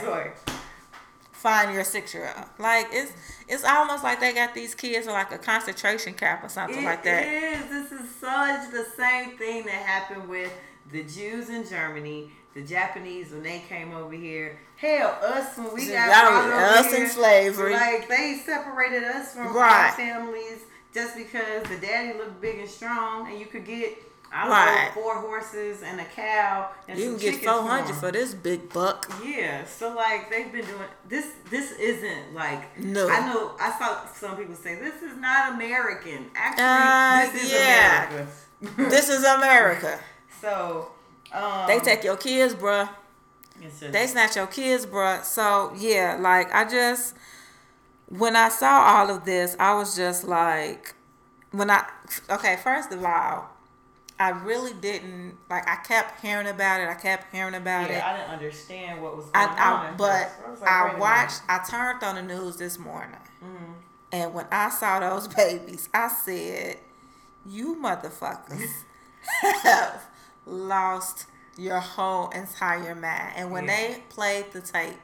Find 1.39 1.73
your 1.73 1.85
six 1.85 2.12
year 2.15 2.32
old. 2.36 2.47
Like 2.59 2.89
it's 2.90 3.12
it's 3.47 3.65
almost 3.65 4.02
like 4.02 4.19
they 4.19 4.32
got 4.32 4.55
these 4.55 4.74
kids 4.74 5.06
in 5.06 5.12
like 5.12 5.31
a 5.31 5.39
concentration 5.39 6.15
camp 6.15 6.43
or 6.43 6.48
something 6.48 6.82
It 6.82 6.85
like 6.85 7.05
that. 7.05 7.27
is. 7.27 7.65
This 7.70 7.93
is 7.93 8.10
such 8.16 8.70
the 8.73 8.85
same 8.97 9.36
thing 9.39 9.65
that 9.66 9.73
happened 9.86 10.28
with 10.28 10.52
the 10.90 11.05
Jews 11.05 11.48
in 11.48 11.65
Germany, 11.69 12.31
the 12.55 12.62
Japanese 12.62 13.31
when 13.31 13.44
they 13.44 13.60
came 13.69 13.94
over 13.94 14.15
here. 14.15 14.59
Hell, 14.77 15.16
us 15.23 15.56
when 15.56 15.73
we 15.74 15.89
got 15.89 16.09
brought 16.09 16.32
was 16.32 16.52
over 16.52 16.65
us 16.65 16.93
here, 16.94 17.05
in 17.05 17.10
slavery. 17.10 17.73
Like 17.74 18.09
they 18.09 18.40
separated 18.44 19.05
us 19.05 19.32
from 19.35 19.55
Right. 19.55 19.90
our 19.90 19.93
families 19.97 20.62
just 20.93 21.16
because 21.16 21.62
the 21.69 21.77
daddy 21.77 22.19
looked 22.19 22.40
big 22.40 22.59
and 22.59 22.69
strong, 22.69 23.31
and 23.31 23.39
you 23.39 23.47
could 23.47 23.65
get 23.65 23.97
I 24.30 24.48
Right. 24.48 24.90
four 24.94 25.14
horses 25.14 25.82
and 25.82 26.00
a 26.00 26.05
cow 26.05 26.68
and 26.86 26.98
You 26.98 27.12
can 27.16 27.18
get 27.18 27.44
four 27.44 27.62
hundred 27.62 27.96
for 27.96 28.12
this 28.12 28.34
big 28.34 28.72
buck. 28.72 29.10
Yeah, 29.24 29.64
so 29.64 29.94
like 29.94 30.30
they've 30.30 30.52
been 30.52 30.66
doing 30.66 30.88
this. 31.09 31.26
This 31.50 31.72
isn't 31.72 32.34
like 32.34 32.78
No. 32.78 33.09
I 33.09 33.20
know 33.26 33.52
I 33.59 33.70
saw 33.78 34.06
some 34.12 34.36
people 34.36 34.55
say 34.55 34.74
this 34.74 35.02
is 35.02 35.16
not 35.16 35.55
American. 35.55 36.30
Actually, 36.34 36.64
Uh, 36.64 37.32
this 37.32 37.44
is 37.44 37.52
yeah. 37.52 38.09
America. 38.09 38.28
This 38.90 39.09
is 39.09 39.24
America. 39.24 39.98
so 40.42 40.90
um, 41.32 41.66
They 41.66 41.78
take 41.80 42.05
your 42.05 42.16
kids, 42.16 42.55
bruh. 42.55 42.88
just, 43.62 43.92
They 43.92 44.06
snatch 44.06 44.36
your 44.36 44.46
kids, 44.46 44.84
bruh. 44.84 45.24
So 45.24 45.72
yeah, 45.76 46.18
like 46.20 46.52
I 46.55 46.64
just 46.68 47.14
when 48.09 48.36
I 48.36 48.48
saw 48.48 48.80
all 48.80 49.10
of 49.10 49.24
this, 49.24 49.55
I 49.60 49.74
was 49.74 49.94
just 49.96 50.24
like, 50.24 50.94
when 51.50 51.70
I 51.70 51.86
okay, 52.30 52.56
first 52.62 52.90
of 52.92 53.05
all, 53.05 53.50
I 54.20 54.31
really 54.31 54.73
didn't 54.73 55.36
like. 55.49 55.69
I 55.69 55.77
kept 55.77 56.20
hearing 56.20 56.49
about 56.49 56.81
it. 56.81 56.89
I 56.89 56.95
kept 56.95 57.32
hearing 57.32 57.55
about 57.55 57.90
it. 57.90 57.95
yeah, 57.95 58.07
I 58.11 58.16
didn't 58.16 58.31
understand 58.31 59.01
what 59.03 59.16
was 59.16 59.27
going 59.27 59.36
I, 59.49 59.73
on. 59.73 59.86
I 59.86 59.97
but 59.97 60.31
I, 60.47 60.51
like, 60.51 60.62
I 60.97 60.99
watched. 60.99 61.40
I 61.49 61.59
turned 61.69 62.03
on 62.03 62.16
the 62.16 62.23
news 62.23 62.57
this 62.57 62.78
morning, 62.78 63.16
Mm-hmm. 63.45 63.73
and 64.12 64.35
when 64.35 64.47
I 64.51 64.70
saw 64.70 64.99
those 65.01 65.28
babies, 65.35 65.89
I 65.95 66.09
said, 66.09 66.78
"You 67.47 67.77
motherfuckers 67.77 68.70
have 69.62 70.03
lost 70.47 71.27
your 71.57 71.78
whole 71.81 72.28
entire 72.31 72.95
mind. 72.95 73.32
And 73.36 73.51
when 73.51 73.65
Yeah. 73.66 73.77
they 73.77 74.03
played 74.09 74.53
the 74.53 74.61
tape 74.61 74.95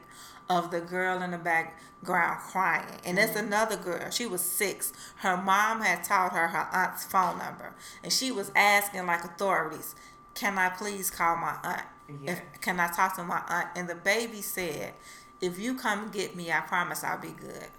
of 0.49 0.71
the 0.71 0.81
girl 0.81 1.21
in 1.21 1.31
the 1.31 1.37
background 1.37 2.39
crying, 2.51 2.99
and 3.05 3.17
it's 3.17 3.33
Mm-hmm. 3.33 3.47
another 3.47 3.77
girl, 3.77 4.09
she 4.11 4.25
was 4.27 4.41
six. 4.41 4.93
Her 5.17 5.37
mom 5.37 5.81
had 5.81 6.03
taught 6.03 6.33
her 6.33 6.47
her 6.49 6.67
aunt's 6.71 7.03
phone 7.05 7.37
number, 7.39 7.73
and 8.03 8.11
she 8.13 8.31
was 8.31 8.51
asking 8.55 9.05
like 9.07 9.23
authorities, 9.23 9.95
"Can 10.35 10.57
I 10.57 10.69
please 10.69 11.09
call 11.09 11.35
my 11.37 11.55
aunt? 11.63 11.83
Yeah. 12.21 12.33
If, 12.33 12.61
can 12.61 12.79
I 12.79 12.87
talk 12.89 13.15
to 13.15 13.23
my 13.23 13.41
aunt?" 13.49 13.69
And 13.75 13.89
the 13.89 13.95
baby 13.95 14.41
said, 14.41 14.93
"If 15.41 15.57
you 15.59 15.75
come 15.75 16.09
get 16.11 16.35
me, 16.35 16.51
I 16.51 16.61
promise 16.61 17.03
I'll 17.03 17.19
be 17.19 17.29
good." 17.39 17.69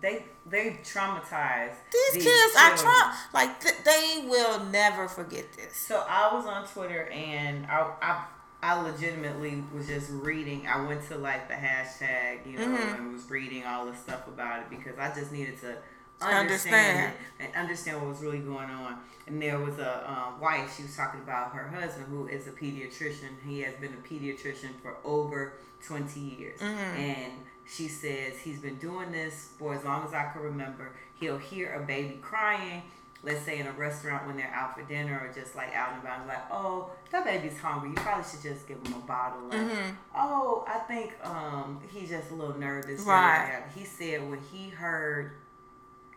They 0.00 0.24
they 0.46 0.80
traumatized 0.82 1.74
These, 1.92 2.24
kids 2.24 2.56
are 2.56 2.70
children. 2.70 2.78
Trump. 2.78 3.14
Like 3.32 3.60
th- 3.60 3.84
they 3.84 4.24
will 4.26 4.64
never 4.64 5.06
forget 5.06 5.52
this. 5.52 5.76
So 5.76 6.04
I 6.08 6.34
was 6.34 6.46
on 6.46 6.66
Twitter 6.66 7.06
and 7.08 7.66
I, 7.66 7.90
I 8.00 8.24
I 8.62 8.80
legitimately 8.80 9.64
was 9.74 9.86
just 9.88 10.10
reading. 10.10 10.66
I 10.68 10.84
went 10.86 11.06
to 11.08 11.16
like 11.18 11.48
the 11.48 11.54
hashtag, 11.54 12.46
you 12.46 12.58
know, 12.58 12.66
Mm-hmm. 12.66 12.94
and 12.94 13.12
was 13.12 13.28
reading 13.30 13.64
all 13.64 13.86
the 13.86 13.94
stuff 13.96 14.26
about 14.28 14.60
it 14.60 14.70
because 14.70 14.98
I 14.98 15.12
just 15.14 15.32
needed 15.32 15.60
to 15.62 15.76
Understand. 16.24 16.36
understand, 16.76 17.12
and 17.40 17.54
understand 17.56 17.98
what 18.00 18.10
was 18.10 18.20
really 18.20 18.38
going 18.38 18.70
on. 18.70 18.96
And 19.26 19.42
there 19.42 19.58
was 19.58 19.78
a 19.80 20.08
um, 20.08 20.40
wife. 20.40 20.76
She 20.76 20.84
was 20.84 20.94
talking 20.96 21.20
about 21.20 21.50
her 21.52 21.66
husband, 21.66 22.06
who 22.08 22.28
is 22.28 22.46
a 22.46 22.52
pediatrician. 22.52 23.30
He 23.44 23.60
has 23.62 23.74
been 23.74 23.92
a 23.92 24.08
pediatrician 24.08 24.70
for 24.82 24.96
over 25.04 25.54
twenty 25.84 26.20
years, 26.20 26.60
Mm-hmm. 26.60 26.96
and 27.00 27.32
she 27.66 27.88
says 27.88 28.38
he's 28.38 28.60
been 28.60 28.76
doing 28.76 29.10
this 29.10 29.48
for 29.58 29.74
as 29.74 29.82
long 29.84 30.06
as 30.06 30.14
I 30.14 30.30
can 30.32 30.42
remember. 30.42 30.92
He'll 31.18 31.38
hear 31.38 31.74
a 31.74 31.84
baby 31.84 32.18
crying 32.22 32.82
let's 33.24 33.42
say 33.42 33.58
in 33.60 33.66
a 33.68 33.72
restaurant 33.72 34.26
when 34.26 34.36
they're 34.36 34.52
out 34.52 34.74
for 34.76 34.82
dinner 34.82 35.20
or 35.24 35.32
just 35.32 35.54
like 35.54 35.72
out 35.74 35.92
and 35.92 36.02
about, 36.02 36.26
like, 36.26 36.42
oh, 36.50 36.90
that 37.12 37.24
baby's 37.24 37.58
hungry. 37.58 37.90
You 37.90 37.94
probably 37.96 38.24
should 38.28 38.42
just 38.42 38.66
give 38.66 38.78
him 38.84 38.94
a 38.94 39.06
bottle. 39.06 39.42
Like, 39.48 39.60
Mm-hmm. 39.60 39.90
oh, 40.16 40.64
I 40.66 40.78
think 40.80 41.12
um, 41.24 41.80
he's 41.92 42.08
just 42.08 42.30
a 42.30 42.34
little 42.34 42.58
nervous. 42.58 43.00
Right. 43.02 43.62
He 43.74 43.84
said 43.84 44.28
when 44.28 44.40
he 44.52 44.70
heard 44.70 45.32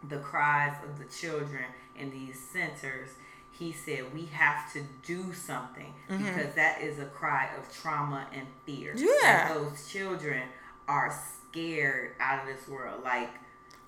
the 0.10 0.18
cries 0.18 0.76
of 0.84 0.98
the 1.00 1.06
children 1.06 1.64
in 1.98 2.10
these 2.12 2.40
centers, 2.40 3.10
he 3.52 3.72
said 3.72 4.14
we 4.14 4.26
have 4.26 4.72
to 4.74 4.82
do 5.06 5.32
something 5.32 5.94
because 6.10 6.54
that 6.56 6.82
is 6.82 7.00
a 7.00 7.06
cry 7.06 7.50
of 7.58 7.72
trauma 7.74 8.26
and 8.34 8.48
fear. 8.66 8.94
Mm-hmm. 8.96 9.06
Yeah. 9.24 9.48
That 9.48 9.54
those 9.54 9.88
children 9.88 10.42
are 10.88 11.16
scared 11.52 12.12
out 12.20 12.42
of 12.42 12.54
this 12.56 12.68
world. 12.68 13.04
Like, 13.04 13.30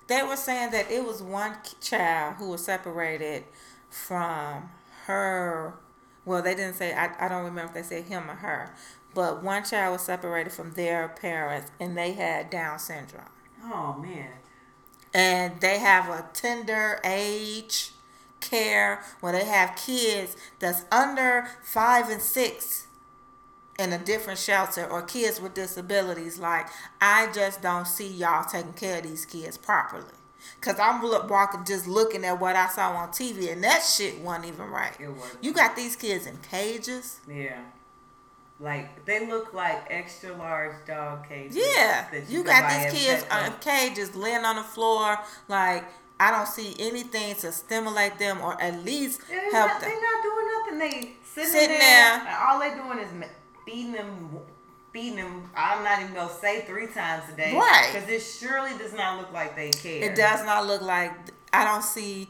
They 0.08 0.22
were 0.22 0.36
saying 0.36 0.72
that 0.72 0.90
it 0.90 1.04
was 1.04 1.22
one 1.22 1.54
child 1.80 2.36
who 2.38 2.48
was 2.50 2.64
separated 2.64 3.44
from 3.90 4.70
her. 5.06 5.74
Well, 6.24 6.42
they 6.42 6.54
didn't 6.54 6.74
say. 6.74 6.92
I, 6.94 7.10
I 7.24 7.28
don't 7.28 7.44
remember 7.44 7.68
if 7.68 7.74
they 7.74 7.82
said 7.96 8.04
him 8.06 8.30
or 8.30 8.34
her, 8.34 8.74
but 9.14 9.42
one 9.42 9.64
child 9.64 9.92
was 9.92 10.02
separated 10.02 10.52
from 10.52 10.72
their 10.72 11.08
parents, 11.08 11.70
and 11.80 11.96
they 11.96 12.12
had 12.12 12.50
Down 12.50 12.78
syndrome, 12.78 13.24
oh 13.64 13.94
man. 13.98 14.30
and 15.14 15.60
they 15.60 15.78
have 15.78 16.08
a 16.10 16.26
tender 16.34 17.00
age 17.04 17.92
care 18.40 19.02
where 19.20 19.32
they 19.32 19.44
have 19.46 19.76
kids 19.76 20.36
that's 20.58 20.84
under 20.92 21.48
five 21.62 22.10
and 22.10 22.20
six 22.22 22.87
in 23.78 23.92
a 23.92 23.98
different 23.98 24.38
shelter 24.38 24.84
or 24.86 25.02
kids 25.02 25.40
with 25.40 25.54
disabilities 25.54 26.38
like 26.38 26.66
i 27.00 27.30
just 27.32 27.62
don't 27.62 27.86
see 27.86 28.08
y'all 28.08 28.44
taking 28.44 28.72
care 28.72 28.98
of 28.98 29.04
these 29.04 29.24
kids 29.24 29.56
properly 29.56 30.04
because 30.60 30.78
i'm 30.80 31.00
look, 31.02 31.30
walking 31.30 31.64
just 31.64 31.86
looking 31.86 32.24
at 32.24 32.40
what 32.40 32.56
i 32.56 32.66
saw 32.68 32.90
on 32.90 33.08
tv 33.10 33.52
and 33.52 33.62
that 33.62 33.80
shit 33.82 34.18
wasn't 34.20 34.44
even 34.46 34.66
right 34.68 34.96
It 35.00 35.08
wasn't. 35.08 35.44
you 35.44 35.52
got 35.52 35.76
these 35.76 35.94
kids 35.96 36.26
in 36.26 36.36
cages 36.50 37.20
Yeah. 37.28 37.60
Like 38.60 39.04
they 39.06 39.24
look 39.24 39.54
like 39.54 39.86
extra 39.88 40.36
large 40.36 40.74
dog 40.84 41.28
cages. 41.28 41.56
yeah 41.56 42.08
that 42.10 42.28
you 42.28 42.42
got 42.42 42.68
these 42.68 42.92
kids 43.04 43.22
in 43.22 43.30
um, 43.30 43.52
cages 43.60 44.16
laying 44.16 44.44
on 44.44 44.56
the 44.56 44.62
floor 44.64 45.16
like 45.46 45.84
i 46.18 46.32
don't 46.32 46.48
see 46.48 46.74
anything 46.80 47.36
to 47.36 47.52
stimulate 47.52 48.18
them 48.18 48.40
or 48.40 48.60
at 48.60 48.82
least 48.84 49.20
they're 49.28 49.52
help 49.52 49.68
not, 49.70 49.80
them 49.80 49.90
they're 49.90 50.00
not 50.02 50.22
doing 50.24 50.46
nothing. 50.58 50.78
They 50.80 51.12
sitting, 51.24 51.50
Sitting 51.52 51.78
there, 51.78 51.78
there. 51.78 52.26
and 52.26 52.28
all 52.48 52.58
they 52.58 52.70
doing 52.74 52.98
is 52.98 53.12
feeding 53.68 53.92
them, 53.92 54.38
feeding 54.92 55.16
them. 55.16 55.50
I'm 55.56 55.84
not 55.84 56.00
even 56.00 56.14
gonna 56.14 56.32
say 56.32 56.62
three 56.62 56.86
times 56.86 57.24
a 57.32 57.36
day, 57.36 57.54
Right. 57.54 57.90
Because 57.92 58.08
it 58.08 58.20
surely 58.20 58.76
does 58.78 58.92
not 58.94 59.18
look 59.18 59.32
like 59.32 59.54
they 59.56 59.70
care. 59.70 60.10
It 60.10 60.16
does 60.16 60.44
not 60.44 60.66
look 60.66 60.82
like 60.82 61.12
I 61.52 61.64
don't 61.64 61.84
see 61.84 62.28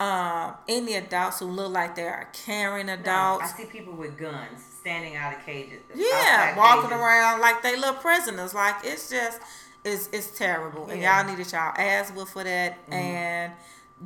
um, 0.00 0.54
any 0.68 0.94
adults 0.94 1.38
who 1.38 1.46
look 1.46 1.72
like 1.72 1.94
they 1.94 2.02
are 2.08 2.28
caring 2.32 2.86
No, 2.86 2.94
adults. 2.94 3.44
I 3.54 3.56
see 3.56 3.64
people 3.66 3.92
with 3.92 4.18
guns 4.18 4.60
standing 4.80 5.14
out 5.14 5.36
of 5.36 5.44
cages. 5.46 5.80
yeah, 5.94 6.56
walking 6.56 6.90
cages. 6.90 6.98
around 6.98 7.40
like 7.40 7.62
they 7.62 7.76
little 7.76 7.94
prisoners. 7.94 8.52
Like 8.54 8.76
it's 8.84 9.08
just 9.08 9.40
it's 9.84 10.08
it's 10.12 10.36
terrible, 10.36 10.88
and 10.88 11.00
y'all 11.00 11.24
needed 11.24 11.50
y'all 11.52 11.72
ass 11.76 12.12
with 12.12 12.28
for 12.30 12.42
that. 12.44 12.78
And 12.90 13.52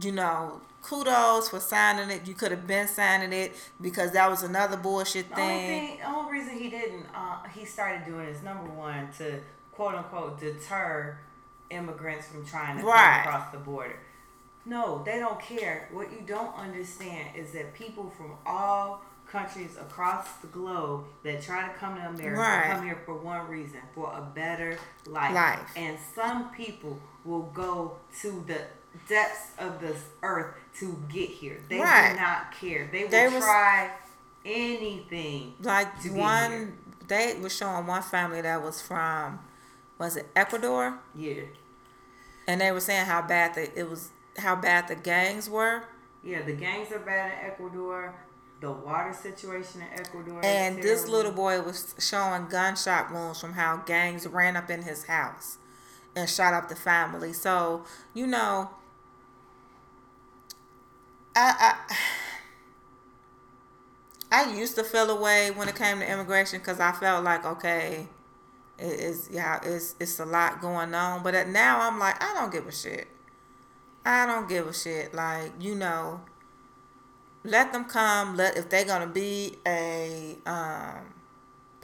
you 0.00 0.12
know, 0.12 0.60
kudos 0.86 1.48
for 1.48 1.58
signing 1.60 2.10
it. 2.10 2.26
You 2.28 2.34
could 2.34 2.50
have 2.52 2.66
been 2.66 2.86
signing 2.86 3.32
it 3.32 3.56
because 3.80 4.12
that 4.12 4.30
was 4.30 4.42
another 4.44 4.76
bullshit 4.76 5.28
The 5.34 5.40
only 5.40 5.54
thing. 5.54 5.88
thing, 5.88 5.98
the 5.98 6.06
only 6.06 6.32
reason 6.32 6.58
he 6.58 6.70
didn't, 6.70 7.06
uh, 7.14 7.42
he 7.52 7.64
started 7.64 8.04
doing 8.04 8.26
is 8.28 8.42
number 8.42 8.70
one 8.70 9.08
to 9.18 9.40
quote 9.72 9.94
unquote 9.96 10.38
deter 10.38 11.18
immigrants 11.70 12.28
from 12.28 12.46
trying 12.46 12.78
to 12.78 12.84
Right. 12.84 13.22
come 13.24 13.34
across 13.34 13.52
the 13.52 13.58
border. 13.58 13.98
No, 14.64 15.02
they 15.04 15.18
don't 15.18 15.40
care. 15.40 15.88
What 15.92 16.10
you 16.12 16.20
don't 16.26 16.54
understand 16.56 17.36
is 17.36 17.52
that 17.52 17.74
people 17.74 18.10
from 18.16 18.32
all 18.44 19.02
countries 19.30 19.76
across 19.76 20.34
the 20.40 20.46
globe 20.48 21.04
that 21.24 21.42
try 21.42 21.66
to 21.68 21.74
come 21.74 21.96
to 21.96 22.02
America 22.08 22.40
Right. 22.40 22.70
come 22.70 22.84
here 22.84 22.98
for 23.04 23.14
one 23.14 23.48
reason, 23.48 23.80
for 23.94 24.12
a 24.16 24.20
better 24.22 24.78
life. 25.06 25.32
Life. 25.34 25.72
And 25.76 25.98
some 26.14 26.50
people 26.50 26.98
will 27.24 27.42
go 27.52 27.96
to 28.22 28.44
the 28.46 28.60
depths 29.08 29.50
of 29.58 29.80
this 29.80 30.00
earth 30.22 30.54
to 30.78 30.96
get 31.12 31.28
here. 31.30 31.60
They 31.68 31.78
Right. 31.80 32.12
do 32.14 32.20
not 32.20 32.52
care. 32.52 32.88
They 32.92 33.04
will 33.04 33.10
They 33.10 33.28
was- 33.28 33.42
try 33.44 33.90
anything. 34.44 35.54
Like 35.60 35.88
one, 36.10 36.78
they 37.08 37.34
were 37.40 37.50
showing 37.50 37.86
one 37.86 38.02
family 38.02 38.40
that 38.40 38.62
was 38.62 38.80
from, 38.80 39.40
was 39.98 40.16
it 40.16 40.26
Ecuador? 40.34 40.98
Yeah. 41.14 41.42
And 42.48 42.60
they 42.60 42.70
were 42.70 42.80
saying 42.80 43.06
how 43.06 43.22
bad 43.22 43.54
the, 43.54 43.78
it 43.78 43.88
was, 43.88 44.10
how 44.38 44.56
bad 44.56 44.88
the 44.88 44.94
gangs 44.94 45.48
were. 45.50 45.82
Yeah, 46.22 46.42
the 46.42 46.52
gangs 46.52 46.92
are 46.92 46.98
bad 46.98 47.32
in 47.44 47.50
Ecuador. 47.50 48.14
The 48.60 48.72
water 48.72 49.12
situation 49.12 49.82
in 49.82 50.00
Ecuador. 50.00 50.40
And 50.42 50.82
this 50.82 51.06
little 51.08 51.32
boy 51.32 51.60
was 51.60 51.94
showing 51.98 52.46
gunshot 52.48 53.12
wounds 53.12 53.38
from 53.40 53.52
how 53.52 53.76
gangs 53.78 54.26
ran 54.26 54.56
up 54.56 54.70
in 54.70 54.82
his 54.82 55.04
house 55.04 55.58
and 56.14 56.28
shot 56.28 56.54
up 56.54 56.68
the 56.70 56.74
family. 56.76 57.34
So, 57.34 57.84
you 58.14 58.26
know, 58.26 58.70
I 61.36 61.76
I, 64.30 64.46
I 64.48 64.52
used 64.54 64.74
to 64.76 64.84
feel 64.84 65.10
away 65.10 65.50
when 65.50 65.68
it 65.68 65.76
came 65.76 65.98
to 66.00 66.10
immigration 66.10 66.58
because 66.58 66.80
I 66.80 66.92
felt 66.92 67.24
like, 67.24 67.44
okay, 67.44 68.08
it 68.78 69.00
is 69.00 69.28
yeah, 69.32 69.60
it's 69.64 69.94
it's 70.00 70.18
a 70.20 70.26
lot 70.26 70.60
going 70.60 70.94
on. 70.94 71.22
But 71.22 71.34
at- 71.34 71.48
now 71.48 71.80
I'm 71.80 71.98
like, 71.98 72.22
I 72.22 72.34
don't 72.34 72.52
give 72.52 72.66
a 72.66 72.72
shit. 72.72 73.08
I 74.04 74.26
don't 74.26 74.48
give 74.48 74.66
a 74.68 74.74
shit. 74.74 75.14
Like, 75.14 75.52
you 75.60 75.74
know, 75.74 76.22
let 77.44 77.72
them 77.72 77.84
come. 77.84 78.36
Let 78.36 78.56
if 78.56 78.68
they're 78.68 78.84
gonna 78.84 79.06
be 79.06 79.56
a 79.66 80.36
um, 80.46 81.14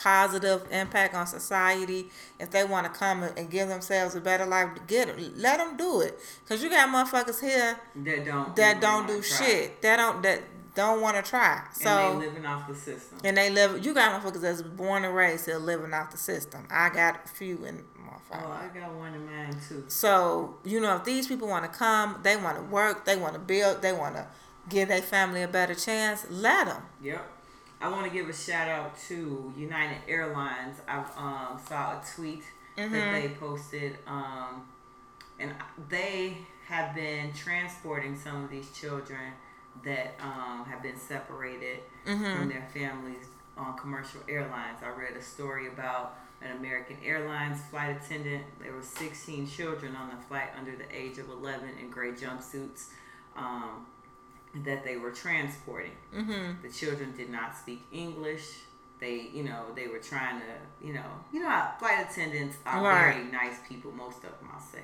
positive 0.03 0.67
impact 0.71 1.15
on 1.15 1.27
society, 1.27 2.11
if 2.41 2.51
they 2.51 2.65
want 2.65 2.93
to 2.93 2.99
come 2.99 3.23
and 3.23 3.51
give 3.51 3.69
themselves 3.69 4.15
a 4.15 4.21
better 4.21 4.45
life, 4.47 4.69
get 4.87 5.09
'em- 5.09 5.33
let 5.37 5.59
them 5.59 5.77
do 5.77 6.01
it. 6.01 6.19
Cause 6.49 6.63
you 6.63 6.69
got 6.71 6.89
motherfuckers 6.89 7.41
here 7.41 7.79
that 7.97 8.25
don't 8.25 8.57
that 8.57 8.81
don't 8.81 9.07
do 9.07 9.23
shit. 9.23 9.81
That 9.83 9.97
don't 9.97 10.23
that 10.23 10.41
don't 10.75 11.01
want 11.03 11.17
to 11.17 11.23
try. 11.23 11.63
So 11.73 11.89
and 11.91 12.23
they 12.23 12.27
living 12.27 12.47
off 12.47 12.67
the 12.67 12.75
system. 12.75 13.19
and 13.25 13.37
they 13.37 13.51
live. 13.51 13.85
You 13.85 13.93
got 13.95 14.23
motherfuckers 14.23 14.41
that's 14.41 14.63
born 14.63 15.05
and 15.05 15.15
raised 15.15 15.47
here 15.47 15.59
living 15.59 15.93
off 15.93 16.11
the 16.11 16.19
system. 16.19 16.67
I 16.71 16.89
got 16.89 17.21
a 17.25 17.29
few 17.29 17.65
in 17.65 17.85
my 17.97 18.13
Oh, 18.35 18.39
family. 18.39 18.57
I 18.57 18.79
got 18.81 18.93
one 18.95 19.13
in 19.15 19.27
mind 19.27 19.57
too. 19.69 19.85
So, 19.89 20.57
you 20.65 20.81
know, 20.81 20.97
if 20.97 21.05
these 21.05 21.27
people 21.27 21.49
want 21.49 21.71
to 21.71 21.79
come, 21.79 22.19
they 22.23 22.37
want 22.37 22.57
to 22.57 22.63
work, 22.63 23.05
they 23.05 23.17
want 23.17 23.35
to 23.35 23.39
build, 23.39 23.83
they 23.83 23.93
want 23.93 24.15
to 24.17 24.27
give 24.71 24.89
their 24.89 25.03
family 25.03 25.43
a 25.43 25.49
better 25.49 25.75
chance, 25.75 26.25
let 26.31 26.67
them. 26.67 26.83
Yep. 27.03 27.23
I 27.83 27.89
want 27.89 28.05
to 28.05 28.11
give 28.11 28.29
a 28.29 28.33
shout 28.33 28.69
out 28.69 28.97
to 29.09 29.53
United 29.57 29.99
Airlines. 30.07 30.77
I 30.87 30.99
um, 31.17 31.61
saw 31.67 31.99
a 31.99 32.03
tweet 32.15 32.45
that 32.77 32.91
they 32.91 33.35
posted, 33.41 33.99
um, 34.07 34.69
and 35.41 35.53
they 35.89 36.39
have 36.69 36.95
been 36.95 37.33
transporting 37.33 38.17
some 38.17 38.45
of 38.45 38.51
these 38.51 38.71
children 38.71 39.33
that 39.85 40.15
um, 40.21 40.65
have 40.65 40.81
been 40.81 40.97
separated 40.97 41.81
from 42.05 42.49
their 42.49 42.69
families 42.73 43.27
on 43.57 43.77
commercial 43.77 44.21
airlines. 44.29 44.79
I 44.85 44.91
read 44.91 45.17
a 45.17 45.23
story 45.23 45.67
about 45.67 46.19
an 46.41 46.57
American 46.59 46.99
Airlines 47.05 47.61
flight 47.69 47.97
attendant. 47.97 48.45
There 48.61 48.73
were 48.73 48.83
16 48.83 49.49
children 49.49 49.97
on 49.97 50.09
the 50.09 50.23
flight 50.29 50.51
under 50.57 50.77
the 50.77 50.85
age 50.95 51.19
of 51.19 51.29
11 51.31 51.69
in 51.81 51.91
gray 51.91 52.13
jumpsuits. 52.13 52.91
Um, 53.37 53.87
that 54.55 54.85
they 54.85 54.97
were 54.97 55.11
transporting. 55.11 55.93
Mm-hmm. 56.15 56.63
The 56.63 56.69
children 56.73 57.15
did 57.17 57.31
not 57.31 57.57
speak 57.57 57.83
English. 57.93 58.45
They, 59.01 59.31
you 59.33 59.43
know, 59.45 59.65
they 59.75 59.89
were 59.89 59.99
trying 59.99 60.41
to, 60.41 60.87
you 60.87 60.93
know, 60.93 61.05
you 61.33 61.41
know 61.41 61.65
flight 61.79 62.07
attendants 62.09 62.57
are 62.67 62.83
Right. 62.85 63.15
very 63.15 63.25
nice 63.33 63.57
people. 63.69 63.91
Most 63.93 64.19
of 64.19 64.23
them, 64.39 64.49
I'll 64.53 64.61
say. 64.61 64.83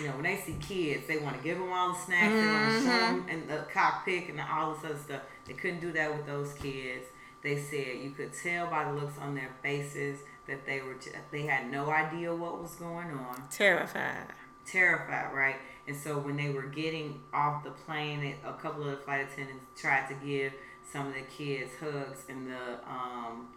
You 0.00 0.06
know, 0.06 0.14
when 0.14 0.22
they 0.24 0.36
see 0.36 0.56
kids, 0.60 1.06
they 1.06 1.18
want 1.18 1.36
to 1.36 1.42
give 1.42 1.58
them 1.58 1.70
all 1.72 1.92
the 1.92 1.98
snacks. 1.98 2.32
They 2.32 2.46
want 2.46 2.68
to 2.68 2.80
show 2.80 3.00
them 3.06 3.28
in 3.28 3.46
the 3.46 3.66
cockpit 3.72 4.28
and 4.30 4.40
all 4.40 4.74
this 4.74 4.84
other 4.84 4.98
stuff. 4.98 5.22
They 5.46 5.52
couldn't 5.54 5.80
do 5.80 5.92
that 5.92 6.16
with 6.16 6.26
those 6.26 6.52
kids. 6.54 7.06
They 7.42 7.58
said 7.58 7.98
you 8.02 8.10
could 8.10 8.32
tell 8.32 8.66
by 8.68 8.84
the 8.84 8.92
looks 8.92 9.18
on 9.18 9.34
their 9.34 9.50
faces 9.62 10.20
that 10.46 10.64
they 10.66 10.80
were 10.80 10.94
ju- 10.94 11.10
they 11.30 11.42
had 11.42 11.70
no 11.70 11.90
idea 11.90 12.34
what 12.34 12.60
was 12.60 12.74
going 12.76 13.10
on 13.10 13.44
Terrified. 13.50 14.26
terrified, 14.66 15.32
right? 15.32 15.56
And 15.90 15.98
so 15.98 16.18
when 16.18 16.36
they 16.36 16.50
were 16.50 16.66
getting 16.66 17.20
off 17.34 17.64
the 17.64 17.72
plane, 17.72 18.36
a 18.46 18.52
couple 18.52 18.84
of 18.84 18.92
the 18.92 18.96
flight 18.98 19.26
attendants 19.26 19.64
tried 19.76 20.06
to 20.06 20.14
give 20.24 20.52
some 20.92 21.08
of 21.08 21.14
the 21.14 21.22
kids 21.22 21.72
hugs, 21.80 22.26
and 22.28 22.46
the 22.46 22.74
um, 22.88 23.48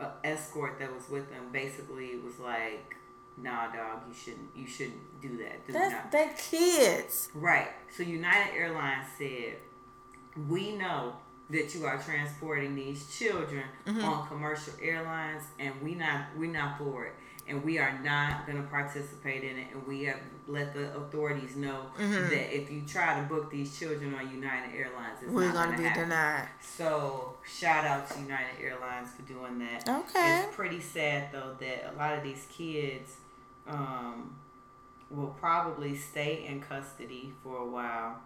uh, 0.00 0.08
escort 0.24 0.78
that 0.78 0.90
was 0.94 1.10
with 1.10 1.28
them 1.28 1.52
basically 1.52 2.16
was 2.24 2.38
like, 2.38 2.96
"Nah, 3.36 3.66
dog, 3.70 4.00
you 4.08 4.14
shouldn't, 4.14 4.48
you 4.56 4.66
shouldn't 4.66 5.20
do 5.20 5.36
that. 5.36 5.66
Do 5.66 5.74
That's 5.74 5.92
not." 5.92 6.10
they 6.10 6.30
kids. 6.38 7.28
Right. 7.34 7.68
So 7.94 8.02
United 8.02 8.54
Airlines 8.54 9.06
said, 9.18 9.56
"We 10.48 10.72
know." 10.72 11.16
That 11.50 11.74
you 11.74 11.86
are 11.86 11.96
transporting 11.96 12.74
these 12.74 13.08
children 13.16 13.64
on 13.86 14.28
commercial 14.28 14.74
airlines, 14.82 15.44
and 15.58 15.72
we 15.82 15.94
not 15.94 16.26
we 16.36 16.46
not 16.46 16.76
for 16.76 17.06
it, 17.06 17.14
and 17.48 17.64
we 17.64 17.78
are 17.78 17.98
not 18.04 18.46
going 18.46 18.60
to 18.62 18.68
participate 18.68 19.42
in 19.44 19.58
it, 19.58 19.66
and 19.72 19.86
we 19.86 20.04
have 20.04 20.18
let 20.46 20.72
the 20.74 20.94
authorities 20.96 21.56
know 21.56 21.82
that 21.98 22.56
if 22.56 22.70
you 22.70 22.82
try 22.86 23.20
to 23.20 23.26
book 23.26 23.50
these 23.50 23.78
children 23.78 24.14
on 24.14 24.30
United 24.30 24.74
Airlines, 24.74 25.18
it's 25.22 25.30
We're 25.30 25.52
gonna 25.52 25.66
gonna 25.72 25.76
be 25.78 25.82
happen. 25.84 26.04
denied. 26.08 26.48
So 26.60 27.34
shout 27.46 27.84
out 27.84 28.08
to 28.10 28.20
United 28.20 28.60
Airlines 28.62 29.08
for 29.14 29.22
doing 29.22 29.58
that. 29.58 29.88
Okay. 29.88 30.42
It's 30.46 30.54
pretty 30.56 30.80
sad 30.80 31.30
though 31.32 31.54
that 31.60 31.92
a 31.94 31.98
lot 31.98 32.16
of 32.16 32.24
these 32.24 32.46
kids 32.50 33.16
um, 33.66 34.36
will 35.10 35.34
probably 35.38 35.96
stay 35.96 36.46
in 36.46 36.60
custody 36.60 37.32
for 37.42 37.58
a 37.58 37.66
while 37.66 38.18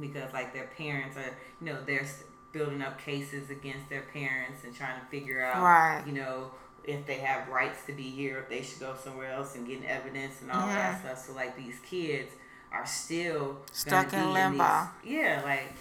because 0.00 0.32
like 0.32 0.52
their 0.52 0.70
parents 0.76 1.16
are, 1.16 1.36
you 1.60 1.66
know, 1.72 1.78
they're 1.86 2.06
building 2.52 2.82
up 2.82 2.98
cases 3.00 3.50
against 3.50 3.88
their 3.90 4.02
parents 4.12 4.64
and 4.64 4.74
trying 4.74 4.98
to 5.00 5.06
figure 5.06 5.44
out, 5.44 5.62
Right. 5.62 6.02
you 6.06 6.12
know, 6.12 6.50
if 6.86 7.06
they 7.06 7.16
have 7.16 7.48
rights 7.48 7.84
to 7.86 7.92
be 7.92 8.02
here, 8.10 8.38
if 8.40 8.48
they 8.48 8.62
should 8.62 8.80
go 8.80 8.94
somewhere 9.02 9.32
else 9.32 9.54
and 9.54 9.66
get 9.66 9.84
evidence 9.84 10.40
and 10.42 10.50
all 10.50 10.66
that 10.66 11.00
stuff. 11.00 11.26
So 11.26 11.32
like 11.34 11.56
these 11.56 11.78
kids 11.80 12.32
are 12.72 12.86
still 12.86 13.58
Stuck 13.72 14.12
in 14.12 14.32
limbo. 14.32 14.64
these- 15.02 15.12
yeah, 15.12 15.40
like, 15.44 15.72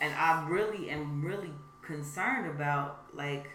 and 0.00 0.14
I 0.14 0.46
really 0.48 0.90
am 0.90 1.24
really 1.24 1.50
concerned 1.82 2.46
about 2.46 3.04
like 3.14 3.50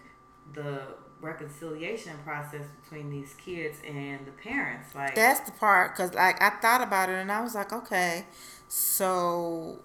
the 0.54 0.82
reconciliation 1.22 2.14
process 2.24 2.66
between 2.82 3.10
these 3.10 3.34
kids 3.34 3.78
and 3.88 4.26
the 4.26 4.32
parents. 4.32 4.96
Like, 4.96 5.16
That's 5.16 5.42
the 5.42 5.52
part, 5.52 5.96
cause 5.96 6.14
like 6.14 6.42
I 6.42 6.50
thought 6.62 6.82
about 6.82 7.10
it 7.10 7.16
and 7.16 7.32
I 7.32 7.42
was 7.42 7.56
like, 7.56 7.74
okay, 7.74 8.26
so 8.68 9.80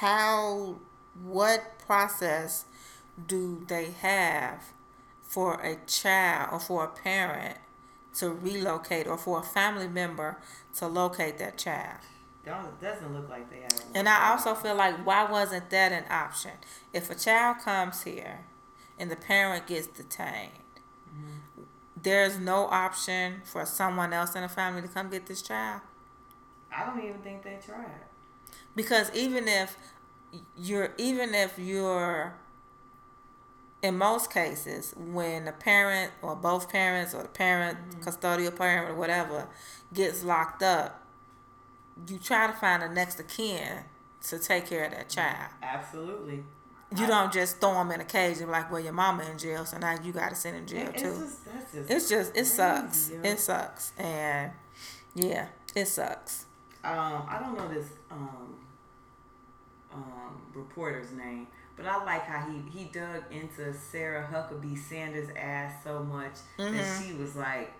how, 0.00 0.76
what 1.22 1.78
process 1.78 2.66
do 3.26 3.64
they 3.68 3.92
have 4.02 4.62
for 5.36 5.60
a 5.60 5.76
child 5.86 6.48
or 6.50 6.58
for 6.58 6.84
a 6.84 6.88
parent 6.88 7.58
to 8.14 8.30
relocate 8.30 9.06
or 9.06 9.18
for 9.18 9.40
a 9.40 9.42
family 9.42 9.86
member 9.86 10.38
to 10.76 10.86
locate 10.86 11.36
that 11.36 11.58
child? 11.58 11.98
don't, 12.46 12.80
doesn't 12.80 13.12
look 13.12 13.28
like 13.28 13.50
they 13.50 13.60
have. 13.60 13.84
And 13.94 14.08
I 14.08 14.30
also 14.30 14.54
feel 14.54 14.76
like 14.76 15.04
why 15.04 15.30
wasn't 15.30 15.68
that 15.68 15.92
an 15.92 16.04
option? 16.10 16.52
If 16.94 17.10
a 17.10 17.14
child 17.14 17.58
comes 17.58 18.04
here 18.04 18.46
and 18.98 19.10
the 19.10 19.16
parent 19.16 19.66
gets 19.66 19.88
detained, 19.88 20.52
mm-hmm. 21.10 21.64
there's 22.02 22.38
no 22.38 22.66
option 22.68 23.42
for 23.44 23.66
someone 23.66 24.14
else 24.14 24.34
in 24.34 24.40
the 24.40 24.48
family 24.48 24.80
to 24.80 24.88
come 24.88 25.10
get 25.10 25.26
this 25.26 25.42
child. 25.42 25.82
I 26.74 26.86
don't 26.86 27.02
even 27.04 27.20
think 27.20 27.42
they 27.42 27.58
tried. 27.62 28.06
Because 28.74 29.10
even 29.14 29.48
if 29.48 29.76
you're 30.56 30.94
even 30.96 31.34
if 31.34 31.58
you're 31.58 32.34
in 33.82 33.96
most 33.98 34.32
cases 34.32 34.94
when 34.96 35.46
a 35.48 35.52
parent 35.52 36.12
or 36.22 36.34
both 36.34 36.68
parents 36.70 37.14
or 37.14 37.22
the 37.22 37.28
parent 37.28 37.78
custodial 38.00 38.54
parent 38.56 38.90
or 38.90 38.94
whatever 38.94 39.48
gets 39.94 40.22
locked 40.24 40.62
up 40.62 41.02
you 42.08 42.18
try 42.18 42.46
to 42.46 42.52
find 42.54 42.82
the 42.82 42.88
next 42.88 43.18
of 43.20 43.28
kin 43.28 43.84
to 44.22 44.38
take 44.38 44.66
care 44.66 44.84
of 44.84 44.90
that 44.92 45.08
child. 45.08 45.50
Absolutely. 45.62 46.42
you 46.96 47.06
don't 47.06 47.32
just 47.32 47.58
throw 47.60 47.74
them 47.74 47.90
in 47.92 48.00
a 48.00 48.04
cage 48.04 48.36
and 48.38 48.46
be 48.46 48.52
like 48.52 48.70
well 48.70 48.80
your 48.80 48.92
mama 48.92 49.24
in 49.30 49.38
jail 49.38 49.64
so 49.64 49.78
now 49.78 49.96
you 50.02 50.12
got 50.12 50.30
to 50.30 50.34
send 50.34 50.56
in 50.56 50.66
jail 50.66 50.90
It's 50.92 51.02
too. 51.02 51.08
just 51.08 51.44
that's 51.44 51.72
just 51.72 51.90
it's 51.90 52.08
just 52.08 52.36
it 52.36 52.44
sucks 52.46 53.10
yo. 53.10 53.20
it 53.22 53.38
sucks. 53.38 53.92
And 53.98 54.52
yeah 55.14 55.46
it 55.74 55.86
sucks. 55.86 56.46
Um 56.84 57.24
I 57.28 57.38
don't 57.40 57.56
know 57.56 57.68
this 57.72 57.86
um 58.10 58.54
um 59.92 60.40
reporter's 60.54 61.12
name, 61.12 61.46
but 61.76 61.86
I 61.86 62.04
like 62.04 62.22
how 62.22 62.48
he 62.50 62.78
he 62.78 62.84
dug 62.86 63.24
into 63.30 63.72
Sarah 63.74 64.28
Huckabee 64.32 64.78
Sanders' 64.78 65.28
ass 65.36 65.84
so 65.84 66.02
much 66.02 66.34
that 66.58 67.02
she 67.02 67.12
was 67.14 67.36
like 67.36 67.72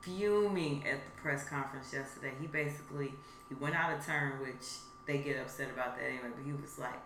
fuming 0.00 0.84
at 0.86 1.04
the 1.04 1.20
press 1.20 1.48
conference 1.48 1.92
yesterday. 1.92 2.32
He 2.40 2.46
basically 2.46 3.14
he 3.48 3.54
went 3.54 3.74
out 3.74 3.96
of 3.96 4.04
turn, 4.04 4.40
which 4.40 4.78
they 5.06 5.18
get 5.18 5.40
upset 5.40 5.70
about 5.70 5.96
that 5.96 6.04
anyway. 6.04 6.28
But 6.34 6.44
he 6.44 6.52
was 6.52 6.78
like, 6.78 7.00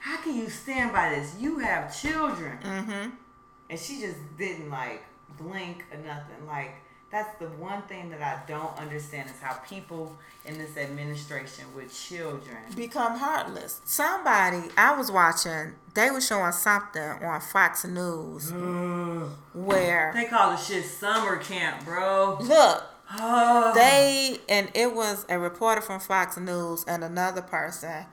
"How 0.00 0.16
can 0.18 0.36
you 0.36 0.48
stand 0.48 0.92
by 0.92 1.10
this? 1.10 1.36
You 1.38 1.58
have 1.58 2.00
children." 2.00 2.58
mm-hmm 2.62 3.10
and 3.70 3.78
she 3.78 4.00
just 4.00 4.18
didn't 4.36 4.68
like 4.68 5.04
blink 5.38 5.84
or 5.92 5.98
nothing. 5.98 6.46
Like 6.46 6.74
that's 7.10 7.38
the 7.38 7.46
one 7.46 7.82
thing 7.82 8.10
that 8.10 8.22
I 8.22 8.40
don't 8.46 8.76
understand 8.78 9.28
is 9.30 9.40
how 9.40 9.54
people 9.68 10.16
in 10.44 10.58
this 10.58 10.76
administration 10.76 11.64
with 11.74 11.92
children. 11.92 12.56
become 12.76 13.18
heartless. 13.18 13.80
Somebody 13.84 14.68
I 14.76 14.96
was 14.96 15.10
watching, 15.10 15.72
they 15.94 16.10
were 16.10 16.20
showing 16.20 16.52
something 16.52 17.02
on 17.02 17.40
Fox 17.40 17.84
News 17.84 18.52
where 19.54 20.12
They 20.14 20.24
call 20.26 20.50
the 20.52 20.56
shit 20.56 20.84
summer 20.84 21.36
camp, 21.38 21.84
bro. 21.84 22.38
look, 22.40 22.84
Oh. 23.18 23.72
they 23.74 24.38
and 24.48 24.70
it 24.72 24.94
was 24.94 25.26
a 25.28 25.36
reporter 25.38 25.80
from 25.80 25.98
Fox 26.00 26.36
News 26.36 26.84
and 26.86 27.02
another 27.02 27.42
person. 27.42 28.06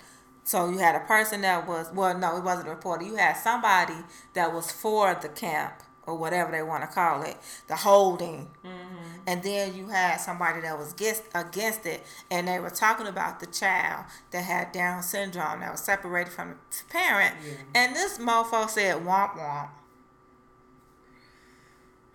So 0.43 0.69
you 0.69 0.79
had 0.79 0.95
a 0.95 1.01
person 1.01 1.41
that 1.41 1.67
was 1.67 1.91
well, 1.93 2.17
no, 2.17 2.37
it 2.37 2.43
wasn't 2.43 2.67
a 2.67 2.71
reporter. 2.71 3.05
You 3.05 3.15
had 3.15 3.33
somebody 3.37 3.93
that 4.33 4.53
was 4.53 4.71
for 4.71 5.13
the 5.21 5.29
camp 5.29 5.83
or 6.07 6.15
whatever 6.15 6.51
they 6.51 6.63
want 6.63 6.81
to 6.81 6.87
call 6.87 7.21
it, 7.21 7.37
the 7.67 7.75
holding. 7.75 8.47
Mm-hmm. 8.65 8.95
And 9.27 9.43
then 9.43 9.75
you 9.75 9.89
had 9.89 10.15
somebody 10.17 10.61
that 10.61 10.77
was 10.77 10.93
against, 10.93 11.23
against 11.35 11.85
it, 11.85 12.01
and 12.31 12.47
they 12.47 12.59
were 12.59 12.69
talking 12.69 13.07
about 13.07 13.41
the 13.41 13.45
child 13.45 14.05
that 14.31 14.43
had 14.43 14.71
Down 14.71 15.03
syndrome 15.03 15.59
that 15.59 15.71
was 15.71 15.81
separated 15.81 16.31
from 16.31 16.55
the 16.69 16.83
parent. 16.89 17.35
And 17.75 17.93
this 17.93 18.17
mofo 18.17 18.69
said, 18.69 19.03
"Womp 19.03 19.33
womp." 19.33 19.69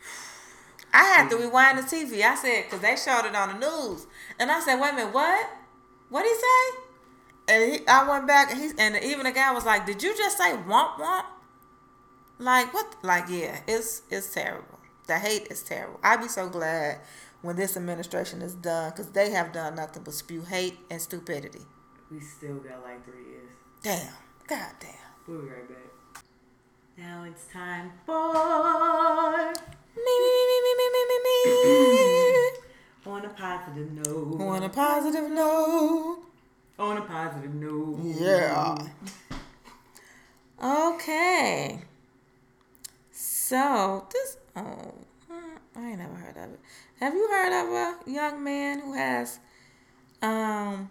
I 0.95 1.05
had 1.05 1.29
to 1.31 1.37
rewind 1.37 1.79
the 1.79 1.83
TV. 1.83 2.23
I 2.23 2.35
said, 2.35 2.65
because 2.65 2.81
they 2.81 2.97
showed 2.97 3.27
it 3.27 3.35
on 3.35 3.61
the 3.61 3.67
news, 3.67 4.07
and 4.39 4.51
I 4.51 4.61
said, 4.61 4.81
"Wait 4.81 4.93
a 4.93 4.97
minute, 4.97 5.13
what? 5.13 5.51
What 6.09 6.23
did 6.23 6.31
he 6.31 6.41
say?" 6.41 6.79
And 7.49 7.73
he, 7.73 7.87
I 7.87 8.09
went 8.09 8.27
back, 8.27 8.51
and 8.53 8.59
he 8.59 8.71
and 8.79 8.97
even 9.05 9.25
the 9.25 9.33
guy 9.33 9.53
was 9.53 9.67
like, 9.67 9.85
"Did 9.85 10.03
you 10.03 10.17
just 10.17 10.39
say 10.39 10.53
womp 10.53 10.97
womp?" 10.97 11.25
Like 12.39 12.73
what? 12.75 12.97
Like 13.03 13.25
yeah, 13.29 13.61
it's 13.67 14.03
it's 14.11 14.33
terrible. 14.33 14.79
The 15.07 15.19
hate 15.19 15.49
is 15.51 15.63
terrible. 15.63 16.01
I'd 16.03 16.21
be 16.21 16.29
so 16.29 16.49
glad 16.49 17.01
when 17.43 17.57
this 17.57 17.77
administration 17.77 18.41
is 18.43 18.55
done 18.55 18.91
because 18.91 19.11
they 19.11 19.31
have 19.31 19.53
done 19.53 19.75
nothing 19.77 20.03
but 20.05 20.15
spew 20.15 20.43
hate 20.43 20.79
and 20.91 21.01
stupidity. 21.01 21.63
We 22.11 22.21
still 22.21 22.57
got 22.57 22.83
like 22.83 23.05
three 23.05 23.25
years. 23.25 23.51
Damn. 23.83 24.13
God 24.47 24.73
damn. 24.81 24.91
We'll 25.27 25.43
be 25.43 25.49
right 25.49 25.69
back. 25.69 26.25
Now 26.99 27.25
it's 27.25 27.47
time 27.47 27.93
for 28.05 28.33
Me 29.97 30.15
me 30.25 30.47
me 30.51 30.59
me 30.63 30.75
me 30.79 30.87
me 30.93 31.03
me 31.09 31.19
me. 31.25 32.51
on 33.07 33.25
a 33.25 33.29
positive 33.31 33.93
note. 33.93 34.41
On 34.41 34.63
a 34.63 34.69
positive 34.69 35.31
note. 35.31 36.19
On 36.79 36.97
a 36.97 37.03
positive 37.03 37.55
note. 37.55 37.99
Yeah. 38.03 38.77
Okay. 40.63 41.83
So 43.53 44.07
this 44.11 44.39
oh 44.57 44.95
I 45.77 45.91
ain't 45.91 45.99
never 45.99 46.15
heard 46.15 46.39
of 46.39 46.55
it. 46.55 46.61
Have 47.01 47.13
you 47.13 47.29
heard 47.29 47.53
of 47.53 47.69
a 47.71 48.11
young 48.11 48.43
man 48.43 48.81
who 48.81 48.95
has 48.95 49.41
um 50.23 50.89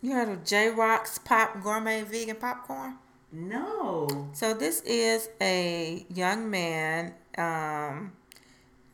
you 0.00 0.12
heard 0.12 0.30
of 0.30 0.42
J 0.42 0.70
Rock's 0.70 1.18
Pop 1.18 1.62
Gourmet 1.62 2.04
Vegan 2.04 2.36
Popcorn? 2.36 2.94
No. 3.30 4.08
So 4.32 4.54
this 4.54 4.80
is 4.86 5.28
a 5.38 6.06
young 6.08 6.50
man. 6.50 7.12
Um, 7.36 8.12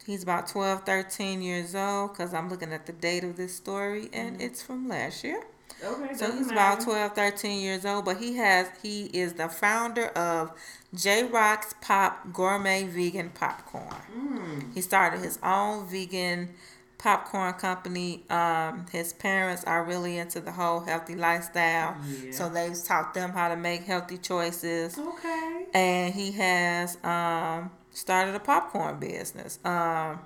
he's 0.05 0.24
about 0.24 0.49
12, 0.49 0.82
13 0.85 1.41
years 1.41 1.77
old 1.77 2.15
because 2.15 2.35
I'm 2.35 2.49
looking 2.49 2.73
at 2.73 2.86
the 2.86 2.93
date 2.93 3.23
of 3.23 3.36
this 3.36 3.55
story 3.55 4.09
and 4.12 4.43
it's 4.43 4.61
from 4.61 4.89
last 4.89 5.23
year. 5.23 5.45
Okay. 5.82 6.14
So 6.14 6.30
he's 6.32 6.46
about 6.51 6.78
matter. 6.78 6.84
12, 6.84 7.12
13 7.14 7.60
years 7.60 7.84
old, 7.84 8.05
but 8.05 8.18
he 8.18 8.34
has 8.36 8.68
he 8.82 9.06
is 9.06 9.34
the 9.34 9.48
founder 9.48 10.06
of 10.09 10.52
J 10.94 11.24
Rock's 11.24 11.74
Pop 11.80 12.32
Gourmet 12.32 12.86
Vegan 12.86 13.30
Popcorn. 13.30 14.02
Mm. 14.16 14.74
He 14.74 14.80
started 14.80 15.20
his 15.20 15.38
own 15.42 15.86
vegan 15.86 16.51
popcorn 16.96 17.52
company. 17.55 18.22
Um, 18.30 18.86
his 18.90 19.12
parents 19.12 19.62
are 19.64 19.84
really 19.84 20.16
into 20.16 20.40
the 20.40 20.52
whole 20.52 20.80
healthy 20.80 21.14
lifestyle, 21.16 21.96
Yeah. 22.06 22.32
so 22.32 22.48
they've 22.48 22.82
taught 22.82 23.12
them 23.12 23.30
how 23.32 23.48
to 23.48 23.56
make 23.56 23.82
healthy 23.84 24.16
choices. 24.16 24.96
Okay. 24.98 25.66
And 25.74 26.14
he 26.14 26.32
has 26.32 26.96
um, 27.05 27.70
started 27.90 28.34
a 28.34 28.40
popcorn 28.40 28.98
business. 29.01 29.59
Um, 29.66 30.20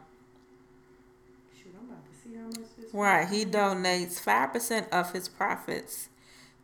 Shoot, 1.57 1.75
I'm 1.77 1.89
about 1.89 2.05
to 2.05 2.13
see 2.23 2.37
how 2.37 2.45
much 2.45 2.55
this. 2.77 2.78
Right. 2.93 3.29
He 3.29 3.45
donates 3.45 4.21
5% 4.23 4.89
of 4.91 5.13
his 5.13 5.29
profits 5.29 6.09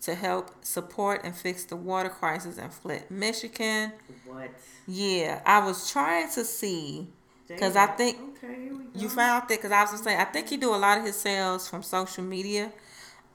to 0.03 0.15
help 0.15 0.65
support 0.65 1.23
and 1.25 1.35
fix 1.35 1.65
the 1.65 1.77
water 1.77 2.09
crisis 2.11 2.59
in 2.59 2.69
Flint, 2.71 3.11
Michigan. 3.11 3.93
What? 4.27 4.51
Yeah, 4.87 5.41
I 5.47 5.65
was 5.65 5.91
trying 5.91 6.31
to 6.33 6.45
see 6.45 7.07
because 7.49 7.75
I 7.77 7.87
think 7.87 8.19
Okay, 8.43 8.55
here 8.65 8.73
we 8.75 8.85
go. 8.85 8.91
you 8.95 9.09
found 9.09 9.45
it 9.45 9.59
because 9.59 9.73
I 9.73 9.83
was 9.83 9.91
gonna 9.93 10.03
say 10.05 10.19
I 10.19 10.25
think 10.25 10.49
he 10.49 10.57
do 10.59 10.75
a 10.75 10.77
lot 10.77 10.99
of 10.99 11.05
his 11.05 11.17
sales 11.17 11.69
from 11.69 11.83
social 11.83 12.23
media, 12.25 12.71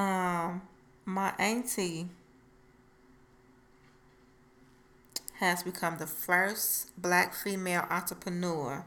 Um, 0.00 0.62
my 1.04 1.32
auntie 1.38 2.08
has 5.38 5.62
become 5.62 5.98
the 5.98 6.06
first 6.06 6.90
black 7.00 7.34
female 7.34 7.86
entrepreneur 7.90 8.84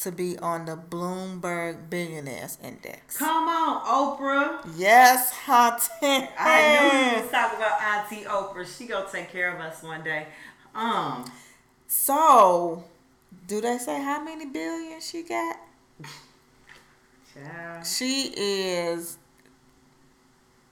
to 0.00 0.10
be 0.10 0.36
on 0.38 0.64
the 0.66 0.76
Bloomberg 0.76 1.88
Billionaires 1.88 2.58
Index. 2.62 3.16
Come 3.16 3.48
on, 3.48 3.80
Oprah. 4.18 4.60
Yes, 4.76 5.30
Hunter. 5.32 6.28
I 6.38 6.80
knew 7.12 7.16
you 7.16 7.22
was 7.22 7.30
talking 7.30 7.58
about 7.58 7.80
Auntie 7.80 8.24
Oprah. 8.24 8.66
She 8.78 8.86
gonna 8.86 9.06
take 9.10 9.30
care 9.30 9.54
of 9.54 9.60
us 9.60 9.82
one 9.82 10.02
day. 10.02 10.26
Um, 10.74 11.24
So, 11.86 12.82
do 13.46 13.60
they 13.60 13.78
say 13.78 14.02
how 14.02 14.22
many 14.22 14.46
billion 14.46 15.00
she 15.00 15.22
got? 15.22 15.56
child, 17.32 17.86
She 17.86 18.32
is 18.36 19.18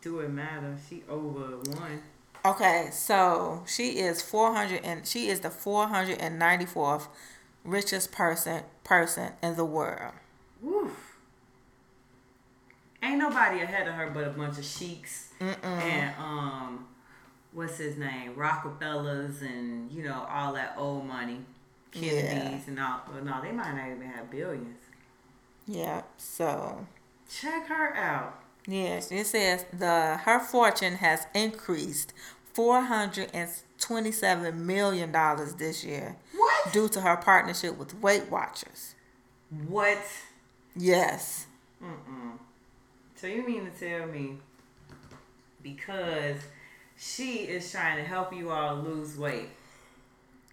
do 0.01 0.19
it 0.21 0.31
matter? 0.31 0.77
She 0.89 1.03
over 1.09 1.57
one. 1.79 2.03
okay. 2.45 2.89
So 2.93 3.63
she 3.67 4.01
is 4.01 4.21
four 4.21 4.53
hundred 4.53 4.81
and 4.85 5.07
she 5.07 5.29
is 5.29 5.41
the 5.41 5.51
four 5.51 5.87
hundred 5.87 6.19
and 6.19 6.39
ninety 6.41 6.67
fourth 6.67 7.07
richest 7.65 8.13
person 8.13 8.63
person 8.85 9.33
in 9.43 9.57
the 9.57 9.65
world. 9.65 10.13
Woof. 10.61 11.17
Ain't 13.03 13.19
nobody 13.19 13.61
ahead 13.61 13.89
of 13.89 13.95
her 13.95 14.11
but 14.11 14.25
a 14.29 14.31
bunch 14.31 14.59
of 14.59 14.65
sheiks 14.65 15.31
and 15.41 16.15
um, 16.19 16.87
what's 17.53 17.77
his 17.79 17.97
name, 17.97 18.35
Rockefellers, 18.37 19.43
and 19.43 19.91
you 19.91 20.05
know 20.05 20.25
all 20.31 20.53
that 20.53 20.75
old 20.79 21.05
money, 21.07 21.41
Kennedys, 21.91 22.23
Yeah. 22.23 22.61
and 22.69 22.81
all. 22.81 23.01
Well, 23.13 23.25
no, 23.25 23.41
they 23.43 23.51
might 23.51 23.75
not 23.75 23.89
even 23.91 24.03
have 24.09 24.31
billions. 24.31 24.79
Yeah. 25.67 26.03
So 26.17 26.87
Check 27.29 27.67
her 27.69 27.97
out. 27.97 28.39
yes, 28.69 29.11
it 29.11 29.27
says 29.27 29.65
the 29.73 30.19
her 30.25 30.39
fortune 30.39 30.97
has 30.97 31.27
increased 31.35 32.13
four 32.55 32.83
hundred 32.83 33.31
and 33.35 33.51
twenty 33.83 34.13
seven 34.13 34.67
million 34.67 35.13
dollars 35.13 35.55
this 35.55 35.85
year 35.85 36.17
What? 36.35 36.73
due 36.73 36.89
to 36.91 37.01
her 37.01 37.17
partnership 37.17 37.77
with 37.77 37.95
Weight 38.01 38.31
Watchers. 38.31 38.95
What? 39.69 39.99
Yes. 40.77 41.47
Mm-mm. 41.83 42.39
So 43.17 43.27
you 43.27 43.45
mean 43.47 43.71
to 43.71 43.71
tell 43.71 44.07
me 44.07 44.39
because 45.63 46.37
she 46.97 47.39
is 47.41 47.71
trying 47.71 47.97
to 47.99 48.05
help 48.05 48.33
you 48.33 48.51
all 48.51 48.77
lose 48.77 49.17
weight, 49.19 49.49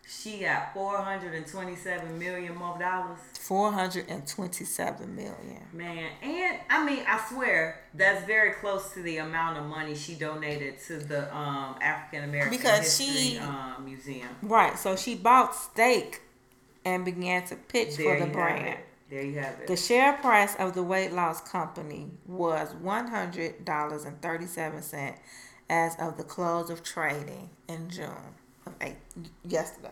she 0.10 0.40
got 0.40 0.74
four 0.74 0.98
hundred 0.98 1.36
and 1.36 1.46
twenty-seven 1.46 2.18
million 2.18 2.56
more 2.56 2.78
dollars? 2.80 3.20
Four 3.40 3.72
hundred 3.72 4.10
and 4.10 4.26
twenty-seven 4.28 5.16
million. 5.16 5.62
Man, 5.72 6.10
and 6.24 6.60
I 6.70 6.84
mean, 6.84 7.04
I 7.08 7.24
swear 7.30 7.82
that's 7.94 8.26
very 8.26 8.54
close 8.54 8.94
to 8.94 9.04
the 9.04 9.18
amount 9.18 9.58
of 9.58 9.66
money 9.66 9.96
she 9.96 10.16
donated 10.16 10.80
to 10.88 10.98
the 10.98 11.34
um, 11.36 11.76
African 11.82 12.24
American 12.24 12.58
Because 12.58 12.98
History 12.98 13.32
she- 13.34 13.38
um, 13.38 13.86
Museum. 13.86 14.30
Right. 14.42 14.78
So 14.80 14.96
she 14.96 15.16
bought 15.16 15.54
stake 15.56 16.22
and 16.84 17.06
began 17.06 17.46
to 17.46 17.56
pitch 17.56 17.98
There 17.98 18.18
for 18.18 18.26
the 18.26 18.32
brand. 18.32 18.80
There 19.10 19.24
you 19.24 19.40
have 19.40 19.60
it. 19.60 19.68
The 19.68 19.76
share 19.78 20.14
price 20.14 20.56
of 20.56 20.74
the 20.74 20.84
weight 20.84 21.12
loss 21.12 21.42
company 21.42 22.12
was 22.26 22.74
one 22.76 23.08
hundred 23.08 23.64
dollars 23.66 24.06
and 24.06 24.20
thirty-seven 24.22 24.82
cent 24.82 25.18
as 25.70 25.96
of 26.00 26.18
the 26.18 26.24
close 26.24 26.72
of 26.72 26.82
trading 26.84 27.52
in 27.68 27.90
June 27.90 28.36
eight 28.82 28.98
yesterday. 29.46 29.92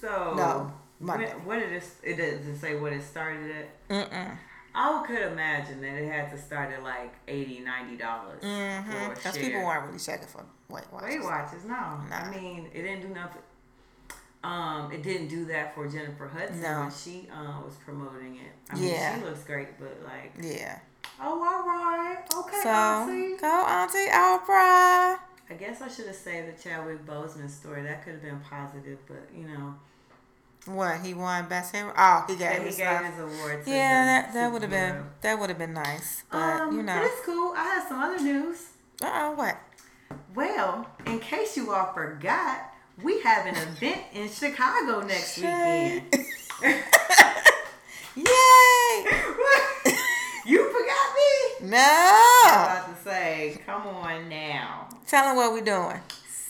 so 0.00 0.34
No, 0.36 0.72
when, 0.98 1.06
Monday. 1.06 1.30
what 1.44 1.58
did 1.58 1.72
it? 1.72 1.84
It 2.02 2.16
doesn't 2.16 2.58
say 2.58 2.76
what 2.76 2.92
it 2.92 3.02
started 3.02 3.50
at. 3.50 3.88
Mm-mm. 3.88 4.36
I 4.74 5.04
could 5.06 5.32
imagine 5.32 5.80
that 5.80 5.94
it 5.94 6.10
had 6.10 6.30
to 6.30 6.38
start 6.38 6.72
at 6.72 6.82
like 6.84 7.12
80 7.26 7.64
dollars 7.98 8.40
Mm-hmm. 8.42 9.14
Because 9.14 9.36
people 9.36 9.64
weren't 9.64 9.86
really 9.86 9.98
checking 9.98 10.28
for 10.28 10.44
weight 10.68 10.84
watchers. 10.92 11.10
Weight 11.10 11.22
Watchers, 11.24 11.64
no. 11.64 11.74
I 11.74 12.30
mean, 12.30 12.68
it 12.72 12.82
didn't 12.82 13.02
do 13.02 13.08
nothing. 13.14 13.42
Um, 14.42 14.90
it 14.92 15.02
didn't 15.02 15.28
do 15.28 15.44
that 15.46 15.74
for 15.74 15.86
Jennifer 15.88 16.26
Hudson 16.28 16.62
No. 16.62 16.80
when 16.80 16.90
she 16.92 17.28
uh, 17.30 17.60
was 17.62 17.74
promoting 17.84 18.36
it. 18.36 18.52
I 18.70 18.74
mean, 18.76 18.90
Yeah. 18.94 19.18
she 19.18 19.24
looks 19.24 19.42
great, 19.44 19.68
but 19.78 19.98
like, 20.04 20.32
Yeah. 20.40 20.78
oh, 21.20 21.42
all 21.42 21.66
right, 21.66 22.18
okay, 22.34 22.60
So 22.62 22.68
Auntie. 22.70 23.36
go 23.36 23.64
Auntie 23.66 24.08
Oprah. 24.08 25.18
I 25.50 25.54
guess 25.54 25.82
I 25.82 25.88
should 25.88 26.06
have 26.06 26.14
saved 26.14 26.48
the 26.56 26.62
Chadwick 26.62 27.04
Boseman 27.04 27.50
story. 27.50 27.82
That 27.82 28.04
could 28.04 28.12
have 28.14 28.22
been 28.22 28.40
positive, 28.40 28.98
but 29.08 29.28
you 29.36 29.48
know, 29.48 29.74
What 30.66 31.00
he 31.04 31.12
won 31.12 31.48
best 31.48 31.74
hero? 31.74 31.92
Oh, 31.96 32.24
he 32.28 32.36
got 32.36 32.52
gave 32.52 32.60
he 32.60 32.66
his 32.68 32.76
gave 32.76 33.00
his 33.04 33.18
award. 33.18 33.62
Yeah, 33.66 34.04
that 34.04 34.32
that 34.34 34.52
would 34.52 34.62
have 34.62 34.70
been 34.70 35.04
that 35.22 35.38
would 35.40 35.48
have 35.48 35.58
been 35.58 35.74
nice, 35.74 36.22
but 36.30 36.38
um, 36.38 36.76
you 36.76 36.82
know. 36.84 37.02
it's 37.02 37.20
cool. 37.26 37.52
I 37.56 37.64
have 37.64 37.88
some 37.88 37.98
other 38.00 38.20
news. 38.22 38.68
Uh 39.02 39.10
oh, 39.12 39.32
what? 39.32 39.58
Well, 40.34 40.86
in 41.06 41.18
case 41.18 41.56
you 41.56 41.72
all 41.72 41.92
forgot, 41.92 42.72
we 43.02 43.20
have 43.22 43.46
an 43.46 43.56
event 43.56 44.02
in 44.12 44.28
Chicago 44.28 45.00
next 45.00 45.36
weekend. 45.38 46.02
Yay! 48.16 48.24
you 50.46 50.70
forgot? 50.70 51.09
No. 51.62 51.76
I 51.78 52.82
was 52.86 52.88
about 52.88 52.96
to 52.96 53.02
say, 53.04 53.60
come 53.66 53.86
on 53.86 54.28
now. 54.28 54.88
Tell 55.06 55.24
them 55.26 55.36
what 55.36 55.52
we're 55.52 55.60
doing. 55.64 56.00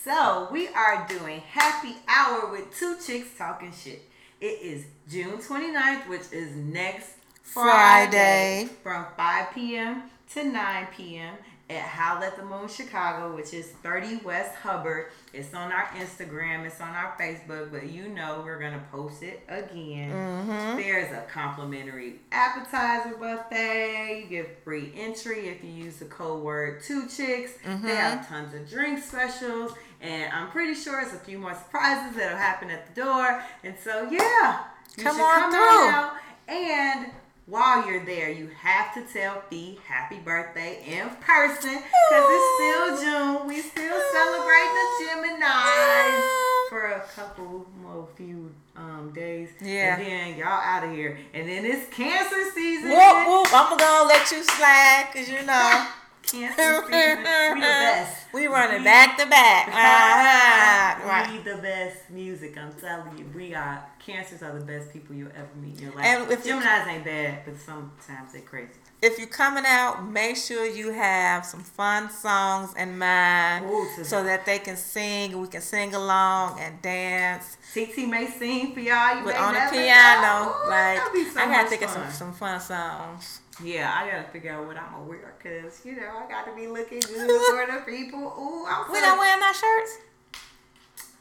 So 0.03 0.47
we 0.51 0.67
are 0.69 1.05
doing 1.07 1.41
happy 1.41 1.95
hour 2.07 2.49
with 2.51 2.75
two 2.77 2.95
chicks 3.05 3.37
talking 3.37 3.71
shit. 3.71 4.01
It 4.39 4.61
is 4.61 4.85
June 5.09 5.37
29th, 5.37 6.07
which 6.07 6.31
is 6.31 6.55
next 6.55 7.09
Friday, 7.43 8.67
Friday. 8.67 8.69
from 8.81 9.05
5 9.15 9.53
p.m. 9.53 10.03
to 10.33 10.43
9 10.43 10.87
p.m. 10.95 11.35
at 11.77 11.83
Howl 11.83 12.21
at 12.23 12.35
the 12.35 12.43
Moon 12.43 12.67
Chicago, 12.67 13.33
which 13.35 13.53
is 13.53 13.67
30 13.83 14.17
West 14.17 14.55
Hubbard. 14.55 15.07
It's 15.33 15.53
on 15.53 15.71
our 15.71 15.85
Instagram, 15.97 16.65
it's 16.65 16.81
on 16.81 16.93
our 16.93 17.15
Facebook, 17.19 17.71
but 17.71 17.89
you 17.89 18.09
know 18.09 18.41
we're 18.43 18.59
gonna 18.59 18.83
post 18.91 19.23
it 19.23 19.41
again. 19.47 20.11
Mm-hmm. 20.11 20.77
There's 20.77 21.11
a 21.13 21.21
complimentary 21.31 22.19
appetizer 22.31 23.15
buffet. 23.15 24.21
You 24.23 24.27
get 24.29 24.63
free 24.63 24.91
entry 24.95 25.47
if 25.47 25.63
you 25.63 25.71
use 25.71 25.97
the 25.97 26.05
code 26.05 26.43
word 26.43 26.83
two 26.83 27.07
chicks. 27.07 27.53
Mm-hmm. 27.65 27.85
They 27.87 27.95
have 27.95 28.27
tons 28.27 28.53
of 28.53 28.69
drink 28.69 29.01
specials, 29.01 29.71
and 30.01 30.31
I'm 30.33 30.49
pretty 30.49 30.73
sure 30.75 31.01
it's 31.01 31.13
a 31.13 31.19
few 31.19 31.39
more 31.39 31.53
surprises 31.53 32.17
that'll 32.17 32.37
happen 32.37 32.69
at 32.69 32.93
the 32.93 33.01
door. 33.01 33.41
And 33.63 33.75
so 33.81 34.09
yeah, 34.11 34.63
you 34.97 35.03
Come 35.03 35.15
should 35.15 35.23
on 35.23 35.39
come 35.39 35.51
through. 35.51 35.89
out. 35.89 36.13
And 36.49 37.11
while 37.51 37.85
you're 37.85 38.05
there, 38.05 38.31
you 38.31 38.49
have 38.61 38.93
to 38.93 39.01
tell 39.11 39.41
Fee 39.49 39.77
happy 39.85 40.19
birthday 40.19 40.81
in 40.87 41.09
person 41.19 41.75
because 41.75 42.25
it's 42.29 42.55
still 42.55 43.01
June. 43.01 43.45
We 43.45 43.59
still 43.59 44.01
celebrate 44.13 44.71
the 44.71 44.87
Geminis 45.03 46.69
for 46.69 46.85
a 46.93 47.03
couple 47.13 47.67
more 47.83 48.07
few 48.15 48.55
um, 48.77 49.11
days. 49.13 49.49
Yeah. 49.61 49.97
And 49.97 50.07
then 50.07 50.37
y'all 50.37 50.47
out 50.47 50.85
of 50.85 50.91
here. 50.91 51.19
And 51.33 51.49
then 51.49 51.65
it's 51.65 51.93
cancer 51.93 52.49
season. 52.55 52.91
Whoop 52.91 53.27
whoop! 53.27 53.47
I'm 53.51 53.77
gonna 53.77 54.07
let 54.07 54.31
you 54.31 54.43
slide 54.43 55.09
because 55.11 55.27
you 55.27 55.45
know 55.45 55.87
Cancer 56.23 56.83
season. 56.85 57.17
We 57.17 57.55
the 57.55 57.59
best. 57.59 58.27
we 58.33 58.47
running 58.47 58.83
back 58.85 59.17
to 59.17 59.25
back. 59.25 59.67
Uh-huh. 59.71 61.07
Right. 61.07 61.31
We 61.31 61.39
the 61.39 61.57
best 61.57 62.09
music. 62.09 62.57
I'm 62.57 62.71
telling 62.73 63.17
you, 63.17 63.25
we 63.35 63.53
are 63.53 63.83
cancers 64.05 64.41
are 64.41 64.57
the 64.57 64.65
best 64.65 64.91
people 64.91 65.15
you'll 65.15 65.31
ever 65.35 65.49
meet 65.61 65.77
in 65.77 65.83
your 65.85 65.93
life. 65.93 66.05
And 66.05 66.31
if 66.31 66.45
you- 66.45 66.53
Gemini's 66.59 66.87
ain't 66.87 67.05
bad, 67.05 67.45
but 67.45 67.59
sometimes 67.59 68.33
they're 68.33 68.41
crazy. 68.41 68.71
If 69.01 69.17
you're 69.17 69.27
coming 69.27 69.63
out, 69.65 70.03
make 70.03 70.37
sure 70.37 70.63
you 70.65 70.91
have 70.91 71.43
some 71.43 71.63
fun 71.63 72.09
songs 72.11 72.73
in 72.75 72.99
mind 72.99 73.65
Ooh, 73.65 73.87
so 74.03 74.23
that 74.23 74.45
they 74.45 74.59
can 74.59 74.77
sing. 74.77 75.41
We 75.41 75.47
can 75.47 75.61
sing 75.61 75.95
along 75.95 76.59
and 76.59 76.79
dance. 76.83 77.57
TT 77.73 78.05
may 78.07 78.27
sing 78.27 78.73
for 78.73 78.79
y'all. 78.79 79.17
You 79.17 79.23
But 79.23 79.37
on 79.37 79.53
the 79.55 79.67
piano, 79.71 80.21
know. 80.21 80.55
Ooh, 80.65 80.69
like 80.69 80.99
so 81.33 81.39
I 81.39 81.45
gotta 81.45 81.69
think 81.69 81.81
of 81.81 81.89
some 81.89 82.11
some 82.11 82.33
fun 82.33 82.59
songs. 82.59 83.41
Yeah, 83.63 83.91
I 83.91 84.09
gotta 84.09 84.29
figure 84.31 84.53
out 84.53 84.65
what 84.67 84.77
I'm 84.77 84.91
gonna 84.91 85.03
wear 85.05 85.33
because 85.41 85.83
you 85.83 85.95
know 85.95 86.23
I 86.23 86.29
gotta 86.29 86.55
be 86.55 86.67
looking 86.67 86.99
good 86.99 87.41
for 87.49 87.73
the 87.73 87.81
people. 87.81 88.19
Ooh, 88.19 88.65
I'm 88.67 88.91
We 88.91 89.01
not 89.01 89.17
wearing 89.17 89.41
our 89.41 89.53
shirts. 89.53 89.97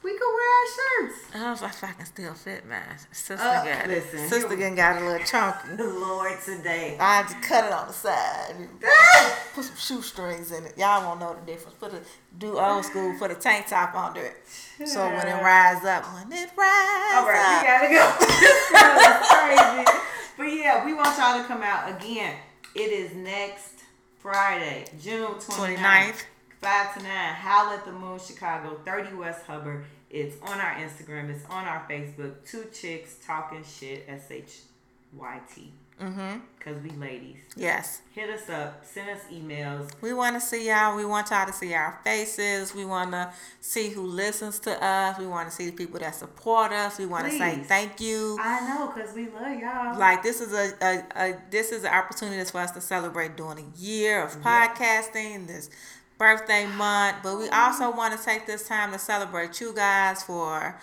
We 0.02 0.12
can 0.12 0.28
wear 0.28 0.48
our 0.48 0.66
shirts. 1.10 1.18
I 1.34 1.38
don't 1.40 1.60
know 1.60 1.66
if 1.68 1.84
I 1.84 1.92
can 1.92 2.06
still 2.06 2.32
fit 2.32 2.66
mine. 2.66 2.80
Sister 3.12 3.34
Uh, 3.46 3.64
got 3.64 3.86
listen, 3.88 4.18
it. 4.20 4.28
Sister 4.30 4.48
we- 4.56 4.70
got 4.70 4.96
a 5.02 5.04
little 5.04 5.26
chunky. 5.26 5.68
Lord, 5.82 6.38
today. 6.42 6.96
I 6.98 7.16
had 7.18 7.28
to 7.28 7.34
cut 7.46 7.66
it 7.66 7.72
on 7.72 7.86
the 7.86 7.92
side. 7.92 8.54
Put 9.54 9.64
some 9.66 9.76
shoestrings 9.76 10.52
in 10.52 10.64
it. 10.64 10.78
Y'all 10.78 11.06
won't 11.06 11.20
know 11.20 11.34
the 11.38 11.52
difference. 11.52 11.76
Put 11.78 11.92
a 11.92 12.00
do 12.38 12.58
old 12.58 12.84
school. 12.86 13.14
Put 13.18 13.30
a 13.30 13.34
tank 13.34 13.66
top 13.66 13.94
under 13.94 14.22
it. 14.22 14.36
So 14.88 15.06
when 15.06 15.26
it 15.26 15.42
rise 15.42 15.84
up, 15.84 16.04
when 16.14 16.32
it 16.32 16.50
rise 16.56 17.14
All 17.14 17.26
right, 17.26 17.56
up. 17.56 17.62
we 17.62 17.66
gotta 17.66 17.88
go. 17.92 18.26
this 18.26 19.28
crazy. 19.28 20.00
But 20.38 20.44
yeah, 20.44 20.84
we 20.86 20.94
want 20.94 21.18
y'all 21.18 21.42
to 21.42 21.46
come 21.46 21.62
out 21.62 21.90
again. 22.00 22.36
It 22.74 22.90
is 22.90 23.14
next 23.14 23.74
Friday, 24.18 24.86
June 25.02 25.34
29th. 25.34 25.76
29th. 25.76 26.24
5 26.60 26.94
to 26.94 27.02
9, 27.02 27.08
Howl 27.08 27.72
at 27.72 27.84
the 27.86 27.92
Moon, 27.92 28.18
Chicago, 28.18 28.80
30 28.84 29.16
West 29.16 29.46
Hubbard. 29.46 29.84
It's 30.10 30.36
on 30.42 30.60
our 30.60 30.74
Instagram, 30.74 31.30
it's 31.30 31.44
on 31.48 31.64
our 31.64 31.86
Facebook. 31.88 32.34
Two 32.44 32.66
chicks 32.72 33.16
talking 33.24 33.64
shit, 33.64 34.04
S 34.08 34.30
H 34.30 34.58
Y 35.14 35.40
T. 35.54 35.72
Mm-hmm. 36.00 36.38
Because 36.58 36.82
we 36.82 36.90
ladies. 36.90 37.36
Yes. 37.56 38.00
Hit 38.14 38.30
us 38.30 38.48
up, 38.48 38.84
send 38.84 39.10
us 39.10 39.20
emails. 39.32 39.90
We 40.00 40.14
want 40.14 40.34
to 40.36 40.40
see 40.40 40.68
y'all. 40.68 40.96
We 40.96 41.04
want 41.04 41.30
y'all 41.30 41.46
to 41.46 41.52
see 41.52 41.74
our 41.74 42.00
faces. 42.02 42.74
We 42.74 42.86
want 42.86 43.12
to 43.12 43.32
see 43.60 43.90
who 43.90 44.06
listens 44.06 44.58
to 44.60 44.82
us. 44.82 45.18
We 45.18 45.26
want 45.26 45.50
to 45.50 45.54
see 45.54 45.66
the 45.66 45.76
people 45.76 46.00
that 46.00 46.14
support 46.14 46.72
us. 46.72 46.98
We 46.98 47.06
want 47.06 47.26
to 47.26 47.38
say 47.38 47.58
thank 47.58 48.00
you. 48.00 48.38
I 48.40 48.66
know, 48.66 48.92
because 48.94 49.14
we 49.14 49.28
love 49.28 49.58
y'all. 49.58 49.98
Like 49.98 50.22
this 50.22 50.40
is 50.40 50.52
a, 50.52 50.72
a, 50.82 51.04
a 51.16 51.38
this 51.50 51.70
is 51.70 51.84
an 51.84 51.92
opportunity 51.92 52.42
for 52.50 52.58
us 52.58 52.70
to 52.72 52.80
celebrate 52.80 53.36
during 53.36 53.58
a 53.58 53.78
year 53.78 54.24
of 54.24 54.40
podcasting, 54.40 55.46
this 55.46 55.70
birthday 56.20 56.66
month. 56.66 57.16
But 57.24 57.38
we 57.38 57.48
also 57.48 57.90
want 57.90 58.16
to 58.16 58.24
take 58.24 58.46
this 58.46 58.68
time 58.68 58.92
to 58.92 58.98
celebrate 58.98 59.60
you 59.60 59.72
guys 59.74 60.22
for 60.22 60.78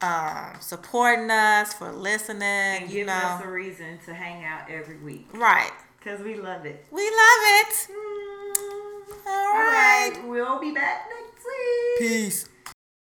um, 0.00 0.54
supporting 0.60 1.30
us, 1.30 1.74
for 1.74 1.92
listening. 1.92 2.42
and 2.42 2.82
you 2.90 3.04
giving 3.04 3.06
know, 3.06 3.12
us 3.12 3.44
a 3.44 3.48
reason 3.48 3.98
to 4.06 4.14
hang 4.14 4.44
out 4.44 4.68
every 4.70 4.96
week. 4.98 5.28
right? 5.34 5.70
Because 5.98 6.20
we 6.20 6.34
love 6.36 6.64
it. 6.64 6.84
We 6.90 7.02
love 7.02 7.42
it. 7.60 7.88
Mm. 7.90 9.26
All 9.26 9.32
All 9.32 9.54
right. 9.54 10.10
right. 10.14 10.22
We'll 10.26 10.58
be 10.60 10.72
back 10.72 11.06
next 11.10 11.44
week. 11.44 11.98
Peace. 11.98 12.48